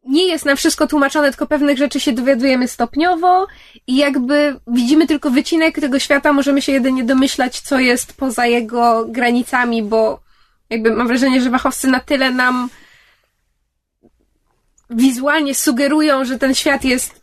Nie 0.05 0.27
jest 0.27 0.45
nam 0.45 0.57
wszystko 0.57 0.87
tłumaczone, 0.87 1.29
tylko 1.29 1.47
pewnych 1.47 1.77
rzeczy 1.77 1.99
się 1.99 2.13
dowiadujemy 2.13 2.67
stopniowo 2.67 3.47
i 3.87 3.95
jakby 3.95 4.59
widzimy 4.67 5.07
tylko 5.07 5.29
wycinek 5.29 5.75
tego 5.75 5.99
świata, 5.99 6.33
możemy 6.33 6.61
się 6.61 6.71
jedynie 6.71 7.03
domyślać, 7.03 7.59
co 7.59 7.79
jest 7.79 8.17
poza 8.17 8.45
jego 8.45 9.05
granicami, 9.07 9.83
bo 9.83 10.19
jakby 10.69 10.91
mam 10.91 11.07
wrażenie, 11.07 11.41
że 11.41 11.49
Wachowcy 11.49 11.87
na 11.87 11.99
tyle 11.99 12.31
nam 12.31 12.69
wizualnie 14.89 15.55
sugerują, 15.55 16.25
że 16.25 16.39
ten 16.39 16.55
świat 16.55 16.83
jest 16.83 17.21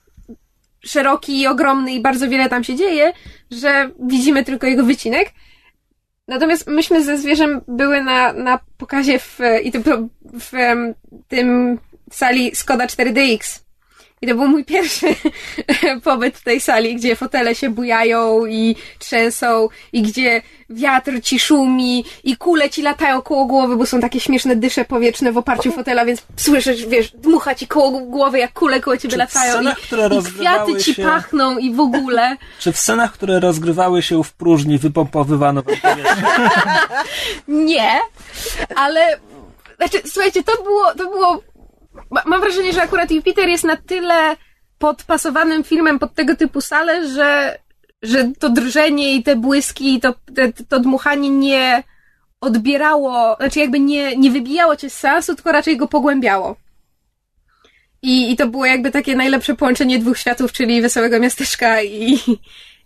szeroki 0.80 1.40
i 1.40 1.46
ogromny 1.46 1.92
i 1.92 2.00
bardzo 2.00 2.28
wiele 2.28 2.48
tam 2.48 2.64
się 2.64 2.76
dzieje, 2.76 3.12
że 3.50 3.90
widzimy 4.00 4.44
tylko 4.44 4.66
jego 4.66 4.84
wycinek. 4.84 5.30
Natomiast 6.28 6.66
myśmy 6.66 7.04
ze 7.04 7.18
zwierzem 7.18 7.60
były 7.68 8.02
na, 8.02 8.32
na 8.32 8.60
pokazie 8.78 9.18
w, 9.18 9.38
i 9.62 9.72
to 9.72 9.80
było 9.80 9.96
w, 10.40 10.54
em, 11.30 11.78
tym 12.12 12.18
sali 12.18 12.56
Skoda 12.56 12.86
4DX. 12.86 13.60
I 14.22 14.26
to 14.28 14.34
był 14.34 14.48
mój 14.48 14.64
pierwszy 14.64 15.06
pobyt 16.04 16.36
w 16.38 16.44
tej 16.44 16.60
sali, 16.60 16.96
gdzie 16.96 17.16
fotele 17.16 17.54
się 17.54 17.70
bujają 17.70 18.46
i 18.46 18.76
trzęsą, 18.98 19.68
i 19.92 20.02
gdzie 20.02 20.42
wiatr 20.70 21.20
ci 21.22 21.38
szumi, 21.38 22.04
i 22.24 22.36
kule 22.36 22.70
ci 22.70 22.82
latają 22.82 23.22
koło 23.22 23.44
głowy, 23.46 23.76
bo 23.76 23.86
są 23.86 24.00
takie 24.00 24.20
śmieszne 24.20 24.56
dysze 24.56 24.84
powietrzne 24.84 25.32
w 25.32 25.38
oparciu 25.38 25.72
fotela, 25.72 26.04
więc 26.04 26.22
słyszysz, 26.36 26.86
wiesz, 26.86 27.10
dmucha 27.10 27.54
ci 27.54 27.66
koło 27.66 27.90
głowy, 27.90 28.38
jak 28.38 28.52
kule 28.52 28.80
koło 28.80 28.96
ciebie 28.96 29.10
Czy 29.10 29.16
w 29.16 29.18
latają. 29.18 29.52
scenach, 29.52 29.78
I, 29.78 29.82
które 29.82 30.08
I 30.18 30.22
kwiaty 30.22 30.76
ci 30.76 30.94
się- 30.94 31.02
pachną 31.02 31.58
i 31.58 31.74
w 31.74 31.80
ogóle. 31.80 32.36
Czy 32.60 32.72
w 32.72 32.78
scenach, 32.78 33.12
które 33.12 33.40
rozgrywały 33.40 34.02
się 34.02 34.24
w 34.24 34.32
próżni, 34.32 34.78
wypompowywano 34.78 35.62
wam? 35.62 35.98
Nie, 37.66 38.00
ale 38.76 39.18
znaczy, 39.76 40.02
słuchajcie, 40.08 40.42
to 40.42 40.62
było, 40.62 40.94
to 40.94 41.10
było. 41.10 41.42
Ma- 42.10 42.22
Mam 42.26 42.40
wrażenie, 42.40 42.72
że 42.72 42.82
akurat 42.82 43.10
Jupiter 43.10 43.48
jest 43.48 43.64
na 43.64 43.76
tyle 43.76 44.36
podpasowanym 44.78 45.64
filmem 45.64 45.98
pod 45.98 46.14
tego 46.14 46.36
typu 46.36 46.60
salę, 46.60 47.08
że, 47.08 47.58
że 48.02 48.32
to 48.38 48.48
drżenie 48.50 49.14
i 49.14 49.22
te 49.22 49.36
błyski 49.36 49.94
i 49.94 50.00
to, 50.00 50.14
te, 50.34 50.52
to 50.52 50.80
dmuchanie 50.80 51.30
nie 51.30 51.82
odbierało, 52.40 53.36
znaczy 53.40 53.58
jakby 53.60 53.80
nie, 53.80 54.16
nie 54.16 54.30
wybijało 54.30 54.76
cię 54.76 54.90
z 54.90 54.98
sensu, 54.98 55.34
tylko 55.34 55.52
raczej 55.52 55.76
go 55.76 55.88
pogłębiało. 55.88 56.56
I, 58.02 58.32
I 58.32 58.36
to 58.36 58.46
było 58.46 58.66
jakby 58.66 58.90
takie 58.90 59.16
najlepsze 59.16 59.54
połączenie 59.54 59.98
dwóch 59.98 60.18
światów, 60.18 60.52
czyli 60.52 60.82
wesołego 60.82 61.20
miasteczka 61.20 61.82
i, 61.82 62.18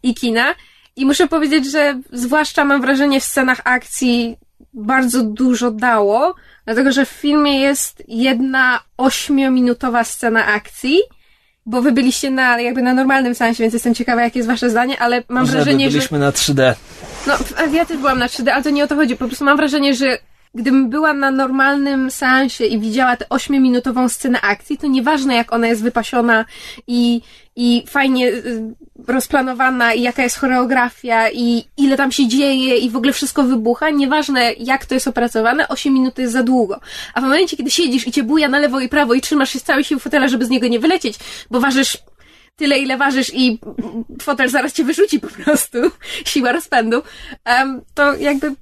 i 0.02 0.14
kina. 0.14 0.54
I 0.96 1.06
muszę 1.06 1.28
powiedzieć, 1.28 1.70
że 1.70 2.00
zwłaszcza 2.12 2.64
mam 2.64 2.80
wrażenie 2.80 3.20
w 3.20 3.24
scenach 3.24 3.60
akcji 3.64 4.36
bardzo 4.76 5.22
dużo 5.22 5.70
dało, 5.70 6.34
dlatego 6.64 6.92
że 6.92 7.04
w 7.04 7.08
filmie 7.08 7.60
jest 7.60 8.02
jedna 8.08 8.80
ośmiominutowa 8.96 10.04
scena 10.04 10.46
akcji, 10.46 10.98
bo 11.66 11.82
wy 11.82 11.92
byliście 11.92 12.30
na, 12.30 12.60
jakby 12.60 12.82
na 12.82 12.94
normalnym 12.94 13.34
sensie, 13.34 13.62
więc 13.62 13.74
jestem 13.74 13.94
ciekawa, 13.94 14.22
jakie 14.22 14.38
jest 14.38 14.48
wasze 14.48 14.70
zdanie, 14.70 14.98
ale 14.98 15.22
mam 15.28 15.46
wrażenie, 15.46 15.90
że... 15.90 15.98
byliśmy 15.98 16.18
na 16.18 16.30
3D. 16.30 16.74
No, 17.26 17.34
ja 17.72 17.84
też 17.84 17.96
byłam 17.96 18.18
na 18.18 18.26
3D, 18.26 18.50
ale 18.50 18.62
to 18.62 18.70
nie 18.70 18.84
o 18.84 18.86
to 18.86 18.96
chodzi. 18.96 19.16
Po 19.16 19.26
prostu 19.26 19.44
mam 19.44 19.56
wrażenie, 19.56 19.94
że 19.94 20.18
gdybym 20.56 20.90
była 20.90 21.12
na 21.12 21.30
normalnym 21.30 22.10
seansie 22.10 22.64
i 22.64 22.78
widziała 22.78 23.16
tę 23.16 23.24
8-minutową 23.30 24.08
scenę 24.08 24.40
akcji, 24.40 24.78
to 24.78 24.86
nieważne 24.86 25.34
jak 25.34 25.52
ona 25.52 25.66
jest 25.66 25.82
wypasiona 25.82 26.44
i, 26.86 27.20
i 27.56 27.84
fajnie 27.88 28.28
y, 28.28 28.74
rozplanowana 29.08 29.94
i 29.94 30.02
jaka 30.02 30.22
jest 30.22 30.38
choreografia 30.38 31.30
i 31.30 31.64
ile 31.76 31.96
tam 31.96 32.12
się 32.12 32.28
dzieje 32.28 32.76
i 32.76 32.90
w 32.90 32.96
ogóle 32.96 33.12
wszystko 33.12 33.42
wybucha, 33.42 33.90
nieważne 33.90 34.52
jak 34.52 34.86
to 34.86 34.94
jest 34.94 35.08
opracowane, 35.08 35.68
8 35.68 35.94
minut 35.94 36.18
jest 36.18 36.32
za 36.32 36.42
długo. 36.42 36.80
A 37.14 37.20
w 37.20 37.24
momencie, 37.24 37.56
kiedy 37.56 37.70
siedzisz 37.70 38.06
i 38.06 38.12
cię 38.12 38.22
buja 38.22 38.48
na 38.48 38.58
lewo 38.58 38.80
i 38.80 38.88
prawo 38.88 39.14
i 39.14 39.20
trzymasz 39.20 39.50
się 39.50 39.58
z 39.58 39.62
całej 39.62 39.84
siły 39.84 40.00
fotela, 40.00 40.28
żeby 40.28 40.44
z 40.44 40.50
niego 40.50 40.68
nie 40.68 40.78
wylecieć, 40.78 41.18
bo 41.50 41.60
ważysz 41.60 41.98
tyle, 42.56 42.78
ile 42.78 42.96
ważysz 42.96 43.34
i 43.34 43.58
fotel 44.22 44.48
zaraz 44.48 44.72
cię 44.72 44.84
wyrzuci 44.84 45.20
po 45.20 45.28
prostu. 45.28 45.78
Siła 46.32 46.52
rozpędu. 46.52 47.02
To 47.94 48.14
jakby 48.14 48.54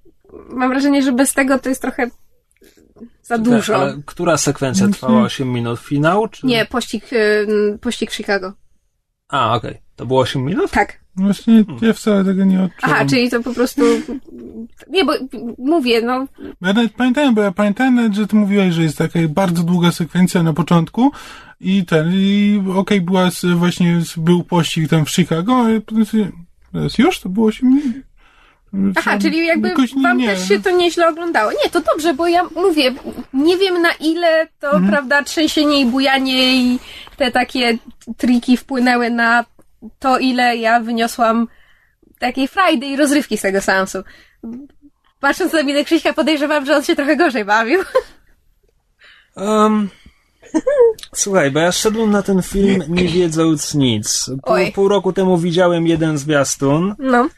mam 0.50 0.70
wrażenie, 0.70 1.02
że 1.02 1.12
bez 1.12 1.32
tego 1.34 1.58
to 1.58 1.68
jest 1.68 1.82
trochę 1.82 2.10
za 3.22 3.38
dużo. 3.38 3.76
Ale 3.76 3.96
która 4.06 4.36
sekwencja 4.36 4.88
trwała 4.88 5.22
8 5.22 5.52
minut? 5.52 5.80
Finał? 5.80 6.28
Czy... 6.28 6.46
Nie, 6.46 6.64
pościg, 6.66 7.04
em, 7.12 7.78
pościg 7.78 8.12
Chicago. 8.12 8.52
A, 9.28 9.54
okej. 9.56 9.78
To 9.96 10.06
było 10.06 10.20
8 10.20 10.42
minut? 10.44 10.70
Tak. 10.70 11.04
Właśnie 11.16 11.64
ja 11.82 11.92
wcale 11.92 12.24
tego 12.24 12.44
nie 12.44 12.62
odczułem. 12.62 12.94
Aha, 12.96 13.04
czyli 13.10 13.30
to 13.30 13.42
po 13.42 13.54
prostu... 13.54 13.82
Nie, 14.90 15.04
bo 15.04 15.12
mówię, 15.58 16.02
no... 16.02 16.26
Ja 16.40 16.72
nawet 16.72 16.92
pamiętałem, 16.92 17.34
bo 17.34 17.42
ja 17.42 17.52
pamiętałem 17.52 18.14
że 18.14 18.26
ty 18.26 18.36
mówiłeś, 18.36 18.74
że 18.74 18.82
jest 18.82 18.98
taka 18.98 19.18
bardzo 19.28 19.62
długa 19.62 19.92
sekwencja 19.92 20.42
na 20.42 20.52
początku 20.52 21.12
i 21.60 21.84
ten, 21.86 22.12
i 22.14 22.62
okej, 22.74 23.00
była 23.00 23.26
s- 23.26 23.44
właśnie, 23.56 24.00
był 24.16 24.44
pościg 24.44 24.88
tam 24.90 25.04
w 25.04 25.10
Chicago, 25.10 25.56
ale 25.56 25.80
potem 25.80 26.04
sobie, 26.06 26.32
teraz 26.72 26.98
już? 26.98 27.20
To 27.20 27.28
było 27.28 27.46
8 27.46 27.68
minut? 27.68 28.03
Aha, 28.96 29.18
czyli 29.18 29.46
jakby 29.46 29.68
nie- 29.96 30.02
wam 30.02 30.18
nie. 30.18 30.28
też 30.28 30.48
się 30.48 30.60
to 30.60 30.70
nieźle 30.70 31.08
oglądało. 31.08 31.50
Nie, 31.64 31.70
to 31.70 31.80
dobrze, 31.80 32.14
bo 32.14 32.26
ja 32.26 32.42
mówię, 32.54 32.94
nie 33.32 33.56
wiem 33.56 33.82
na 33.82 33.92
ile 33.92 34.46
to, 34.60 34.66
Mhm. 34.72 34.90
prawda, 34.92 35.22
trzęsienie 35.22 35.80
i 35.80 35.86
bujanie 35.86 36.56
i 36.56 36.78
te 37.16 37.30
takie 37.30 37.78
triki 38.16 38.56
wpłynęły 38.56 39.10
na 39.10 39.44
to, 39.98 40.18
ile 40.18 40.56
ja 40.56 40.80
wyniosłam 40.80 41.48
takiej 42.18 42.48
frajdy 42.48 42.86
i 42.86 42.96
rozrywki 42.96 43.38
z 43.38 43.42
tego 43.42 43.60
seansu. 43.60 43.98
Patrząc 45.20 45.52
na 45.52 45.62
minę 45.62 45.84
Krzyśka, 45.84 46.12
podejrzewam, 46.12 46.66
że 46.66 46.76
on 46.76 46.82
się 46.84 46.96
trochę 46.96 47.16
gorzej 47.16 47.44
bawił. 47.44 47.80
Um, 49.36 49.88
Słuchaj, 51.14 51.50
bo 51.50 51.60
ja 51.60 51.72
szedłem 51.72 52.10
na 52.10 52.22
ten 52.22 52.42
film 52.42 52.82
nie 52.88 53.08
wiedząc 53.08 53.74
nic. 53.74 54.30
Pół, 54.44 54.56
pół 54.74 54.88
roku 54.88 55.12
temu 55.12 55.38
widziałem 55.38 55.86
jeden 55.86 56.18
zwiastun, 56.18 56.94
No. 56.98 57.28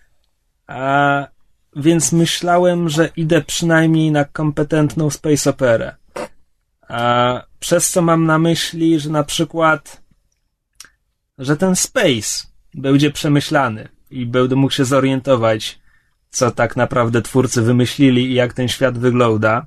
A, 0.67 1.27
więc 1.77 2.13
myślałem, 2.13 2.89
że 2.89 3.11
idę 3.17 3.43
przynajmniej 3.43 4.11
na 4.11 4.25
kompetentną 4.25 5.11
space 5.11 5.51
operę. 5.51 5.97
A, 6.89 7.43
przez 7.61 7.91
co 7.91 8.03
mam 8.03 8.27
na 8.27 8.39
myśli, 8.39 9.01
że 9.01 9.11
na 9.11 9.25
przykład, 9.25 10.03
że 11.39 11.57
ten 11.57 11.77
space 11.77 12.47
będzie 12.75 13.11
przemyślany 13.11 13.89
i 14.11 14.27
będę 14.27 14.57
mógł 14.57 14.73
się 14.73 14.85
zorientować, 14.85 15.79
co 16.31 16.51
tak 16.51 16.77
naprawdę 16.77 17.23
twórcy 17.23 17.63
wymyślili 17.63 18.31
i 18.31 18.35
jak 18.35 18.53
ten 18.53 18.69
świat 18.69 18.99
wygląda. 18.99 19.67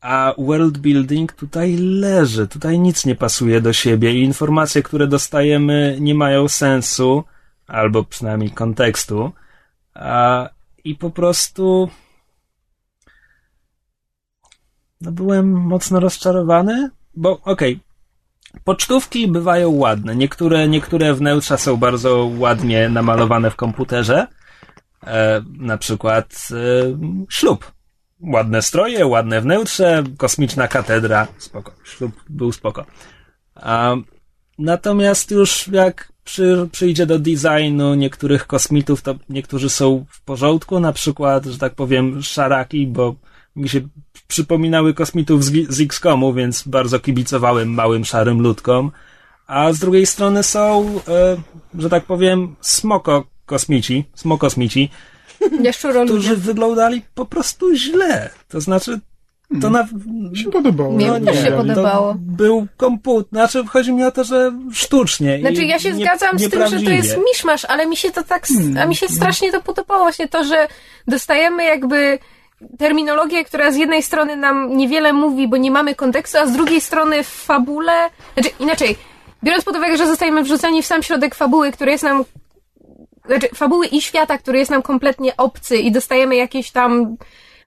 A 0.00 0.34
world 0.38 0.78
building 0.78 1.32
tutaj 1.32 1.76
leży, 1.76 2.48
tutaj 2.48 2.78
nic 2.78 3.06
nie 3.06 3.14
pasuje 3.14 3.60
do 3.60 3.72
siebie 3.72 4.14
i 4.14 4.22
informacje, 4.22 4.82
które 4.82 5.06
dostajemy, 5.06 5.96
nie 6.00 6.14
mają 6.14 6.48
sensu, 6.48 7.24
albo 7.66 8.04
przynajmniej 8.04 8.50
kontekstu. 8.50 9.32
A, 9.96 10.48
I 10.84 10.94
po 10.94 11.10
prostu. 11.10 11.90
No, 15.00 15.12
byłem 15.12 15.52
mocno 15.52 16.00
rozczarowany, 16.00 16.90
bo 17.14 17.40
okej. 17.40 17.80
Pocztówki 18.64 19.28
bywają 19.28 19.70
ładne. 19.70 20.16
Niektóre, 20.16 20.68
niektóre 20.68 21.14
wnętrza 21.14 21.56
są 21.56 21.76
bardzo 21.76 22.30
ładnie 22.38 22.88
namalowane 22.88 23.50
w 23.50 23.56
komputerze. 23.56 24.26
E, 25.06 25.42
na 25.58 25.78
przykład 25.78 26.48
e, 26.52 26.56
ślub. 27.30 27.72
Ładne 28.20 28.62
stroje, 28.62 29.06
ładne 29.06 29.40
wnętrze, 29.40 30.04
kosmiczna 30.18 30.68
katedra. 30.68 31.26
Spoko. 31.38 31.72
Ślub 31.84 32.12
był 32.28 32.52
spoko. 32.52 32.86
A, 33.54 33.94
natomiast 34.58 35.30
już 35.30 35.68
jak 35.68 36.12
przy, 36.26 36.68
przyjdzie 36.72 37.06
do 37.06 37.18
designu 37.18 37.94
niektórych 37.94 38.46
kosmitów, 38.46 39.02
to 39.02 39.14
niektórzy 39.28 39.70
są 39.70 40.04
w 40.10 40.20
porządku, 40.20 40.80
na 40.80 40.92
przykład, 40.92 41.44
że 41.44 41.58
tak 41.58 41.74
powiem, 41.74 42.22
szaraki, 42.22 42.86
bo 42.86 43.14
mi 43.56 43.68
się 43.68 43.80
przypominały 44.28 44.94
kosmitów 44.94 45.44
z, 45.44 45.52
z 45.68 45.80
XCOMu, 45.80 46.32
więc 46.32 46.62
bardzo 46.68 47.00
kibicowałem 47.00 47.74
małym 47.74 48.04
szarym 48.04 48.40
ludkom. 48.40 48.90
A 49.46 49.72
z 49.72 49.78
drugiej 49.78 50.06
strony 50.06 50.42
są, 50.42 50.86
e, 51.08 51.36
że 51.78 51.88
tak 51.90 52.04
powiem, 52.04 52.56
smoko 52.60 53.24
kosmici, 53.46 54.04
smokosmici, 54.14 54.90
którzy 56.04 56.36
wyglądali 56.36 57.02
po 57.14 57.26
prostu 57.26 57.74
źle. 57.74 58.30
To 58.48 58.60
znaczy, 58.60 59.00
to 59.60 59.70
na, 59.70 59.88
Mi 60.06 60.38
się 60.38 60.50
podobało. 60.50 60.92
Mnie 60.92 61.06
no 61.06 61.18
nie 61.18 61.34
się 61.34 61.42
wiem, 61.42 61.56
podobało. 61.56 62.12
To 62.12 62.18
był 62.18 62.66
komputer. 62.76 63.28
Znaczy, 63.32 63.64
chodzi 63.66 63.92
mi 63.92 64.04
o 64.04 64.10
to, 64.10 64.24
że 64.24 64.52
sztucznie. 64.72 65.38
Znaczy 65.40 65.64
ja 65.64 65.78
się 65.78 65.92
nie, 65.92 66.04
zgadzam 66.04 66.38
z 66.38 66.50
tym, 66.50 66.66
że 66.66 66.80
to 66.80 66.90
jest 66.90 67.18
miszmasz, 67.32 67.64
ale 67.64 67.86
mi 67.86 67.96
się 67.96 68.10
to 68.10 68.22
tak, 68.22 68.46
a 68.80 68.86
mi 68.86 68.96
się 68.96 69.08
strasznie 69.08 69.52
to 69.52 69.62
podobało 69.62 70.02
właśnie 70.02 70.28
to, 70.28 70.44
że 70.44 70.68
dostajemy 71.06 71.64
jakby 71.64 72.18
terminologię, 72.78 73.44
która 73.44 73.70
z 73.70 73.76
jednej 73.76 74.02
strony 74.02 74.36
nam 74.36 74.76
niewiele 74.76 75.12
mówi, 75.12 75.48
bo 75.48 75.56
nie 75.56 75.70
mamy 75.70 75.94
kontekstu, 75.94 76.38
a 76.38 76.46
z 76.46 76.52
drugiej 76.52 76.80
strony 76.80 77.24
w 77.24 77.28
fabule, 77.28 78.10
znaczy 78.34 78.50
inaczej, 78.60 78.96
biorąc 79.44 79.64
pod 79.64 79.76
uwagę, 79.76 79.96
że 79.96 80.06
zostajemy 80.06 80.42
wrzuceni 80.42 80.82
w 80.82 80.86
sam 80.86 81.02
środek 81.02 81.34
fabuły, 81.34 81.72
który 81.72 81.90
jest 81.90 82.04
nam 82.04 82.24
znaczy 83.26 83.48
fabuły 83.54 83.86
i 83.86 84.02
świata, 84.02 84.38
który 84.38 84.58
jest 84.58 84.70
nam 84.70 84.82
kompletnie 84.82 85.36
obcy 85.36 85.76
i 85.76 85.92
dostajemy 85.92 86.36
jakieś 86.36 86.70
tam 86.70 87.16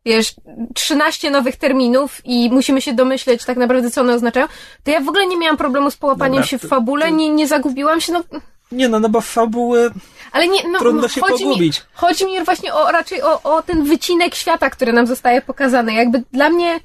wiesz, 0.06 0.34
13 0.76 1.32
nowych 1.32 1.56
terminów 1.56 2.22
i 2.26 2.50
musimy 2.52 2.82
się 2.82 2.94
domyśleć 2.94 3.46
tak 3.46 3.58
naprawdę, 3.58 3.92
co 3.92 4.02
one 4.02 4.14
oznaczają, 4.14 4.48
to 4.84 4.92
ja 4.92 5.02
w 5.02 5.10
ogóle 5.10 5.28
nie 5.28 5.38
miałam 5.38 5.58
problemu 5.58 5.92
z 5.92 5.98
połapaniem 5.98 6.34
Dobra, 6.36 6.48
się 6.48 6.58
w 6.58 6.62
to- 6.62 6.68
fabule, 6.68 7.12
nie, 7.12 7.30
nie 7.30 7.48
zagubiłam 7.48 8.02
się, 8.02 8.14
no, 8.14 8.24
Nie 8.72 8.90
no, 8.90 9.00
no 9.00 9.10
bo 9.10 9.22
fabuły... 9.22 9.92
ale 10.32 10.48
nie, 10.48 10.68
no, 10.72 10.80
Trudno 10.80 11.02
no, 11.02 11.08
się 11.08 11.22
chodzi 11.22 11.44
mi, 11.46 11.50
pogubić. 11.50 11.82
chodzi 11.94 12.26
mi 12.26 12.44
właśnie 12.46 12.74
o, 12.74 12.92
raczej 12.92 13.22
o, 13.22 13.42
o 13.44 13.62
ten 13.62 13.84
wycinek 13.84 14.36
świata, 14.36 14.70
który 14.70 14.94
nam 14.94 15.08
zostaje 15.08 15.42
pokazany, 15.42 15.94
jakby 15.94 16.24
dla 16.34 16.50
mnie, 16.50 16.80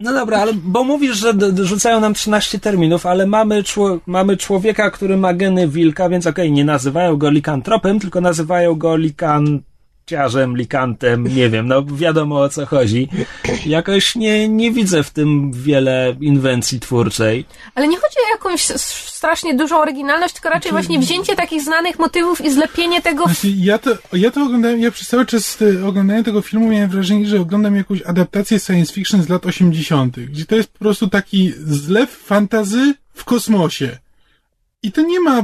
No 0.00 0.12
dobra, 0.12 0.38
ale 0.38 0.52
bo 0.54 0.84
mówisz, 0.84 1.16
że 1.16 1.32
rzucają 1.62 2.00
nam 2.00 2.14
13 2.14 2.58
terminów, 2.58 3.06
ale 3.06 3.26
mamy, 3.26 3.62
czło- 3.62 3.98
mamy 4.06 4.36
człowieka, 4.36 4.90
który 4.90 5.16
ma 5.16 5.34
geny 5.34 5.68
wilka, 5.68 6.08
więc 6.08 6.26
okej, 6.26 6.52
nie 6.52 6.64
nazywają 6.64 7.16
go 7.16 7.30
likantropem, 7.30 8.00
tylko 8.00 8.20
nazywają 8.20 8.74
go 8.74 8.96
likanciarzem, 10.04 10.56
likantem, 10.56 11.26
nie 11.26 11.50
wiem, 11.50 11.68
no 11.68 11.84
wiadomo 11.84 12.40
o 12.40 12.48
co 12.48 12.66
chodzi. 12.66 13.08
Jakoś 13.66 14.16
nie, 14.16 14.48
nie 14.48 14.72
widzę 14.72 15.02
w 15.02 15.10
tym 15.10 15.52
wiele 15.52 16.16
inwencji 16.20 16.80
twórczej. 16.80 17.44
ale 17.74 17.88
nie 17.88 17.96
chodzi 17.96 18.16
o 18.18 18.32
jakąś 18.32 18.62
strasznie 19.10 19.54
dużą 19.54 19.80
oryginalność, 19.80 20.34
tylko 20.34 20.48
raczej 20.48 20.72
właśnie 20.72 20.98
wzięcie 20.98 21.36
takich 21.36 21.62
znanych 21.62 21.98
motywów 21.98 22.40
i 22.40 22.50
zlepienie 22.50 23.02
tego 23.02 23.24
Znaczy, 23.24 23.48
ja 23.56 23.78
to, 23.78 23.90
ja 24.12 24.30
to 24.30 24.42
oglądałem, 24.42 24.80
ja 24.80 24.90
przez 24.90 25.08
cały 25.08 25.26
czas 25.26 25.58
e, 25.62 25.86
oglądania 25.86 26.22
tego 26.22 26.42
filmu 26.42 26.68
miałem 26.68 26.90
wrażenie, 26.90 27.26
że 27.26 27.40
oglądam 27.40 27.76
jakąś 27.76 28.02
adaptację 28.02 28.60
science 28.60 28.92
fiction 28.92 29.22
z 29.22 29.28
lat 29.28 29.46
80., 29.46 30.20
gdzie 30.20 30.46
to 30.46 30.56
jest 30.56 30.72
po 30.72 30.78
prostu 30.78 31.08
taki 31.08 31.52
zlew 31.56 32.10
fantazy 32.10 32.94
w 33.14 33.24
kosmosie. 33.24 33.98
I 34.82 34.92
to 34.92 35.02
nie 35.02 35.20
ma 35.20 35.42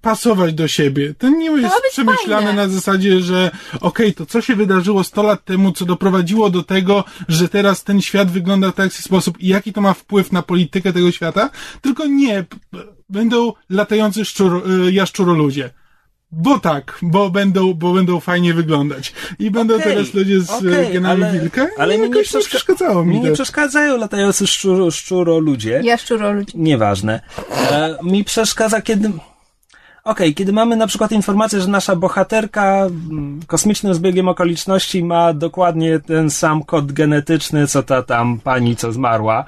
pasować 0.00 0.54
do 0.54 0.68
siebie. 0.68 1.14
To 1.18 1.28
nie 1.28 1.50
jest 1.60 1.74
przemyślane 1.90 2.46
fajne. 2.46 2.62
na 2.62 2.68
zasadzie, 2.68 3.20
że 3.20 3.50
okej, 3.80 4.14
to 4.14 4.26
co 4.26 4.40
się 4.40 4.56
wydarzyło 4.56 5.04
100 5.04 5.22
lat 5.22 5.44
temu, 5.44 5.72
co 5.72 5.84
doprowadziło 5.84 6.50
do 6.50 6.62
tego, 6.62 7.04
że 7.28 7.48
teraz 7.48 7.84
ten 7.84 8.02
świat 8.02 8.30
wygląda 8.30 8.70
w 8.70 8.74
taki 8.74 9.02
sposób 9.02 9.40
i 9.40 9.48
jaki 9.48 9.72
to 9.72 9.80
ma 9.80 9.94
wpływ 9.94 10.32
na 10.32 10.42
politykę 10.42 10.92
tego 10.92 11.12
świata, 11.12 11.50
tylko 11.80 12.06
nie, 12.06 12.44
będą 13.08 13.52
latający 13.70 14.24
szczur, 14.24 14.62
y, 14.88 14.92
jaszczuroludzie. 14.92 15.70
Bo 16.32 16.58
tak, 16.58 16.98
bo 17.02 17.30
będą, 17.30 17.74
bo 17.74 17.92
będą 17.92 18.20
fajnie 18.20 18.54
wyglądać. 18.54 19.12
I 19.38 19.50
będą 19.50 19.74
Okej, 19.76 19.92
teraz 19.94 20.14
ludzie 20.14 20.40
z 20.40 20.50
okej, 20.50 20.68
okay, 20.72 20.92
genami 20.92 21.24
ale- 21.24 21.40
wilka. 21.40 21.66
ale 21.78 21.94
i 21.96 21.98
mi 21.98 22.10
nie 22.10 22.22
przeszka- 22.22 22.48
przeszkadzało 22.48 23.04
mi 23.04 23.14
Mi 23.14 23.20
nie 23.20 23.32
przeszkadzają 23.32 23.96
latający 23.96 24.46
szczuro, 24.46 24.90
szczuro 24.90 25.38
ludzie. 25.38 25.80
jaszczuro 25.84 26.32
ludzi. 26.32 26.52
Nieważne. 26.54 27.20
E, 27.70 27.98
mi 28.02 28.24
przeszkadza, 28.24 28.82
kiedy. 28.82 29.10
Okej, 30.06 30.34
kiedy 30.34 30.52
mamy 30.52 30.76
na 30.76 30.86
przykład 30.86 31.12
informację, 31.12 31.60
że 31.60 31.68
nasza 31.68 31.96
bohaterka 31.96 32.86
mm, 32.86 33.40
kosmicznym 33.46 33.94
zbiegiem 33.94 34.28
okoliczności 34.28 35.04
ma 35.04 35.32
dokładnie 35.32 36.00
ten 36.00 36.30
sam 36.30 36.62
kod 36.62 36.92
genetyczny, 36.92 37.66
co 37.66 37.82
ta 37.82 38.02
tam 38.02 38.38
pani, 38.38 38.76
co 38.76 38.92
zmarła. 38.92 39.44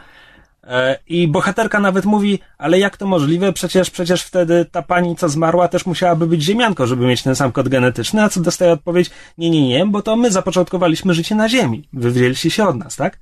E, 0.64 0.98
I 1.08 1.28
bohaterka 1.28 1.80
nawet 1.80 2.04
mówi, 2.04 2.38
ale 2.58 2.78
jak 2.78 2.96
to 2.96 3.06
możliwe? 3.06 3.52
Przecież, 3.52 3.90
przecież 3.90 4.22
wtedy 4.22 4.64
ta 4.64 4.82
pani, 4.82 5.16
co 5.16 5.28
zmarła, 5.28 5.68
też 5.68 5.86
musiałaby 5.86 6.26
być 6.26 6.42
ziemianką, 6.42 6.86
żeby 6.86 7.06
mieć 7.06 7.22
ten 7.22 7.36
sam 7.36 7.52
kod 7.52 7.68
genetyczny, 7.68 8.22
a 8.22 8.28
co 8.28 8.40
dostaje 8.40 8.72
odpowiedź, 8.72 9.10
nie, 9.38 9.50
nie, 9.50 9.68
nie, 9.68 9.86
bo 9.86 10.02
to 10.02 10.16
my 10.16 10.30
zapoczątkowaliśmy 10.30 11.14
życie 11.14 11.34
na 11.34 11.48
Ziemi. 11.48 11.88
Wy 11.92 12.10
wzięliście 12.10 12.50
się 12.50 12.68
od 12.68 12.76
nas, 12.76 12.96
tak? 12.96 13.18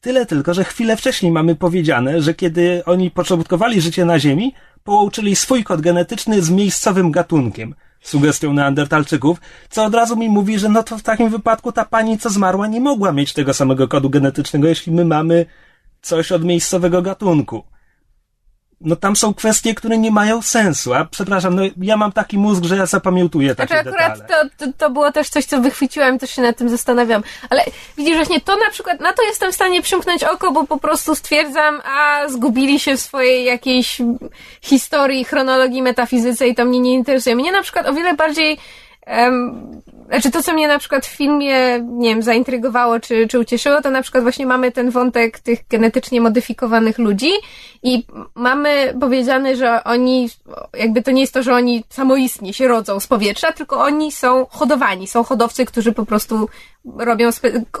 Tyle 0.00 0.26
tylko, 0.26 0.54
że 0.54 0.64
chwilę 0.64 0.96
wcześniej 0.96 1.32
mamy 1.32 1.54
powiedziane, 1.54 2.22
że 2.22 2.34
kiedy 2.34 2.82
oni 2.84 3.10
początkowali 3.10 3.80
życie 3.80 4.04
na 4.04 4.18
Ziemi, 4.18 4.54
połączyli 4.86 5.36
swój 5.36 5.64
kod 5.64 5.80
genetyczny 5.80 6.42
z 6.42 6.50
miejscowym 6.50 7.10
gatunkiem, 7.10 7.74
sugestią 8.00 8.52
neandertalczyków, 8.52 9.40
co 9.70 9.84
od 9.84 9.94
razu 9.94 10.16
mi 10.16 10.28
mówi, 10.28 10.58
że 10.58 10.68
no 10.68 10.82
to 10.82 10.98
w 10.98 11.02
takim 11.02 11.28
wypadku 11.30 11.72
ta 11.72 11.84
pani, 11.84 12.18
co 12.18 12.30
zmarła, 12.30 12.66
nie 12.66 12.80
mogła 12.80 13.12
mieć 13.12 13.32
tego 13.32 13.54
samego 13.54 13.88
kodu 13.88 14.10
genetycznego, 14.10 14.68
jeśli 14.68 14.92
my 14.92 15.04
mamy 15.04 15.46
coś 16.02 16.32
od 16.32 16.44
miejscowego 16.44 17.02
gatunku. 17.02 17.75
No 18.80 18.96
tam 18.96 19.16
są 19.16 19.34
kwestie, 19.34 19.74
które 19.74 19.98
nie 19.98 20.10
mają 20.10 20.42
sensu, 20.42 20.94
a 20.94 21.04
przepraszam, 21.04 21.56
no 21.56 21.62
ja 21.82 21.96
mam 21.96 22.12
taki 22.12 22.38
mózg, 22.38 22.64
że 22.64 22.76
ja 22.76 22.86
zapamiętuję 22.86 23.54
takie 23.54 23.74
Znaczy 23.74 23.88
akurat 23.88 24.18
detale. 24.18 24.50
to, 24.58 24.66
to, 24.66 24.72
to 24.78 24.90
było 24.90 25.12
też 25.12 25.28
coś, 25.28 25.44
co 25.44 25.60
wychwyciłam, 25.60 26.18
też 26.18 26.30
się 26.30 26.42
nad 26.42 26.56
tym 26.56 26.68
zastanawiam. 26.68 27.22
Ale 27.50 27.62
widzisz, 27.96 28.16
właśnie 28.16 28.40
to 28.40 28.56
na 28.56 28.70
przykład, 28.70 29.00
na 29.00 29.12
to 29.12 29.22
jestem 29.22 29.52
w 29.52 29.54
stanie 29.54 29.82
przymknąć 29.82 30.24
oko, 30.24 30.52
bo 30.52 30.64
po 30.64 30.78
prostu 30.78 31.14
stwierdzam, 31.14 31.80
a 31.84 32.28
zgubili 32.28 32.80
się 32.80 32.96
w 32.96 33.00
swojej 33.00 33.44
jakiejś 33.44 33.98
historii, 34.62 35.24
chronologii, 35.24 35.82
metafizyce 35.82 36.48
i 36.48 36.54
to 36.54 36.64
mnie 36.64 36.80
nie 36.80 36.94
interesuje. 36.94 37.36
Mnie 37.36 37.52
na 37.52 37.62
przykład 37.62 37.86
o 37.86 37.94
wiele 37.94 38.14
bardziej 38.14 38.58
em, 39.06 39.66
znaczy 40.08 40.30
to, 40.30 40.42
co 40.42 40.52
mnie 40.52 40.68
na 40.68 40.78
przykład 40.78 41.06
w 41.06 41.16
filmie, 41.16 41.80
nie 41.82 42.08
wiem, 42.08 42.22
zaintrygowało 42.22 43.00
czy, 43.00 43.28
czy 43.28 43.38
ucieszyło, 43.38 43.82
to 43.82 43.90
na 43.90 44.02
przykład 44.02 44.22
właśnie 44.22 44.46
mamy 44.46 44.72
ten 44.72 44.90
wątek 44.90 45.38
tych 45.38 45.68
genetycznie 45.68 46.20
modyfikowanych 46.20 46.98
ludzi 46.98 47.30
i 47.82 48.06
mamy 48.34 48.94
powiedziane, 49.00 49.56
że 49.56 49.84
oni, 49.84 50.30
jakby 50.78 51.02
to 51.02 51.10
nie 51.10 51.20
jest 51.20 51.34
to, 51.34 51.42
że 51.42 51.54
oni 51.54 51.84
samoistnie 51.88 52.52
się 52.52 52.68
rodzą 52.68 53.00
z 53.00 53.06
powietrza, 53.06 53.52
tylko 53.52 53.80
oni 53.80 54.12
są 54.12 54.46
hodowani, 54.50 55.06
są 55.06 55.24
hodowcy, 55.24 55.64
którzy 55.64 55.92
po 55.92 56.06
prostu 56.06 56.48
robią 56.98 57.30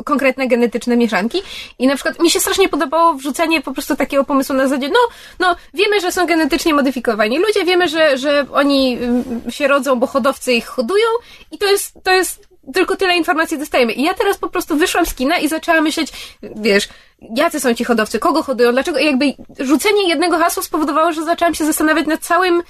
konkretne 0.04 0.48
genetyczne 0.48 0.96
mieszanki 0.96 1.42
i 1.78 1.86
na 1.86 1.94
przykład 1.94 2.20
mi 2.20 2.30
się 2.30 2.40
strasznie 2.40 2.68
podobało 2.68 3.14
wrzucenie 3.14 3.62
po 3.62 3.72
prostu 3.72 3.96
takiego 3.96 4.24
pomysłu 4.24 4.56
na 4.56 4.68
zasadzie, 4.68 4.88
no, 4.88 4.98
no, 5.38 5.56
wiemy, 5.74 6.00
że 6.00 6.12
są 6.12 6.26
genetycznie 6.26 6.74
modyfikowani 6.74 7.38
ludzie, 7.38 7.64
wiemy, 7.64 7.88
że, 7.88 8.18
że 8.18 8.46
oni 8.52 8.98
ym, 9.02 9.42
się 9.50 9.68
rodzą, 9.68 9.96
bo 9.96 10.06
hodowcy 10.06 10.52
ich 10.52 10.66
hodują 10.66 11.06
i 11.52 11.58
to 11.58 11.66
jest, 11.66 11.94
to 12.02 12.10
jest 12.10 12.48
tylko 12.74 12.96
tyle 12.96 13.16
informacji 13.16 13.58
dostajemy. 13.58 13.92
I 13.92 14.02
ja 14.02 14.14
teraz 14.14 14.38
po 14.38 14.48
prostu 14.48 14.76
wyszłam 14.76 15.06
z 15.06 15.14
kina 15.14 15.38
i 15.38 15.48
zaczęłam 15.48 15.84
myśleć, 15.84 16.12
wiesz, 16.42 16.88
jacy 17.36 17.60
są 17.60 17.74
ci 17.74 17.84
hodowcy, 17.84 18.18
kogo 18.18 18.42
hodują, 18.42 18.72
dlaczego, 18.72 18.98
i 18.98 19.06
jakby 19.06 19.34
rzucenie 19.58 20.08
jednego 20.08 20.38
hasła 20.38 20.62
spowodowało, 20.62 21.12
że 21.12 21.24
zaczęłam 21.24 21.54
się 21.54 21.66
zastanawiać 21.66 22.06
nad 22.06 22.20
całym 22.20 22.62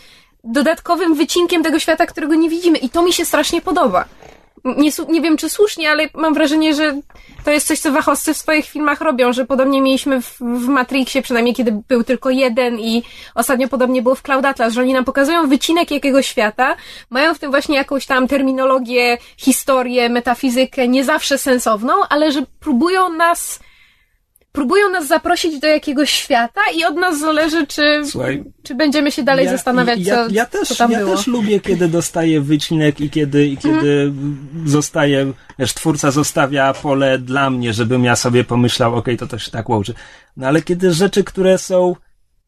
dodatkowym 0.44 1.14
wycinkiem 1.14 1.62
tego 1.62 1.78
świata, 1.78 2.06
którego 2.06 2.34
nie 2.34 2.48
widzimy. 2.48 2.78
I 2.78 2.88
to 2.88 3.02
mi 3.02 3.12
się 3.12 3.24
strasznie 3.24 3.60
podoba. 3.60 4.04
Nie, 4.76 4.90
nie 5.08 5.20
wiem, 5.20 5.36
czy 5.36 5.48
słusznie, 5.48 5.90
ale 5.90 6.08
mam 6.14 6.34
wrażenie, 6.34 6.74
że 6.74 7.00
to 7.44 7.50
jest 7.50 7.66
coś, 7.66 7.78
co 7.78 7.92
wachowcy 7.92 8.34
w 8.34 8.36
swoich 8.36 8.66
filmach 8.66 9.00
robią, 9.00 9.32
że 9.32 9.44
podobnie 9.44 9.80
mieliśmy 9.82 10.22
w, 10.22 10.38
w 10.40 10.68
Matrixie, 10.68 11.22
przynajmniej 11.22 11.54
kiedy 11.54 11.82
był 11.88 12.04
tylko 12.04 12.30
jeden 12.30 12.80
i 12.80 13.02
ostatnio 13.34 13.68
podobnie 13.68 14.02
było 14.02 14.14
w 14.14 14.22
Cloud 14.22 14.44
Atlas, 14.44 14.74
że 14.74 14.80
oni 14.80 14.92
nam 14.92 15.04
pokazują 15.04 15.48
wycinek 15.48 15.90
jakiegoś 15.90 16.26
świata, 16.26 16.76
mają 17.10 17.34
w 17.34 17.38
tym 17.38 17.50
właśnie 17.50 17.76
jakąś 17.76 18.06
tam 18.06 18.28
terminologię, 18.28 19.18
historię, 19.36 20.08
metafizykę, 20.08 20.88
nie 20.88 21.04
zawsze 21.04 21.38
sensowną, 21.38 21.92
ale 22.08 22.32
że 22.32 22.42
próbują 22.60 23.08
nas 23.08 23.60
próbują 24.56 24.90
nas 24.90 25.06
zaprosić 25.06 25.60
do 25.60 25.66
jakiegoś 25.66 26.10
świata 26.10 26.60
i 26.74 26.84
od 26.84 26.96
nas 26.96 27.18
zależy, 27.18 27.66
czy, 27.66 28.02
Słuchaj, 28.04 28.44
czy 28.62 28.74
będziemy 28.74 29.12
się 29.12 29.22
dalej 29.22 29.48
zastanawiać, 29.48 30.00
ja, 30.00 30.14
co, 30.14 30.34
ja 30.34 30.46
też, 30.46 30.68
co 30.68 30.74
tam 30.74 30.90
ja 30.90 30.98
było. 30.98 31.16
też 31.16 31.26
lubię, 31.26 31.60
kiedy 31.60 31.88
dostaję 31.88 32.40
wycinek 32.40 33.00
i 33.00 33.10
kiedy, 33.10 33.46
i 33.46 33.56
kiedy 33.56 34.12
zostaje, 34.66 35.32
wiesz, 35.58 35.74
twórca 35.74 36.10
zostawia 36.10 36.74
pole 36.74 37.18
dla 37.18 37.50
mnie, 37.50 37.72
żebym 37.72 38.04
ja 38.04 38.16
sobie 38.16 38.44
pomyślał, 38.44 38.94
okej, 38.94 39.16
to 39.16 39.26
to 39.26 39.38
się 39.38 39.50
tak 39.50 39.68
łączy. 39.68 39.94
No 40.36 40.46
ale 40.46 40.62
kiedy 40.62 40.92
rzeczy, 40.92 41.24
które 41.24 41.58
są 41.58 41.96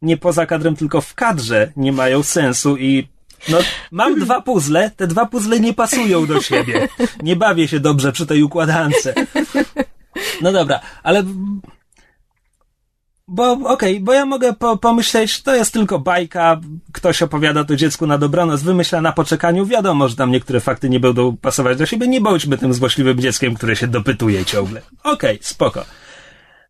nie 0.03 0.17
poza 0.17 0.47
kadrem, 0.47 0.77
tylko 0.77 1.01
w 1.01 1.15
kadrze, 1.15 1.73
nie 1.77 1.93
mają 1.93 2.23
sensu 2.23 2.77
i 2.77 3.09
no, 3.49 3.59
mam 3.91 4.21
dwa 4.21 4.41
puzzle, 4.41 4.91
te 4.97 5.07
dwa 5.07 5.27
puzzle 5.27 5.61
nie 5.61 5.75
pasują 5.75 6.27
do 6.27 6.41
siebie. 6.41 6.89
Nie 7.23 7.37
bawię 7.37 7.69
się 7.69 7.81
dobrze 7.81 8.13
przy 8.13 8.27
tej 8.27 8.43
układance. 8.43 9.09
No 10.43 10.53
dobra, 10.53 10.81
ale 11.03 11.25
bo 13.29 13.53
okej, 13.53 14.01
bo 14.01 14.13
ja 14.13 14.27
mogę 14.27 14.53
po, 14.53 14.77
pomyśleć, 14.77 15.43
to 15.43 15.55
jest 15.55 15.73
tylko 15.73 15.99
bajka, 15.99 16.61
ktoś 16.93 17.23
opowiada 17.23 17.65
to 17.65 17.77
dziecku 17.77 18.07
na 18.07 18.19
dobranoc, 18.19 18.63
wymyśla 18.63 19.01
na 19.01 19.13
poczekaniu, 19.13 19.67
wiadomo, 19.67 20.09
że 20.09 20.17
tam 20.17 20.31
niektóre 20.31 20.61
fakty 20.61 20.89
nie 20.91 21.01
będą 21.01 21.37
pasować 21.37 21.79
do 21.79 21.87
siebie, 21.87 22.09
nie 22.09 22.21
bądźmy 22.21 22.59
tym 22.59 22.75
złośliwym 22.75 23.21
dzieckiem, 23.21 23.55
które 23.55 23.77
się 23.77 23.87
dopytuje 23.87 24.45
ciągle. 24.45 24.83
Okej, 25.05 25.39
spoko. 25.43 25.85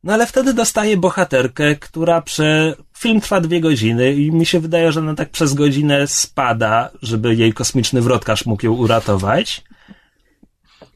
No 0.04 0.14
ale 0.14 0.26
wtedy 0.26 0.54
dostaję 0.54 0.96
bohaterkę, 0.96 1.76
która 1.76 2.22
prze... 2.22 2.74
Film 2.98 3.20
trwa 3.20 3.40
dwie 3.40 3.60
godziny 3.60 4.14
i 4.14 4.32
mi 4.32 4.46
się 4.46 4.60
wydaje, 4.60 4.92
że 4.92 5.00
ona 5.00 5.14
tak 5.14 5.30
przez 5.30 5.54
godzinę 5.54 6.06
spada, 6.06 6.90
żeby 7.02 7.34
jej 7.34 7.52
kosmiczny 7.52 8.02
wrotkarz 8.02 8.46
mógł 8.46 8.66
ją 8.66 8.72
uratować. 8.72 9.64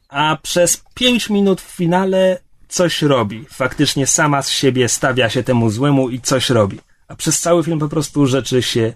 A 0.09 0.37
przez 0.41 0.83
pięć 0.93 1.29
minut 1.29 1.61
w 1.61 1.75
finale 1.75 2.39
coś 2.73 3.01
robi. 3.01 3.45
Faktycznie 3.49 4.07
sama 4.07 4.41
z 4.41 4.49
siebie 4.49 4.89
stawia 4.89 5.29
się 5.29 5.43
temu 5.43 5.69
złemu 5.69 6.09
i 6.09 6.21
coś 6.21 6.49
robi. 6.49 6.79
A 7.07 7.15
przez 7.15 7.39
cały 7.39 7.63
film 7.63 7.79
po 7.79 7.89
prostu 7.89 8.25
rzeczy 8.25 8.61
się 8.61 8.93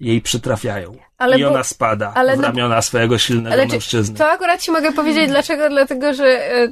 jej 0.00 0.20
przytrafiają. 0.20 0.96
Ale 1.18 1.38
I 1.38 1.42
bo- 1.42 1.48
ona 1.48 1.64
spada 1.64 2.12
ale 2.14 2.34
w 2.36 2.40
no- 2.40 2.42
ramiona 2.42 2.82
swojego 2.82 3.18
silnego 3.18 3.52
Ale 3.52 3.66
czy, 3.66 3.72
mężczyzny. 3.72 4.18
to 4.18 4.30
akurat 4.30 4.62
ci 4.62 4.70
mogę 4.70 4.92
powiedzieć 4.92 5.28
dlaczego, 5.28 5.68
dlatego 5.70 6.14
że 6.14 6.26
e, 6.54 6.68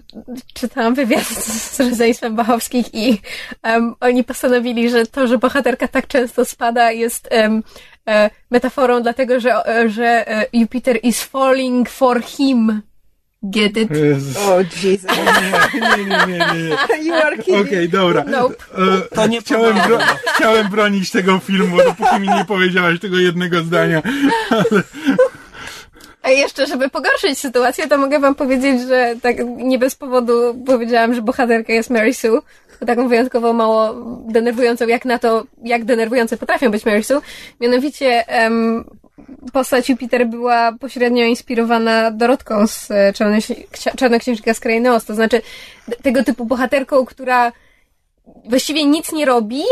czytałam 0.55 0.95
wywiad 0.95 1.25
z, 1.25 1.77
z 1.77 1.81
rodzeństwem 1.81 2.37
Bachowskich 2.37 2.95
i 2.95 3.21
em, 3.63 3.95
oni 4.01 4.25
postanowili, 4.25 4.91
że 4.91 5.07
to, 5.07 5.27
że 5.27 5.39
bohaterka 5.39 5.89
tak 5.89 6.07
często 6.07 6.45
spada 6.45 6.91
jest 6.93 7.29
em, 7.31 7.63
e, 8.09 8.31
metaforą 8.51 9.03
dlatego, 9.03 9.41
że, 9.41 9.67
e, 9.69 9.89
że 9.89 10.29
e, 10.29 10.47
Jupiter 10.53 10.99
is 11.03 11.23
falling 11.25 11.91
for 11.91 12.23
him. 12.23 12.83
Get 13.43 13.77
it? 13.77 13.91
Jezus. 13.91 14.37
O, 14.37 14.59
Jesus. 14.61 15.11
Nie, 15.75 15.81
nie, 15.81 16.05
nie, 16.05 16.27
nie, 16.27 16.39
nie. 16.69 17.05
You 17.07 17.15
are 17.15 17.37
Okej, 17.37 17.65
kidding. 17.65 17.91
dobra. 17.93 18.25
Nope. 18.25 18.55
E, 18.79 19.15
To 19.15 19.27
nie 19.27 19.41
chciałem, 19.41 19.77
bro- 19.77 19.99
chciałem 20.35 20.69
bronić 20.69 21.11
tego 21.11 21.39
filmu, 21.39 21.77
dopóki 21.77 22.21
mi 22.21 22.29
nie 22.29 22.45
powiedziałaś 22.45 23.01
tego 23.01 23.19
jednego 23.19 23.63
zdania. 23.63 24.03
A 26.23 26.31
jeszcze, 26.31 26.67
żeby 26.67 26.89
pogorszyć 26.91 27.39
sytuację, 27.39 27.89
to 27.89 27.99
mogę 27.99 28.19
wam 28.19 28.35
powiedzieć, 28.35 28.81
że 28.89 29.15
tak 29.23 29.37
nie 29.57 29.79
bez 29.79 29.95
powodu 29.95 30.63
powiedziałam, 30.67 31.15
że 31.15 31.23
bohaterka 31.23 31.73
jest 31.73 31.91
Mary 31.91 32.15
Sue. 32.15 32.43
Taką 32.87 33.09
wyjątkowo 33.09 33.53
mało 33.53 33.95
denerwującą, 34.29 34.87
jak 34.87 35.05
na 35.05 35.19
to, 35.19 35.45
jak 35.65 35.85
denerwujące 35.85 36.37
potrafią 36.37 36.71
być 36.71 36.87
Mary 36.87 37.03
Sue. 37.05 37.21
Mianowicie 37.61 38.29
em, 38.29 38.85
postać 39.53 39.89
Jupiter 39.89 40.27
była 40.27 40.73
pośrednio 40.81 41.25
inspirowana 41.25 42.11
Dorotką 42.11 42.67
z 42.67 42.91
e, 42.91 43.13
Czarnoksi- 43.13 43.69
Ksi- 43.73 43.97
Czarnoksiężnika 43.97 44.55
z 44.55 44.61
Krainy 44.61 44.95
Oz. 44.95 45.05
To 45.05 45.15
znaczy 45.15 45.43
tego 46.03 46.25
typu 46.25 46.45
bohaterką, 46.45 47.07
która 47.07 47.53
właściwie 48.45 48.85
nic 48.85 49.13
nie 49.13 49.25
robi, 49.25 49.63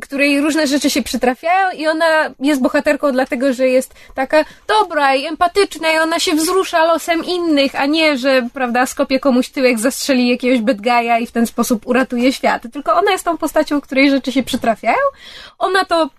której 0.00 0.40
różne 0.40 0.66
rzeczy 0.66 0.90
się 0.90 1.02
przytrafiają 1.02 1.70
i 1.76 1.86
ona 1.86 2.34
jest 2.40 2.60
bohaterką 2.60 3.12
dlatego, 3.12 3.52
że 3.52 3.68
jest 3.68 3.94
taka 4.14 4.44
dobra 4.68 5.14
i 5.14 5.26
empatyczna 5.26 5.92
i 5.92 5.98
ona 5.98 6.18
się 6.18 6.34
wzrusza 6.34 6.84
losem 6.84 7.24
innych, 7.24 7.80
a 7.80 7.86
nie, 7.86 8.18
że 8.18 8.48
prawda, 8.54 8.86
skopie 8.86 9.20
komuś 9.20 9.48
tyłek, 9.48 9.78
zastrzeli 9.78 10.28
jakiegoś 10.28 10.60
bad 10.60 10.76
guy'a 10.76 11.20
i 11.20 11.26
w 11.26 11.32
ten 11.32 11.46
sposób 11.46 11.86
uratuje 11.86 12.32
świat. 12.32 12.62
Tylko 12.72 12.94
ona 12.94 13.12
jest 13.12 13.24
tą 13.24 13.38
postacią, 13.38 13.80
której 13.80 14.10
rzeczy 14.10 14.32
się 14.32 14.42
przytrafiają. 14.42 14.98
Ona 15.58 15.84
to 15.84 16.10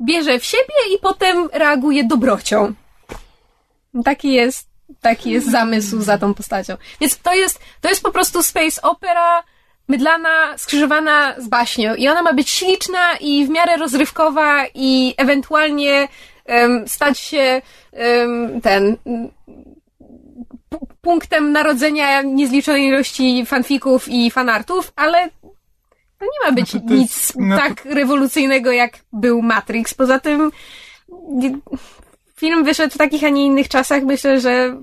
bierze 0.00 0.38
w 0.38 0.44
siebie 0.44 0.94
i 0.94 0.98
potem 0.98 1.48
reaguje 1.52 2.04
dobrocią. 2.04 2.74
Taki 4.04 4.32
jest, 4.32 4.68
taki 5.00 5.30
jest 5.30 5.50
zamysł 5.50 6.00
za 6.00 6.18
tą 6.18 6.34
postacią. 6.34 6.76
Więc 7.00 7.18
to 7.18 7.34
jest, 7.34 7.60
to 7.80 7.88
jest 7.88 8.02
po 8.02 8.12
prostu 8.12 8.42
space 8.42 8.82
opera, 8.82 9.42
mydlana, 9.88 10.58
skrzyżowana 10.58 11.34
z 11.38 11.48
baśnią 11.48 11.94
i 11.94 12.08
ona 12.08 12.22
ma 12.22 12.32
być 12.32 12.50
śliczna 12.50 13.16
i 13.20 13.46
w 13.46 13.48
miarę 13.48 13.76
rozrywkowa 13.76 14.66
i 14.74 15.14
ewentualnie 15.16 16.08
em, 16.44 16.88
stać 16.88 17.18
się 17.18 17.62
em, 17.92 18.60
ten 18.60 18.96
punktem 21.00 21.52
narodzenia 21.52 22.22
niezliczonej 22.22 22.86
ilości 22.86 23.46
fanfików 23.46 24.08
i 24.08 24.30
fanartów, 24.30 24.92
ale 24.96 25.28
to 26.18 26.24
nie 26.24 26.46
ma 26.50 26.52
być 26.52 26.70
to 26.70 26.76
jest- 26.78 26.88
nic 26.90 27.32
no 27.38 27.56
to- 27.56 27.62
tak 27.62 27.84
rewolucyjnego 27.84 28.72
jak 28.72 28.98
był 29.12 29.42
Matrix. 29.42 29.94
Poza 29.94 30.20
tym 30.20 30.50
film 32.36 32.64
wyszedł 32.64 32.94
w 32.94 32.98
takich, 32.98 33.24
a 33.24 33.28
nie 33.28 33.46
innych 33.46 33.68
czasach. 33.68 34.02
Myślę, 34.02 34.40
że 34.40 34.82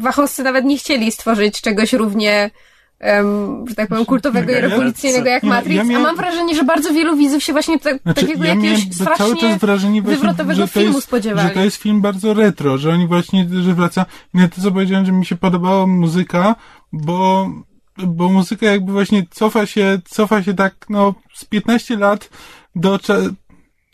wachowcy 0.00 0.42
nawet 0.42 0.64
nie 0.64 0.78
chcieli 0.78 1.12
stworzyć 1.12 1.60
czegoś 1.60 1.92
równie 1.92 2.50
em, 2.98 3.64
że 3.68 3.74
tak 3.74 3.88
powiem, 3.88 4.04
kultowego 4.06 4.50
i 4.52 4.54
Ja- 4.54 4.60
rewolucyjnego 4.60 5.28
jak 5.28 5.42
ja- 5.42 5.48
Matrix, 5.48 5.76
ja 5.76 5.84
miałem- 5.84 6.06
a 6.06 6.08
mam 6.08 6.16
wrażenie, 6.16 6.54
że 6.54 6.64
bardzo 6.64 6.92
wielu 6.92 7.16
widzów 7.16 7.42
się 7.42 7.52
właśnie 7.52 7.78
tak, 7.78 8.02
Znaczy, 8.02 8.20
takiego 8.20 8.44
ja 8.44 8.48
jakiegoś 8.54 8.78
miałem 8.78 8.90
cały 8.90 9.16
strasznie 9.16 9.40
czas 9.50 9.58
wrażenie 9.58 10.02
właśnie, 10.02 10.16
wywrotowego 10.16 10.60
to 10.60 10.66
filmu 10.66 10.94
jest, 10.94 11.06
spodziewali. 11.06 11.48
że 11.48 11.54
to 11.54 11.60
jest 11.60 11.76
film 11.76 12.00
bardzo 12.00 12.34
retro, 12.34 12.78
że 12.78 12.90
oni 12.90 13.06
właśnie, 13.06 13.46
że 13.62 13.74
wraca. 13.74 14.06
I 14.34 14.38
na 14.38 14.48
to, 14.48 14.60
co 14.62 14.70
powiedziałem, 14.72 15.06
że 15.06 15.12
mi 15.12 15.26
się 15.26 15.36
podobała 15.36 15.86
muzyka, 15.86 16.54
bo, 16.92 17.50
bo 17.98 18.28
muzyka 18.28 18.66
jakby 18.66 18.92
właśnie 18.92 19.26
cofa 19.30 19.66
się, 19.66 19.98
cofa 20.04 20.42
się 20.42 20.54
tak, 20.54 20.86
no, 20.90 21.14
z 21.34 21.44
15 21.44 21.96
lat 21.96 22.30
do, 22.74 22.98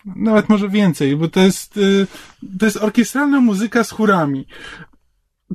nawet 0.07 0.49
może 0.49 0.69
więcej, 0.69 1.17
bo 1.17 1.29
to 1.29 1.41
jest, 1.41 1.77
y, 1.77 2.07
to 2.59 2.65
jest 2.65 2.77
orkiestralna 2.77 3.41
muzyka 3.41 3.85
z 3.85 3.91
chórami. 3.91 4.47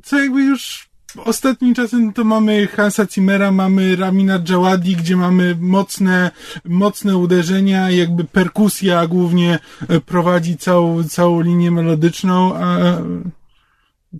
Co 0.03 0.19
jakby 0.19 0.43
już 0.43 0.89
ostatnim 1.25 1.73
czasem 1.73 2.13
to 2.13 2.23
mamy 2.23 2.67
Hansa 2.67 3.05
Zimmera, 3.05 3.51
mamy 3.51 3.95
Ramina 3.95 4.39
Djawadi, 4.39 4.95
gdzie 4.95 5.15
mamy 5.15 5.57
mocne, 5.59 6.31
mocne 6.65 7.17
uderzenia, 7.17 7.89
jakby 7.89 8.23
perkusja 8.23 9.07
głównie 9.07 9.59
e, 9.87 9.99
prowadzi 9.99 10.57
całą, 10.57 11.03
całą 11.03 11.41
linię 11.41 11.71
melodyczną, 11.71 12.55
a 12.55 12.97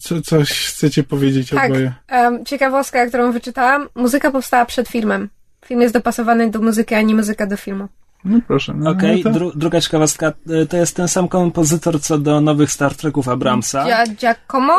co, 0.02 0.22
coś 0.22 0.49
chcecie 0.52 1.03
powiedzieć 1.03 1.49
Tak. 1.49 1.72
oboje? 1.72 1.94
Em, 2.07 2.45
ciekawostka, 2.45 3.06
którą 3.07 3.32
wyczytałam, 3.32 3.88
muzyka 3.95 4.32
powstała 4.32 4.65
przed 4.65 4.88
filmem. 4.88 5.30
Film 5.65 5.82
jest 5.82 5.94
dopasowany 5.94 6.49
do 6.52 6.61
muzyki, 6.61 6.95
a 6.95 7.02
nie 7.02 7.15
muzyka 7.15 7.48
do 7.48 7.57
filmu. 7.57 7.88
No 8.26 8.40
proszę. 8.48 8.74
No, 8.78 8.90
Okej, 8.91 9.24
no 9.26 9.32
to, 9.34 9.40
dru- 9.40 9.52
druga 9.56 9.82
ciekawostka, 9.82 10.34
e, 10.49 10.65
to 10.65 10.78
jest 10.78 10.95
ten 10.95 11.07
sam 11.07 11.28
kompozytor 11.28 12.02
co 12.02 12.18
do 12.18 12.41
nowych 12.41 12.72
Star 12.72 12.95
Treków 12.95 13.28
Abramsa. 13.30 13.86
Gia- 13.86 14.15
Giacomo? 14.15 14.74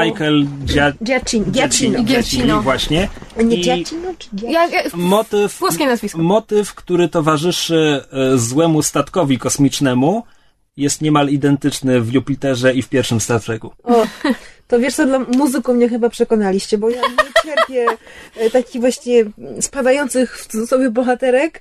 E, 0.00 0.04
Michael 0.06 0.46
Gia- 0.64 0.92
Giacchino. 1.04 1.46
Giacchino, 1.50 1.50
Giacchino. 1.50 2.04
Giacchino, 2.04 2.62
właśnie. 2.62 3.08
Nie 3.44 3.56
I 3.56 3.60
Giacchino, 3.62 4.08
czy 4.18 4.28
ja, 4.48 4.68
motyw, 4.94 5.58
włoskie 5.58 5.86
nazwisko. 5.86 6.18
motyw, 6.18 6.74
który 6.74 7.08
towarzyszy 7.08 8.04
e, 8.12 8.38
złemu 8.38 8.82
statkowi 8.82 9.38
kosmicznemu 9.38 10.22
jest 10.76 11.02
niemal 11.02 11.28
identyczny 11.28 12.00
w 12.00 12.12
Jupiterze 12.12 12.74
i 12.74 12.82
w 12.82 12.88
pierwszym 12.88 13.20
Star 13.20 13.40
Treku. 13.40 13.72
O, 13.84 14.06
to 14.68 14.78
wiesz 14.78 14.94
co, 14.94 15.06
dla 15.06 15.18
muzyką 15.18 15.74
mnie 15.74 15.88
chyba 15.88 16.08
przekonaliście, 16.08 16.78
bo 16.78 16.90
ja 16.90 17.00
nie 17.00 17.42
cierpię 17.42 17.86
e, 18.36 18.50
takich 18.50 18.80
właśnie 18.80 19.24
spadających 19.60 20.38
w 20.38 20.46
cudzysłowie 20.46 20.90
bohaterek, 20.90 21.60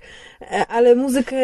Ale 0.67 0.95
muzykę 0.95 1.35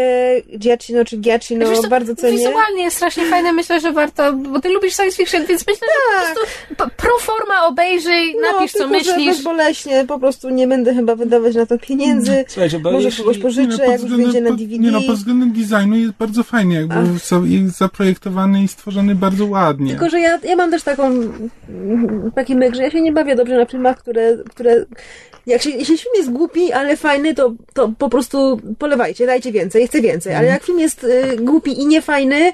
Giacchino 0.58 1.06
czy 1.06 1.18
Giacchino 1.18 1.70
Wiesz 1.70 1.78
co, 1.78 1.84
No, 1.84 1.90
bardzo 1.90 2.16
cenię. 2.16 2.38
Wizualnie 2.38 2.84
jest 2.84 2.98
strasznie 2.98 3.26
fajne, 3.26 3.54
myślę, 3.54 3.80
że 3.80 3.92
warto, 3.92 4.34
bo 4.34 4.60
ty 4.60 4.70
lubisz 4.70 4.96
science 4.96 5.18
fiction, 5.18 5.46
więc 5.46 5.68
myślę, 5.68 5.88
że 5.88 6.18
po 6.18 6.26
prostu 6.26 6.56
p- 6.78 6.90
pro 6.98 7.18
forma 7.20 7.68
obejrzyj, 7.68 8.36
napisz 8.42 8.72
co 8.72 8.80
No, 8.80 8.90
tylko, 8.90 9.04
że 9.04 9.12
myślisz. 9.12 9.36
bezboleśnie, 9.36 10.06
po 10.08 10.20
prostu 10.20 10.50
nie 10.50 10.68
będę 10.68 10.94
chyba 10.94 11.16
wydawać 11.16 11.56
na 11.56 11.66
to 11.66 11.78
pieniędzy. 11.78 12.46
Słuchajcie, 12.48 12.80
bo 12.80 12.92
Może 12.92 13.06
jeśli- 13.06 13.24
kogoś 13.24 13.38
pożyczę, 13.38 13.78
no, 13.78 13.92
jak 13.92 14.02
już 14.02 14.12
wyjdzie 14.12 14.42
na 14.42 14.50
DVD. 14.52 14.78
nie 14.78 14.92
no, 14.92 15.02
pod 15.08 15.16
względem 15.16 15.52
designu 15.52 15.96
jest 15.96 16.14
bardzo 16.14 16.44
fajnie, 16.44 16.76
jakby 16.76 16.96
jest 17.50 17.78
zaprojektowany 17.78 18.64
i 18.64 18.68
stworzony 18.68 19.16
bardzo 19.16 19.46
ładnie. 19.46 19.92
Tylko, 19.92 20.10
że 20.10 20.20
ja, 20.20 20.40
ja 20.44 20.56
mam 20.56 20.72
też 20.72 20.84
taką, 20.84 21.06
mm, 21.70 22.32
taki 22.36 22.56
myk, 22.56 22.76
że 22.76 22.84
ja 22.84 22.92
się 22.92 23.02
nie 23.02 23.12
bawię 23.12 23.36
dobrze 23.36 23.58
na 23.58 23.66
filmach, 23.66 23.98
które, 23.98 24.38
które 24.50 24.86
jak 25.46 25.62
się, 25.62 25.70
jeśli 25.70 25.98
film 25.98 26.14
jest 26.18 26.32
głupi, 26.32 26.72
ale 26.72 26.98
fajny, 26.98 27.34
to, 27.36 27.54
to 27.74 27.92
po 27.98 28.10
prostu 28.10 28.60
polewajcie, 28.90 29.26
dajcie 29.26 29.52
więcej, 29.52 29.88
chcę 29.88 30.02
więcej. 30.02 30.34
Ale 30.36 30.48
jak 30.48 30.64
film 30.64 30.80
jest 30.80 31.04
y, 31.04 31.38
głupi 31.40 31.82
i 31.82 31.86
niefajny, 31.86 32.54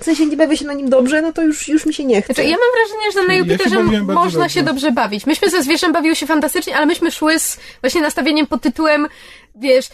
w 0.00 0.04
sensie 0.04 0.26
nie 0.26 0.36
bawię 0.36 0.56
się 0.56 0.66
na 0.66 0.72
nim 0.72 0.88
dobrze, 0.90 1.22
no 1.22 1.32
to 1.32 1.42
już, 1.42 1.68
już 1.68 1.86
mi 1.86 1.94
się 1.94 2.04
nie 2.04 2.22
chce. 2.22 2.34
Znaczy, 2.34 2.50
ja 2.50 2.56
mam 2.56 2.68
wrażenie, 2.74 3.12
że 3.12 3.28
na 3.28 3.34
Ja 3.34 3.44
się 3.44 3.50
Jupiterze 3.50 3.76
bardzo 3.76 4.14
można 4.14 4.40
dobrze. 4.40 4.54
się 4.54 4.62
dobrze 4.62 4.92
bawić. 4.92 5.26
Myśmy 5.26 5.50
ze 5.50 5.62
Zwierzem 5.62 5.92
bawiły 5.92 6.16
się 6.16 6.26
fantastycznie, 6.26 6.76
ale 6.76 6.86
myśmy 6.86 7.10
szły 7.10 7.38
z 7.38 7.58
właśnie 7.80 8.00
nastawieniem 8.02 8.46
pod 8.46 8.62
tytułem, 8.62 9.06
wiesz, 9.54 9.86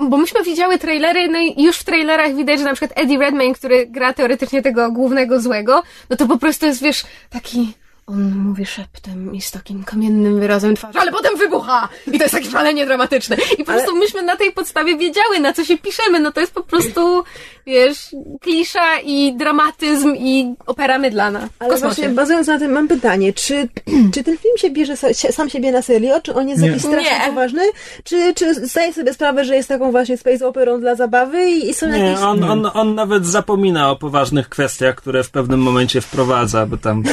bo 0.00 0.16
myśmy 0.16 0.42
widziały 0.42 0.78
trailery, 0.78 1.28
no 1.28 1.38
i 1.38 1.62
już 1.62 1.76
w 1.78 1.84
trailerach 1.84 2.34
widać, 2.34 2.58
że 2.58 2.64
na 2.64 2.74
przykład 2.74 3.00
Eddie 3.00 3.18
Redmayne, 3.18 3.54
który 3.54 3.86
gra 3.86 4.12
teoretycznie 4.12 4.62
tego 4.62 4.92
głównego 4.92 5.40
złego, 5.40 5.82
no 6.10 6.16
to 6.16 6.26
po 6.26 6.38
prostu 6.38 6.66
jest, 6.66 6.82
wiesz, 6.82 7.04
taki... 7.30 7.72
On 8.08 8.34
mówi 8.34 8.66
szeptem 8.66 9.34
i 9.34 9.40
z 9.40 9.50
takim 9.50 9.84
kamiennym 9.84 10.40
wyrazem 10.40 10.76
twarzy, 10.76 10.98
ale 10.98 11.12
potem 11.12 11.36
wybucha! 11.36 11.88
I 12.06 12.18
to 12.18 12.24
jest 12.24 12.34
takie 12.34 12.50
szalenie 12.50 12.86
dramatyczne. 12.86 13.36
I 13.58 13.64
po 13.64 13.72
prostu 13.72 13.96
myśmy 13.96 14.22
na 14.22 14.36
tej 14.36 14.52
podstawie 14.52 14.96
wiedziały, 14.96 15.40
na 15.40 15.52
co 15.52 15.64
się 15.64 15.78
piszemy. 15.78 16.20
No 16.20 16.32
to 16.32 16.40
jest 16.40 16.52
po 16.52 16.62
prostu, 16.62 17.24
wiesz, 17.66 17.98
klisza 18.40 18.98
i 19.04 19.36
dramatyzm 19.36 20.14
i 20.16 20.54
opera 20.66 20.98
mydlana. 20.98 21.48
Ale 21.58 21.70
kosmosie. 21.70 21.94
właśnie 21.94 22.08
bazując 22.08 22.46
na 22.46 22.58
tym 22.58 22.72
mam 22.72 22.88
pytanie, 22.88 23.32
czy, 23.32 23.68
czy 24.14 24.24
ten 24.24 24.38
film 24.38 24.58
się 24.58 24.70
bierze 24.70 24.96
sam 25.30 25.50
siebie 25.50 25.72
na 25.72 25.82
serio, 25.82 26.20
czy 26.20 26.34
on 26.34 26.48
jest 26.48 26.62
Nie. 26.62 26.68
jakiś 26.68 26.82
strasznie 26.82 27.18
Nie. 27.18 27.26
poważny, 27.26 27.62
czy, 28.04 28.34
czy 28.34 28.54
zdaje 28.54 28.92
sobie 28.92 29.14
sprawę, 29.14 29.44
że 29.44 29.56
jest 29.56 29.68
taką 29.68 29.90
właśnie 29.90 30.16
space 30.16 30.46
operą 30.48 30.80
dla 30.80 30.94
zabawy 30.94 31.50
i, 31.50 31.70
i 31.70 31.74
są 31.74 31.88
Nie, 31.88 31.98
jakieś... 31.98 32.22
on, 32.24 32.44
on, 32.44 32.70
on 32.74 32.94
nawet 32.94 33.26
zapomina 33.26 33.90
o 33.90 33.96
poważnych 33.96 34.48
kwestiach, 34.48 34.94
które 34.94 35.24
w 35.24 35.30
pewnym 35.30 35.60
momencie 35.60 36.00
wprowadza, 36.00 36.66
bo 36.66 36.76
tam 36.76 37.02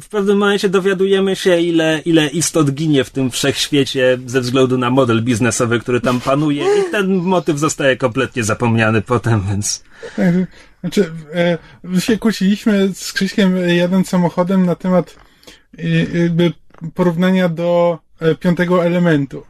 w 0.00 0.08
pewnym 0.08 0.38
momencie 0.38 0.68
dowiadujemy 0.68 1.36
się, 1.36 1.60
ile, 1.60 2.00
ile 2.04 2.28
istot 2.28 2.70
ginie 2.70 3.04
w 3.04 3.10
tym 3.10 3.30
wszechświecie 3.30 4.18
ze 4.26 4.40
względu 4.40 4.78
na 4.78 4.90
model 4.90 5.22
biznesowy, 5.22 5.80
który 5.80 6.00
tam 6.00 6.20
panuje 6.20 6.64
i 6.64 6.90
ten 6.90 7.14
motyw 7.14 7.58
zostaje 7.58 7.96
kompletnie 7.96 8.44
zapomniany 8.44 9.02
potem, 9.02 9.42
więc... 9.48 9.84
Znaczy, 10.80 11.12
e, 11.34 11.58
my 11.82 12.00
się 12.00 12.18
kłóciliśmy 12.18 12.90
z 12.94 13.12
Krzyśkiem 13.12 13.56
jadąc 13.68 14.08
samochodem 14.08 14.66
na 14.66 14.74
temat 14.74 15.16
e, 15.78 15.88
jakby 16.18 16.52
porównania 16.94 17.48
do 17.48 17.98
e, 18.20 18.34
piątego 18.34 18.84
elementu. 18.84 19.42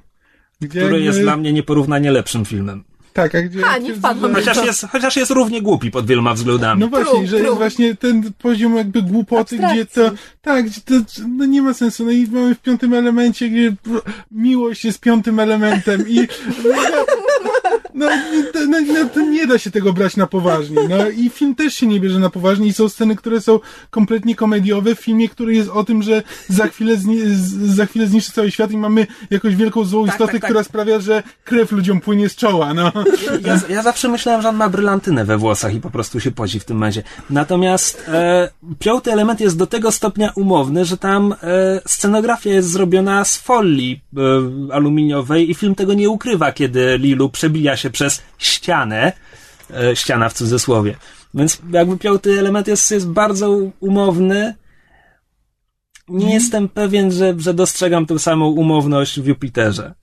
Gdzie 0.60 0.80
Który 0.80 0.92
jakby, 0.92 1.00
jest 1.00 1.20
dla 1.20 1.36
mnie 1.36 1.52
nieporównanie 1.52 2.10
lepszym 2.10 2.44
filmem. 2.44 2.84
Tak, 3.14 3.34
a 3.34 3.42
gdzie... 3.42 3.60
Ha, 3.60 3.78
nie 3.78 3.94
wpadłam 3.94 4.32
na 4.32 4.38
Chociaż 4.38 4.64
jest, 4.66 4.86
chociaż 4.92 5.16
jest 5.16 5.30
równie 5.30 5.62
głupi 5.62 5.90
pod 5.90 6.06
wieloma 6.06 6.34
względami. 6.34 6.80
No 6.80 6.88
właśnie, 6.88 7.12
True, 7.12 7.26
że 7.26 7.36
true. 7.36 7.46
jest 7.46 7.58
właśnie 7.58 7.94
ten 7.94 8.32
poziom 8.38 8.76
jakby 8.76 9.02
głupoty, 9.02 9.56
gdzie 9.56 9.86
to, 9.86 10.06
Abstrakcji. 10.06 10.38
tak, 10.42 10.66
gdzie 10.66 10.80
to, 10.80 10.94
no 11.28 11.44
nie 11.44 11.62
ma 11.62 11.74
sensu. 11.74 12.04
No 12.04 12.10
i 12.10 12.26
mamy 12.26 12.54
w 12.54 12.58
piątym 12.58 12.94
elemencie, 12.94 13.48
gdzie 13.48 13.74
miłość 14.30 14.84
jest 14.84 15.00
piątym 15.00 15.40
elementem 15.40 16.08
i 16.08 16.16
no, 16.64 16.70
no, 17.94 18.06
no 18.68 19.08
to 19.14 19.20
nie 19.20 19.46
da 19.46 19.58
się 19.58 19.70
tego 19.70 19.92
brać 19.92 20.16
na 20.16 20.26
poważnie. 20.26 20.88
No 20.88 21.08
i 21.08 21.30
film 21.30 21.54
też 21.54 21.74
się 21.74 21.86
nie 21.86 22.00
bierze 22.00 22.18
na 22.18 22.30
poważnie 22.30 22.66
i 22.66 22.72
są 22.72 22.88
sceny, 22.88 23.16
które 23.16 23.40
są 23.40 23.60
kompletnie 23.90 24.34
komediowe 24.34 24.94
w 24.94 25.00
filmie, 25.00 25.28
który 25.28 25.54
jest 25.54 25.70
o 25.70 25.84
tym, 25.84 26.02
że 26.02 26.22
za 26.48 26.66
chwilę, 26.66 26.96
zni- 26.96 27.26
za 27.66 27.86
chwilę 27.86 28.06
zniszczy 28.06 28.32
cały 28.32 28.50
świat 28.50 28.70
i 28.70 28.76
mamy 28.76 29.06
jakąś 29.30 29.56
wielką 29.56 29.84
złą 29.84 30.04
Tak, 30.06 30.14
istotę, 30.14 30.32
tak, 30.32 30.40
tak. 30.40 30.50
która 30.50 30.64
sprawia, 30.64 31.00
że 31.00 31.22
krew 31.44 31.72
ludziom 31.72 32.00
płynie 32.00 32.28
z 32.28 32.36
czoła, 32.36 32.74
no. 32.74 32.92
Ja, 33.46 33.60
ja 33.68 33.82
zawsze 33.82 34.08
myślałem, 34.08 34.42
że 34.42 34.48
on 34.48 34.56
ma 34.56 34.68
brylantynę 34.68 35.24
we 35.24 35.38
włosach 35.38 35.74
i 35.74 35.80
po 35.80 35.90
prostu 35.90 36.20
się 36.20 36.30
poci 36.30 36.60
w 36.60 36.64
tym 36.64 36.76
momencie. 36.76 37.02
Natomiast 37.30 38.04
e, 38.08 38.48
piąty 38.78 39.12
element 39.12 39.40
jest 39.40 39.58
do 39.58 39.66
tego 39.66 39.92
stopnia 39.92 40.32
umowny, 40.36 40.84
że 40.84 40.96
tam 40.96 41.34
e, 41.42 41.80
scenografia 41.86 42.50
jest 42.50 42.70
zrobiona 42.70 43.24
z 43.24 43.36
folii 43.36 44.00
e, 44.16 44.20
aluminiowej 44.74 45.50
i 45.50 45.54
film 45.54 45.74
tego 45.74 45.94
nie 45.94 46.10
ukrywa, 46.10 46.52
kiedy 46.52 46.98
Lilu 46.98 47.28
przebija 47.34 47.76
się 47.76 47.90
przez 47.90 48.22
ścianę, 48.38 49.12
e, 49.70 49.96
ściana 49.96 50.28
w 50.28 50.32
cudzysłowie. 50.32 50.96
Więc 51.34 51.58
jakby 51.70 51.98
piąty 51.98 52.38
element 52.38 52.68
jest, 52.68 52.90
jest 52.90 53.08
bardzo 53.08 53.58
umowny. 53.80 54.54
Nie 56.08 56.34
jestem 56.34 56.68
pewien, 56.68 57.12
że, 57.12 57.34
że 57.38 57.54
dostrzegam 57.54 58.06
tę 58.06 58.18
samą 58.18 58.46
umowność 58.46 59.20
w 59.20 59.26
Jupiterze. 59.26 59.94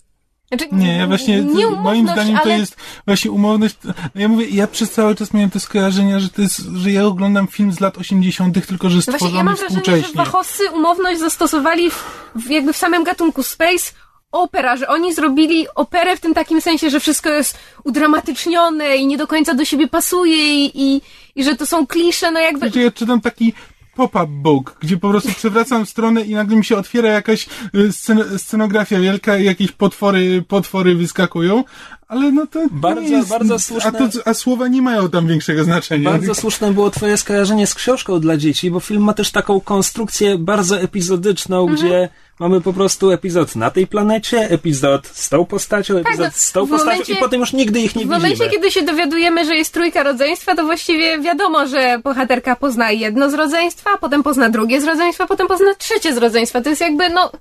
Znaczy, 0.47 0.67
Nie, 0.71 0.97
ja 0.97 1.07
właśnie, 1.07 1.43
nie 1.43 1.67
moim 1.67 2.07
zdaniem 2.07 2.37
to 2.37 2.43
ale... 2.43 2.57
jest 2.57 2.75
właśnie 3.05 3.31
umowność. 3.31 3.75
No 4.15 4.21
ja 4.21 4.27
mówię, 4.27 4.49
ja 4.49 4.67
przez 4.67 4.91
cały 4.91 5.15
czas 5.15 5.33
miałem 5.33 5.49
te 5.49 5.59
skojarzenia, 5.59 6.19
że 6.19 6.29
to 6.29 6.41
jest, 6.41 6.59
że 6.59 6.91
ja 6.91 7.05
oglądam 7.05 7.47
film 7.47 7.71
z 7.71 7.79
lat 7.79 7.97
80., 7.97 8.67
tylko 8.67 8.89
że 8.89 8.95
Właśnie 8.95 9.13
stworzony 9.13 9.37
ja 9.37 9.43
mam 9.43 9.55
wrażenie, 9.55 10.01
że. 10.01 10.13
Wachosy 10.15 10.63
umowność 10.73 11.19
zastosowali 11.19 11.91
w, 11.91 12.05
w 12.35 12.49
jakby 12.49 12.73
w 12.73 12.77
samym 12.77 13.03
gatunku 13.03 13.43
space 13.43 13.93
opera, 14.31 14.77
że 14.77 14.87
oni 14.87 15.13
zrobili 15.13 15.65
operę 15.75 16.17
w 16.17 16.19
tym 16.19 16.33
takim 16.33 16.61
sensie, 16.61 16.89
że 16.89 16.99
wszystko 16.99 17.29
jest 17.29 17.57
udramatycznione 17.83 18.97
i 18.97 19.07
nie 19.07 19.17
do 19.17 19.27
końca 19.27 19.53
do 19.53 19.65
siebie 19.65 19.87
pasuje 19.87 20.65
i, 20.65 20.71
i, 20.83 21.01
i 21.35 21.43
że 21.43 21.55
to 21.55 21.65
są 21.65 21.87
klisze, 21.87 22.31
no 22.31 22.39
jakby... 22.39 22.65
Wiecie, 22.65 22.81
ja 22.83 22.91
czytam 22.91 23.21
taki 23.21 23.53
pop-up 23.95 24.27
book, 24.27 24.77
gdzie 24.81 24.97
po 24.97 25.09
prostu 25.09 25.29
przewracam 25.33 25.85
stronę 25.85 26.21
i 26.21 26.33
nagle 26.33 26.55
mi 26.57 26.65
się 26.65 26.77
otwiera 26.77 27.09
jakaś 27.09 27.47
y, 27.75 27.91
scen 27.91 28.39
scenografia 28.39 28.99
wielka 28.99 29.37
i 29.37 29.43
jakieś 29.45 29.71
potwory, 29.71 30.43
potwory 30.47 30.95
wyskakują, 30.95 31.63
ale 32.07 32.31
no 32.31 32.47
to 32.47 32.59
Bardzo- 32.71 33.01
nie 33.01 33.09
jest, 33.09 33.29
bardzo 33.29 33.53
a, 33.53 33.57
słuszne- 33.57 34.11
to, 34.11 34.29
a 34.29 34.33
słowa 34.33 34.67
nie 34.67 34.81
mają 34.81 35.09
tam 35.09 35.27
większego 35.27 35.63
znaczenia. 35.63 36.11
Bardzo 36.11 36.35
słuszne 36.35 36.73
było 36.73 36.89
twoje 36.89 37.17
skojarzenie 37.17 37.67
z 37.67 37.75
książką 37.75 38.19
dla 38.19 38.37
dzieci, 38.37 38.71
bo 38.71 38.79
film 38.79 39.03
ma 39.03 39.13
też 39.13 39.31
taką 39.31 39.59
konstrukcję 39.61 40.37
bardzo 40.37 40.79
epizodyczną, 40.81 41.61
Mhm. 41.61 41.77
gdzie 41.77 42.09
mamy 42.39 42.61
po 42.61 42.73
prostu 42.73 43.11
epizod 43.11 43.55
na 43.55 43.71
tej 43.71 43.87
planecie, 43.87 44.37
epizod 44.49 45.07
z 45.07 45.29
tą 45.29 45.45
postacią, 45.45 45.97
epizod 45.97 46.19
no, 46.25 46.31
z 46.33 46.51
tą 46.51 46.65
w 46.65 46.69
postacią 46.69 46.91
momencie- 46.91 47.13
i 47.13 47.17
potem 47.17 47.39
już 47.39 47.53
nigdy 47.53 47.79
ich 47.79 47.95
nie 47.95 48.05
W 48.05 48.09
momencie, 48.09 48.29
widzimy. 48.29 48.49
kiedy 48.51 48.71
się 48.71 48.81
dowiadujemy, 48.81 49.45
że 49.45 49.55
jest 49.55 49.73
trójka 49.73 50.03
rodzeństwa, 50.03 50.55
to 50.55 50.63
właściwie 50.65 51.19
wiadomo, 51.19 51.67
że 51.67 51.99
bohaterka 52.03 52.55
pozna 52.55 52.91
jedno 52.91 53.29
z 53.29 53.33
rodzeństwa, 53.33 53.89
potem 54.01 54.23
pozna 54.23 54.49
drugie 54.49 54.81
z 54.81 54.83
rodzeństwa, 54.85 55.27
potem 55.27 55.47
pozna 55.47 55.75
trzecie 55.75 56.13
z 56.15 56.17
rodzeństwa. 56.17 56.61
To 56.61 56.69
jest 56.69 56.81
jakby, 56.81 57.09
no, 57.09 57.31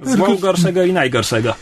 Złą, 0.00 0.36
gorszego 0.36 0.82
i 0.84 0.92
najgorszego. 0.92 1.54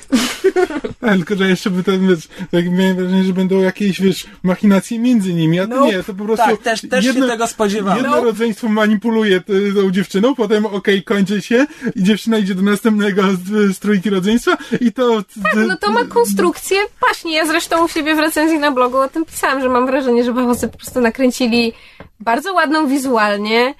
Tak, 1.01 1.16
tylko, 1.16 1.36
że 1.36 1.48
jeszcze 1.48 1.70
by 1.70 1.82
ten, 1.85 2.09
wiesz, 2.09 2.28
tak 2.51 2.70
miałem 2.70 2.97
wrażenie, 2.97 3.24
że 3.24 3.32
będą 3.32 3.60
jakieś, 3.60 4.01
wiesz, 4.01 4.27
machinacje 4.43 4.98
między 4.98 5.35
nimi, 5.35 5.60
a 5.60 5.66
to 5.66 5.74
Nope. 5.77 5.93
nie, 5.93 6.02
to 6.02 6.15
po 6.15 6.24
prostu... 6.24 6.47
Tak, 6.47 6.59
też, 6.62 6.81
też 6.90 7.05
jedno, 7.05 7.27
się 7.27 7.32
tego 7.32 7.47
spodziewałem. 7.47 8.02
Jedno 8.02 8.24
rodzeństwo 8.24 8.69
manipuluje 8.69 9.40
t- 9.40 9.52
tą 9.74 9.90
dziewczyną, 9.90 10.35
potem 10.35 10.66
okej, 10.66 11.02
kończy 11.02 11.43
się 11.43 11.66
i 11.97 12.02
dziewczyna 12.02 12.39
idzie 12.39 12.55
do 12.55 12.62
następnego 12.62 12.88
z, 12.97 13.77
z 13.77 13.78
trójki 13.78 14.10
rodzeństwa 14.10 14.56
i 14.81 14.93
to... 14.93 15.23
tak, 15.43 15.55
no 15.69 15.77
to 15.77 15.90
ma 15.90 16.05
konstrukcję 16.05 16.78
paśnie. 17.01 17.36
Ja 17.36 17.47
zresztą 17.47 17.85
u 17.85 17.89
siebie 17.89 18.15
w 18.15 18.19
recenzji 18.19 18.59
na 18.59 18.70
blogu 18.70 18.98
o 18.98 19.09
tym 19.09 19.24
pisałam, 19.24 19.62
że 19.62 19.69
mam 19.69 19.86
wrażenie, 19.86 20.24
że 20.24 20.32
Wachosy 20.32 20.69
po 20.69 20.78
prostu 20.78 21.01
nakręcili 21.01 21.73
bardzo 22.20 22.52
ładną 22.52 22.89
wizualnie, 22.89 23.74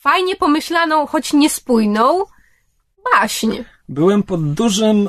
fajnie 0.00 0.36
pomyślaną, 0.36 1.06
choć 1.06 1.32
niespójną 1.32 2.24
baśń. 3.12 3.58
Byłem 3.88 4.22
pod 4.22 4.52
dużym 4.52 5.08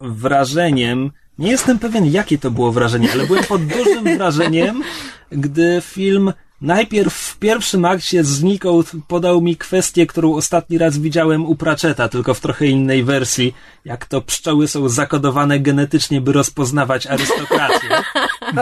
wrażeniem, 0.00 1.10
nie 1.38 1.50
jestem 1.50 1.78
pewien 1.78 2.06
jakie 2.06 2.38
to 2.38 2.50
było 2.50 2.72
wrażenie, 2.72 3.08
ale 3.12 3.26
byłem 3.26 3.44
pod 3.44 3.66
dużym 3.66 4.04
wrażeniem, 4.16 4.82
gdy 5.30 5.82
film 5.84 6.32
najpierw 6.60 7.23
pierwszym 7.44 7.84
akcie 7.84 8.24
znikąd 8.24 8.92
podał 9.08 9.40
mi 9.40 9.56
kwestię, 9.56 10.06
którą 10.06 10.34
ostatni 10.34 10.78
raz 10.78 10.98
widziałem 10.98 11.46
u 11.46 11.56
Pratchetta, 11.56 12.08
tylko 12.08 12.34
w 12.34 12.40
trochę 12.40 12.66
innej 12.66 13.04
wersji, 13.04 13.54
jak 13.84 14.06
to 14.06 14.20
pszczoły 14.20 14.68
są 14.68 14.88
zakodowane 14.88 15.60
genetycznie, 15.60 16.20
by 16.20 16.32
rozpoznawać 16.32 17.06
arystokrację. 17.06 17.88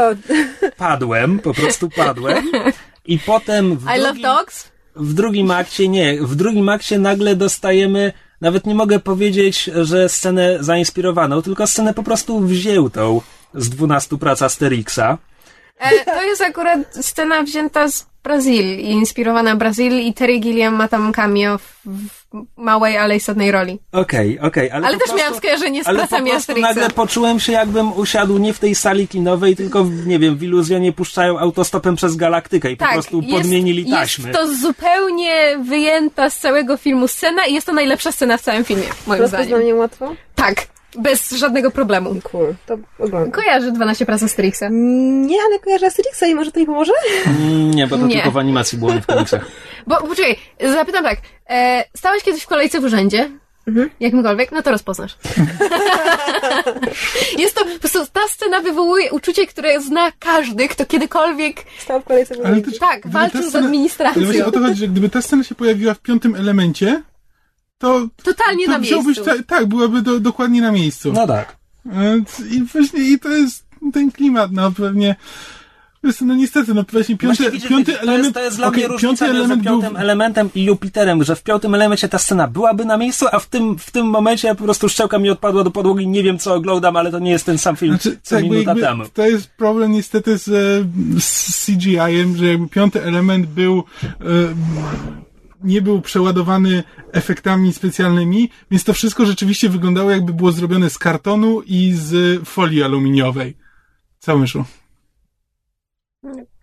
Padłem, 0.76 1.38
po 1.38 1.54
prostu 1.54 1.90
padłem. 1.90 2.50
I 3.06 3.18
potem 3.18 3.76
w 3.76 3.84
I 3.84 3.98
love 3.98 4.02
drugim, 4.02 4.22
dogs. 4.22 4.68
w 4.96 5.14
drugim 5.14 5.50
akcie 5.50 5.88
nie. 5.88 6.22
W 6.22 6.34
drugim 6.36 6.68
akcie 6.68 6.98
nagle 6.98 7.36
dostajemy, 7.36 8.12
nawet 8.40 8.66
nie 8.66 8.74
mogę 8.74 8.98
powiedzieć, 8.98 9.70
że 9.82 10.08
scenę 10.08 10.56
zainspirowaną, 10.60 11.42
tylko 11.42 11.66
scenę 11.66 11.94
po 11.94 12.02
prostu 12.02 12.40
wziętą 12.40 13.20
z 13.54 13.68
12 13.68 14.18
prac 14.18 14.42
Asterixa. 14.42 15.18
E, 15.82 16.04
to 16.04 16.22
jest 16.22 16.42
akurat 16.42 16.78
scena 17.00 17.42
wzięta 17.42 17.88
z 17.88 18.06
Brazylii, 18.24 18.90
inspirowana 18.90 19.56
Brazylii 19.56 20.08
i 20.08 20.14
Terry 20.14 20.38
Gilliam 20.38 20.74
ma 20.74 20.88
tam 20.88 21.12
cameo 21.12 21.58
w, 21.58 21.62
w 21.86 22.22
małej, 22.56 22.98
ale 22.98 23.16
istotnej 23.16 23.50
roli. 23.52 23.78
Okej, 23.92 24.40
okej, 24.40 24.70
ale 24.70 24.86
Ale 24.86 24.94
po 24.96 25.00
też 25.00 25.08
prostu- 25.08 25.18
miałam 25.18 25.34
skojarzenie 25.34 25.84
z 25.84 25.88
Ale 25.88 25.98
pracami 25.98 26.32
Asterixa. 26.32 26.68
nagle 26.68 26.90
poczułem 26.90 27.40
się, 27.40 27.52
jakbym 27.52 27.92
usiadł 27.92 28.38
nie 28.38 28.52
w 28.52 28.58
tej 28.58 28.74
sali 28.74 29.08
kinowej, 29.08 29.56
tylko, 29.56 29.84
w, 29.84 30.06
nie 30.06 30.18
wiem, 30.18 30.36
w 30.36 30.42
iluzjonie 30.42 30.92
puszczają 30.92 31.38
autostopem 31.38 31.96
przez 31.96 32.16
galaktykę 32.16 32.70
i 32.72 32.76
po 32.76 32.86
prostu 32.92 33.20
Tak, 33.22 33.30
jest, 33.30 33.42
podmienili 33.42 33.90
taśmy. 33.90 34.28
Jest 34.28 34.40
to 34.40 34.54
zupełnie 34.54 35.58
wyjęta 35.64 36.30
z 36.30 36.38
całego 36.38 36.76
filmu 36.76 37.08
scena 37.08 37.46
i 37.46 37.54
jest 37.54 37.66
to 37.66 37.72
najlepsza 37.72 38.12
scena 38.12 38.36
w 38.36 38.42
całym 38.42 38.64
filmie, 38.64 38.86
moim 39.06 39.26
zdaniem. 39.28 39.40
Rozpoznanie 39.48 39.74
łatwo? 39.74 40.14
Tak, 40.34 40.66
bez 40.98 41.30
żadnego 41.30 41.70
problemu. 41.70 42.14
Cool, 42.22 42.54
to 42.66 42.78
oglądam. 42.98 43.30
Kojarzy 43.30 43.72
12 43.72 44.06
prac 44.06 44.22
Asterixa. 44.22 44.62
Nie, 44.70 45.36
ale 45.48 45.58
kojarzę 45.58 45.86
Asterixa 45.86 46.22
i 46.26 46.34
może 46.34 46.52
to 46.52 46.60
mi 46.60 46.66
pomoże? 46.66 46.92
Mm, 47.26 47.70
Nie, 47.70 47.86
bo 47.86 47.98
to 47.98 48.06
Nie. 48.06 48.14
tylko 48.14 48.30
w 48.30 48.38
animacji 48.38 48.78
było, 48.78 48.94
nie 48.94 49.00
w 49.00 49.06
komiksach. 49.06 49.46
Bo, 49.86 49.96
poczekaj, 49.96 50.36
zapytam 50.60 51.04
tak, 51.04 51.18
e, 51.50 51.84
stałeś 51.96 52.22
kiedyś 52.22 52.42
w 52.42 52.46
kolejce 52.46 52.80
w 52.80 52.84
urzędzie? 52.84 53.30
Mhm. 53.68 53.90
Jakimkolwiek? 54.00 54.52
No 54.52 54.62
to 54.62 54.70
rozpoznasz. 54.70 55.16
jest 57.38 57.54
to, 57.56 57.64
po 57.64 57.78
prostu 57.78 57.98
ta 58.12 58.20
scena 58.28 58.60
wywołuje 58.60 59.10
uczucie, 59.12 59.46
które 59.46 59.80
zna 59.80 60.12
każdy, 60.18 60.68
kto 60.68 60.86
kiedykolwiek, 60.86 61.56
Stał 61.78 62.00
w 62.00 62.04
kolejce 62.04 62.34
w 62.34 62.38
Ale 62.40 62.50
urzędzie. 62.50 62.70
też, 62.70 62.78
tak, 62.80 63.08
walczył 63.08 63.50
z 63.50 63.54
Ale 63.56 63.64
administracją. 63.64 64.24
właśnie 64.24 64.44
o 64.46 64.50
to 64.50 64.60
chodzi, 64.60 64.74
że 64.80 64.88
gdyby 64.88 65.08
ta 65.08 65.22
scena 65.22 65.44
się 65.44 65.54
pojawiła 65.54 65.94
w 65.94 65.98
piątym 66.00 66.34
elemencie, 66.34 67.02
to, 67.82 68.08
Totalnie 68.22 68.64
to 68.66 68.72
na 68.72 68.78
wziąłbyś 68.78 69.16
miejscu. 69.16 69.36
ta, 69.36 69.42
tak, 69.56 69.66
byłaby 69.66 70.02
do, 70.02 70.20
dokładnie 70.20 70.60
na 70.62 70.72
miejscu. 70.72 71.12
No 71.12 71.26
tak. 71.26 71.56
I 72.50 72.62
właśnie 72.62 73.00
i 73.00 73.18
to 73.18 73.28
jest 73.28 73.64
ten 73.92 74.12
klimat, 74.12 74.52
no 74.52 74.72
pewnie. 74.72 75.16
Wiesz, 76.04 76.20
no 76.20 76.34
niestety, 76.34 76.74
no 76.74 76.84
właśnie 76.92 77.16
piąty, 77.16 77.36
Właśnie 77.36 77.50
widzisz, 77.50 77.68
piąty 77.68 78.00
element. 78.00 78.22
To 78.22 78.22
jest, 78.24 78.34
to 78.34 78.40
jest 78.40 78.56
dla 78.56 78.66
okej, 78.68 78.78
mnie 78.78 78.88
różnica 78.88 79.06
piąty 79.08 79.24
między 79.24 79.38
element 79.38 79.62
był. 79.62 79.80
piątym 79.80 79.96
elementem 79.96 80.50
i 80.54 80.64
Jupiterem, 80.64 81.24
że 81.24 81.36
w 81.36 81.42
piątym 81.42 81.74
elemencie 81.74 82.08
ta 82.08 82.18
scena 82.18 82.48
byłaby 82.48 82.84
na 82.84 82.96
miejscu, 82.96 83.26
a 83.32 83.38
w 83.38 83.46
tym, 83.46 83.78
w 83.78 83.90
tym 83.90 84.06
momencie 84.06 84.48
ja 84.48 84.54
po 84.54 84.64
prostu 84.64 84.88
szczęka 84.88 85.18
mi 85.18 85.30
odpadła 85.30 85.64
do 85.64 85.70
podłogi, 85.70 86.06
nie 86.08 86.22
wiem 86.22 86.38
co 86.38 86.54
oglądam, 86.54 86.96
ale 86.96 87.10
to 87.10 87.18
nie 87.18 87.30
jest 87.30 87.46
ten 87.46 87.58
sam 87.58 87.76
film, 87.76 87.92
Znaczy, 87.92 88.18
co 88.22 88.34
tak, 88.36 88.44
minuta 88.44 88.74
temu. 88.74 89.04
to 89.14 89.26
jest 89.26 89.50
problem 89.50 89.92
niestety 89.92 90.38
z, 90.38 90.48
e, 90.48 91.20
z 91.20 91.66
CGI-em, 91.66 92.36
że 92.36 92.46
jakby 92.46 92.68
piąty 92.68 93.02
element 93.02 93.46
był 93.46 93.84
e, 94.20 94.24
nie 95.64 95.82
był 95.82 96.00
przeładowany 96.00 96.82
efektami 97.12 97.72
specjalnymi, 97.72 98.50
więc 98.70 98.84
to 98.84 98.92
wszystko 98.92 99.26
rzeczywiście 99.26 99.68
wyglądało 99.68 100.10
jakby 100.10 100.32
było 100.32 100.52
zrobione 100.52 100.90
z 100.90 100.98
kartonu 100.98 101.62
i 101.66 101.92
z 101.92 102.40
folii 102.48 102.82
aluminiowej. 102.82 103.56
Co 104.18 104.38
myszu? 104.38 104.64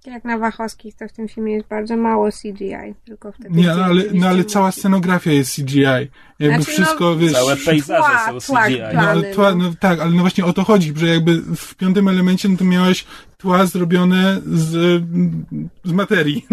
Jak 0.05 0.23
na 0.23 0.37
Wachowskich, 0.37 0.95
to 0.95 1.07
w 1.07 1.11
tym 1.11 1.27
filmie 1.27 1.53
jest 1.53 1.67
bardzo 1.67 1.97
mało 1.97 2.29
CGI, 2.31 2.95
tylko 3.05 3.31
wtedy. 3.31 3.49
Nie, 3.55 3.67
no, 3.67 3.85
ale, 3.85 4.03
no 4.13 4.27
ale 4.27 4.43
cała 4.43 4.71
scenografia 4.71 5.31
jest 5.31 5.55
CGI. 5.55 5.81
Jakby 5.81 6.07
Znaczy, 6.39 6.57
no, 6.57 6.85
wszystko, 6.85 7.15
wiesz... 7.15 7.31
Całe 7.31 7.57
pejzaże 7.57 8.03
Tła, 8.03 8.41
są 8.41 8.53
tła, 8.53 8.65
CGI. 8.65 8.77
tła. 8.77 8.93
No, 8.93 8.99
ale 9.01 9.21
plany, 9.21 9.33
tła, 9.33 9.55
no. 9.55 9.63
no 9.63 9.73
tak, 9.79 9.99
ale 9.99 10.11
no 10.11 10.21
właśnie 10.21 10.45
o 10.45 10.53
to 10.53 10.63
chodzi, 10.63 10.93
że 10.95 11.07
jakby 11.07 11.41
w 11.41 11.75
piątym 11.75 12.07
elemencie 12.07 12.49
no 12.49 12.57
to 12.57 12.65
miałeś 12.65 13.05
tła 13.39 13.65
zrobione 13.65 14.41
z, 14.45 15.03
z 15.83 15.91
materii. 15.91 16.45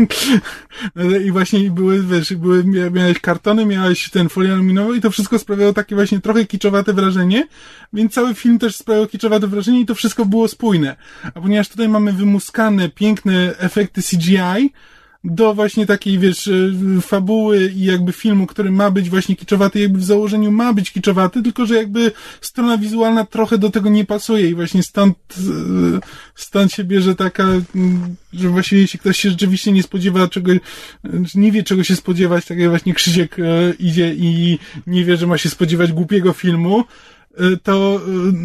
I 1.26 1.32
właśnie 1.32 1.70
były, 1.70 2.02
wiesz, 2.02 2.34
były, 2.34 2.64
mia- 2.64 2.92
miałeś 2.92 3.18
kartony, 3.18 3.66
miałeś 3.66 4.10
ten 4.10 4.28
folię 4.28 4.52
aluminową 4.52 4.94
i 4.94 5.00
to 5.00 5.10
wszystko 5.10 5.38
sprawiało 5.38 5.72
takie 5.72 5.94
właśnie 5.94 6.20
trochę 6.20 6.44
kiczowate 6.44 6.92
wrażenie, 6.92 7.48
więc 7.92 8.12
cały 8.12 8.34
film 8.34 8.58
też 8.58 8.76
sprawiał 8.76 9.06
kiczowate 9.06 9.46
wrażenie 9.46 9.80
i 9.80 9.86
to 9.86 9.94
wszystko 9.94 10.26
było 10.26 10.48
spójne. 10.48 10.96
A 11.34 11.40
ponieważ 11.40 11.68
tutaj 11.68 11.88
mamy 11.88 12.12
wymuskane, 12.12 12.88
piękne 12.88 13.58
efekty 13.58 14.02
CGI, 14.02 14.72
do 15.26 15.54
właśnie 15.54 15.86
takiej, 15.86 16.18
wiesz, 16.18 16.46
y, 16.46 16.72
fabuły 17.00 17.72
i 17.76 17.84
jakby 17.84 18.12
filmu, 18.12 18.46
który 18.46 18.70
ma 18.70 18.90
być 18.90 19.10
właśnie 19.10 19.36
kiczowaty, 19.36 19.80
jakby 19.80 19.98
w 19.98 20.04
założeniu 20.04 20.50
ma 20.50 20.72
być 20.72 20.90
kiczowaty, 20.90 21.42
tylko 21.42 21.66
że 21.66 21.76
jakby 21.76 22.12
strona 22.40 22.78
wizualna 22.78 23.24
trochę 23.24 23.58
do 23.58 23.70
tego 23.70 23.88
nie 23.88 24.04
pasuje 24.04 24.50
i 24.50 24.54
właśnie 24.54 24.82
stąd, 24.82 25.16
y, 25.38 26.00
stąd 26.34 26.72
się 26.72 26.84
bierze 26.84 27.14
taka, 27.14 27.48
że 28.32 28.48
właściwie 28.48 28.80
jeśli 28.80 28.98
ktoś 28.98 29.20
się 29.20 29.30
rzeczywiście 29.30 29.72
nie 29.72 29.82
spodziewa 29.82 30.28
czego, 30.28 30.52
y, 30.52 30.60
nie 31.34 31.52
wie 31.52 31.62
czego 31.62 31.84
się 31.84 31.96
spodziewać, 31.96 32.46
tak 32.46 32.58
jak 32.58 32.70
właśnie 32.70 32.94
Krzysiek 32.94 33.36
idzie 33.78 34.14
i 34.14 34.58
nie 34.86 35.04
wie, 35.04 35.16
że 35.16 35.26
ma 35.26 35.38
się 35.38 35.50
spodziewać 35.50 35.92
głupiego 35.92 36.32
filmu, 36.32 36.84
to, 37.62 38.00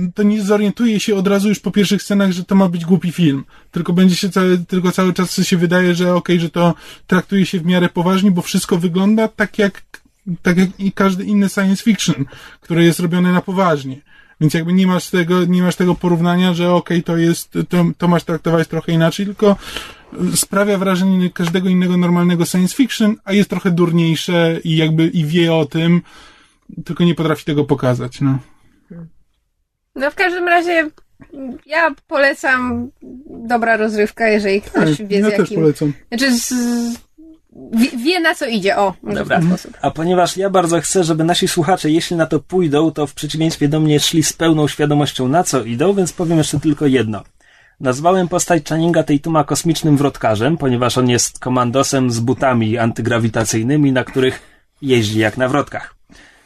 y, 0.07 0.11
to 0.15 0.23
nie 0.23 0.43
zorientuje 0.43 0.99
się 0.99 1.15
od 1.15 1.27
razu 1.27 1.49
już 1.49 1.59
po 1.59 1.71
pierwszych 1.71 2.03
scenach, 2.03 2.31
że 2.31 2.43
to 2.43 2.55
ma 2.55 2.69
być 2.69 2.85
głupi 2.85 3.11
film. 3.11 3.43
Tylko 3.71 3.93
będzie 3.93 4.15
się 4.15 4.29
cały, 4.29 4.57
tylko 4.57 4.91
cały 4.91 5.13
czas 5.13 5.35
się 5.43 5.57
wydaje, 5.57 5.95
że 5.95 6.15
okej, 6.15 6.39
że 6.39 6.49
to 6.49 6.73
traktuje 7.07 7.45
się 7.45 7.59
w 7.59 7.65
miarę 7.65 7.89
poważnie, 7.89 8.31
bo 8.31 8.41
wszystko 8.41 8.77
wygląda 8.77 9.27
tak 9.27 9.59
jak, 9.59 9.81
tak 10.41 10.57
jak 10.57 10.69
i 10.79 10.91
każdy 10.91 11.23
inny 11.23 11.49
science 11.49 11.83
fiction, 11.83 12.25
które 12.61 12.83
jest 12.83 12.99
robione 12.99 13.31
na 13.31 13.41
poważnie. 13.41 14.01
Więc 14.41 14.53
jakby 14.53 14.73
nie 14.73 14.87
masz 14.87 15.09
tego, 15.09 15.45
nie 15.45 15.61
masz 15.61 15.75
tego 15.75 15.95
porównania, 15.95 16.53
że 16.53 16.73
okej, 16.73 17.03
to 17.03 17.17
jest, 17.17 17.51
to, 17.69 17.85
to 17.97 18.07
masz 18.07 18.23
traktować 18.23 18.67
trochę 18.67 18.91
inaczej, 18.91 19.25
tylko 19.25 19.55
y, 20.33 20.37
sprawia 20.37 20.77
wrażenie 20.77 21.29
każdego 21.29 21.69
innego 21.69 21.97
normalnego 21.97 22.45
science 22.45 22.75
fiction, 22.75 23.15
a 23.25 23.33
jest 23.33 23.49
trochę 23.49 23.71
durniejsze 23.71 24.59
i 24.63 24.75
jakby 24.75 25.07
i 25.07 25.25
wie 25.25 25.53
o 25.53 25.65
tym, 25.65 26.01
tylko 26.85 27.03
nie 27.03 27.15
potrafi 27.15 27.45
tego 27.45 27.65
pokazać, 27.65 28.21
no. 28.21 28.39
No 29.95 30.11
w 30.11 30.15
każdym 30.15 30.47
razie 30.47 30.89
ja 31.65 31.95
polecam 32.07 32.91
dobra 33.27 33.77
rozrywka, 33.77 34.27
jeżeli 34.27 34.61
ktoś 34.61 35.01
wie 35.01 35.21
z 35.21 35.23
ja 35.23 35.29
też 35.29 35.39
jakim... 35.39 35.61
polecam. 35.61 35.93
Znaczy 36.07 36.37
z... 36.37 36.53
wie, 37.71 37.97
wie 37.97 38.19
na 38.19 38.35
co 38.35 38.45
idzie, 38.45 38.77
o, 38.77 38.93
może 39.01 39.19
Dobra. 39.19 39.37
w 39.37 39.39
ten 39.39 39.49
sposób. 39.49 39.77
A 39.81 39.91
ponieważ 39.91 40.37
ja 40.37 40.49
bardzo 40.49 40.81
chcę, 40.81 41.03
żeby 41.03 41.23
nasi 41.23 41.47
słuchacze, 41.47 41.89
jeśli 41.91 42.15
na 42.15 42.25
to 42.25 42.39
pójdą, 42.39 42.91
to 42.91 43.07
w 43.07 43.13
przeciwieństwie 43.13 43.67
do 43.67 43.79
mnie 43.79 43.99
szli 43.99 44.23
z 44.23 44.33
pełną 44.33 44.67
świadomością 44.67 45.27
na 45.27 45.43
co 45.43 45.63
idą, 45.63 45.93
więc 45.93 46.13
powiem 46.13 46.37
jeszcze 46.37 46.59
tylko 46.59 46.85
jedno. 46.85 47.23
Nazwałem 47.79 48.27
postać 48.27 48.63
Channinga 48.69 49.03
Tatuma 49.03 49.43
kosmicznym 49.43 49.97
wrotkarzem, 49.97 50.57
ponieważ 50.57 50.97
on 50.97 51.09
jest 51.09 51.39
komandosem 51.39 52.11
z 52.11 52.19
butami 52.19 52.77
antygrawitacyjnymi, 52.77 53.91
na 53.91 54.03
których 54.03 54.41
jeździ 54.81 55.19
jak 55.19 55.37
na 55.37 55.47
wrotkach. 55.47 55.95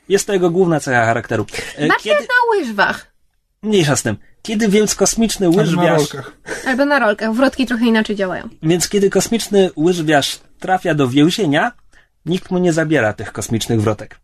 Jest 0.10 0.28
to 0.28 0.34
jego 0.34 0.50
główna 0.50 0.80
cecha 0.80 1.06
charakteru. 1.06 1.46
E, 1.78 1.86
Znaczy 1.86 2.04
Kiedy... 2.04 2.22
na 2.22 2.58
łyżwach. 2.58 3.15
Mniejsza 3.64 3.96
z 3.96 4.04
tym. 4.04 4.18
Kiedy 4.42 4.68
więc 4.68 4.96
kosmiczny 4.96 5.50
łyżwiarz... 5.50 6.14
rolkach. 6.14 6.38
Albo 6.68 6.86
na 6.86 7.00
rolkach. 7.00 7.34
Wrotki 7.34 7.66
trochę 7.66 7.86
inaczej 7.86 8.16
działają. 8.16 8.50
Więc 8.64 8.90
kiedy 8.90 9.10
kosmiczny 9.10 9.70
łyżwiarz 9.78 10.40
trafia 10.60 10.96
do 10.96 11.08
więzienia, 11.08 11.72
nikt 12.26 12.52
mu 12.52 12.58
nie 12.58 12.74
zabiera 12.74 13.14
tych 13.14 13.32
kosmicznych 13.32 13.82
wrotek. 13.82 14.20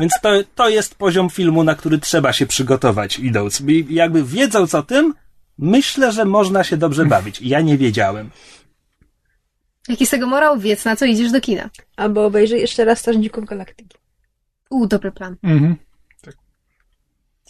Więc 0.00 0.12
to, 0.22 0.30
to 0.54 0.68
jest 0.68 0.94
poziom 0.94 1.30
filmu, 1.30 1.64
na 1.64 1.74
który 1.74 1.98
trzeba 1.98 2.32
się 2.32 2.46
przygotować 2.46 3.18
idąc. 3.18 3.60
I 3.60 3.94
jakby 3.94 4.24
wiedząc 4.24 4.74
o 4.74 4.82
tym, 4.82 5.14
myślę, 5.58 6.12
że 6.12 6.24
można 6.24 6.64
się 6.64 6.76
dobrze 6.76 7.04
bawić. 7.04 7.42
Ja 7.42 7.60
nie 7.60 7.78
wiedziałem. 7.78 8.30
Jaki 9.88 10.06
z 10.06 10.10
tego 10.10 10.26
morał? 10.26 10.58
Wiedz, 10.58 10.84
na 10.84 10.96
co 10.96 11.04
idziesz 11.04 11.32
do 11.32 11.40
kina. 11.40 11.70
Albo 11.96 12.24
obejrzyj 12.24 12.60
jeszcze 12.60 12.84
raz 12.84 12.98
Strażników 12.98 13.44
Galaktyki. 13.44 13.98
U, 14.70 14.86
dobry 14.86 15.12
plan. 15.12 15.36
Mhm. 15.42 15.76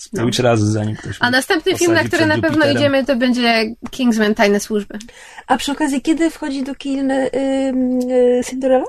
Spróbujcie 0.00 0.42
raz, 0.42 0.60
zanim 0.60 0.96
ktoś... 0.96 1.16
A 1.20 1.30
następny 1.30 1.78
film, 1.78 1.92
na 1.92 2.04
który 2.04 2.26
na 2.26 2.40
pewno 2.40 2.70
idziemy, 2.70 3.04
to 3.04 3.16
będzie 3.16 3.74
Kingsman 3.90 4.34
Tajne 4.34 4.60
Służby. 4.60 4.98
A 5.46 5.56
przy 5.56 5.72
okazji, 5.72 6.02
kiedy 6.02 6.30
wchodzi 6.30 6.62
do 6.62 6.74
kin 6.74 7.10
y, 7.10 7.30
y, 7.34 8.40
Cinderella? 8.46 8.84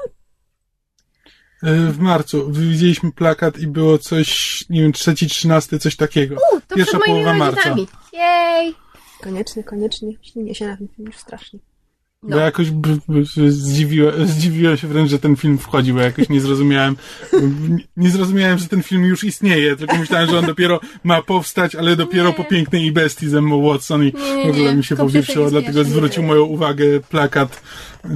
E, 1.64 1.76
W 1.76 2.00
marcu 2.00 2.52
widzieliśmy 2.52 3.12
plakat 3.12 3.60
i 3.60 3.68
było 3.68 3.98
coś, 3.98 4.64
nie 4.70 4.82
wiem, 4.82 4.94
trzeci, 4.94 5.28
trzynasty, 5.28 5.80
coś 5.80 5.96
takiego. 5.96 6.36
U, 6.36 6.62
to 6.68 6.76
Pierwsza 6.76 6.98
przed 6.98 7.08
moimi 7.08 7.26
połowa 7.26 7.46
rodzicami. 7.52 7.88
Jej! 8.14 8.76
Koniecznie, 9.22 9.64
koniecznie. 9.64 10.14
Śnienie 10.22 10.56
się 10.56 10.68
na 10.68 10.78
ten 10.78 10.88
film 10.88 11.08
już 11.08 11.18
strasznie. 11.18 11.60
Bo 12.23 12.30
No. 12.35 12.38
jakoś 12.41 12.72
b, 12.72 12.98
b, 13.10 13.22
zdziwiłem, 13.52 14.27
zdziwiłem 14.27 14.77
się 14.77 14.88
wręcz, 14.88 15.10
że 15.10 15.19
ten 15.19 15.35
film 15.35 15.57
wchodzi, 15.57 15.93
bo 15.93 15.99
jakoś 15.99 16.30
nie 16.30 16.41
zrozumiałem, 16.41 16.95
nie- 17.98 18.10
zrozumiałem, 18.10 18.57
że 18.57 18.68
ten 18.68 18.84
film 18.84 19.03
już 19.06 19.23
istnieje, 19.23 19.76
tylko 19.76 19.98
myślałem, 19.98 20.30
że 20.30 20.39
on 20.39 20.45
dopiero 20.45 20.80
ma 21.03 21.22
powstać, 21.22 21.76
ale 21.76 21.95
dopiero 21.95 22.27
Nie. 22.30 22.34
po 22.35 22.43
Pięknej 22.43 22.85
i 22.85 22.91
Bestii 22.91 23.30
ze 23.30 23.38
Emma 23.38 23.56
Watson 23.57 24.03
i 24.03 24.14
Nie, 24.14 24.35
nie, 24.35 24.45
w 24.48 24.49
ogóle 24.56 24.76
mi 24.76 24.84
się 24.84 24.95
nie 24.95 25.49
dlatego 25.49 25.84
zwrócił 25.84 26.23
moją 26.23 26.43
uwagę 26.43 26.99
plakat, 27.10 27.61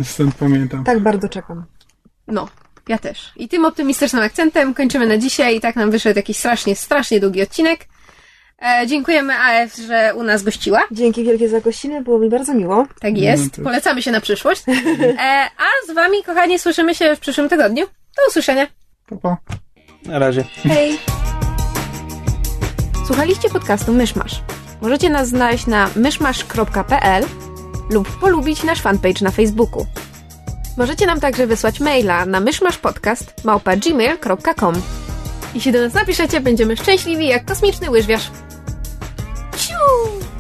stąd 0.04 0.36
pamiętam. 0.36 0.84
Tak 0.84 1.00
bardzo 1.00 1.30
czekam. 1.30 1.64
No, 2.28 2.48
ja 2.88 2.98
też. 2.98 3.32
I 3.38 3.48
tym 3.50 3.66
optymistycznym 3.66 4.22
akcentem 4.24 4.74
kończymy 4.74 5.08
na 5.08 5.18
dzisiaj. 5.18 5.58
I 5.58 5.62
tak 5.62 5.76
nam 5.76 5.92
wyszedł 5.92 6.18
jakiś 6.20 6.38
strasznie, 6.38 6.76
strasznie 6.76 7.20
długi 7.20 7.42
odcinek. 7.42 7.88
E, 8.62 8.88
dziękujemy 8.88 9.34
AF, 9.34 9.76
że 9.76 10.14
u 10.16 10.24
nas 10.24 10.44
gościła. 10.44 10.84
Dzięki 10.92 11.24
wielkie 11.24 11.50
za 11.50 11.62
gościnę, 11.62 12.02
było 12.02 12.20
mi 12.20 12.30
bardzo 12.30 12.54
miło. 12.54 12.88
Tak 13.02 13.18
jest. 13.18 13.56
to- 13.56 13.62
Polecamy 13.62 14.02
się 14.02 14.12
na 14.12 14.22
przyszłość. 14.22 14.64
E, 15.20 15.48
a 15.58 15.92
z 15.92 15.96
wami, 15.96 16.24
kochani, 16.24 16.60
słyszymy 16.60 16.96
się 16.96 17.16
w 17.16 17.20
przyszłym 17.20 17.50
tygodniu. 17.50 17.86
Do 17.86 18.22
usłyszenia. 18.30 18.68
Pa, 19.10 19.16
pa. 19.16 19.38
Na 20.06 20.20
razie. 20.20 20.44
Hej! 20.64 20.98
Słuchaliście 23.08 23.50
podcastu 23.50 23.94
Myszmasz. 23.94 24.42
Możecie 24.82 25.10
nas 25.10 25.28
znaleźć 25.28 25.68
na 25.68 25.90
myszmasz.pl 25.96 27.24
lub 27.90 28.20
polubić 28.20 28.64
nasz 28.64 28.82
fanpage 28.82 29.22
na 29.22 29.32
Facebooku. 29.32 29.86
Możecie 30.78 31.06
nam 31.06 31.20
także 31.20 31.48
wysłać 31.48 31.80
maila 31.80 32.26
na 32.26 32.40
myszmaszpodcast 32.40 33.46
małpa 33.46 33.76
gmail.com 33.76 34.76
Jeśli 35.56 35.72
do 35.72 35.82
nas 35.82 35.94
napiszecie, 35.94 36.42
będziemy 36.42 36.78
szczęśliwi 36.78 37.28
jak 37.28 37.46
kosmiczny 37.46 37.90
łyżwiarz. 37.92 38.32
咻。 39.58 40.35